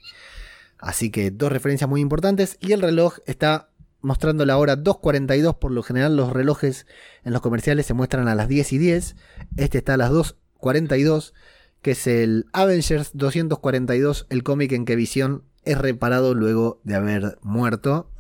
Así 0.80 1.12
que 1.12 1.32
dos 1.32 1.52
referencias 1.52 1.90
muy 1.90 2.02
importantes. 2.02 2.58
Y 2.60 2.72
el 2.72 2.82
reloj 2.82 3.18
está 3.26 3.70
mostrando 4.02 4.46
la 4.46 4.58
hora 4.58 4.78
2.42. 4.78 5.58
Por 5.60 5.72
lo 5.72 5.84
general 5.84 6.16
los 6.16 6.32
relojes 6.32 6.88
en 7.24 7.34
los 7.34 7.42
comerciales 7.42 7.86
se 7.86 7.94
muestran 7.94 8.28
a 8.28 8.36
las 8.36 8.48
10 8.48 8.74
y 8.74 8.78
10. 8.78 9.16
Este 9.58 9.78
está 9.80 9.96
a 9.96 9.98
las 9.98 10.12
2.42. 10.12 11.34
Que 11.82 11.92
es 11.92 12.08
el 12.08 12.48
Avengers 12.54 13.12
242. 13.14 14.28
El 14.30 14.44
cómic 14.44 14.72
en 14.74 14.86
que 14.86 14.96
Visión 14.96 15.44
es 15.64 15.78
reparado 15.78 16.34
luego 16.34 16.82
de 16.84 16.96
haber 16.96 17.38
muerto. 17.42 18.12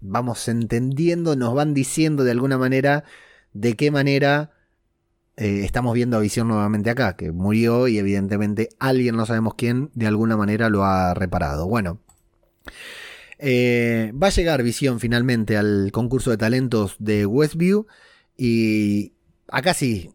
Vamos 0.00 0.46
entendiendo, 0.48 1.36
nos 1.36 1.54
van 1.54 1.74
diciendo 1.74 2.24
de 2.24 2.30
alguna 2.30 2.58
manera 2.58 3.04
de 3.52 3.74
qué 3.74 3.90
manera 3.90 4.52
eh, 5.36 5.62
estamos 5.64 5.94
viendo 5.94 6.16
a 6.16 6.20
Visión 6.20 6.48
nuevamente 6.48 6.90
acá, 6.90 7.16
que 7.16 7.32
murió 7.32 7.88
y 7.88 7.98
evidentemente 7.98 8.70
alguien, 8.78 9.16
no 9.16 9.26
sabemos 9.26 9.54
quién, 9.54 9.90
de 9.94 10.06
alguna 10.06 10.36
manera 10.36 10.70
lo 10.70 10.84
ha 10.84 11.14
reparado. 11.14 11.66
Bueno, 11.66 12.00
eh, 13.38 14.12
va 14.20 14.28
a 14.28 14.30
llegar 14.30 14.62
Visión 14.62 14.98
finalmente 14.98 15.56
al 15.56 15.90
concurso 15.92 16.30
de 16.30 16.38
talentos 16.38 16.96
de 16.98 17.26
Westview 17.26 17.86
y 18.36 19.12
acá 19.48 19.74
sí, 19.74 20.10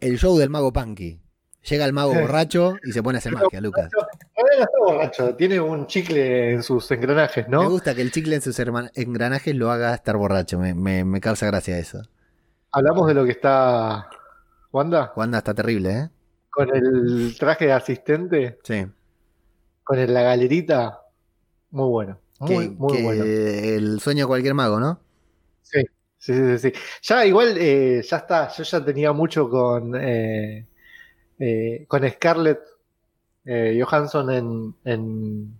el 0.00 0.18
show 0.18 0.38
del 0.38 0.50
mago 0.50 0.72
Punky. 0.72 1.20
Llega 1.68 1.84
el 1.84 1.92
mago 1.92 2.12
borracho 2.20 2.76
y 2.84 2.92
se 2.92 3.02
pone 3.02 3.16
a 3.16 3.20
hacer 3.20 3.32
magia, 3.32 3.60
Lucas. 3.60 3.90
Ahora 4.36 4.52
no 4.56 4.62
está 4.64 4.78
borracho, 4.78 5.34
tiene 5.36 5.60
un 5.60 5.86
chicle 5.86 6.52
en 6.52 6.62
sus 6.62 6.90
engranajes, 6.90 7.46
Me 7.48 7.52
¿no? 7.56 7.68
gusta 7.70 7.94
que 7.94 8.02
el 8.02 8.10
chicle 8.12 8.36
en 8.36 8.42
sus 8.42 8.58
engranajes 8.58 9.54
lo 9.54 9.70
haga 9.70 9.94
estar 9.94 10.16
borracho, 10.16 10.58
me, 10.58 10.74
me, 10.74 11.04
me 11.04 11.20
causa 11.20 11.46
gracia 11.46 11.78
eso. 11.78 12.02
Hablamos 12.72 13.06
de 13.08 13.14
lo 13.14 13.24
que 13.24 13.32
está 13.32 14.08
Wanda 14.72 15.12
Wanda 15.16 15.38
está 15.38 15.54
terrible, 15.54 15.90
¿eh? 15.90 16.08
con 16.50 16.74
el 16.74 17.36
traje 17.38 17.66
de 17.66 17.72
asistente, 17.72 18.58
Sí. 18.64 18.86
con 19.84 19.98
el- 19.98 20.12
la 20.12 20.22
galerita. 20.22 21.00
Muy 21.70 21.88
bueno, 21.88 22.18
muy, 22.40 22.68
que, 22.68 22.74
muy 22.76 22.96
que 22.96 23.02
bueno. 23.02 23.24
El 23.24 24.00
sueño 24.00 24.24
de 24.24 24.28
cualquier 24.28 24.54
mago, 24.54 24.80
¿no? 24.80 25.00
Sí, 25.62 25.82
sí, 26.18 26.32
sí, 26.34 26.58
sí. 26.58 26.72
Ya 27.02 27.24
igual, 27.26 27.56
eh, 27.58 28.02
ya 28.02 28.16
está, 28.18 28.48
yo 28.48 28.64
ya 28.64 28.84
tenía 28.84 29.12
mucho 29.12 29.48
con, 29.48 29.94
eh, 29.96 30.66
eh, 31.38 31.84
con 31.88 32.08
Scarlett 32.08 32.60
eh, 33.44 33.80
Johansson 33.82 34.30
en, 34.30 34.74
en, 34.84 35.54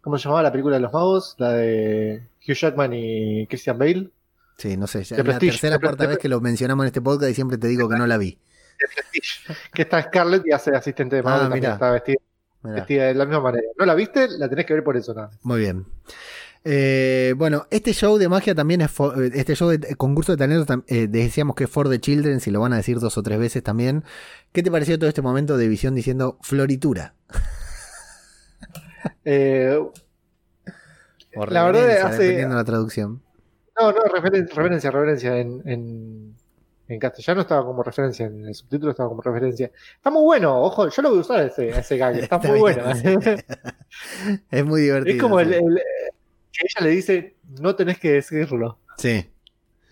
¿cómo 0.00 0.16
se 0.18 0.24
llamaba 0.24 0.44
la 0.44 0.52
película 0.52 0.76
de 0.76 0.80
los 0.82 0.92
magos? 0.92 1.34
La 1.38 1.52
de 1.52 2.22
Hugh 2.46 2.54
Jackman 2.54 2.92
y 2.94 3.46
Christian 3.48 3.78
Bale. 3.78 4.10
Sí, 4.58 4.76
no 4.76 4.86
sé. 4.86 5.02
Ya 5.04 5.16
es 5.16 5.26
la 5.26 5.38
tercera 5.38 5.76
o 5.76 5.80
cuarta 5.80 6.06
vez 6.06 6.18
que 6.18 6.28
lo 6.28 6.40
mencionamos 6.40 6.84
en 6.84 6.86
este 6.88 7.02
podcast 7.02 7.30
y 7.30 7.34
siempre 7.34 7.58
te 7.58 7.66
digo 7.66 7.88
que 7.88 7.96
no 7.96 8.06
la 8.06 8.16
vi. 8.16 8.38
que 9.74 9.82
está 9.82 10.02
Scarlett 10.02 10.46
y 10.46 10.52
hace 10.52 10.70
asistente 10.70 11.16
de 11.16 11.22
mago, 11.22 11.52
Ah, 11.52 11.56
está 11.56 11.90
vestida, 11.90 12.18
vestida 12.62 13.04
de 13.06 13.14
la 13.14 13.24
misma 13.24 13.40
manera. 13.40 13.66
¿No 13.78 13.84
la 13.84 13.94
viste? 13.94 14.28
La 14.38 14.48
tenés 14.48 14.66
que 14.66 14.74
ver 14.74 14.84
por 14.84 14.96
eso, 14.96 15.12
nada. 15.14 15.30
Muy 15.42 15.60
bien. 15.60 15.84
Eh, 16.64 17.34
bueno, 17.36 17.66
este 17.70 17.92
show 17.92 18.18
de 18.18 18.28
magia 18.28 18.54
también 18.54 18.80
es. 18.80 18.90
for- 18.90 19.22
eh, 19.22 19.30
este 19.34 19.54
show 19.54 19.68
de 19.68 19.78
de 19.78 19.94
concurso 19.94 20.32
de 20.32 20.38
talentos 20.38 20.78
eh, 20.88 21.06
decíamos 21.08 21.54
que 21.54 21.64
es 21.64 21.70
for 21.70 21.88
the 21.88 22.00
children, 22.00 22.40
si 22.40 22.50
lo 22.50 22.60
van 22.60 22.72
a 22.72 22.76
decir 22.76 22.98
dos 22.98 23.16
o 23.18 23.22
tres 23.22 23.38
veces 23.38 23.62
también. 23.62 24.02
¿Qué 24.52 24.62
te 24.62 24.70
pareció 24.70 24.98
todo 24.98 25.08
este 25.08 25.22
momento 25.22 25.56
de 25.56 25.68
visión 25.68 25.94
diciendo 25.94 26.38
floritura? 26.42 27.14
Eh, 29.24 29.78
La 31.48 31.64
verdad 31.64 32.00
hace- 32.06 32.22
dependiendo 32.22 32.54
de 32.56 32.60
la 32.60 32.64
traducción. 32.64 33.22
no, 33.78 33.92
no, 33.92 34.02
referen- 34.04 34.48
referencia, 34.48 34.90
referencia 34.90 35.36
en, 35.38 35.62
en, 35.68 36.36
en 36.88 36.98
castellano 36.98 37.42
estaba 37.42 37.64
como 37.64 37.82
referencia, 37.84 38.26
en 38.26 38.44
el 38.46 38.54
subtítulo 38.54 38.90
estaba 38.92 39.08
como 39.08 39.22
referencia. 39.22 39.70
Está 39.96 40.10
muy 40.10 40.22
bueno, 40.22 40.60
ojo, 40.60 40.88
yo 40.88 41.02
lo 41.02 41.10
voy 41.10 41.18
a 41.18 41.20
usar 41.20 41.44
ese, 41.44 41.68
ese 41.68 41.96
gag, 41.96 42.16
está, 42.18 42.36
Está 42.36 42.48
muy 42.48 42.72
bien, 42.74 42.84
bueno. 42.84 43.36
Es 44.50 44.64
muy 44.64 44.80
divertido. 44.82 45.16
es 45.16 45.22
como 45.22 45.38
el- 45.40 45.78
que 46.56 46.66
ella 46.66 46.86
le 46.86 46.90
dice, 46.94 47.36
no 47.60 47.74
tenés 47.76 47.98
que 47.98 48.12
decirlo. 48.12 48.78
Sí. 48.96 49.30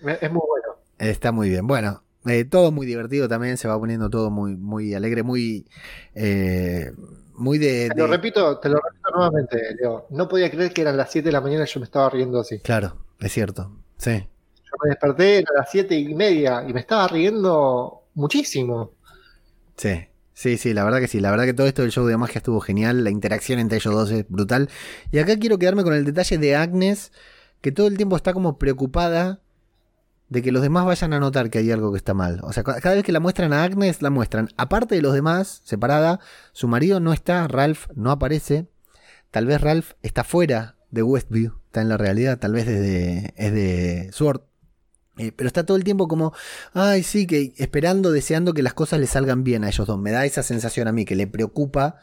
Es 0.01 0.31
muy 0.31 0.43
bueno. 0.47 0.79
Está 0.99 1.33
muy 1.33 1.49
bien. 1.49 1.67
Bueno, 1.67 2.03
eh, 2.27 2.45
todo 2.45 2.73
muy 2.73 2.87
divertido 2.87 3.29
también, 3.29 3.57
se 3.57 3.69
va 3.69 3.79
poniendo 3.79 4.09
todo 4.09 4.31
muy, 4.31 4.57
muy 4.57 4.95
alegre, 4.95 5.23
muy, 5.23 5.67
eh, 6.15 6.93
muy 7.35 7.59
de, 7.59 7.91
Te 7.95 8.01
lo 8.01 8.07
repito, 8.07 8.59
te 8.59 8.69
lo 8.69 8.77
repito 8.77 9.11
nuevamente, 9.15 9.75
Leo. 9.79 10.07
No 10.11 10.29
podía 10.29 10.51
creer 10.51 10.73
que 10.73 10.83
eran 10.83 10.97
las 10.97 11.11
7 11.11 11.29
de 11.29 11.33
la 11.33 11.41
mañana 11.41 11.65
y 11.65 11.67
yo 11.67 11.81
me 11.81 11.85
estaba 11.85 12.09
riendo 12.09 12.41
así. 12.41 12.61
Claro, 12.61 12.97
es 13.21 13.33
cierto. 13.33 13.71
Sí. 13.99 14.27
Yo 14.65 14.73
me 14.83 14.91
desperté 14.91 15.39
a 15.39 15.59
las 15.59 15.71
7 15.71 15.95
y 15.95 16.15
media 16.15 16.65
y 16.67 16.73
me 16.73 16.81
estaba 16.81 17.09
riendo 17.09 18.05
muchísimo. 18.15 18.93
Sí, 19.77 20.07
sí, 20.35 20.59
sí, 20.59 20.75
la 20.75 20.85
verdad 20.85 20.99
que 21.01 21.09
sí. 21.09 21.21
La 21.21 21.31
verdad 21.31 21.45
que 21.45 21.55
todo 21.55 21.67
esto 21.67 21.83
del 21.83 21.91
show 21.93 22.05
de 22.07 22.17
magia 22.17 22.39
estuvo 22.41 22.61
genial. 22.61 23.03
La 23.05 23.11
interacción 23.11 23.59
entre 23.59 23.79
ellos 23.79 23.95
dos 23.95 24.11
es 24.11 24.27
brutal. 24.29 24.69
Y 25.11 25.19
acá 25.19 25.37
quiero 25.39 25.59
quedarme 25.59 25.83
con 25.85 25.95
el 25.95 26.05
detalle 26.05 26.37
de 26.39 26.57
Agnes, 26.57 27.13
que 27.61 27.73
todo 27.73 27.87
el 27.87 27.97
tiempo 27.97 28.17
está 28.17 28.33
como 28.35 28.59
preocupada 28.59 29.41
de 30.29 30.43
que 30.43 30.53
los 30.53 30.63
demás 30.63 30.85
vayan 30.85 31.13
a 31.13 31.21
notar 31.21 31.51
que 31.51 31.59
hay 31.59 31.71
algo 31.71 31.93
que 31.93 31.99
está 31.99 32.13
mal. 32.15 32.41
O 32.43 32.53
sea, 32.53 32.65
ca- 32.65 32.81
cada 32.81 32.95
vez 32.97 33.05
que 33.05 33.13
la 33.13 33.21
muestran 33.21 33.53
a 33.53 33.63
Agnes, 33.63 34.03
la 34.03 34.11
muestran. 34.11 34.49
Aparte 34.57 34.95
de 34.97 35.03
los 35.03 35.15
demás, 35.15 35.61
separada, 35.65 36.19
su 36.53 36.67
marido 36.67 36.99
no 37.01 37.13
está, 37.13 37.47
Ralph 37.47 37.87
no 37.95 38.11
aparece. 38.11 38.67
Tal 39.31 39.47
vez 39.47 39.61
Ralph 39.61 39.93
está 40.03 40.25
fuera 40.25 40.77
de 40.91 41.03
Westview, 41.03 41.59
está 41.67 41.83
en 41.83 41.89
la 41.89 41.97
realidad, 41.97 42.39
tal 42.39 42.53
vez 42.53 42.67
desde, 42.67 43.35
es 43.37 43.53
de 43.53 44.11
Sword. 44.13 44.41
Eh, 45.19 45.33
pero 45.35 45.47
está 45.47 45.65
todo 45.65 45.77
el 45.77 45.85
tiempo 45.85 46.09
como, 46.09 46.33
ay, 46.73 47.03
sí, 47.05 47.27
que 47.27 47.53
esperando, 47.57 48.11
deseando 48.11 48.53
que 48.53 48.63
las 48.63 48.75
cosas 48.75 48.99
le 49.01 49.07
salgan 49.07 49.45
bien 49.45 49.65
a 49.65 49.69
ellos 49.69 49.87
dos. 49.87 49.99
Me 49.99 50.11
da 50.11 50.25
esa 50.25 50.43
sensación 50.43 50.89
a 50.89 50.93
mí, 50.93 51.05
que 51.05 51.15
le 51.15 51.27
preocupa 51.27 51.99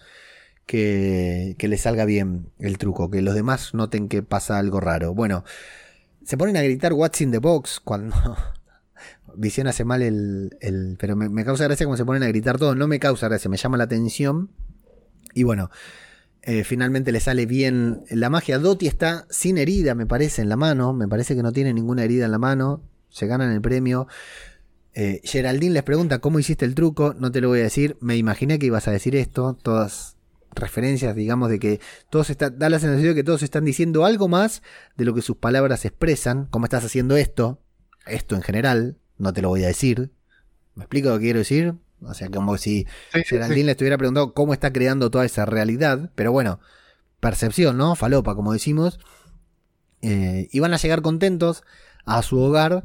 que, 0.65 1.55
que 1.59 1.67
le 1.67 1.77
salga 1.77 2.05
bien 2.05 2.51
el 2.59 2.77
truco, 2.77 3.09
que 3.11 3.21
los 3.21 3.35
demás 3.35 3.73
noten 3.73 4.07
que 4.07 4.23
pasa 4.23 4.57
algo 4.57 4.79
raro. 4.79 5.13
Bueno, 5.13 5.43
se 6.23 6.37
ponen 6.37 6.55
a 6.57 6.61
gritar 6.61 6.93
What's 6.93 7.21
in 7.21 7.31
the 7.31 7.39
box 7.39 7.79
cuando 7.83 8.15
Visión 9.35 9.67
hace 9.67 9.85
mal 9.85 10.01
el... 10.01 10.57
el- 10.61 10.97
pero 10.99 11.15
me, 11.15 11.43
causa 11.45 11.65
gracia 11.65 11.85
como 11.85 11.97
se 11.97 12.05
ponen 12.05 12.23
a 12.23 12.27
gritar 12.27 12.57
todo. 12.57 12.75
No 12.75 12.87
me 12.87 12.99
causa 12.99 13.27
gracia, 13.27 13.49
me 13.49 13.57
llama 13.57 13.77
la 13.77 13.85
atención. 13.85 14.51
Y 15.33 15.43
bueno, 15.43 15.69
eh, 16.41 16.63
finalmente 16.63 17.11
le 17.11 17.19
sale 17.19 17.45
bien 17.45 18.03
la 18.09 18.29
magia. 18.29 18.59
Dottie 18.59 18.89
está 18.89 19.25
sin 19.29 19.57
herida, 19.57 19.95
me 19.95 20.05
parece, 20.05 20.41
en 20.41 20.49
la 20.49 20.57
mano. 20.57 20.93
Me 20.93 21.07
parece 21.07 21.35
que 21.35 21.43
no 21.43 21.51
tiene 21.51 21.73
ninguna 21.73 22.03
herida 22.03 22.25
en 22.25 22.31
la 22.31 22.39
mano. 22.39 22.83
Se 23.11 23.27
ganan 23.27 23.51
el 23.51 23.61
premio. 23.61 24.07
Eh, 24.93 25.21
Geraldine 25.23 25.73
les 25.75 25.83
pregunta 25.83 26.19
cómo 26.19 26.39
hiciste 26.39 26.65
el 26.65 26.73
truco. 26.75 27.13
No 27.17 27.31
te 27.31 27.39
lo 27.41 27.49
voy 27.49 27.59
a 27.59 27.63
decir. 27.63 27.97
Me 28.01 28.17
imaginé 28.17 28.57
que 28.57 28.65
ibas 28.65 28.87
a 28.87 28.91
decir 28.91 29.15
esto. 29.15 29.57
Todas 29.61 30.17
referencias, 30.53 31.15
digamos, 31.15 31.49
de 31.49 31.59
que 31.59 31.79
todos 32.09 32.29
están, 32.29 32.57
da 32.59 32.69
la 32.69 32.79
sensación 32.79 33.09
de 33.09 33.15
que 33.15 33.23
todos 33.23 33.43
están 33.43 33.63
diciendo 33.63 34.03
algo 34.05 34.27
más 34.27 34.63
de 34.97 35.05
lo 35.05 35.13
que 35.13 35.21
sus 35.21 35.37
palabras 35.37 35.85
expresan. 35.85 36.47
¿Cómo 36.47 36.65
estás 36.65 36.83
haciendo 36.83 37.15
esto? 37.15 37.61
Esto 38.05 38.35
en 38.35 38.41
general, 38.41 38.97
no 39.17 39.31
te 39.31 39.41
lo 39.41 39.49
voy 39.49 39.63
a 39.63 39.67
decir. 39.67 40.11
¿Me 40.75 40.83
explico 40.83 41.09
lo 41.09 41.15
que 41.19 41.25
quiero 41.25 41.39
decir? 41.39 41.75
O 42.01 42.13
sea, 42.13 42.29
como 42.29 42.57
si 42.57 42.87
Sí, 43.13 43.21
Geraldine 43.25 43.59
sí. 43.61 43.63
le 43.63 43.71
estuviera 43.71 43.97
preguntando 43.97 44.33
cómo 44.33 44.53
está 44.53 44.73
creando 44.73 45.11
toda 45.11 45.23
esa 45.25 45.45
realidad. 45.45 46.11
Pero 46.15 46.31
bueno, 46.31 46.59
percepción, 47.19 47.77
¿no? 47.77 47.95
Falopa, 47.95 48.35
como 48.35 48.53
decimos. 48.53 48.99
Eh, 50.01 50.49
y 50.51 50.59
van 50.59 50.73
a 50.73 50.77
llegar 50.77 51.01
contentos 51.03 51.63
a 52.05 52.21
su 52.21 52.39
hogar 52.39 52.83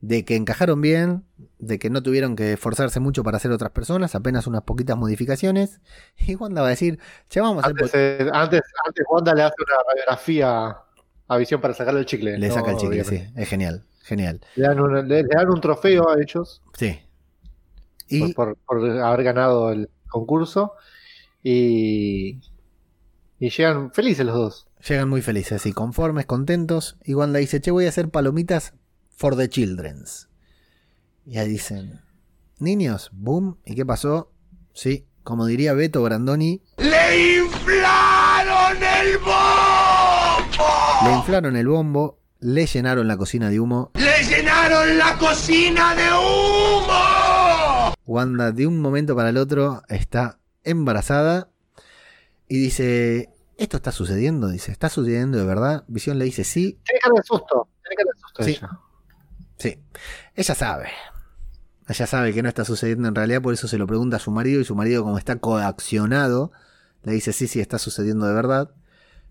de 0.00 0.24
que 0.24 0.36
encajaron 0.36 0.80
bien, 0.82 1.24
de 1.58 1.78
que 1.78 1.88
no 1.88 2.02
tuvieron 2.02 2.36
que 2.36 2.52
esforzarse 2.52 3.00
mucho 3.00 3.22
para 3.24 3.38
ser 3.38 3.52
otras 3.52 3.70
personas, 3.72 4.14
apenas 4.14 4.46
unas 4.46 4.62
poquitas 4.62 4.96
modificaciones. 4.98 5.80
Y 6.26 6.34
Wanda 6.36 6.60
va 6.60 6.66
a 6.68 6.70
decir, 6.70 6.98
che, 7.28 7.40
vamos 7.40 7.64
a 7.64 7.68
hacer... 7.68 7.76
Antes, 7.82 7.94
eh, 7.94 8.30
antes, 8.32 8.60
antes 8.86 9.04
Wanda 9.10 9.34
le 9.34 9.42
hace 9.42 9.54
una 9.66 9.76
radiografía 9.90 10.76
a 11.28 11.36
Visión 11.38 11.60
para 11.60 11.72
sacarle 11.74 12.00
el 12.00 12.06
chicle. 12.06 12.38
Le 12.38 12.48
¿no? 12.48 12.54
saca 12.54 12.72
el 12.72 12.76
chicle, 12.76 13.00
Obviamente. 13.00 13.32
sí, 13.34 13.40
es 13.40 13.48
genial, 13.48 13.84
genial. 14.02 14.40
Le 14.56 14.66
dan, 14.68 14.78
un, 14.80 15.08
le- 15.08 15.22
le 15.22 15.28
dan 15.34 15.48
un 15.48 15.60
trofeo 15.60 16.10
a 16.10 16.20
ellos 16.20 16.62
Sí. 16.74 17.00
Y 18.08 18.34
por, 18.34 18.56
por- 18.66 18.80
por 18.82 18.90
haber 19.00 19.22
ganado 19.24 19.72
el 19.72 19.88
concurso 20.10 20.74
y, 21.42 22.40
y 23.38 23.50
llegan 23.50 23.90
felices 23.92 24.26
los 24.26 24.34
dos. 24.34 24.66
Llegan 24.88 25.08
muy 25.08 25.22
felices 25.22 25.66
y 25.66 25.72
conformes, 25.72 26.26
contentos. 26.26 26.96
Y 27.04 27.14
Wanda 27.14 27.38
dice, 27.38 27.60
che, 27.60 27.70
voy 27.70 27.86
a 27.86 27.88
hacer 27.88 28.10
palomitas 28.10 28.74
for 29.16 29.36
the 29.36 29.48
children's. 29.48 30.28
Y 31.26 31.38
ahí 31.38 31.48
dicen, 31.48 32.02
niños, 32.58 33.10
boom. 33.12 33.58
¿Y 33.64 33.74
qué 33.74 33.86
pasó? 33.86 34.30
Sí, 34.74 35.06
como 35.22 35.46
diría 35.46 35.72
Beto 35.72 36.02
Brandoni, 36.02 36.62
¡Le 36.76 37.38
inflaron 37.38 38.76
el 38.82 39.18
bombo! 39.18 41.04
le 41.04 41.12
inflaron 41.12 41.56
el 41.56 41.66
bombo, 41.66 42.18
le 42.40 42.66
llenaron 42.66 43.08
la 43.08 43.16
cocina 43.16 43.48
de 43.48 43.60
humo. 43.60 43.90
¡Le 43.94 44.24
llenaron 44.24 44.98
la 44.98 45.16
cocina 45.16 45.94
de 45.94 46.08
humo! 46.12 47.94
Wanda 48.06 48.52
de 48.52 48.66
un 48.66 48.80
momento 48.80 49.16
para 49.16 49.30
el 49.30 49.38
otro 49.38 49.82
está 49.88 50.38
embarazada 50.62 51.48
y 52.48 52.58
dice, 52.58 53.33
¿esto 53.56 53.76
está 53.76 53.92
sucediendo? 53.92 54.48
Dice, 54.48 54.72
¿está 54.72 54.88
sucediendo 54.88 55.38
de 55.38 55.44
verdad? 55.44 55.84
Visión 55.88 56.18
le 56.18 56.24
dice, 56.24 56.44
sí, 56.44 56.78
Tiene 56.84 57.00
cara 57.00 57.14
de 57.16 57.22
susto. 57.22 57.68
Tiene 57.82 57.96
cara 57.96 58.10
de 58.14 58.20
susto 58.20 58.42
Sí. 58.42 58.50
ella. 58.50 58.70
Sí, 59.58 59.78
ella 60.34 60.54
sabe. 60.54 60.88
Ella 61.88 62.06
sabe 62.06 62.32
que 62.32 62.42
no 62.42 62.48
está 62.48 62.64
sucediendo 62.64 63.08
en 63.08 63.14
realidad, 63.14 63.42
por 63.42 63.52
eso 63.54 63.68
se 63.68 63.78
lo 63.78 63.86
pregunta 63.86 64.16
a 64.16 64.20
su 64.20 64.30
marido 64.30 64.60
y 64.60 64.64
su 64.64 64.74
marido 64.74 65.04
como 65.04 65.18
está 65.18 65.36
coaccionado, 65.36 66.50
le 67.02 67.12
dice 67.12 67.32
sí, 67.32 67.46
sí, 67.46 67.60
está 67.60 67.78
sucediendo 67.78 68.26
de 68.26 68.32
verdad, 68.34 68.70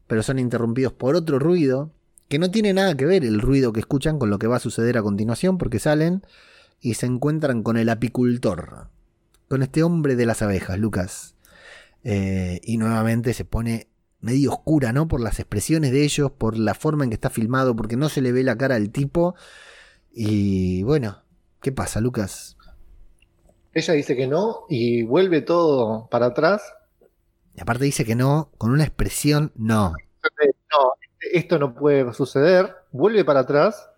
pero 0.08 0.22
son 0.22 0.38
interrumpidos 0.38 0.94
por 0.94 1.16
otro 1.16 1.40
ruido 1.40 1.92
que 2.30 2.38
no 2.40 2.52
tiene 2.52 2.74
nada 2.74 2.96
que 2.96 3.06
ver 3.06 3.26
el 3.26 3.42
ruido 3.42 3.74
que 3.74 3.80
escuchan 3.80 4.20
con 4.20 4.30
lo 4.30 4.38
que 4.40 4.48
va 4.48 4.58
a 4.58 4.60
suceder 4.60 4.98
a 4.98 5.02
continuación 5.04 5.58
porque 5.58 5.80
salen 5.80 6.24
y 6.80 6.94
se 6.94 7.06
encuentran 7.08 7.64
con 7.64 7.76
el 7.78 7.90
apicultor, 7.90 8.90
con 9.50 9.64
este 9.64 9.84
hombre 9.84 10.16
de 10.16 10.26
las 10.26 10.42
abejas, 10.42 10.78
Lucas. 10.78 11.36
Eh, 12.04 12.60
y 12.64 12.78
nuevamente 12.78 13.34
se 13.34 13.46
pone 13.46 13.88
medio 14.24 14.52
oscura, 14.52 14.94
¿no? 14.94 15.08
Por 15.08 15.22
las 15.22 15.40
expresiones 15.40 15.92
de 15.92 16.04
ellos, 16.04 16.32
por 16.32 16.58
la 16.58 16.74
forma 16.74 17.04
en 17.04 17.10
que 17.10 17.16
está 17.16 17.30
filmado, 17.30 17.76
porque 17.76 17.98
no 17.98 18.10
se 18.10 18.22
le 18.22 18.32
ve 18.32 18.44
la 18.44 18.58
cara 18.58 18.76
al 18.76 18.90
tipo. 18.90 19.36
Y 20.12 20.82
bueno, 20.84 21.22
¿qué 21.62 21.72
pasa, 21.72 22.00
Lucas? 22.00 22.58
Ella 23.74 23.94
dice 23.94 24.16
que 24.16 24.28
no 24.28 24.66
y 24.70 25.04
vuelve 25.04 25.42
todo 25.42 26.08
para 26.10 26.28
atrás. 26.28 26.64
Y 27.56 27.62
aparte 27.62 27.84
dice 27.84 28.06
que 28.06 28.16
no, 28.16 28.50
con 28.58 28.72
una 28.72 28.84
expresión 28.84 29.52
no. 29.56 29.92
No, 29.92 30.94
esto 31.34 31.60
no 31.60 31.76
puede 31.76 32.14
suceder. 32.14 32.74
Vuelve 32.92 33.26
para 33.26 33.42
atrás 33.42 33.90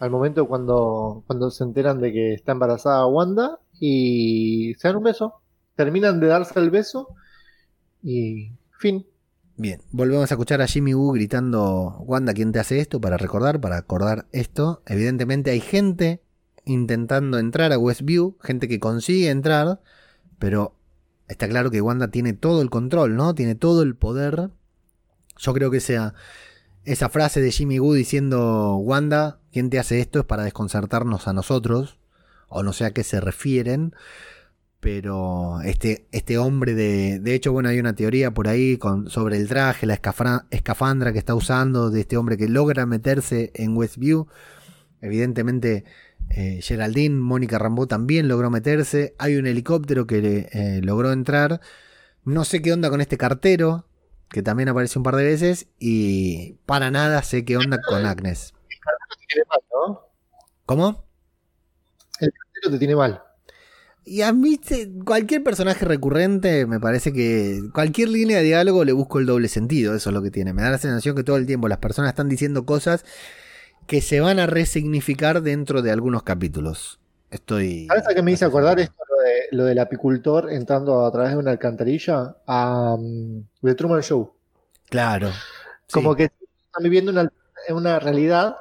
al 0.00 0.10
momento 0.10 0.48
cuando, 0.48 1.22
cuando 1.28 1.52
se 1.52 1.62
enteran 1.62 2.00
de 2.00 2.12
que 2.12 2.34
está 2.34 2.52
embarazada 2.52 3.06
Wanda 3.06 3.60
y 3.78 4.74
se 4.78 4.88
dan 4.88 4.96
un 4.96 5.04
beso. 5.04 5.40
Terminan 5.76 6.18
de 6.18 6.26
darse 6.26 6.58
el 6.58 6.70
beso 6.70 7.08
y 8.02 8.50
fin. 8.78 9.06
Bien, 9.56 9.82
volvemos 9.90 10.30
a 10.30 10.34
escuchar 10.34 10.62
a 10.62 10.66
Jimmy 10.66 10.94
Woo 10.94 11.12
gritando, 11.12 11.98
Wanda, 12.06 12.32
¿quién 12.32 12.52
te 12.52 12.58
hace 12.58 12.80
esto? 12.80 13.00
Para 13.00 13.18
recordar, 13.18 13.60
para 13.60 13.76
acordar 13.76 14.26
esto. 14.32 14.82
Evidentemente 14.86 15.50
hay 15.50 15.60
gente 15.60 16.22
intentando 16.64 17.38
entrar 17.38 17.70
a 17.72 17.78
Westview, 17.78 18.38
gente 18.40 18.66
que 18.66 18.80
consigue 18.80 19.28
entrar, 19.28 19.82
pero 20.38 20.74
está 21.28 21.48
claro 21.48 21.70
que 21.70 21.82
Wanda 21.82 22.08
tiene 22.08 22.32
todo 22.32 22.62
el 22.62 22.70
control, 22.70 23.14
¿no? 23.14 23.34
Tiene 23.34 23.54
todo 23.54 23.82
el 23.82 23.94
poder. 23.94 24.50
Yo 25.36 25.52
creo 25.52 25.70
que 25.70 25.78
esa, 25.78 26.14
esa 26.84 27.10
frase 27.10 27.42
de 27.42 27.52
Jimmy 27.52 27.78
Woo 27.78 27.92
diciendo, 27.92 28.76
Wanda, 28.76 29.38
¿quién 29.52 29.68
te 29.68 29.78
hace 29.78 30.00
esto? 30.00 30.20
es 30.20 30.24
para 30.24 30.44
desconcertarnos 30.44 31.28
a 31.28 31.34
nosotros, 31.34 31.98
o 32.48 32.62
no 32.62 32.72
sé 32.72 32.86
a 32.86 32.92
qué 32.92 33.04
se 33.04 33.20
refieren. 33.20 33.94
Pero 34.82 35.60
este, 35.60 36.08
este 36.10 36.38
hombre 36.38 36.74
de... 36.74 37.20
De 37.20 37.34
hecho, 37.34 37.52
bueno, 37.52 37.68
hay 37.68 37.78
una 37.78 37.94
teoría 37.94 38.32
por 38.32 38.48
ahí 38.48 38.78
con, 38.78 39.08
sobre 39.08 39.36
el 39.36 39.46
traje, 39.46 39.86
la 39.86 39.94
escafra- 39.94 40.46
escafandra 40.50 41.12
que 41.12 41.20
está 41.20 41.36
usando 41.36 41.88
de 41.88 42.00
este 42.00 42.16
hombre 42.16 42.36
que 42.36 42.48
logra 42.48 42.84
meterse 42.84 43.52
en 43.54 43.76
Westview. 43.76 44.26
Evidentemente, 45.00 45.84
eh, 46.30 46.58
Geraldine, 46.62 47.14
Mónica 47.14 47.60
Rambeau 47.60 47.86
también 47.86 48.26
logró 48.26 48.50
meterse. 48.50 49.14
Hay 49.18 49.36
un 49.36 49.46
helicóptero 49.46 50.08
que 50.08 50.48
eh, 50.50 50.80
logró 50.82 51.12
entrar. 51.12 51.60
No 52.24 52.44
sé 52.44 52.60
qué 52.60 52.72
onda 52.72 52.90
con 52.90 53.00
este 53.00 53.16
cartero, 53.16 53.86
que 54.28 54.42
también 54.42 54.68
aparece 54.68 54.98
un 54.98 55.04
par 55.04 55.14
de 55.14 55.22
veces. 55.22 55.68
Y 55.78 56.54
para 56.66 56.90
nada 56.90 57.22
sé 57.22 57.44
qué 57.44 57.56
onda 57.56 57.80
con 57.88 58.04
Agnes. 58.04 58.52
Te 58.68 59.26
tiene 59.28 59.44
mal, 59.48 59.60
¿no? 59.70 60.00
¿Cómo? 60.66 61.04
Pero 62.18 62.72
te 62.72 62.78
tiene 62.80 62.96
mal. 62.96 63.22
Y 64.04 64.22
a 64.22 64.32
mí, 64.32 64.58
cualquier 65.04 65.44
personaje 65.44 65.84
recurrente, 65.84 66.66
me 66.66 66.80
parece 66.80 67.12
que 67.12 67.60
cualquier 67.72 68.08
línea 68.08 68.38
de 68.38 68.42
diálogo 68.44 68.84
le 68.84 68.92
busco 68.92 69.20
el 69.20 69.26
doble 69.26 69.48
sentido. 69.48 69.94
Eso 69.94 70.10
es 70.10 70.14
lo 70.14 70.22
que 70.22 70.30
tiene. 70.32 70.52
Me 70.52 70.62
da 70.62 70.70
la 70.70 70.78
sensación 70.78 71.14
que 71.14 71.22
todo 71.22 71.36
el 71.36 71.46
tiempo 71.46 71.68
las 71.68 71.78
personas 71.78 72.08
están 72.10 72.28
diciendo 72.28 72.66
cosas 72.66 73.04
que 73.86 74.00
se 74.00 74.20
van 74.20 74.40
a 74.40 74.46
resignificar 74.46 75.42
dentro 75.42 75.82
de 75.82 75.92
algunos 75.92 76.24
capítulos. 76.24 76.98
Estoy. 77.30 77.86
¿Sabes 77.86 78.08
a 78.08 78.14
qué 78.14 78.22
me 78.22 78.32
hizo 78.32 78.44
acordar 78.44 78.78
esto, 78.80 78.94
lo, 79.08 79.22
de, 79.22 79.32
lo 79.52 79.64
del 79.64 79.78
apicultor 79.78 80.52
entrando 80.52 81.06
a 81.06 81.12
través 81.12 81.30
de 81.30 81.36
una 81.38 81.52
alcantarilla? 81.52 82.36
A 82.46 82.94
um, 82.94 83.44
The 83.62 83.74
Truman 83.74 84.02
Show. 84.02 84.32
Claro. 84.90 85.30
Como 85.92 86.12
Sí. 86.12 86.16
que 86.18 86.24
están 86.24 86.82
viviendo 86.82 87.12
una, 87.12 87.32
una 87.70 87.98
realidad 88.00 88.56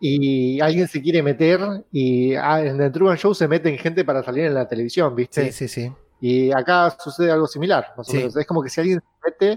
y 0.00 0.60
alguien 0.60 0.86
se 0.88 1.02
quiere 1.02 1.22
meter 1.22 1.60
y 1.92 2.34
ah, 2.34 2.62
en 2.64 2.78
The 2.78 2.90
Truman 2.90 3.16
Show 3.16 3.34
se 3.34 3.48
meten 3.48 3.76
gente 3.78 4.04
para 4.04 4.22
salir 4.22 4.44
en 4.44 4.54
la 4.54 4.68
televisión, 4.68 5.14
¿viste? 5.14 5.50
Sí, 5.52 5.66
sí, 5.66 5.68
sí. 5.68 5.92
Y 6.20 6.50
acá 6.52 6.96
sucede 6.98 7.30
algo 7.30 7.46
similar. 7.46 7.86
más 7.96 8.08
o 8.08 8.12
Sí. 8.12 8.18
Es 8.36 8.46
como 8.46 8.62
que 8.62 8.70
si 8.70 8.80
alguien 8.80 9.00
se 9.00 9.30
mete 9.30 9.50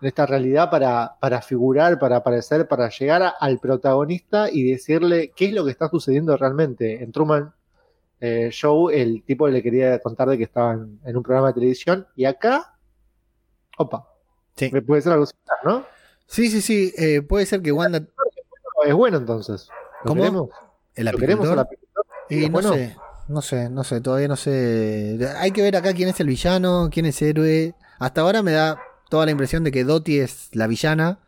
en 0.00 0.08
esta 0.08 0.26
realidad 0.26 0.70
para, 0.70 1.16
para 1.20 1.40
figurar, 1.40 1.98
para 1.98 2.16
aparecer, 2.16 2.68
para 2.68 2.88
llegar 2.90 3.22
a- 3.22 3.28
al 3.40 3.58
protagonista 3.58 4.48
y 4.50 4.70
decirle 4.70 5.32
qué 5.34 5.46
es 5.46 5.52
lo 5.52 5.64
que 5.64 5.70
está 5.70 5.88
sucediendo 5.88 6.36
realmente. 6.36 7.02
En 7.02 7.12
Truman 7.12 7.52
eh, 8.20 8.48
Show, 8.50 8.90
el 8.90 9.22
tipo 9.24 9.46
le 9.48 9.62
quería 9.62 9.98
contar 10.00 10.28
de 10.28 10.36
que 10.38 10.44
estaban 10.44 11.00
en 11.04 11.16
un 11.16 11.22
programa 11.22 11.48
de 11.48 11.54
televisión 11.54 12.06
y 12.16 12.24
acá, 12.24 12.74
opa, 13.78 14.06
Sí. 14.54 14.70
puede 14.80 15.02
ser 15.02 15.12
algo 15.12 15.26
similar, 15.26 15.58
¿no? 15.64 15.84
Sí, 16.26 16.48
sí, 16.48 16.60
sí. 16.60 16.92
eh, 16.98 17.22
puede 17.22 17.46
ser 17.46 17.62
que 17.62 17.72
Wanda. 17.72 18.00
Es 18.86 18.94
bueno 18.94 19.16
entonces. 19.18 19.68
¿Lo 20.04 20.08
¿Cómo? 20.08 20.20
queremos? 20.22 20.48
El 20.94 21.04
¿Lo 21.06 21.12
queremos 21.18 21.46
apicultor. 21.48 21.52
al 21.58 21.64
apicultor? 21.64 22.04
Y 22.30 22.44
¿Es 22.44 22.50
no 22.50 22.52
bueno? 22.52 22.72
sé, 22.72 22.96
no 23.28 23.42
sé, 23.42 23.70
no 23.70 23.84
sé, 23.84 24.00
todavía 24.00 24.28
no 24.28 24.36
sé. 24.36 25.18
Hay 25.38 25.50
que 25.50 25.62
ver 25.62 25.76
acá 25.76 25.92
quién 25.92 26.08
es 26.08 26.20
el 26.20 26.26
villano, 26.28 26.88
quién 26.92 27.06
es 27.06 27.20
héroe. 27.22 27.74
Hasta 27.98 28.20
ahora 28.20 28.42
me 28.42 28.52
da 28.52 28.80
toda 29.08 29.24
la 29.24 29.32
impresión 29.32 29.64
de 29.64 29.72
que 29.72 29.84
Dottie 29.84 30.22
es 30.22 30.48
la 30.52 30.66
villana. 30.66 31.18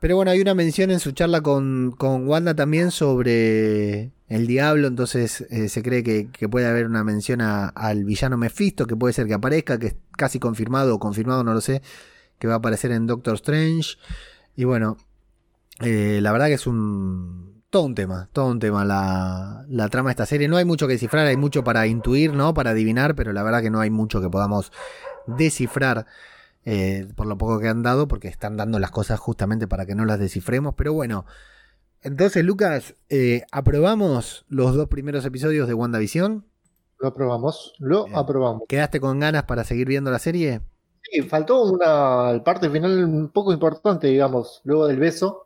Pero 0.00 0.16
bueno, 0.16 0.30
hay 0.30 0.40
una 0.40 0.54
mención 0.54 0.90
en 0.90 1.00
su 1.00 1.12
charla 1.12 1.40
con, 1.40 1.92
con 1.96 2.28
Wanda 2.28 2.54
también 2.54 2.90
sobre 2.90 4.10
el 4.28 4.46
diablo, 4.46 4.86
entonces 4.86 5.40
eh, 5.50 5.68
se 5.70 5.82
cree 5.82 6.02
que, 6.02 6.28
que 6.30 6.46
puede 6.48 6.66
haber 6.66 6.84
una 6.86 7.04
mención 7.04 7.40
a- 7.40 7.68
al 7.68 8.04
villano 8.04 8.36
Mephisto, 8.36 8.86
que 8.86 8.96
puede 8.96 9.14
ser 9.14 9.26
que 9.26 9.32
aparezca, 9.34 9.78
que 9.78 9.86
es 9.88 9.94
casi 10.16 10.38
confirmado 10.38 10.94
o 10.94 10.98
confirmado, 10.98 11.42
no 11.42 11.54
lo 11.54 11.62
sé, 11.62 11.80
que 12.38 12.46
va 12.46 12.54
a 12.54 12.56
aparecer 12.58 12.90
en 12.90 13.06
Doctor 13.06 13.36
Strange. 13.36 13.96
Y 14.56 14.64
bueno, 14.64 14.98
eh, 15.80 16.20
la 16.22 16.32
verdad 16.32 16.46
que 16.46 16.54
es 16.54 16.66
un. 16.66 17.62
Todo 17.70 17.82
un 17.86 17.94
tema, 17.96 18.28
todo 18.32 18.46
un 18.46 18.60
tema 18.60 18.84
la, 18.84 19.64
la 19.68 19.88
trama 19.88 20.10
de 20.10 20.12
esta 20.12 20.26
serie. 20.26 20.46
No 20.46 20.56
hay 20.56 20.64
mucho 20.64 20.86
que 20.86 20.92
descifrar, 20.92 21.26
hay 21.26 21.36
mucho 21.36 21.64
para 21.64 21.88
intuir, 21.88 22.32
¿no? 22.32 22.54
Para 22.54 22.70
adivinar, 22.70 23.16
pero 23.16 23.32
la 23.32 23.42
verdad 23.42 23.62
que 23.62 23.70
no 23.70 23.80
hay 23.80 23.90
mucho 23.90 24.20
que 24.20 24.30
podamos 24.30 24.70
descifrar 25.26 26.06
eh, 26.64 27.08
por 27.16 27.26
lo 27.26 27.36
poco 27.36 27.58
que 27.58 27.68
han 27.68 27.82
dado, 27.82 28.06
porque 28.06 28.28
están 28.28 28.56
dando 28.56 28.78
las 28.78 28.92
cosas 28.92 29.18
justamente 29.18 29.66
para 29.66 29.86
que 29.86 29.96
no 29.96 30.04
las 30.04 30.20
descifremos. 30.20 30.74
Pero 30.76 30.92
bueno, 30.92 31.26
entonces, 32.02 32.44
Lucas, 32.44 32.94
eh, 33.08 33.42
¿aprobamos 33.50 34.44
los 34.48 34.74
dos 34.74 34.88
primeros 34.88 35.24
episodios 35.24 35.66
de 35.66 35.74
WandaVision? 35.74 36.44
Lo 37.00 37.08
aprobamos, 37.08 37.74
lo 37.78 38.04
Bien. 38.04 38.16
aprobamos. 38.16 38.62
¿Quedaste 38.68 39.00
con 39.00 39.18
ganas 39.18 39.44
para 39.44 39.64
seguir 39.64 39.88
viendo 39.88 40.10
la 40.10 40.18
serie? 40.18 40.60
Sí, 41.02 41.22
faltó 41.22 41.64
una 41.64 42.42
parte 42.44 42.70
final 42.70 43.04
un 43.04 43.30
poco 43.30 43.52
importante, 43.52 44.06
digamos, 44.06 44.60
luego 44.64 44.86
del 44.86 44.98
beso. 44.98 45.43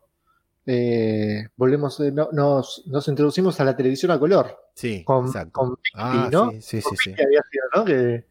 Eh, 0.70 1.48
volvemos, 1.56 1.98
eh, 2.00 2.12
no- 2.12 2.28
nos, 2.30 2.82
nos 2.86 3.08
introducimos 3.08 3.58
a 3.58 3.64
la 3.64 3.74
televisión 3.74 4.10
a 4.10 4.18
color 4.18 4.54
Sí, 4.74 5.02
con, 5.02 5.24
exacto. 5.26 5.52
con 5.52 5.68
Pinky, 5.76 5.90
Ah, 5.94 6.28
¿no? 6.30 6.50
sí, 6.50 6.60
sí, 6.60 6.82
Con 6.82 6.90
sí, 6.96 7.04
sí. 7.04 7.10
Pinky 7.10 7.22
había 7.24 7.40
sido, 7.50 7.64
¿no? 7.74 7.84
Que 7.86 8.26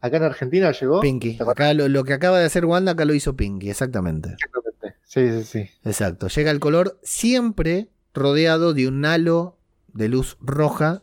acá 0.00 0.16
en 0.18 0.22
Argentina 0.24 0.70
llegó. 0.72 1.00
Pinky. 1.00 1.38
Acá 1.40 1.72
lo, 1.72 1.88
lo 1.88 2.04
que 2.04 2.12
acaba 2.12 2.38
de 2.38 2.44
hacer 2.44 2.66
Wanda, 2.66 2.92
acá 2.92 3.06
lo 3.06 3.14
hizo 3.14 3.34
Pinky, 3.34 3.70
exactamente. 3.70 4.28
Exactamente. 4.34 4.98
Sí, 5.04 5.30
sí, 5.30 5.44
sí. 5.44 5.70
Exacto. 5.84 6.28
Llega 6.28 6.50
el 6.50 6.60
color 6.60 6.98
siempre 7.02 7.88
rodeado 8.12 8.74
de 8.74 8.86
un 8.88 9.04
halo 9.06 9.56
de 9.94 10.08
luz 10.08 10.36
roja, 10.42 11.02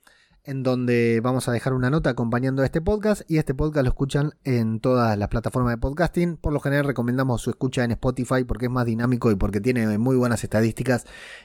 en 0.48 0.62
donde 0.62 1.20
vamos 1.22 1.46
a 1.46 1.52
dejar 1.52 1.74
una 1.74 1.90
nota 1.90 2.08
acompañando 2.08 2.62
a 2.62 2.64
este 2.64 2.80
podcast 2.80 3.20
y 3.28 3.36
este 3.36 3.52
podcast 3.52 3.84
lo 3.84 3.90
escuchan 3.90 4.32
en 4.44 4.80
todas 4.80 5.18
las 5.18 5.28
plataformas 5.28 5.74
de 5.74 5.78
podcasting. 5.78 6.38
Por 6.38 6.54
lo 6.54 6.60
general 6.60 6.86
recomendamos 6.86 7.42
su 7.42 7.50
escucha 7.50 7.84
en 7.84 7.90
Spotify 7.90 8.44
porque 8.44 8.64
es 8.64 8.70
más 8.70 8.86
dinámico 8.86 9.30
y 9.30 9.34
porque 9.34 9.60
tiene 9.60 9.98
muy 9.98 10.16
buenas 10.16 10.44
estadísticas 10.44 11.04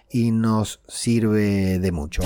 y 0.09 0.31
nos 0.31 0.79
sirve 0.87 1.79
de 1.79 1.91
mucho. 1.91 2.21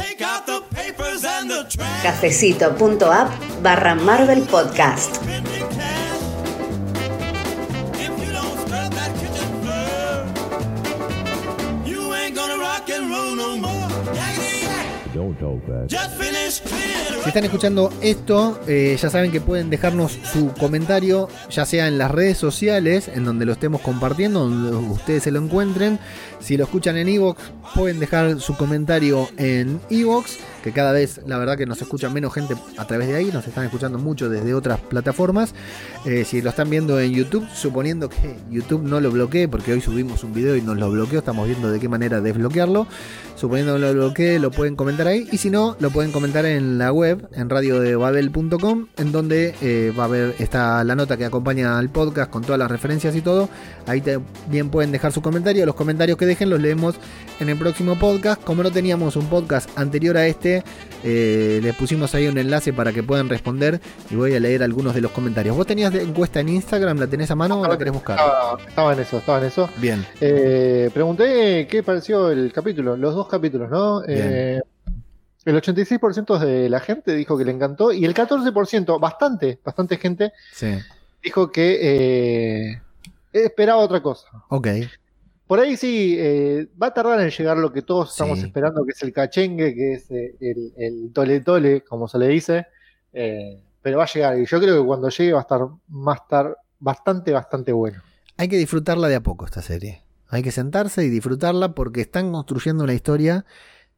Cafecito.app 2.03 3.31
barra 3.63 3.95
Marvel 3.95 4.41
Podcast. 4.43 5.17
Si 17.27 17.29
están 17.29 17.43
escuchando 17.43 17.91
esto, 18.01 18.59
eh, 18.67 18.97
ya 18.99 19.09
saben 19.09 19.31
que 19.31 19.41
pueden 19.41 19.69
dejarnos 19.69 20.17
su 20.31 20.53
comentario, 20.53 21.27
ya 21.49 21.65
sea 21.65 21.87
en 21.87 21.97
las 21.97 22.11
redes 22.11 22.37
sociales, 22.37 23.07
en 23.07 23.25
donde 23.25 23.45
lo 23.45 23.53
estemos 23.53 23.81
compartiendo, 23.81 24.47
donde 24.47 24.75
ustedes 24.75 25.23
se 25.23 25.31
lo 25.31 25.39
encuentren. 25.39 25.99
Si 26.39 26.55
lo 26.57 26.65
escuchan 26.65 26.97
en 26.97 27.09
Evox, 27.09 27.41
pueden 27.75 27.99
dejar 27.99 28.39
su 28.39 28.55
comentario 28.55 29.27
en 29.37 29.81
Evox, 29.89 30.37
cada 30.73 30.91
vez 30.91 31.21
la 31.25 31.37
verdad 31.37 31.57
que 31.57 31.65
nos 31.65 31.81
escucha 31.81 32.09
menos 32.09 32.33
gente 32.33 32.55
a 32.77 32.85
través 32.85 33.07
de 33.07 33.15
ahí, 33.15 33.31
nos 33.31 33.47
están 33.47 33.65
escuchando 33.65 33.97
mucho 33.97 34.29
desde 34.29 34.53
otras 34.53 34.79
plataformas. 34.81 35.53
Eh, 36.05 36.25
si 36.25 36.41
lo 36.41 36.49
están 36.49 36.69
viendo 36.69 36.99
en 36.99 37.13
YouTube, 37.13 37.47
suponiendo 37.53 38.09
que 38.09 38.35
YouTube 38.49 38.83
no 38.83 38.99
lo 38.99 39.11
bloquee, 39.11 39.47
porque 39.47 39.73
hoy 39.73 39.81
subimos 39.81 40.23
un 40.25 40.33
video 40.33 40.55
y 40.57 40.61
nos 40.61 40.77
lo 40.77 40.91
bloqueó, 40.91 41.19
estamos 41.19 41.47
viendo 41.47 41.71
de 41.71 41.79
qué 41.79 41.87
manera 41.87 42.19
desbloquearlo. 42.19 42.85
Suponiendo 43.35 43.75
que 43.75 43.79
lo 43.79 43.93
bloquee, 43.93 44.39
lo 44.39 44.51
pueden 44.51 44.75
comentar 44.75 45.07
ahí. 45.07 45.27
Y 45.31 45.37
si 45.37 45.49
no, 45.49 45.77
lo 45.79 45.91
pueden 45.91 46.11
comentar 46.11 46.45
en 46.45 46.79
la 46.79 46.91
web 46.91 46.97
web, 46.97 47.29
en 47.33 47.49
radiodebabel.com, 47.49 48.87
en 48.97 49.11
donde 49.11 49.53
eh, 49.61 49.93
va 49.97 50.03
a 50.03 50.05
haber 50.07 50.35
está 50.39 50.83
la 50.83 50.95
nota 50.95 51.15
que 51.15 51.25
acompaña 51.25 51.77
al 51.77 51.89
podcast 51.89 52.31
con 52.31 52.41
todas 52.41 52.57
las 52.57 52.71
referencias 52.71 53.15
y 53.15 53.21
todo. 53.21 53.49
Ahí 53.85 54.01
también 54.01 54.69
pueden 54.69 54.91
dejar 54.91 55.11
su 55.11 55.21
comentario. 55.21 55.65
Los 55.65 55.75
comentarios 55.75 56.17
que 56.17 56.25
dejen 56.25 56.49
los 56.49 56.59
leemos 56.59 56.95
en 57.39 57.49
el 57.49 57.57
próximo 57.57 57.97
podcast. 57.99 58.43
Como 58.43 58.63
no 58.63 58.71
teníamos 58.71 59.15
un 59.15 59.27
podcast 59.27 59.69
anterior 59.77 60.17
a 60.17 60.27
este, 60.27 60.56
eh, 61.03 61.59
les 61.61 61.75
pusimos 61.75 62.13
ahí 62.15 62.27
un 62.27 62.37
enlace 62.37 62.73
para 62.73 62.91
que 62.93 63.03
puedan 63.03 63.29
responder 63.29 63.79
y 64.09 64.15
voy 64.15 64.33
a 64.35 64.39
leer 64.39 64.63
algunos 64.63 64.93
de 64.95 65.01
los 65.01 65.11
comentarios. 65.11 65.55
¿Vos 65.55 65.65
tenías 65.67 65.91
de 65.93 66.01
encuesta 66.03 66.39
en 66.39 66.49
Instagram? 66.49 66.97
¿La 66.99 67.07
tenés 67.07 67.31
a 67.31 67.35
mano 67.35 67.61
o 67.61 67.67
la 67.67 67.77
querés 67.77 67.93
buscar? 67.93 68.17
Estaba, 68.19 68.57
estaba 68.67 68.93
en 68.93 68.99
eso, 68.99 69.17
estaba 69.17 69.37
en 69.39 69.43
eso. 69.45 69.69
Bien. 69.77 70.05
Eh, 70.21 70.89
pregunté 70.93 71.67
qué 71.69 71.83
pareció 71.83 72.29
el 72.29 72.51
capítulo, 72.53 72.97
los 72.97 73.15
dos 73.15 73.27
capítulos, 73.27 73.69
¿no? 73.69 74.03
Eh, 74.07 74.61
el 75.45 75.55
86% 75.55 76.39
de 76.39 76.69
la 76.69 76.79
gente 76.79 77.15
dijo 77.15 77.37
que 77.37 77.45
le 77.45 77.51
encantó 77.51 77.91
y 77.93 78.03
el 78.05 78.13
14%, 78.13 78.99
bastante, 78.99 79.59
bastante 79.63 79.97
gente, 79.97 80.33
Sí. 80.53 80.77
dijo 81.23 81.51
que 81.51 82.79
esperaba 83.31 83.81
otra 83.81 84.01
cosa. 84.01 84.27
Ok. 84.49 84.67
Por 85.47 85.59
ahí 85.59 85.77
sí, 85.77 86.15
eh, 86.19 86.67
va 86.81 86.87
a 86.87 86.93
tardar 86.93 87.21
en 87.21 87.29
llegar 87.29 87.57
lo 87.57 87.71
que 87.71 87.81
todos 87.81 88.11
estamos 88.11 88.39
Sí. 88.39 88.45
esperando, 88.45 88.83
que 88.85 88.91
es 88.91 89.01
el 89.01 89.13
cachengue, 89.13 89.73
que 89.73 89.93
es 89.93 90.11
eh, 90.11 90.35
el, 90.41 90.73
el 90.77 91.11
tole 91.13 91.39
tole, 91.39 91.81
como 91.81 92.07
se 92.09 92.19
le 92.19 92.27
dice, 92.27 92.67
eh, 93.13 93.61
pero 93.81 93.97
va 93.99 94.03
a 94.03 94.13
llegar 94.13 94.37
y 94.39 94.45
yo 94.45 94.59
creo 94.59 94.81
que 94.81 94.85
cuando 94.85 95.09
llegue 95.09 95.31
va 95.33 95.39
a 95.39 95.43
estar, 95.43 95.61
va 95.61 96.11
a 96.11 96.15
estar 96.15 96.57
bastante, 96.79 97.31
bastante 97.31 97.71
bueno. 97.71 98.01
Hay 98.35 98.49
que 98.49 98.57
disfrutarla 98.57 99.07
de 99.07 99.15
a 99.15 99.23
poco 99.23 99.45
esta 99.45 99.61
serie. 99.61 100.01
Hay 100.29 100.43
que 100.43 100.51
sentarse 100.51 101.05
y 101.05 101.09
disfrutarla 101.09 101.73
porque 101.73 102.01
están 102.01 102.31
construyendo 102.33 102.83
una 102.83 102.93
historia 102.93 103.45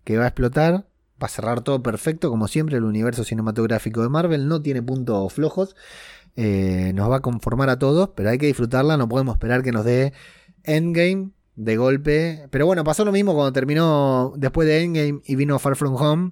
que 0.03 0.17
va 0.17 0.25
a 0.25 0.27
explotar, 0.27 0.85
va 1.21 1.25
a 1.25 1.27
cerrar 1.27 1.61
todo 1.61 1.81
perfecto, 1.81 2.29
como 2.29 2.47
siempre 2.47 2.77
el 2.77 2.83
universo 2.83 3.23
cinematográfico 3.23 4.01
de 4.03 4.09
Marvel 4.09 4.47
no 4.47 4.61
tiene 4.61 4.83
puntos 4.83 5.33
flojos, 5.33 5.75
eh, 6.35 6.91
nos 6.93 7.09
va 7.09 7.17
a 7.17 7.19
conformar 7.21 7.69
a 7.69 7.79
todos, 7.79 8.09
pero 8.15 8.29
hay 8.29 8.37
que 8.37 8.45
disfrutarla, 8.45 8.95
no 8.95 9.09
podemos 9.09 9.33
esperar 9.35 9.63
que 9.63 9.71
nos 9.71 9.83
dé 9.83 10.13
Endgame 10.63 11.31
de 11.59 11.75
golpe. 11.75 12.47
Pero 12.49 12.65
bueno, 12.65 12.83
pasó 12.83 13.03
lo 13.03 13.11
mismo 13.11 13.33
cuando 13.33 13.51
terminó 13.51 14.33
después 14.37 14.67
de 14.67 14.81
Endgame 14.81 15.21
y 15.25 15.35
vino 15.35 15.59
Far 15.59 15.75
From 15.75 15.95
Home. 15.95 16.31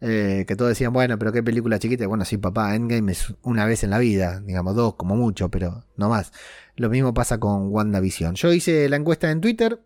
eh, 0.00 0.44
que 0.46 0.56
todos 0.56 0.68
decían, 0.70 0.92
bueno, 0.92 1.18
pero 1.18 1.32
qué 1.32 1.42
película 1.42 1.78
chiquita. 1.78 2.06
Bueno, 2.06 2.24
sí, 2.24 2.36
papá, 2.36 2.74
Endgame 2.74 3.12
es 3.12 3.34
una 3.42 3.64
vez 3.64 3.82
en 3.82 3.90
la 3.90 3.98
vida, 3.98 4.40
digamos, 4.40 4.74
dos 4.76 4.94
como 4.96 5.16
mucho, 5.16 5.48
pero 5.50 5.84
no 5.96 6.08
más. 6.08 6.32
Lo 6.76 6.90
mismo 6.90 7.14
pasa 7.14 7.38
con 7.38 7.68
WandaVision. 7.68 8.34
Yo 8.34 8.52
hice 8.52 8.88
la 8.88 8.96
encuesta 8.96 9.30
en 9.30 9.40
Twitter. 9.40 9.80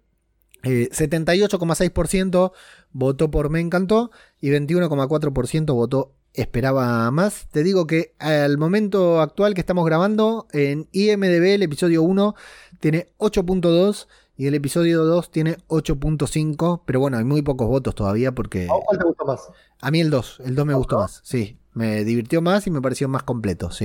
eh, 0.64 0.88
78,6% 0.90 2.52
votó 2.92 3.30
por 3.30 3.50
Me 3.50 3.60
encantó 3.60 4.10
y 4.40 4.50
21,4% 4.50 5.74
votó 5.74 6.14
esperaba 6.32 7.10
más. 7.10 7.46
Te 7.50 7.62
digo 7.62 7.86
que 7.86 8.14
al 8.18 8.58
momento 8.58 9.20
actual 9.20 9.54
que 9.54 9.60
estamos 9.60 9.86
grabando 9.86 10.48
en 10.52 10.88
IMDB 10.92 11.54
el 11.54 11.62
episodio 11.62 12.02
1 12.02 12.34
tiene 12.80 13.08
8.2 13.18 14.06
y 14.36 14.46
el 14.46 14.54
episodio 14.54 15.04
2 15.04 15.30
tiene 15.30 15.56
8.5, 15.68 16.82
pero 16.84 17.00
bueno, 17.00 17.18
hay 17.18 17.24
muy 17.24 17.42
pocos 17.42 17.68
votos 17.68 17.94
todavía 17.94 18.32
porque 18.32 18.66
¿A 18.68 18.72
vos 18.72 18.82
¿Cuál 18.86 18.98
te 18.98 19.04
gustó 19.04 19.24
más? 19.24 19.40
a 19.80 19.90
mí 19.90 20.00
el 20.00 20.10
2, 20.10 20.40
el 20.44 20.54
2 20.54 20.66
me 20.66 20.74
gustó 20.74 20.98
más, 20.98 21.20
sí. 21.24 21.58
Me 21.74 22.04
divirtió 22.04 22.40
más 22.40 22.66
y 22.66 22.70
me 22.70 22.80
pareció 22.80 23.06
más 23.06 23.22
completo, 23.22 23.70
sí. 23.70 23.84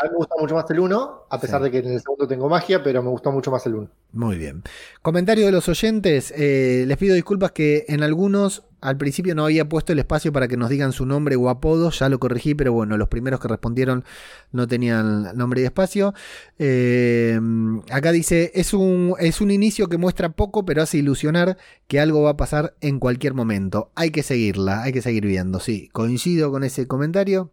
A 0.00 0.04
mí 0.04 0.10
me 0.12 0.16
gusta 0.18 0.34
mucho 0.38 0.54
más 0.54 0.70
el 0.70 0.78
1, 0.78 1.26
a 1.28 1.40
pesar 1.40 1.58
Sí. 1.60 1.64
de 1.64 1.70
que 1.72 1.78
en 1.78 1.94
el 1.94 2.00
segundo 2.00 2.28
tengo 2.28 2.48
magia, 2.48 2.84
pero 2.84 3.02
me 3.02 3.08
gustó 3.10 3.32
mucho 3.32 3.50
más 3.50 3.66
el 3.66 3.74
1. 3.74 3.90
Muy 4.12 4.36
bien. 4.36 4.62
Comentario 5.02 5.44
de 5.46 5.50
los 5.52 5.68
oyentes. 5.68 6.32
eh, 6.36 6.84
les 6.86 6.96
pido 6.98 7.16
disculpas 7.16 7.50
que 7.50 7.84
en 7.88 8.04
algunos 8.04 8.62
al 8.82 8.96
principio 8.96 9.34
no 9.34 9.44
había 9.44 9.68
puesto 9.68 9.92
el 9.92 10.00
espacio 10.00 10.32
para 10.32 10.48
que 10.48 10.56
nos 10.56 10.68
digan 10.68 10.92
su 10.92 11.06
nombre 11.06 11.36
o 11.36 11.48
apodo. 11.48 11.90
Ya 11.90 12.08
lo 12.08 12.18
corregí, 12.18 12.54
pero 12.54 12.72
bueno, 12.72 12.96
los 12.96 13.08
primeros 13.08 13.38
que 13.40 13.48
respondieron 13.48 14.04
no 14.50 14.66
tenían 14.66 15.36
nombre 15.36 15.62
y 15.62 15.64
espacio. 15.64 16.14
Eh, 16.58 17.40
acá 17.90 18.10
dice, 18.10 18.50
es 18.54 18.74
un, 18.74 19.14
es 19.20 19.40
un 19.40 19.52
inicio 19.52 19.88
que 19.88 19.98
muestra 19.98 20.30
poco, 20.30 20.64
pero 20.64 20.82
hace 20.82 20.98
ilusionar 20.98 21.56
que 21.86 22.00
algo 22.00 22.22
va 22.22 22.30
a 22.30 22.36
pasar 22.36 22.74
en 22.80 22.98
cualquier 22.98 23.34
momento. 23.34 23.92
Hay 23.94 24.10
que 24.10 24.24
seguirla, 24.24 24.82
hay 24.82 24.92
que 24.92 25.00
seguir 25.00 25.26
viendo. 25.26 25.60
Sí, 25.60 25.88
coincido 25.92 26.50
con 26.50 26.64
ese 26.64 26.88
comentario. 26.88 27.52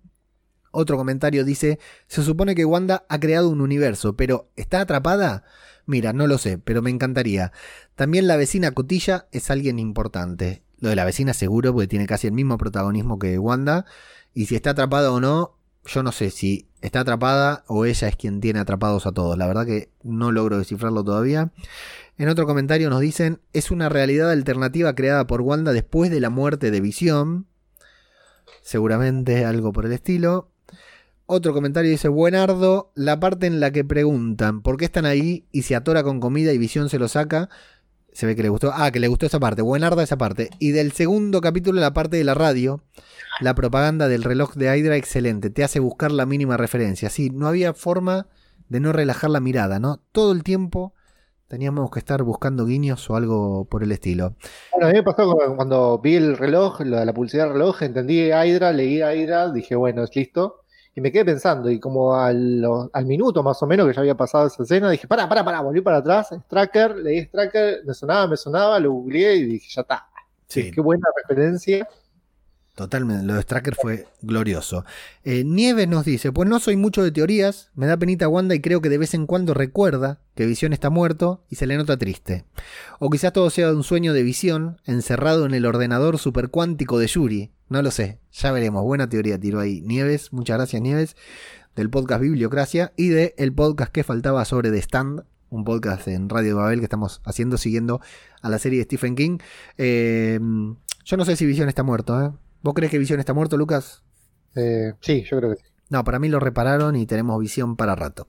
Otro 0.71 0.97
comentario 0.97 1.45
dice, 1.45 1.79
se 2.07 2.23
supone 2.23 2.55
que 2.55 2.65
Wanda 2.65 3.05
ha 3.07 3.19
creado 3.19 3.49
un 3.49 3.61
universo, 3.61 4.15
pero 4.15 4.49
¿está 4.55 4.81
atrapada? 4.81 5.43
Mira, 5.85 6.11
no 6.13 6.27
lo 6.27 6.37
sé, 6.37 6.57
pero 6.57 6.81
me 6.81 6.89
encantaría. 6.89 7.51
También 7.95 8.27
la 8.27 8.37
vecina 8.37 8.71
Cotilla 8.71 9.27
es 9.31 9.49
alguien 9.49 9.79
importante. 9.79 10.63
Lo 10.79 10.89
de 10.89 10.95
la 10.95 11.05
vecina 11.05 11.33
seguro, 11.33 11.73
porque 11.73 11.87
tiene 11.87 12.07
casi 12.07 12.27
el 12.27 12.33
mismo 12.33 12.57
protagonismo 12.57 13.19
que 13.19 13.37
Wanda. 13.37 13.85
Y 14.33 14.45
si 14.45 14.55
está 14.55 14.71
atrapada 14.71 15.11
o 15.11 15.19
no, 15.19 15.55
yo 15.85 16.03
no 16.03 16.11
sé 16.11 16.29
si 16.29 16.67
está 16.81 17.01
atrapada 17.01 17.63
o 17.67 17.85
ella 17.85 18.07
es 18.07 18.15
quien 18.15 18.41
tiene 18.41 18.59
atrapados 18.59 19.05
a 19.05 19.11
todos. 19.11 19.37
La 19.37 19.47
verdad 19.47 19.65
que 19.65 19.89
no 20.03 20.31
logro 20.31 20.57
descifrarlo 20.57 21.03
todavía. 21.03 21.51
En 22.17 22.29
otro 22.29 22.45
comentario 22.45 22.89
nos 22.89 23.01
dicen, 23.01 23.39
es 23.53 23.71
una 23.71 23.89
realidad 23.89 24.31
alternativa 24.31 24.93
creada 24.93 25.25
por 25.25 25.41
Wanda 25.41 25.73
después 25.73 26.11
de 26.11 26.19
la 26.19 26.29
muerte 26.29 26.71
de 26.71 26.81
Visión. 26.81 27.47
Seguramente 28.61 29.45
algo 29.45 29.71
por 29.71 29.85
el 29.85 29.93
estilo. 29.93 30.51
Otro 31.25 31.53
comentario 31.53 31.91
dice, 31.91 32.07
buenardo, 32.07 32.91
la 32.95 33.19
parte 33.19 33.45
en 33.45 33.59
la 33.59 33.71
que 33.71 33.85
preguntan 33.85 34.61
por 34.63 34.77
qué 34.77 34.85
están 34.85 35.05
ahí 35.05 35.45
y 35.51 35.61
se 35.61 35.75
atora 35.75 36.01
con 36.03 36.19
comida 36.19 36.51
y 36.53 36.57
visión 36.57 36.89
se 36.89 36.97
lo 36.97 37.07
saca. 37.07 37.49
Se 38.13 38.25
ve 38.25 38.35
que 38.35 38.43
le 38.43 38.49
gustó. 38.49 38.71
Ah, 38.73 38.91
que 38.91 38.99
le 38.99 39.07
gustó 39.07 39.25
esa 39.25 39.39
parte. 39.39 39.61
Buenarda 39.61 40.03
esa 40.03 40.17
parte. 40.17 40.49
Y 40.59 40.71
del 40.71 40.91
segundo 40.91 41.41
capítulo, 41.41 41.79
la 41.79 41.93
parte 41.93 42.17
de 42.17 42.23
la 42.23 42.33
radio. 42.33 42.81
La 43.39 43.55
propaganda 43.55 44.07
del 44.07 44.23
reloj 44.23 44.53
de 44.55 44.77
Hydra, 44.77 44.97
excelente. 44.97 45.49
Te 45.49 45.63
hace 45.63 45.79
buscar 45.79 46.11
la 46.11 46.25
mínima 46.25 46.57
referencia. 46.57 47.09
Sí, 47.09 47.29
no 47.29 47.47
había 47.47 47.73
forma 47.73 48.27
de 48.67 48.79
no 48.79 48.91
relajar 48.91 49.29
la 49.29 49.39
mirada, 49.39 49.79
¿no? 49.79 50.01
Todo 50.11 50.31
el 50.33 50.43
tiempo 50.43 50.93
teníamos 51.47 51.89
que 51.89 51.99
estar 51.99 52.21
buscando 52.21 52.65
guiños 52.65 53.09
o 53.09 53.15
algo 53.15 53.65
por 53.65 53.81
el 53.83 53.91
estilo. 53.91 54.35
Bueno, 54.71 54.87
a 54.87 54.91
mí 54.91 54.97
me 54.97 55.03
pasó 55.03 55.31
cu- 55.31 55.55
cuando 55.55 55.97
vi 55.99 56.15
el 56.15 56.37
reloj, 56.37 56.81
la, 56.81 57.05
la 57.05 57.13
publicidad 57.13 57.45
del 57.45 57.53
reloj, 57.53 57.81
entendí 57.81 58.25
Hydra, 58.31 58.71
leí 58.71 58.97
Hydra, 59.01 59.51
dije, 59.51 59.75
bueno, 59.75 60.03
es 60.03 60.15
listo. 60.15 60.57
Y 60.99 61.01
me 61.01 61.13
quedé 61.13 61.23
pensando, 61.23 61.71
y 61.71 61.79
como 61.79 62.13
al, 62.13 62.61
al 62.91 63.05
minuto 63.05 63.41
más 63.41 63.63
o 63.63 63.65
menos 63.65 63.87
que 63.87 63.93
ya 63.93 64.01
había 64.01 64.15
pasado 64.15 64.47
esa 64.47 64.63
escena, 64.63 64.89
dije, 64.89 65.07
pará, 65.07 65.29
pará, 65.29 65.45
pará, 65.45 65.61
volví 65.61 65.79
para 65.79 65.99
atrás, 65.99 66.27
Stracker, 66.45 66.97
leí 66.97 67.21
Stracker, 67.21 67.85
me 67.85 67.93
sonaba, 67.93 68.27
me 68.27 68.35
sonaba, 68.35 68.77
lo 68.81 68.91
googleé 68.91 69.35
y 69.37 69.43
dije, 69.45 69.69
ya 69.69 69.81
está. 69.83 70.09
Sí. 70.47 70.71
Qué 70.71 70.81
buena 70.81 71.07
referencia. 71.15 71.87
Totalmente, 72.79 73.25
lo 73.25 73.33
de 73.33 73.41
Stracker 73.41 73.75
fue 73.75 74.07
glorioso. 74.21 74.85
Eh, 75.25 75.43
Nieves 75.43 75.89
nos 75.89 76.05
dice, 76.05 76.31
pues 76.31 76.47
no 76.47 76.61
soy 76.61 76.77
mucho 76.77 77.03
de 77.03 77.11
teorías, 77.11 77.71
me 77.75 77.87
da 77.87 77.97
penita 77.97 78.29
Wanda 78.29 78.55
y 78.55 78.61
creo 78.61 78.79
que 78.79 78.87
de 78.87 78.97
vez 78.97 79.13
en 79.13 79.25
cuando 79.25 79.53
recuerda 79.53 80.21
que 80.33 80.45
Visión 80.45 80.71
está 80.71 80.89
muerto 80.89 81.43
y 81.49 81.57
se 81.57 81.67
le 81.67 81.75
nota 81.75 81.97
triste. 81.97 82.45
O 82.99 83.09
quizás 83.09 83.33
todo 83.33 83.49
sea 83.49 83.73
un 83.73 83.83
sueño 83.83 84.13
de 84.13 84.23
Visión, 84.23 84.77
encerrado 84.85 85.45
en 85.45 85.53
el 85.55 85.65
ordenador 85.65 86.19
supercuántico 86.19 86.99
de 86.99 87.07
Yuri. 87.07 87.51
No 87.67 87.81
lo 87.81 87.91
sé, 87.91 88.19
ya 88.31 88.53
veremos. 88.53 88.85
Buena 88.85 89.09
teoría 89.09 89.37
tiró 89.37 89.59
ahí 89.59 89.81
Nieves, 89.81 90.31
muchas 90.31 90.55
gracias 90.55 90.81
Nieves, 90.81 91.17
del 91.75 91.89
podcast 91.89 92.21
Bibliocracia 92.21 92.93
y 92.95 93.09
de 93.09 93.35
el 93.37 93.51
podcast 93.51 93.91
que 93.91 94.05
faltaba 94.05 94.45
sobre 94.45 94.71
The 94.71 94.77
Stand, 94.77 95.25
un 95.49 95.65
podcast 95.65 96.07
en 96.07 96.29
Radio 96.29 96.55
Babel 96.55 96.79
que 96.79 96.85
estamos 96.85 97.19
haciendo 97.25 97.57
siguiendo 97.57 97.99
a 98.41 98.47
la 98.47 98.57
serie 98.57 98.79
de 98.79 98.85
Stephen 98.85 99.17
King. 99.17 99.39
Eh, 99.77 100.39
yo 101.03 101.17
no 101.17 101.25
sé 101.25 101.35
si 101.35 101.45
Visión 101.45 101.67
está 101.67 101.83
muerto, 101.83 102.23
¿eh? 102.23 102.31
¿Vos 102.61 102.73
crees 102.73 102.91
que 102.91 102.97
Visión 102.97 103.19
está 103.19 103.33
muerto, 103.33 103.57
Lucas? 103.57 104.03
Eh, 104.55 104.93
sí, 105.01 105.23
yo 105.29 105.37
creo 105.37 105.51
que 105.51 105.57
sí. 105.57 105.63
No, 105.89 106.03
para 106.03 106.19
mí 106.19 106.29
lo 106.29 106.39
repararon 106.39 106.95
y 106.95 107.05
tenemos 107.05 107.39
Visión 107.39 107.75
para 107.75 107.95
rato. 107.95 108.27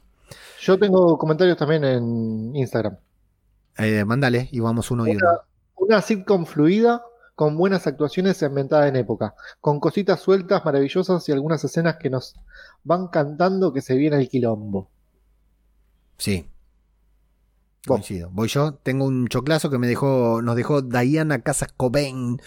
Yo 0.61 0.79
tengo 0.79 1.19
comentarios 1.19 1.57
también 1.57 1.85
en 1.85 2.55
Instagram. 2.55 2.97
Eh, 3.79 4.05
mándale 4.05 4.49
y 4.53 4.61
vamos 4.61 4.91
uno 4.91 5.07
y 5.07 5.17
uno. 5.17 5.27
Una 5.77 6.03
sitcom 6.03 6.45
fluida, 6.45 7.03
con 7.35 7.57
buenas 7.57 7.87
actuaciones 7.87 8.43
ambientada 8.43 8.87
en 8.87 8.97
época, 8.97 9.35
con 9.61 9.81
cositas 9.81 10.21
sueltas, 10.21 10.63
maravillosas 10.65 11.27
y 11.29 11.33
algunas 11.33 11.65
escenas 11.65 11.97
que 11.97 12.11
nos 12.11 12.35
van 12.85 13.09
cantando 13.09 13.73
que 13.73 13.81
se 13.81 13.97
viene 13.97 14.19
el 14.19 14.29
quilombo. 14.29 14.91
Sí. 16.19 16.51
Coincido. 17.87 18.29
Voy 18.31 18.49
yo. 18.49 18.75
Tengo 18.75 19.07
un 19.07 19.29
choclazo 19.29 19.71
que 19.71 19.79
me 19.79 19.87
dejó, 19.87 20.43
nos 20.43 20.55
dejó 20.55 20.83
Diana 20.83 21.41
Casas 21.41 21.73
Cobain, 21.75 22.43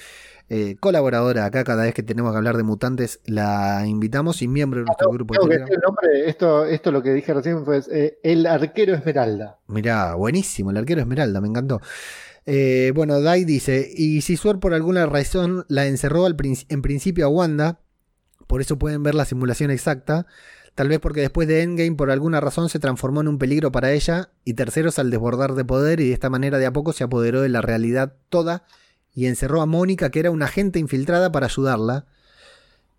eh, 0.50 0.76
colaboradora 0.80 1.46
acá. 1.46 1.64
Cada 1.64 1.84
vez 1.84 1.94
que 1.94 2.04
tenemos 2.04 2.32
que 2.32 2.38
hablar 2.38 2.58
de 2.58 2.64
mutantes, 2.64 3.20
la 3.26 3.84
invitamos 3.88 4.42
y 4.42 4.48
miembro 4.48 4.80
de 4.82 4.86
nuestro 4.86 5.10
grupo 5.10 5.34
de 5.48 5.64
que 5.66 5.78
nombre, 5.78 6.30
esto, 6.30 6.66
esto 6.66 6.92
lo 6.92 7.02
que 7.02 7.14
dije 7.14 7.34
recién 7.34 7.66
fue 7.66 7.82
eh, 7.92 8.20
El 8.24 8.46
Arquero 8.46 8.94
Esmeralda. 8.94 9.60
Mirá, 9.68 10.16
buenísimo, 10.16 10.72
el 10.72 10.78
arquero 10.78 11.02
Esmeralda, 11.02 11.42
me 11.42 11.48
encantó. 11.48 11.82
Eh, 12.46 12.92
bueno, 12.94 13.22
Dai 13.22 13.46
dice, 13.46 13.90
y 13.96 14.22
si 14.22 14.36
Suar 14.36 14.60
por 14.60 14.74
alguna 14.74 15.06
razón 15.06 15.66
la 15.70 15.86
encerró 15.86 16.26
al 16.26 16.36
prin- 16.36 16.66
en 16.68 16.82
principio 16.82 17.26
a 17.26 17.30
Wanda, 17.30 17.80
por 18.48 18.60
eso 18.60 18.78
pueden 18.78 19.02
ver 19.02 19.16
la 19.16 19.24
simulación 19.24 19.72
exacta, 19.72 20.26
tal 20.76 20.90
vez 20.90 21.00
porque 21.00 21.22
después 21.22 21.48
de 21.48 21.62
Endgame 21.62 21.96
por 21.96 22.12
alguna 22.12 22.42
razón 22.42 22.68
se 22.68 22.80
transformó 22.80 23.22
en 23.22 23.30
un 23.30 23.38
peligro 23.38 23.72
para 23.72 23.94
ella, 23.94 24.32
y 24.44 24.56
terceros 24.56 25.00
al 25.00 25.10
desbordar 25.10 25.54
de 25.54 25.64
poder 25.64 26.02
y 26.02 26.08
de 26.10 26.14
esta 26.14 26.30
manera 26.30 26.58
de 26.58 26.66
a 26.66 26.74
poco 26.74 26.92
se 26.92 27.06
apoderó 27.06 27.42
de 27.42 27.48
la 27.48 27.62
realidad 27.62 28.14
toda 28.28 28.66
y 29.14 29.28
encerró 29.28 29.62
a 29.62 29.66
Mónica, 29.66 30.10
que 30.10 30.20
era 30.20 30.32
una 30.32 30.46
agente 30.46 30.80
infiltrada 30.80 31.32
para 31.32 31.48
ayudarla. 31.48 32.06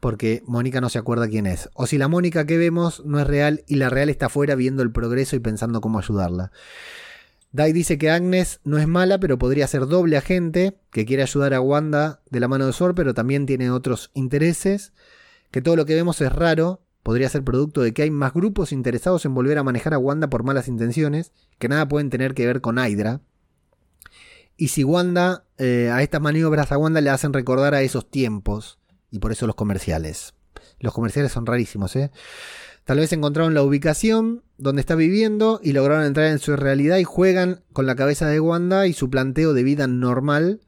porque 0.01 0.43
Mónica 0.45 0.83
no 0.83 0.91
se 0.91 0.99
acuerda 0.99 1.29
quién 1.29 1.47
es. 1.47 1.71
O 1.73 1.87
si 1.87 1.97
la 1.97 2.09
Mónica 2.09 2.45
que 2.45 2.59
vemos 2.59 3.03
no 3.07 3.19
es 3.21 3.27
real 3.27 3.65
y 3.67 3.77
la 3.77 3.89
real 3.89 4.11
está 4.11 4.27
afuera 4.27 4.55
viendo 4.55 4.83
el 4.83 4.93
progreso 4.93 5.35
y 5.35 5.39
pensando 5.39 5.81
cómo 5.81 5.99
ayudarla. 5.99 6.53
Dai 7.53 7.73
dice 7.73 7.97
que 7.97 8.11
Agnes 8.11 8.61
no 8.65 8.77
es 8.77 8.87
mala, 8.87 9.19
pero 9.19 9.39
podría 9.39 9.67
ser 9.67 9.87
doble 9.87 10.19
agente, 10.19 10.77
que 10.91 11.07
quiere 11.07 11.23
ayudar 11.23 11.55
a 11.55 11.61
Wanda 11.63 12.21
de 12.29 12.41
la 12.41 12.49
mano 12.49 12.67
de 12.67 12.75
Sword, 12.75 12.95
pero 12.95 13.15
también 13.15 13.47
tiene 13.47 13.71
otros 13.71 14.11
intereses. 14.13 14.93
Que 15.51 15.63
todo 15.63 15.75
lo 15.75 15.87
que 15.87 15.95
vemos 15.95 16.21
es 16.21 16.31
raro, 16.31 16.83
podría 17.03 17.31
ser 17.31 17.43
producto 17.43 17.81
de 17.81 17.95
que 17.95 18.03
hay 18.03 18.11
más 18.11 18.35
grupos 18.35 18.73
interesados 18.73 19.25
en 19.25 19.35
volver 19.35 19.57
a 19.57 19.63
manejar 19.63 19.95
a 19.95 19.99
Wanda 19.99 20.29
por 20.29 20.43
malas 20.43 20.69
intenciones, 20.69 21.33
que 21.59 21.69
nada 21.69 21.89
pueden 21.89 22.11
tener 22.11 22.35
que 22.35 22.47
ver 22.47 22.61
con 22.61 22.77
Hydra. 22.77 23.23
Y 24.57 24.69
si 24.69 24.85
Wanda, 24.85 25.45
eh, 25.59 25.91
a 25.93 26.03
estas 26.03 26.21
maniobras 26.21 26.71
a 26.73 26.79
Wanda 26.79 27.01
le 27.01 27.11
hacen 27.11 27.33
recordar 27.33 27.75
a 27.75 27.83
esos 27.83 28.09
tiempos, 28.09 28.79
y 29.11 29.19
por 29.19 29.33
eso 29.33 29.47
los 29.47 29.57
comerciales. 29.57 30.35
Los 30.81 30.93
comerciales 30.93 31.33
son 31.33 31.47
rarísimos, 31.47 31.95
¿eh? 31.97 32.11
Tal 32.85 32.99
vez 32.99 33.13
encontraron 33.13 33.55
la 33.55 33.63
ubicación 33.63 34.43
donde 34.59 34.81
está 34.81 34.95
viviendo 34.95 35.59
y 35.63 35.73
lograron 35.73 36.05
entrar 36.05 36.27
en 36.27 36.39
su 36.39 36.55
realidad 36.55 36.99
y 36.99 37.05
juegan 37.05 37.63
con 37.73 37.87
la 37.87 37.97
cabeza 37.97 38.29
de 38.29 38.41
Wanda 38.41 38.87
y 38.87 38.93
su 38.93 39.09
planteo 39.09 39.55
de 39.55 39.63
vida 39.63 39.87
normal 39.87 40.61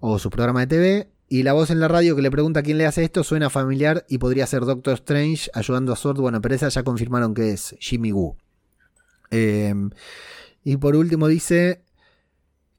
o 0.00 0.18
su 0.18 0.30
programa 0.30 0.60
de 0.60 0.66
TV. 0.68 1.10
Y 1.28 1.42
la 1.42 1.52
voz 1.52 1.70
en 1.70 1.80
la 1.80 1.88
radio 1.88 2.16
que 2.16 2.22
le 2.22 2.30
pregunta 2.30 2.62
quién 2.62 2.78
le 2.78 2.86
hace 2.86 3.04
esto 3.04 3.24
suena 3.24 3.50
familiar 3.50 4.06
y 4.08 4.18
podría 4.18 4.46
ser 4.46 4.64
Doctor 4.64 4.94
Strange 4.94 5.50
ayudando 5.52 5.92
a 5.92 5.96
Sword. 5.96 6.18
Bueno, 6.18 6.40
pero 6.40 6.54
esa 6.54 6.68
ya 6.68 6.82
confirmaron 6.82 7.34
que 7.34 7.52
es 7.52 7.76
Jimmy 7.78 8.12
Woo. 8.12 8.36
Eh, 9.30 9.74
y 10.62 10.76
por 10.78 10.96
último 10.96 11.28
dice 11.28 11.83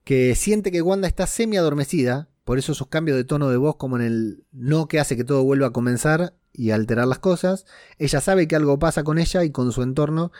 que 0.06 0.36
siente 0.36 0.72
que 0.72 0.84
Wanda 0.84 1.07
está 1.07 1.27
semi 1.27 1.57
adormecida, 1.57 2.30
por 2.45 2.60
eso 2.60 2.76
sus 2.76 2.88
cambios 2.88 3.18
de 3.18 3.23
tono 3.23 3.49
de 3.49 3.57
voz 3.57 3.76
como 3.76 3.98
en 3.98 4.03
el 4.03 4.44
no 4.52 4.88
que 4.88 4.99
hace 4.99 5.18
que 5.18 5.23
todo 5.23 5.44
vuelva 5.44 5.68
a 5.68 5.73
comenzar 5.73 6.36
y 6.53 6.69
alterar 6.69 7.07
las 7.07 7.19
cosas. 7.19 7.65
Ella 7.98 8.22
sabe 8.22 8.48
que 8.48 8.56
algo 8.56 8.77
pasa 8.77 9.03
con 9.03 9.18
ella 9.18 9.44
y 9.44 9.49
con 9.49 9.72
su 9.72 9.82
entorno, 9.82 10.32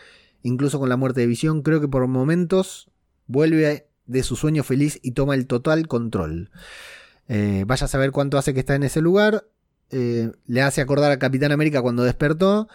incluso 0.44 0.80
con 0.80 0.88
la 0.88 0.98
muerte 0.98 1.22
de 1.22 1.28
Visión. 1.28 1.64
Creo 1.64 1.82
que 1.82 1.88
por 1.88 2.08
momentos 2.08 2.92
vuelve 3.26 3.88
de 4.06 4.24
su 4.24 4.36
sueño 4.36 4.64
feliz 4.64 5.00
y 5.02 5.12
toma 5.12 5.34
el 5.34 5.48
total 5.48 5.88
control. 5.88 6.52
Eh, 7.28 7.64
vaya 7.66 7.86
a 7.86 7.90
saber 7.90 8.12
cuánto 8.12 8.38
hace 8.38 8.54
que 8.54 8.60
está 8.60 8.76
en 8.76 8.84
ese 8.84 9.02
lugar. 9.02 9.48
Eh, 9.90 10.32
le 10.46 10.62
hace 10.62 10.82
acordar 10.82 11.12
a 11.12 11.18
Capitán 11.18 11.52
América 11.52 11.82
cuando 11.82 12.04
despertó. 12.04 12.68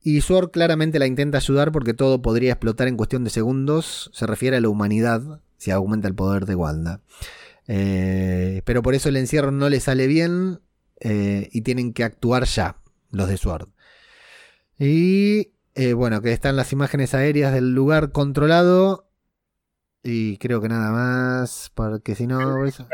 Y 0.00 0.22
Sword 0.22 0.50
claramente 0.50 0.98
la 0.98 1.06
intenta 1.06 1.36
ayudar 1.36 1.72
porque 1.72 1.92
todo 1.92 2.22
podría 2.22 2.52
explotar 2.52 2.88
en 2.88 2.96
cuestión 2.96 3.22
de 3.22 3.30
segundos. 3.30 4.10
Se 4.14 4.26
refiere 4.26 4.56
a 4.56 4.60
la 4.62 4.70
humanidad 4.70 5.42
si 5.62 5.70
aumenta 5.70 6.08
el 6.08 6.14
poder 6.16 6.44
de 6.46 6.56
Wanda. 6.56 7.00
Eh, 7.68 8.62
pero 8.64 8.82
por 8.82 8.94
eso 8.96 9.08
el 9.08 9.16
encierro 9.16 9.52
no 9.52 9.68
le 9.68 9.78
sale 9.78 10.08
bien 10.08 10.60
eh, 11.00 11.48
y 11.52 11.60
tienen 11.62 11.92
que 11.92 12.02
actuar 12.02 12.44
ya 12.44 12.76
los 13.10 13.28
de 13.28 13.36
Sword. 13.36 13.68
Y 14.78 15.52
eh, 15.74 15.92
bueno, 15.92 16.20
que 16.20 16.32
están 16.32 16.56
las 16.56 16.72
imágenes 16.72 17.14
aéreas 17.14 17.52
del 17.52 17.72
lugar 17.74 18.10
controlado. 18.10 19.08
Y 20.02 20.36
creo 20.38 20.60
que 20.60 20.68
nada 20.68 20.90
más, 20.90 21.70
porque 21.76 22.16
si 22.16 22.26
no... 22.26 22.66
eso- 22.66 22.88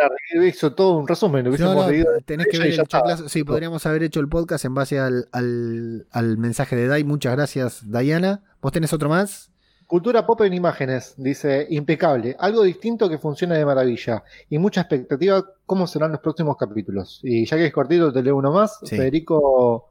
Hizo 0.46 0.74
todo 0.74 0.98
un 0.98 1.08
resumen. 1.08 1.42
No, 1.44 1.48
hubiésemos 1.48 1.74
no, 1.74 1.90
leído 1.90 2.06
tenés 2.26 2.48
que 2.50 2.58
ver 2.58 2.66
el. 2.78 3.28
Sí, 3.30 3.44
podríamos 3.44 3.86
haber 3.86 4.02
hecho 4.02 4.20
el 4.20 4.28
podcast 4.28 4.66
en 4.66 4.74
base 4.74 4.98
al, 4.98 5.26
al- 5.32 6.06
al 6.10 6.36
mensaje 6.36 6.76
de 6.76 6.86
Dai. 6.86 7.04
Muchas 7.04 7.34
gracias, 7.34 7.90
Diana. 7.90 8.42
¿Vos 8.60 8.72
tenés 8.72 8.92
otro 8.92 9.08
más? 9.08 9.50
Cultura 9.88 10.26
pop 10.26 10.42
en 10.42 10.52
imágenes, 10.52 11.14
dice, 11.16 11.66
impecable, 11.70 12.36
algo 12.38 12.62
distinto 12.62 13.08
que 13.08 13.16
funciona 13.16 13.54
de 13.54 13.64
maravilla 13.64 14.22
y 14.50 14.58
mucha 14.58 14.82
expectativa 14.82 15.42
cómo 15.64 15.86
serán 15.86 16.12
los 16.12 16.20
próximos 16.20 16.58
capítulos. 16.58 17.20
Y 17.22 17.46
ya 17.46 17.56
que 17.56 17.64
es 17.64 17.72
cortito, 17.72 18.12
te 18.12 18.22
leo 18.22 18.36
uno 18.36 18.52
más. 18.52 18.78
Sí. 18.84 18.98
Federico, 18.98 19.88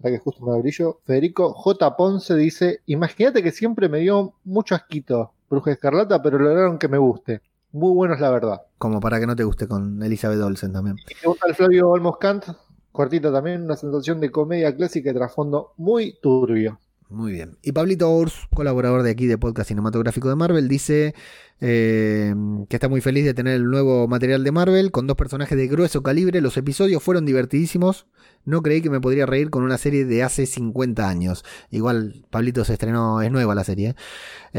para 0.00 0.14
que 0.14 0.20
justo 0.20 0.46
me 0.46 0.56
brillo, 0.60 1.00
Federico 1.04 1.52
J. 1.52 1.96
Ponce 1.96 2.36
dice, 2.36 2.82
imagínate 2.86 3.42
que 3.42 3.50
siempre 3.50 3.88
me 3.88 3.98
dio 3.98 4.34
mucho 4.44 4.76
asquito 4.76 5.32
Bruja 5.50 5.72
Escarlata, 5.72 6.22
pero 6.22 6.38
lograron 6.38 6.78
que 6.78 6.86
me 6.86 6.98
guste. 6.98 7.42
Muy 7.72 7.92
bueno 7.92 8.14
es 8.14 8.20
la 8.20 8.30
verdad. 8.30 8.62
Como 8.78 9.00
para 9.00 9.18
que 9.18 9.26
no 9.26 9.34
te 9.34 9.42
guste 9.42 9.66
con 9.66 10.00
Elizabeth 10.00 10.40
Olsen 10.40 10.72
también. 10.72 10.96
Y 11.10 11.14
me 11.20 11.28
gusta 11.28 11.48
el 11.48 11.56
Flavio 11.56 11.90
Olmos 11.90 12.18
Kant, 12.18 12.44
cortito 12.92 13.32
también, 13.32 13.64
una 13.64 13.74
sensación 13.74 14.20
de 14.20 14.30
comedia 14.30 14.76
clásica 14.76 15.10
y 15.10 15.14
trasfondo 15.14 15.72
muy 15.76 16.20
turbio. 16.22 16.78
Muy 17.12 17.32
bien. 17.32 17.58
Y 17.62 17.72
Pablito 17.72 18.10
Ors, 18.10 18.48
colaborador 18.54 19.02
de 19.02 19.10
aquí 19.10 19.26
de 19.26 19.36
Podcast 19.36 19.68
Cinematográfico 19.68 20.30
de 20.30 20.34
Marvel, 20.34 20.66
dice 20.66 21.14
eh, 21.60 22.34
que 22.70 22.76
está 22.76 22.88
muy 22.88 23.02
feliz 23.02 23.26
de 23.26 23.34
tener 23.34 23.54
el 23.54 23.70
nuevo 23.70 24.08
material 24.08 24.42
de 24.42 24.50
Marvel 24.50 24.90
con 24.90 25.06
dos 25.06 25.16
personajes 25.16 25.58
de 25.58 25.68
grueso 25.68 26.02
calibre. 26.02 26.40
Los 26.40 26.56
episodios 26.56 27.02
fueron 27.02 27.26
divertidísimos. 27.26 28.06
No 28.46 28.62
creí 28.62 28.80
que 28.80 28.88
me 28.88 29.00
podría 29.00 29.26
reír 29.26 29.50
con 29.50 29.62
una 29.62 29.76
serie 29.76 30.06
de 30.06 30.22
hace 30.22 30.46
50 30.46 31.06
años. 31.06 31.44
Igual 31.70 32.24
Pablito 32.30 32.64
se 32.64 32.72
estrenó, 32.72 33.20
es 33.20 33.30
nueva 33.30 33.54
la 33.54 33.64
serie. 33.64 33.90
¿eh? 33.90 33.94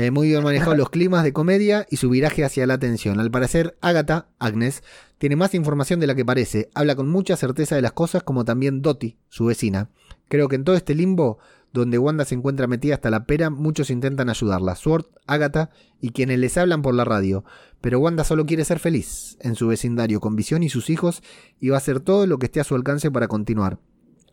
Eh, 0.05 0.11
muy 0.11 0.27
bien 0.27 0.43
manejado 0.43 0.75
los 0.77 0.91
climas 0.91 1.23
de 1.23 1.33
comedia 1.33 1.87
y 1.89 1.97
su 1.97 2.11
viraje 2.11 2.45
hacia 2.45 2.67
la 2.67 2.75
atención. 2.75 3.19
Al 3.19 3.31
parecer, 3.31 3.75
Agatha, 3.81 4.27
Agnes, 4.37 4.83
tiene 5.17 5.35
más 5.35 5.55
información 5.55 5.99
de 5.99 6.05
la 6.05 6.13
que 6.13 6.23
parece. 6.23 6.69
Habla 6.75 6.95
con 6.95 7.09
mucha 7.09 7.35
certeza 7.35 7.75
de 7.75 7.81
las 7.81 7.93
cosas 7.93 8.21
como 8.21 8.45
también 8.45 8.83
Dottie, 8.83 9.17
su 9.29 9.45
vecina. 9.45 9.89
Creo 10.29 10.47
que 10.47 10.55
en 10.55 10.63
todo 10.63 10.75
este 10.75 10.95
limbo 10.95 11.39
donde 11.73 11.97
Wanda 11.97 12.23
se 12.23 12.35
encuentra 12.35 12.67
metida 12.67 12.93
hasta 12.95 13.09
la 13.09 13.25
pera, 13.25 13.49
muchos 13.49 13.89
intentan 13.89 14.29
ayudarla, 14.29 14.75
Sword, 14.75 15.05
Agatha 15.25 15.71
y 15.99 16.11
quienes 16.11 16.39
les 16.39 16.57
hablan 16.57 16.81
por 16.83 16.93
la 16.93 17.03
radio, 17.03 17.43
pero 17.81 17.99
Wanda 17.99 18.23
solo 18.23 18.45
quiere 18.45 18.63
ser 18.63 18.79
feliz 18.79 19.37
en 19.41 19.55
su 19.55 19.67
vecindario 19.67 20.19
con 20.19 20.35
Visión 20.35 20.63
y 20.63 20.69
sus 20.69 20.89
hijos 20.89 21.23
y 21.59 21.69
va 21.69 21.75
a 21.75 21.79
hacer 21.79 21.99
todo 21.99 22.27
lo 22.27 22.37
que 22.37 22.45
esté 22.45 22.59
a 22.59 22.63
su 22.63 22.75
alcance 22.75 23.09
para 23.11 23.27
continuar. 23.27 23.79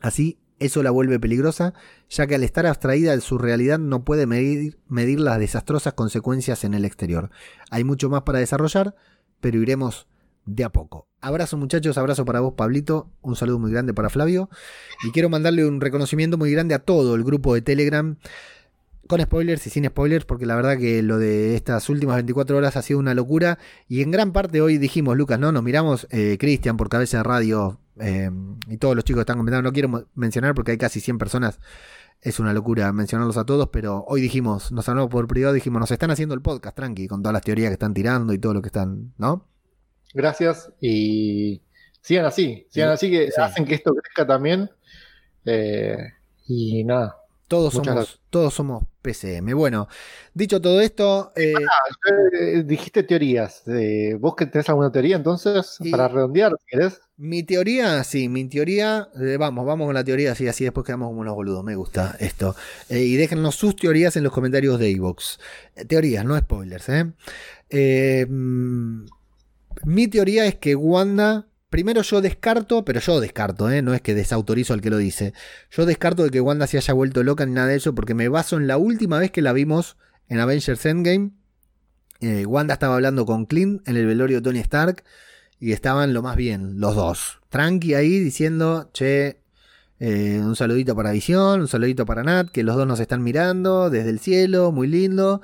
Así, 0.01 0.39
eso 0.61 0.83
la 0.83 0.91
vuelve 0.91 1.19
peligrosa, 1.19 1.73
ya 2.11 2.27
que 2.27 2.35
al 2.35 2.45
estar 2.45 2.67
abstraída 2.67 3.13
de 3.13 3.23
su 3.23 3.39
realidad 3.39 3.79
no 3.79 4.05
puede 4.05 4.27
medir, 4.27 4.79
medir 4.89 5.19
las 5.19 5.39
desastrosas 5.39 5.95
consecuencias 5.95 6.65
en 6.65 6.75
el 6.75 6.85
exterior. 6.85 7.31
Hay 7.71 7.83
mucho 7.83 8.11
más 8.11 8.23
para 8.23 8.41
desarrollar, 8.41 8.95
pero 9.41 9.59
iremos 9.63 10.07
de 10.47 10.65
a 10.65 10.71
poco. 10.71 11.07
Abrazo 11.21 11.57
muchachos, 11.57 11.99
abrazo 11.99 12.25
para 12.25 12.41
vos 12.41 12.55
Pablito, 12.55 13.11
un 13.21 13.37
saludo 13.37 13.59
muy 13.59 13.71
grande 13.71 13.93
para 13.93 14.09
Flavio 14.09 14.49
y 15.07 15.11
quiero 15.11 15.29
mandarle 15.29 15.67
un 15.67 15.81
reconocimiento 15.81 16.39
muy 16.39 16.51
grande 16.51 16.75
a 16.75 16.79
todo 16.79 17.15
el 17.15 17.25
grupo 17.25 17.55
de 17.55 17.63
Telegram 17.63 18.17
con 19.07 19.21
spoilers 19.21 19.67
y 19.67 19.71
sin 19.71 19.85
spoilers 19.85 20.25
porque 20.25 20.47
la 20.47 20.57
verdad 20.57 20.79
que 20.79 21.03
lo 21.03 21.19
de 21.19 21.57
estas 21.57 21.89
últimas 21.91 22.17
24 22.17 22.57
horas 22.57 22.77
ha 22.77 22.83
sido 22.83 22.99
una 22.99 23.13
locura 23.13 23.59
y 23.87 24.03
en 24.03 24.11
gran 24.11 24.33
parte 24.33 24.63
hoy 24.63 24.79
dijimos 24.79 25.17
Lucas, 25.17 25.39
¿no? 25.39 25.53
Nos 25.53 25.63
miramos 25.63 26.07
eh, 26.11 26.37
Cristian 26.41 26.77
por 26.77 26.89
cabeza 26.89 27.19
de 27.19 27.23
radio 27.25 27.79
eh, 27.99 28.31
y 28.69 28.79
todos 28.79 28.97
los 28.97 29.05
chicos 29.05 29.21
están 29.21 29.37
comentando, 29.37 29.69
no 29.69 29.73
quiero 29.75 30.09
mencionar 30.15 30.55
porque 30.55 30.71
hay 30.73 30.79
casi 30.79 31.01
100 31.01 31.19
personas 31.19 31.61
es 32.23 32.39
una 32.39 32.53
locura 32.53 32.93
mencionarlos 32.93 33.37
a 33.37 33.45
todos, 33.45 33.69
pero 33.71 34.05
hoy 34.07 34.21
dijimos, 34.21 34.73
nos 34.73 34.89
hablamos 34.89 35.11
por 35.11 35.27
privado, 35.27 35.55
dijimos, 35.55 35.81
nos 35.81 35.91
están 35.91 36.11
haciendo 36.11 36.35
el 36.35 36.43
podcast, 36.43 36.77
tranqui, 36.77 37.09
con 37.09 37.23
todas 37.23 37.33
las 37.33 37.43
teorías 37.43 37.71
que 37.71 37.75
están 37.75 37.95
tirando 37.95 38.33
y 38.33 38.39
todo 38.39 38.55
lo 38.55 38.63
que 38.63 38.69
están, 38.69 39.15
¿no? 39.17 39.47
Gracias 40.15 40.71
y 40.81 41.61
sigan 42.01 42.25
así, 42.27 42.67
sigan 42.71 42.91
así 42.91 43.11
que 43.11 43.27
Sí. 43.31 43.41
hacen 43.41 43.65
que 43.65 43.75
esto 43.75 43.93
crezca 43.95 44.27
también. 44.27 44.71
Eh, 45.45 45.97
y 46.47 46.85
nada. 46.85 47.17
Todos 47.49 47.73
somos, 47.75 47.89
gracias. 47.95 48.21
todos 48.31 48.55
somos 48.55 48.85
PCM. 49.03 49.55
Bueno, 49.55 49.89
dicho 50.35 50.61
todo 50.61 50.81
esto, 50.81 51.33
eh, 51.35 51.53
Eh, 52.41 52.63
dijiste 52.65 53.03
teorías. 53.03 53.63
eh, 53.67 54.17
¿Vos 54.21 54.37
que 54.37 54.47
tenés 54.47 54.69
alguna 54.69 54.93
teoría 54.93 55.17
entonces? 55.17 55.79
Para 55.91 56.07
redondear, 56.07 56.53
querés. 56.69 57.01
mi 57.17 57.43
teoría, 57.43 58.05
sí, 58.05 58.29
mi 58.29 58.49
teoría, 58.49 59.09
eh, 59.21 59.37
vamos, 59.37 59.67
vamos 59.67 59.87
con 59.87 59.95
la 59.95 60.05
teoría, 60.05 60.31
así, 60.33 60.47
así 60.47 60.63
después 60.63 60.87
quedamos 60.87 61.09
como 61.09 61.21
unos 61.23 61.35
boludos, 61.35 61.65
me 61.65 61.75
gusta 61.75 62.17
esto. 62.21 62.55
Y 62.89 63.17
déjennos 63.17 63.57
sus 63.57 63.75
teorías 63.75 64.17
en 64.17 64.23
los 64.25 64.33
comentarios 64.33 64.79
de. 64.79 64.91
Eh, 64.93 65.85
teorías, 65.87 66.25
no 66.25 66.39
spoilers, 66.39 66.89
¿eh? 66.89 67.13
Eh, 67.69 68.27
mm, 68.29 69.07
mi 69.85 70.09
teoría 70.09 70.47
es 70.47 70.57
que 70.57 70.75
Wanda, 70.75 71.47
primero 71.69 72.03
yo 72.03 72.21
descarto, 72.21 72.85
pero 72.85 73.01
yo 73.01 73.21
descarto, 73.21 73.71
¿eh? 73.71 73.83
no 73.83 73.95
es 73.95 74.01
que 74.01 74.15
desautorizo 74.15 74.75
al 74.75 74.81
que 74.81 74.91
lo 74.91 74.99
dice. 74.99 75.33
Yo 75.71 75.87
descarto 75.87 76.25
de 76.25 76.31
que 76.31 76.41
Wanda 76.41 76.67
se 76.67 76.77
haya 76.77 76.95
vuelto 76.95 77.23
loca 77.23 77.47
ni 77.47 77.53
nada 77.53 77.69
de 77.69 77.77
eso, 77.77 77.95
porque 77.95 78.15
me 78.15 78.29
baso 78.29 78.57
en 78.57 78.67
la 78.67 78.77
última 78.77 79.19
vez 79.19 79.31
que 79.31 79.43
la 79.43 79.53
vimos 79.53 79.97
en 80.29 80.41
Avengers 80.41 80.85
Endgame. 80.87 81.31
Eh, 82.21 82.45
Wanda 82.47 82.75
estaba 82.75 82.97
hablando 82.97 83.25
con 83.25 83.47
Clint 83.47 83.87
en 83.89 83.97
el 83.97 84.07
velorio 84.07 84.39
de 84.39 84.43
Tony 84.43 84.59
Stark 84.59 85.05
y 85.59 85.73
estaban 85.73 86.13
lo 86.13 86.23
más 86.23 86.37
bien, 86.37 86.81
los 86.81 86.95
dos. 86.95 87.41
Tranqui 87.49 87.95
ahí 87.95 88.19
diciendo, 88.19 88.91
che, 88.93 89.41
eh, 89.99 90.41
un 90.43 90.57
saludito 90.57 90.97
para 90.97 91.13
Visión, 91.13 91.61
un 91.61 91.69
saludito 91.69 92.07
para 92.07 92.23
Nat, 92.23 92.51
que 92.51 92.63
los 92.63 92.77
dos 92.77 92.87
nos 92.87 93.01
están 93.01 93.23
mirando 93.23 93.91
desde 93.91 94.11
el 94.11 94.19
cielo, 94.19 94.73
muy 94.73 94.89
lindo. 94.89 95.43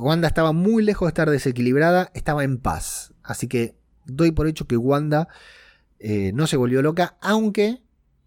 Wanda 0.00 0.28
estaba 0.28 0.52
muy 0.52 0.82
lejos 0.82 1.06
de 1.06 1.10
estar 1.10 1.30
desequilibrada, 1.30 2.10
estaba 2.14 2.44
en 2.44 2.58
paz. 2.58 3.12
Así 3.22 3.48
que 3.48 3.76
doy 4.06 4.32
por 4.32 4.46
hecho 4.46 4.66
que 4.66 4.76
Wanda 4.76 5.28
eh, 5.98 6.32
no 6.34 6.46
se 6.46 6.56
volvió 6.56 6.82
loca, 6.82 7.16
aunque 7.20 7.82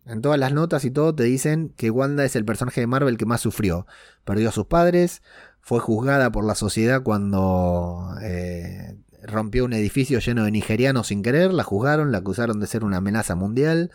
en 0.05 0.21
todas 0.21 0.39
las 0.39 0.53
notas 0.53 0.85
y 0.85 0.91
todo 0.91 1.15
te 1.15 1.23
dicen 1.23 1.73
que 1.75 1.89
Wanda 1.89 2.25
es 2.25 2.35
el 2.35 2.45
personaje 2.45 2.81
de 2.81 2.87
Marvel 2.87 3.17
que 3.17 3.25
más 3.25 3.41
sufrió. 3.41 3.87
Perdió 4.25 4.49
a 4.49 4.51
sus 4.51 4.65
padres, 4.65 5.21
fue 5.61 5.79
juzgada 5.79 6.31
por 6.31 6.45
la 6.45 6.55
sociedad 6.55 7.03
cuando 7.03 8.15
eh, 8.21 8.97
rompió 9.23 9.65
un 9.65 9.73
edificio 9.73 10.19
lleno 10.19 10.43
de 10.43 10.51
nigerianos 10.51 11.07
sin 11.07 11.23
querer, 11.23 11.53
la 11.53 11.63
juzgaron, 11.63 12.11
la 12.11 12.19
acusaron 12.19 12.59
de 12.59 12.67
ser 12.67 12.83
una 12.83 12.97
amenaza 12.97 13.35
mundial. 13.35 13.91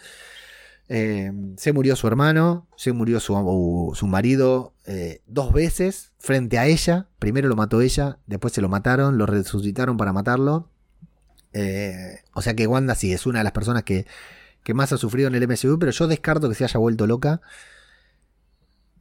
Eh, 0.88 1.32
se 1.56 1.72
murió 1.72 1.96
su 1.96 2.06
hermano, 2.06 2.66
se 2.76 2.92
murió 2.92 3.20
su, 3.20 3.92
su 3.94 4.06
marido 4.06 4.74
eh, 4.86 5.20
dos 5.26 5.52
veces 5.52 6.12
frente 6.18 6.58
a 6.58 6.66
ella. 6.66 7.08
Primero 7.18 7.48
lo 7.48 7.56
mató 7.56 7.80
ella, 7.80 8.18
después 8.26 8.54
se 8.54 8.62
lo 8.62 8.68
mataron, 8.68 9.18
lo 9.18 9.26
resucitaron 9.26 9.96
para 9.96 10.12
matarlo. 10.12 10.70
Eh, 11.52 12.20
o 12.34 12.42
sea 12.42 12.54
que 12.54 12.66
Wanda 12.66 12.94
sí 12.94 13.12
es 13.12 13.26
una 13.26 13.40
de 13.40 13.44
las 13.44 13.52
personas 13.52 13.82
que, 13.82 14.06
que 14.62 14.74
más 14.74 14.92
ha 14.92 14.98
sufrido 14.98 15.28
en 15.28 15.34
el 15.34 15.46
MCU, 15.46 15.78
pero 15.78 15.92
yo 15.92 16.06
descarto 16.06 16.48
que 16.48 16.54
se 16.54 16.64
haya 16.64 16.78
vuelto 16.78 17.06
loca. 17.06 17.40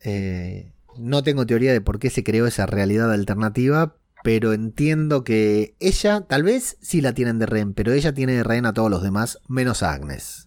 Eh, 0.01 0.72
no 0.97 1.23
tengo 1.23 1.45
teoría 1.45 1.72
de 1.72 1.81
por 1.81 1.99
qué 1.99 2.09
se 2.09 2.23
creó 2.23 2.47
esa 2.47 2.65
realidad 2.65 3.11
alternativa, 3.11 3.95
pero 4.23 4.53
entiendo 4.53 5.23
que 5.23 5.76
ella, 5.80 6.22
tal 6.22 6.43
vez 6.43 6.77
sí 6.81 7.01
la 7.01 7.14
tienen 7.14 7.39
de 7.39 7.45
rehén, 7.45 7.73
pero 7.73 7.93
ella 7.93 8.14
tiene 8.14 8.34
de 8.34 8.43
rehén 8.43 8.65
a 8.65 8.73
todos 8.73 8.89
los 8.89 9.03
demás, 9.03 9.39
menos 9.47 9.84
a 9.84 9.93
Agnes. 9.93 10.46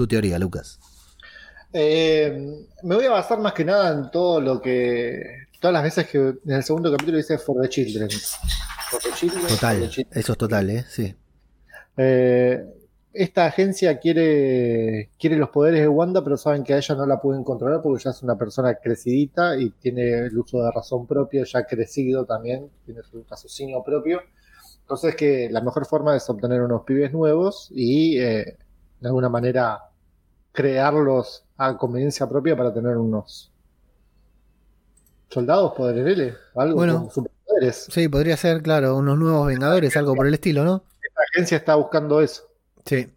Tu 0.00 0.06
teoría, 0.06 0.38
Lucas. 0.38 0.80
Eh, 1.74 2.64
me 2.84 2.94
voy 2.94 3.04
a 3.04 3.10
basar 3.10 3.38
más 3.38 3.52
que 3.52 3.66
nada 3.66 3.92
en 3.92 4.10
todo 4.10 4.40
lo 4.40 4.58
que. 4.58 5.22
Todas 5.60 5.74
las 5.74 5.82
veces 5.82 6.08
que 6.08 6.16
en 6.16 6.52
el 6.52 6.64
segundo 6.64 6.90
capítulo 6.90 7.18
dice 7.18 7.36
For 7.36 7.60
the 7.60 7.68
Children. 7.68 8.08
For 8.90 8.98
the 9.02 9.10
Children, 9.12 9.42
for 9.42 9.50
the 9.50 9.56
Total, 9.56 9.90
Children. 9.90 10.18
eso 10.18 10.32
es 10.32 10.38
total, 10.38 10.70
¿eh? 10.70 10.84
Sí. 10.88 11.14
Eh, 11.98 12.64
esta 13.12 13.44
agencia 13.44 13.98
quiere, 13.98 15.10
quiere 15.18 15.36
los 15.36 15.50
poderes 15.50 15.82
de 15.82 15.88
Wanda, 15.88 16.24
pero 16.24 16.38
saben 16.38 16.64
que 16.64 16.72
a 16.72 16.78
ella 16.78 16.94
no 16.94 17.04
la 17.04 17.20
pueden 17.20 17.44
controlar 17.44 17.82
porque 17.82 18.02
ya 18.02 18.08
es 18.08 18.22
una 18.22 18.38
persona 18.38 18.76
crecidita 18.76 19.58
y 19.58 19.68
tiene 19.68 20.20
el 20.20 20.38
uso 20.38 20.62
de 20.62 20.70
razón 20.70 21.06
propio, 21.06 21.44
ya 21.44 21.64
crecido 21.64 22.24
también, 22.24 22.70
tiene 22.86 23.02
su 23.02 23.22
raciocinio 23.28 23.84
propio. 23.84 24.22
Entonces 24.80 25.14
que 25.14 25.50
la 25.50 25.60
mejor 25.60 25.84
forma 25.84 26.16
es 26.16 26.26
obtener 26.30 26.62
unos 26.62 26.84
pibes 26.84 27.12
nuevos 27.12 27.70
y 27.70 28.18
eh, 28.18 28.56
de 28.98 29.08
alguna 29.08 29.28
manera 29.28 29.89
crearlos 30.52 31.44
a 31.56 31.76
conveniencia 31.76 32.28
propia 32.28 32.56
para 32.56 32.72
tener 32.74 32.96
unos 32.96 33.52
soldados 35.30 35.72
podereles, 35.74 36.36
algo 36.54 36.76
Bueno. 36.76 36.92
como 36.98 37.10
superpoderes. 37.10 37.86
Sí, 37.88 38.08
podría 38.08 38.36
ser, 38.36 38.62
claro, 38.62 38.96
unos 38.96 39.18
nuevos 39.18 39.46
Vengadores, 39.46 39.96
algo 39.96 40.14
por 40.16 40.26
el 40.26 40.34
estilo, 40.34 40.64
¿no? 40.64 40.84
La 41.14 41.22
agencia 41.32 41.56
está 41.58 41.74
buscando 41.76 42.20
eso. 42.20 42.44
Sí. 42.84 43.10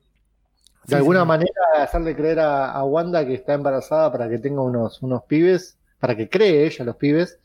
De 0.88 0.96
Sí, 0.96 0.96
alguna 0.98 1.22
sí. 1.22 1.26
manera 1.26 1.52
hacerle 1.78 2.16
creer 2.16 2.40
a, 2.40 2.72
a 2.72 2.84
Wanda 2.84 3.26
que 3.26 3.34
está 3.36 3.54
embarazada 3.54 4.12
para 4.12 4.30
que 4.30 4.38
tenga 4.40 4.62
unos, 4.62 5.02
unos 5.02 5.24
pibes, 5.24 5.78
para 6.00 6.16
que 6.16 6.30
cree 6.30 6.66
ella 6.66 6.84
los 6.86 6.98
pibes, 6.98 7.40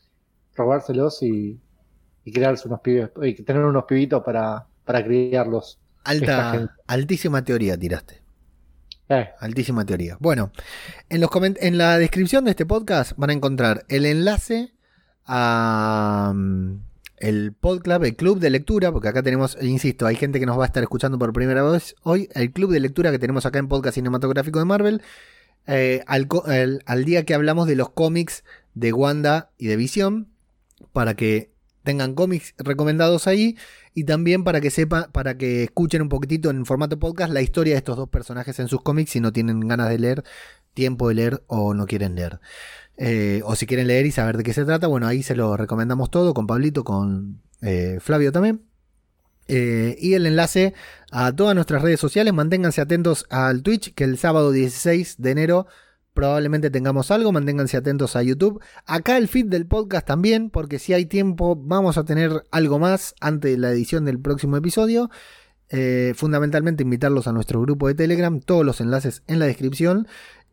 robárselos 0.55 1.23
y, 1.23 1.61
y 2.25 2.31
crearse 2.33 2.67
unos 2.67 2.81
pibes, 2.81 3.11
y 3.23 3.35
tener 3.43 3.63
unos 3.65 3.85
pibitos 3.85 4.23
para, 4.23 4.67
para 4.85 5.03
criarlos. 5.03 5.79
esta 6.19 6.51
Alta, 6.51 6.77
altísima 6.87 7.41
teoría 7.43 7.77
tiraste. 7.77 8.21
Altísima 9.39 9.85
teoría. 9.85 10.17
Bueno, 10.19 10.51
en, 11.09 11.19
los 11.21 11.29
en 11.41 11.77
la 11.77 11.97
descripción 11.97 12.45
de 12.45 12.51
este 12.51 12.65
podcast 12.65 13.13
van 13.17 13.31
a 13.31 13.33
encontrar 13.33 13.85
el 13.89 14.05
enlace 14.05 14.73
a 15.25 16.31
mm, 16.35 16.73
el 17.17 17.53
PodClub, 17.53 18.03
el 18.03 18.15
club 18.15 18.39
de 18.39 18.49
lectura, 18.49 18.91
porque 18.91 19.07
acá 19.09 19.23
tenemos, 19.23 19.57
insisto, 19.61 20.05
hay 20.05 20.15
gente 20.15 20.39
que 20.39 20.45
nos 20.45 20.57
va 20.59 20.63
a 20.63 20.67
estar 20.67 20.83
escuchando 20.83 21.17
por 21.19 21.33
primera 21.33 21.63
vez 21.63 21.95
hoy, 22.03 22.29
el 22.33 22.51
club 22.51 22.71
de 22.71 22.79
lectura 22.79 23.11
que 23.11 23.19
tenemos 23.19 23.45
acá 23.45 23.59
en 23.59 23.67
Podcast 23.67 23.95
Cinematográfico 23.95 24.59
de 24.59 24.65
Marvel, 24.65 25.01
eh, 25.67 26.03
al- 26.07 26.27
al 26.85 27.05
día 27.05 27.25
que 27.25 27.33
hablamos 27.33 27.67
de 27.67 27.75
los 27.75 27.89
cómics 27.89 28.43
de 28.73 28.93
Wanda 28.93 29.51
y 29.57 29.67
de 29.67 29.75
Visión, 29.75 30.29
para 30.93 31.15
que 31.15 31.51
tengan 31.83 32.13
cómics 32.13 32.53
recomendados 32.57 33.27
ahí 33.27 33.57
y 33.93 34.03
también 34.03 34.43
para 34.43 34.61
que 34.61 34.69
sepa, 34.69 35.09
para 35.11 35.37
que 35.37 35.63
escuchen 35.63 36.01
un 36.01 36.09
poquitito 36.09 36.49
en 36.49 36.65
formato 36.65 36.99
podcast 36.99 37.31
la 37.31 37.41
historia 37.41 37.73
de 37.73 37.77
estos 37.77 37.97
dos 37.97 38.09
personajes 38.09 38.59
en 38.59 38.67
sus 38.67 38.81
cómics 38.81 39.11
si 39.11 39.19
no 39.19 39.33
tienen 39.33 39.61
ganas 39.61 39.89
de 39.89 39.99
leer, 39.99 40.23
tiempo 40.73 41.09
de 41.09 41.15
leer 41.15 41.43
o 41.47 41.73
no 41.73 41.85
quieren 41.85 42.15
leer. 42.15 42.39
Eh, 42.97 43.41
o 43.45 43.55
si 43.55 43.65
quieren 43.65 43.87
leer 43.87 44.05
y 44.05 44.11
saber 44.11 44.37
de 44.37 44.43
qué 44.43 44.53
se 44.53 44.65
trata, 44.65 44.87
bueno, 44.87 45.07
ahí 45.07 45.23
se 45.23 45.35
lo 45.35 45.55
recomendamos 45.55 46.11
todo 46.11 46.33
con 46.33 46.47
Pablito, 46.47 46.83
con 46.83 47.41
eh, 47.61 47.97
Flavio 48.01 48.31
también. 48.31 48.61
Eh, 49.47 49.97
y 49.99 50.13
el 50.13 50.27
enlace 50.27 50.75
a 51.11 51.35
todas 51.35 51.55
nuestras 51.55 51.81
redes 51.81 51.99
sociales. 51.99 52.33
Manténganse 52.33 52.81
atentos 52.81 53.25
al 53.29 53.63
Twitch, 53.63 53.93
que 53.95 54.03
el 54.03 54.17
sábado 54.17 54.51
16 54.51 55.15
de 55.17 55.31
enero 55.31 55.67
probablemente 56.19 56.69
tengamos 56.69 57.11
algo. 57.11 57.31
Manténganse 57.31 57.77
atentos 57.77 58.17
a 58.17 58.23
YouTube. 58.23 58.61
Acá 58.85 59.17
el 59.17 59.29
feed 59.29 59.45
del 59.45 59.65
podcast 59.65 60.05
también, 60.05 60.49
porque 60.49 60.77
si 60.77 60.91
hay 60.91 61.05
tiempo 61.05 61.55
vamos 61.55 61.97
a 61.97 62.03
tener 62.03 62.43
algo 62.51 62.77
más 62.77 63.15
antes 63.21 63.51
de 63.51 63.57
la 63.57 63.71
edición 63.71 64.03
del 64.03 64.19
próximo 64.19 64.57
episodio. 64.57 65.09
Eh, 65.69 66.11
fundamentalmente 66.17 66.83
invitarlos 66.83 67.27
a 67.27 67.31
nuestro 67.31 67.61
grupo 67.61 67.87
de 67.87 67.95
Telegram, 67.95 68.41
todos 68.41 68.65
los 68.65 68.81
enlaces 68.81 69.23
en 69.27 69.39
la 69.39 69.45
descripción. 69.45 70.07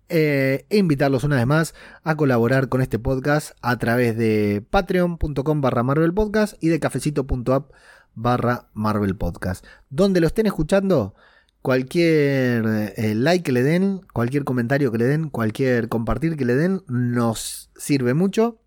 eh, 0.09 0.67
e 0.71 0.79
invitarlos 0.79 1.25
una 1.25 1.35
vez 1.35 1.47
más 1.49 1.75
a 2.05 2.15
colaborar 2.15 2.69
con 2.69 2.81
este 2.81 3.01
podcast 3.01 3.57
a 3.61 3.77
través 3.77 4.17
de 4.17 4.65
patreon.com 4.71 5.61
barra 5.61 5.83
Marvel 5.83 6.15
Podcast 6.15 6.63
y 6.63 6.69
de 6.69 6.79
cafecito.app 6.79 7.73
barra 8.15 8.69
Marvel 8.73 9.17
Podcast. 9.17 9.67
Donde 9.91 10.21
lo 10.21 10.29
estén 10.29 10.47
escuchando, 10.47 11.17
cualquier 11.67 12.93
eh, 12.97 13.15
like 13.17 13.43
que 13.43 13.51
le 13.51 13.65
den, 13.65 14.01
cualquier 14.13 14.45
comentario 14.45 14.93
que 14.93 14.99
le 14.99 15.05
den, 15.07 15.31
cualquier 15.31 15.89
compartir 15.89 16.37
que 16.37 16.45
le 16.45 16.55
den, 16.55 16.85
nos 16.87 17.73
sirve 17.75 18.15
mucho. 18.15 18.61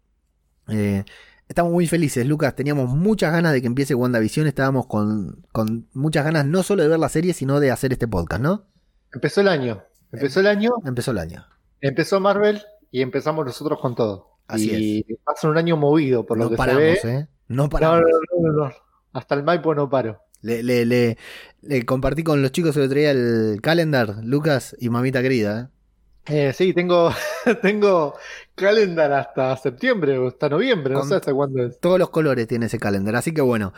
Eh, 0.67 1.05
estamos 1.47 1.71
muy 1.71 1.87
felices, 1.87 2.27
Lucas. 2.27 2.55
Teníamos 2.57 2.89
muchas 2.89 3.31
ganas 3.31 3.53
de 3.53 3.61
que 3.61 3.67
empiece 3.67 3.95
WandaVision. 3.95 4.47
Estábamos 4.47 4.87
con, 4.87 5.45
con 5.53 5.87
muchas 5.93 6.25
ganas 6.25 6.45
no 6.45 6.61
solo 6.61 6.83
de 6.83 6.89
ver 6.89 6.99
la 6.99 7.07
serie, 7.07 7.31
sino 7.33 7.61
de 7.61 7.71
hacer 7.71 7.93
este 7.93 8.09
podcast, 8.09 8.41
¿no? 8.41 8.65
empezó 9.13 9.39
el 9.39 9.47
año. 9.47 9.81
Empezó 10.11 10.41
el 10.41 10.47
año, 10.47 10.71
Empezó 10.83 11.11
el 11.11 11.19
año. 11.19 11.45
empezó 11.79 12.19
Marvel 12.19 12.61
y 12.91 13.01
empezamos 13.01 13.45
nosotros 13.45 13.79
con 13.79 13.95
todo. 13.95 14.39
Así 14.45 15.05
y 15.07 15.13
va 15.25 15.31
a 15.33 15.39
ser 15.39 15.51
un 15.51 15.57
año 15.57 15.77
movido, 15.77 16.25
por 16.25 16.37
lo 16.37 16.49
que 16.49 16.57
paramos, 16.57 16.99
se 16.99 17.07
ve. 17.07 17.13
¿eh? 17.13 17.27
No 17.47 17.63
No, 17.63 17.69
paramos. 17.69 18.01
no, 18.01 18.41
no, 18.41 18.51
no, 18.51 18.65
no. 18.65 18.73
Hasta 19.13 19.35
el 19.35 19.43
Maipo 19.43 19.73
no 19.73 19.89
paro. 19.89 20.19
Le, 20.41 20.63
le- 20.63 20.85
le- 20.85 21.17
le 21.61 21.85
compartí 21.85 22.23
con 22.23 22.41
los 22.41 22.51
chicos 22.51 22.75
el 22.77 22.83
otro 22.83 22.97
día 22.99 23.11
el 23.11 23.59
calendar, 23.61 24.17
Lucas 24.23 24.75
y 24.79 24.89
mamita 24.89 25.21
querida. 25.21 25.71
¿eh? 26.27 26.47
Eh, 26.49 26.53
sí, 26.53 26.73
tengo, 26.73 27.11
tengo 27.61 28.15
calendar 28.55 29.11
hasta 29.13 29.55
septiembre 29.57 30.17
o 30.17 30.27
hasta 30.27 30.47
noviembre, 30.49 30.93
no 30.93 31.03
sé 31.03 31.15
hasta 31.15 31.33
cuándo 31.33 31.63
es. 31.65 31.79
Todos 31.79 31.99
los 31.99 32.09
colores 32.11 32.47
tiene 32.47 32.67
ese 32.67 32.79
calendar. 32.79 33.15
Así 33.15 33.33
que 33.33 33.41
bueno. 33.41 33.73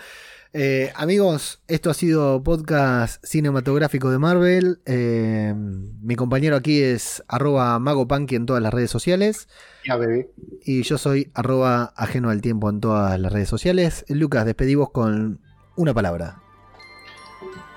Eh, 0.53 0.91
amigos, 0.95 1.61
esto 1.69 1.89
ha 1.89 1.93
sido 1.93 2.43
podcast 2.43 3.23
cinematográfico 3.25 4.11
de 4.11 4.17
Marvel. 4.19 4.81
Eh, 4.85 5.53
mi 5.55 6.15
compañero 6.17 6.57
aquí 6.57 6.81
es 6.81 7.23
arroba 7.29 7.79
magopanky 7.79 8.35
en 8.35 8.45
todas 8.45 8.61
las 8.61 8.73
redes 8.73 8.91
sociales. 8.91 9.47
Ya, 9.87 9.95
bebé. 9.95 10.29
Y 10.65 10.83
yo 10.83 10.97
soy 10.97 11.31
arroba 11.35 11.93
ajeno 11.95 12.29
al 12.29 12.41
tiempo 12.41 12.69
en 12.69 12.81
todas 12.81 13.17
las 13.17 13.31
redes 13.31 13.47
sociales. 13.47 14.03
Lucas, 14.09 14.45
despedimos 14.45 14.91
con 14.91 15.39
una 15.77 15.93
palabra. 15.93 16.41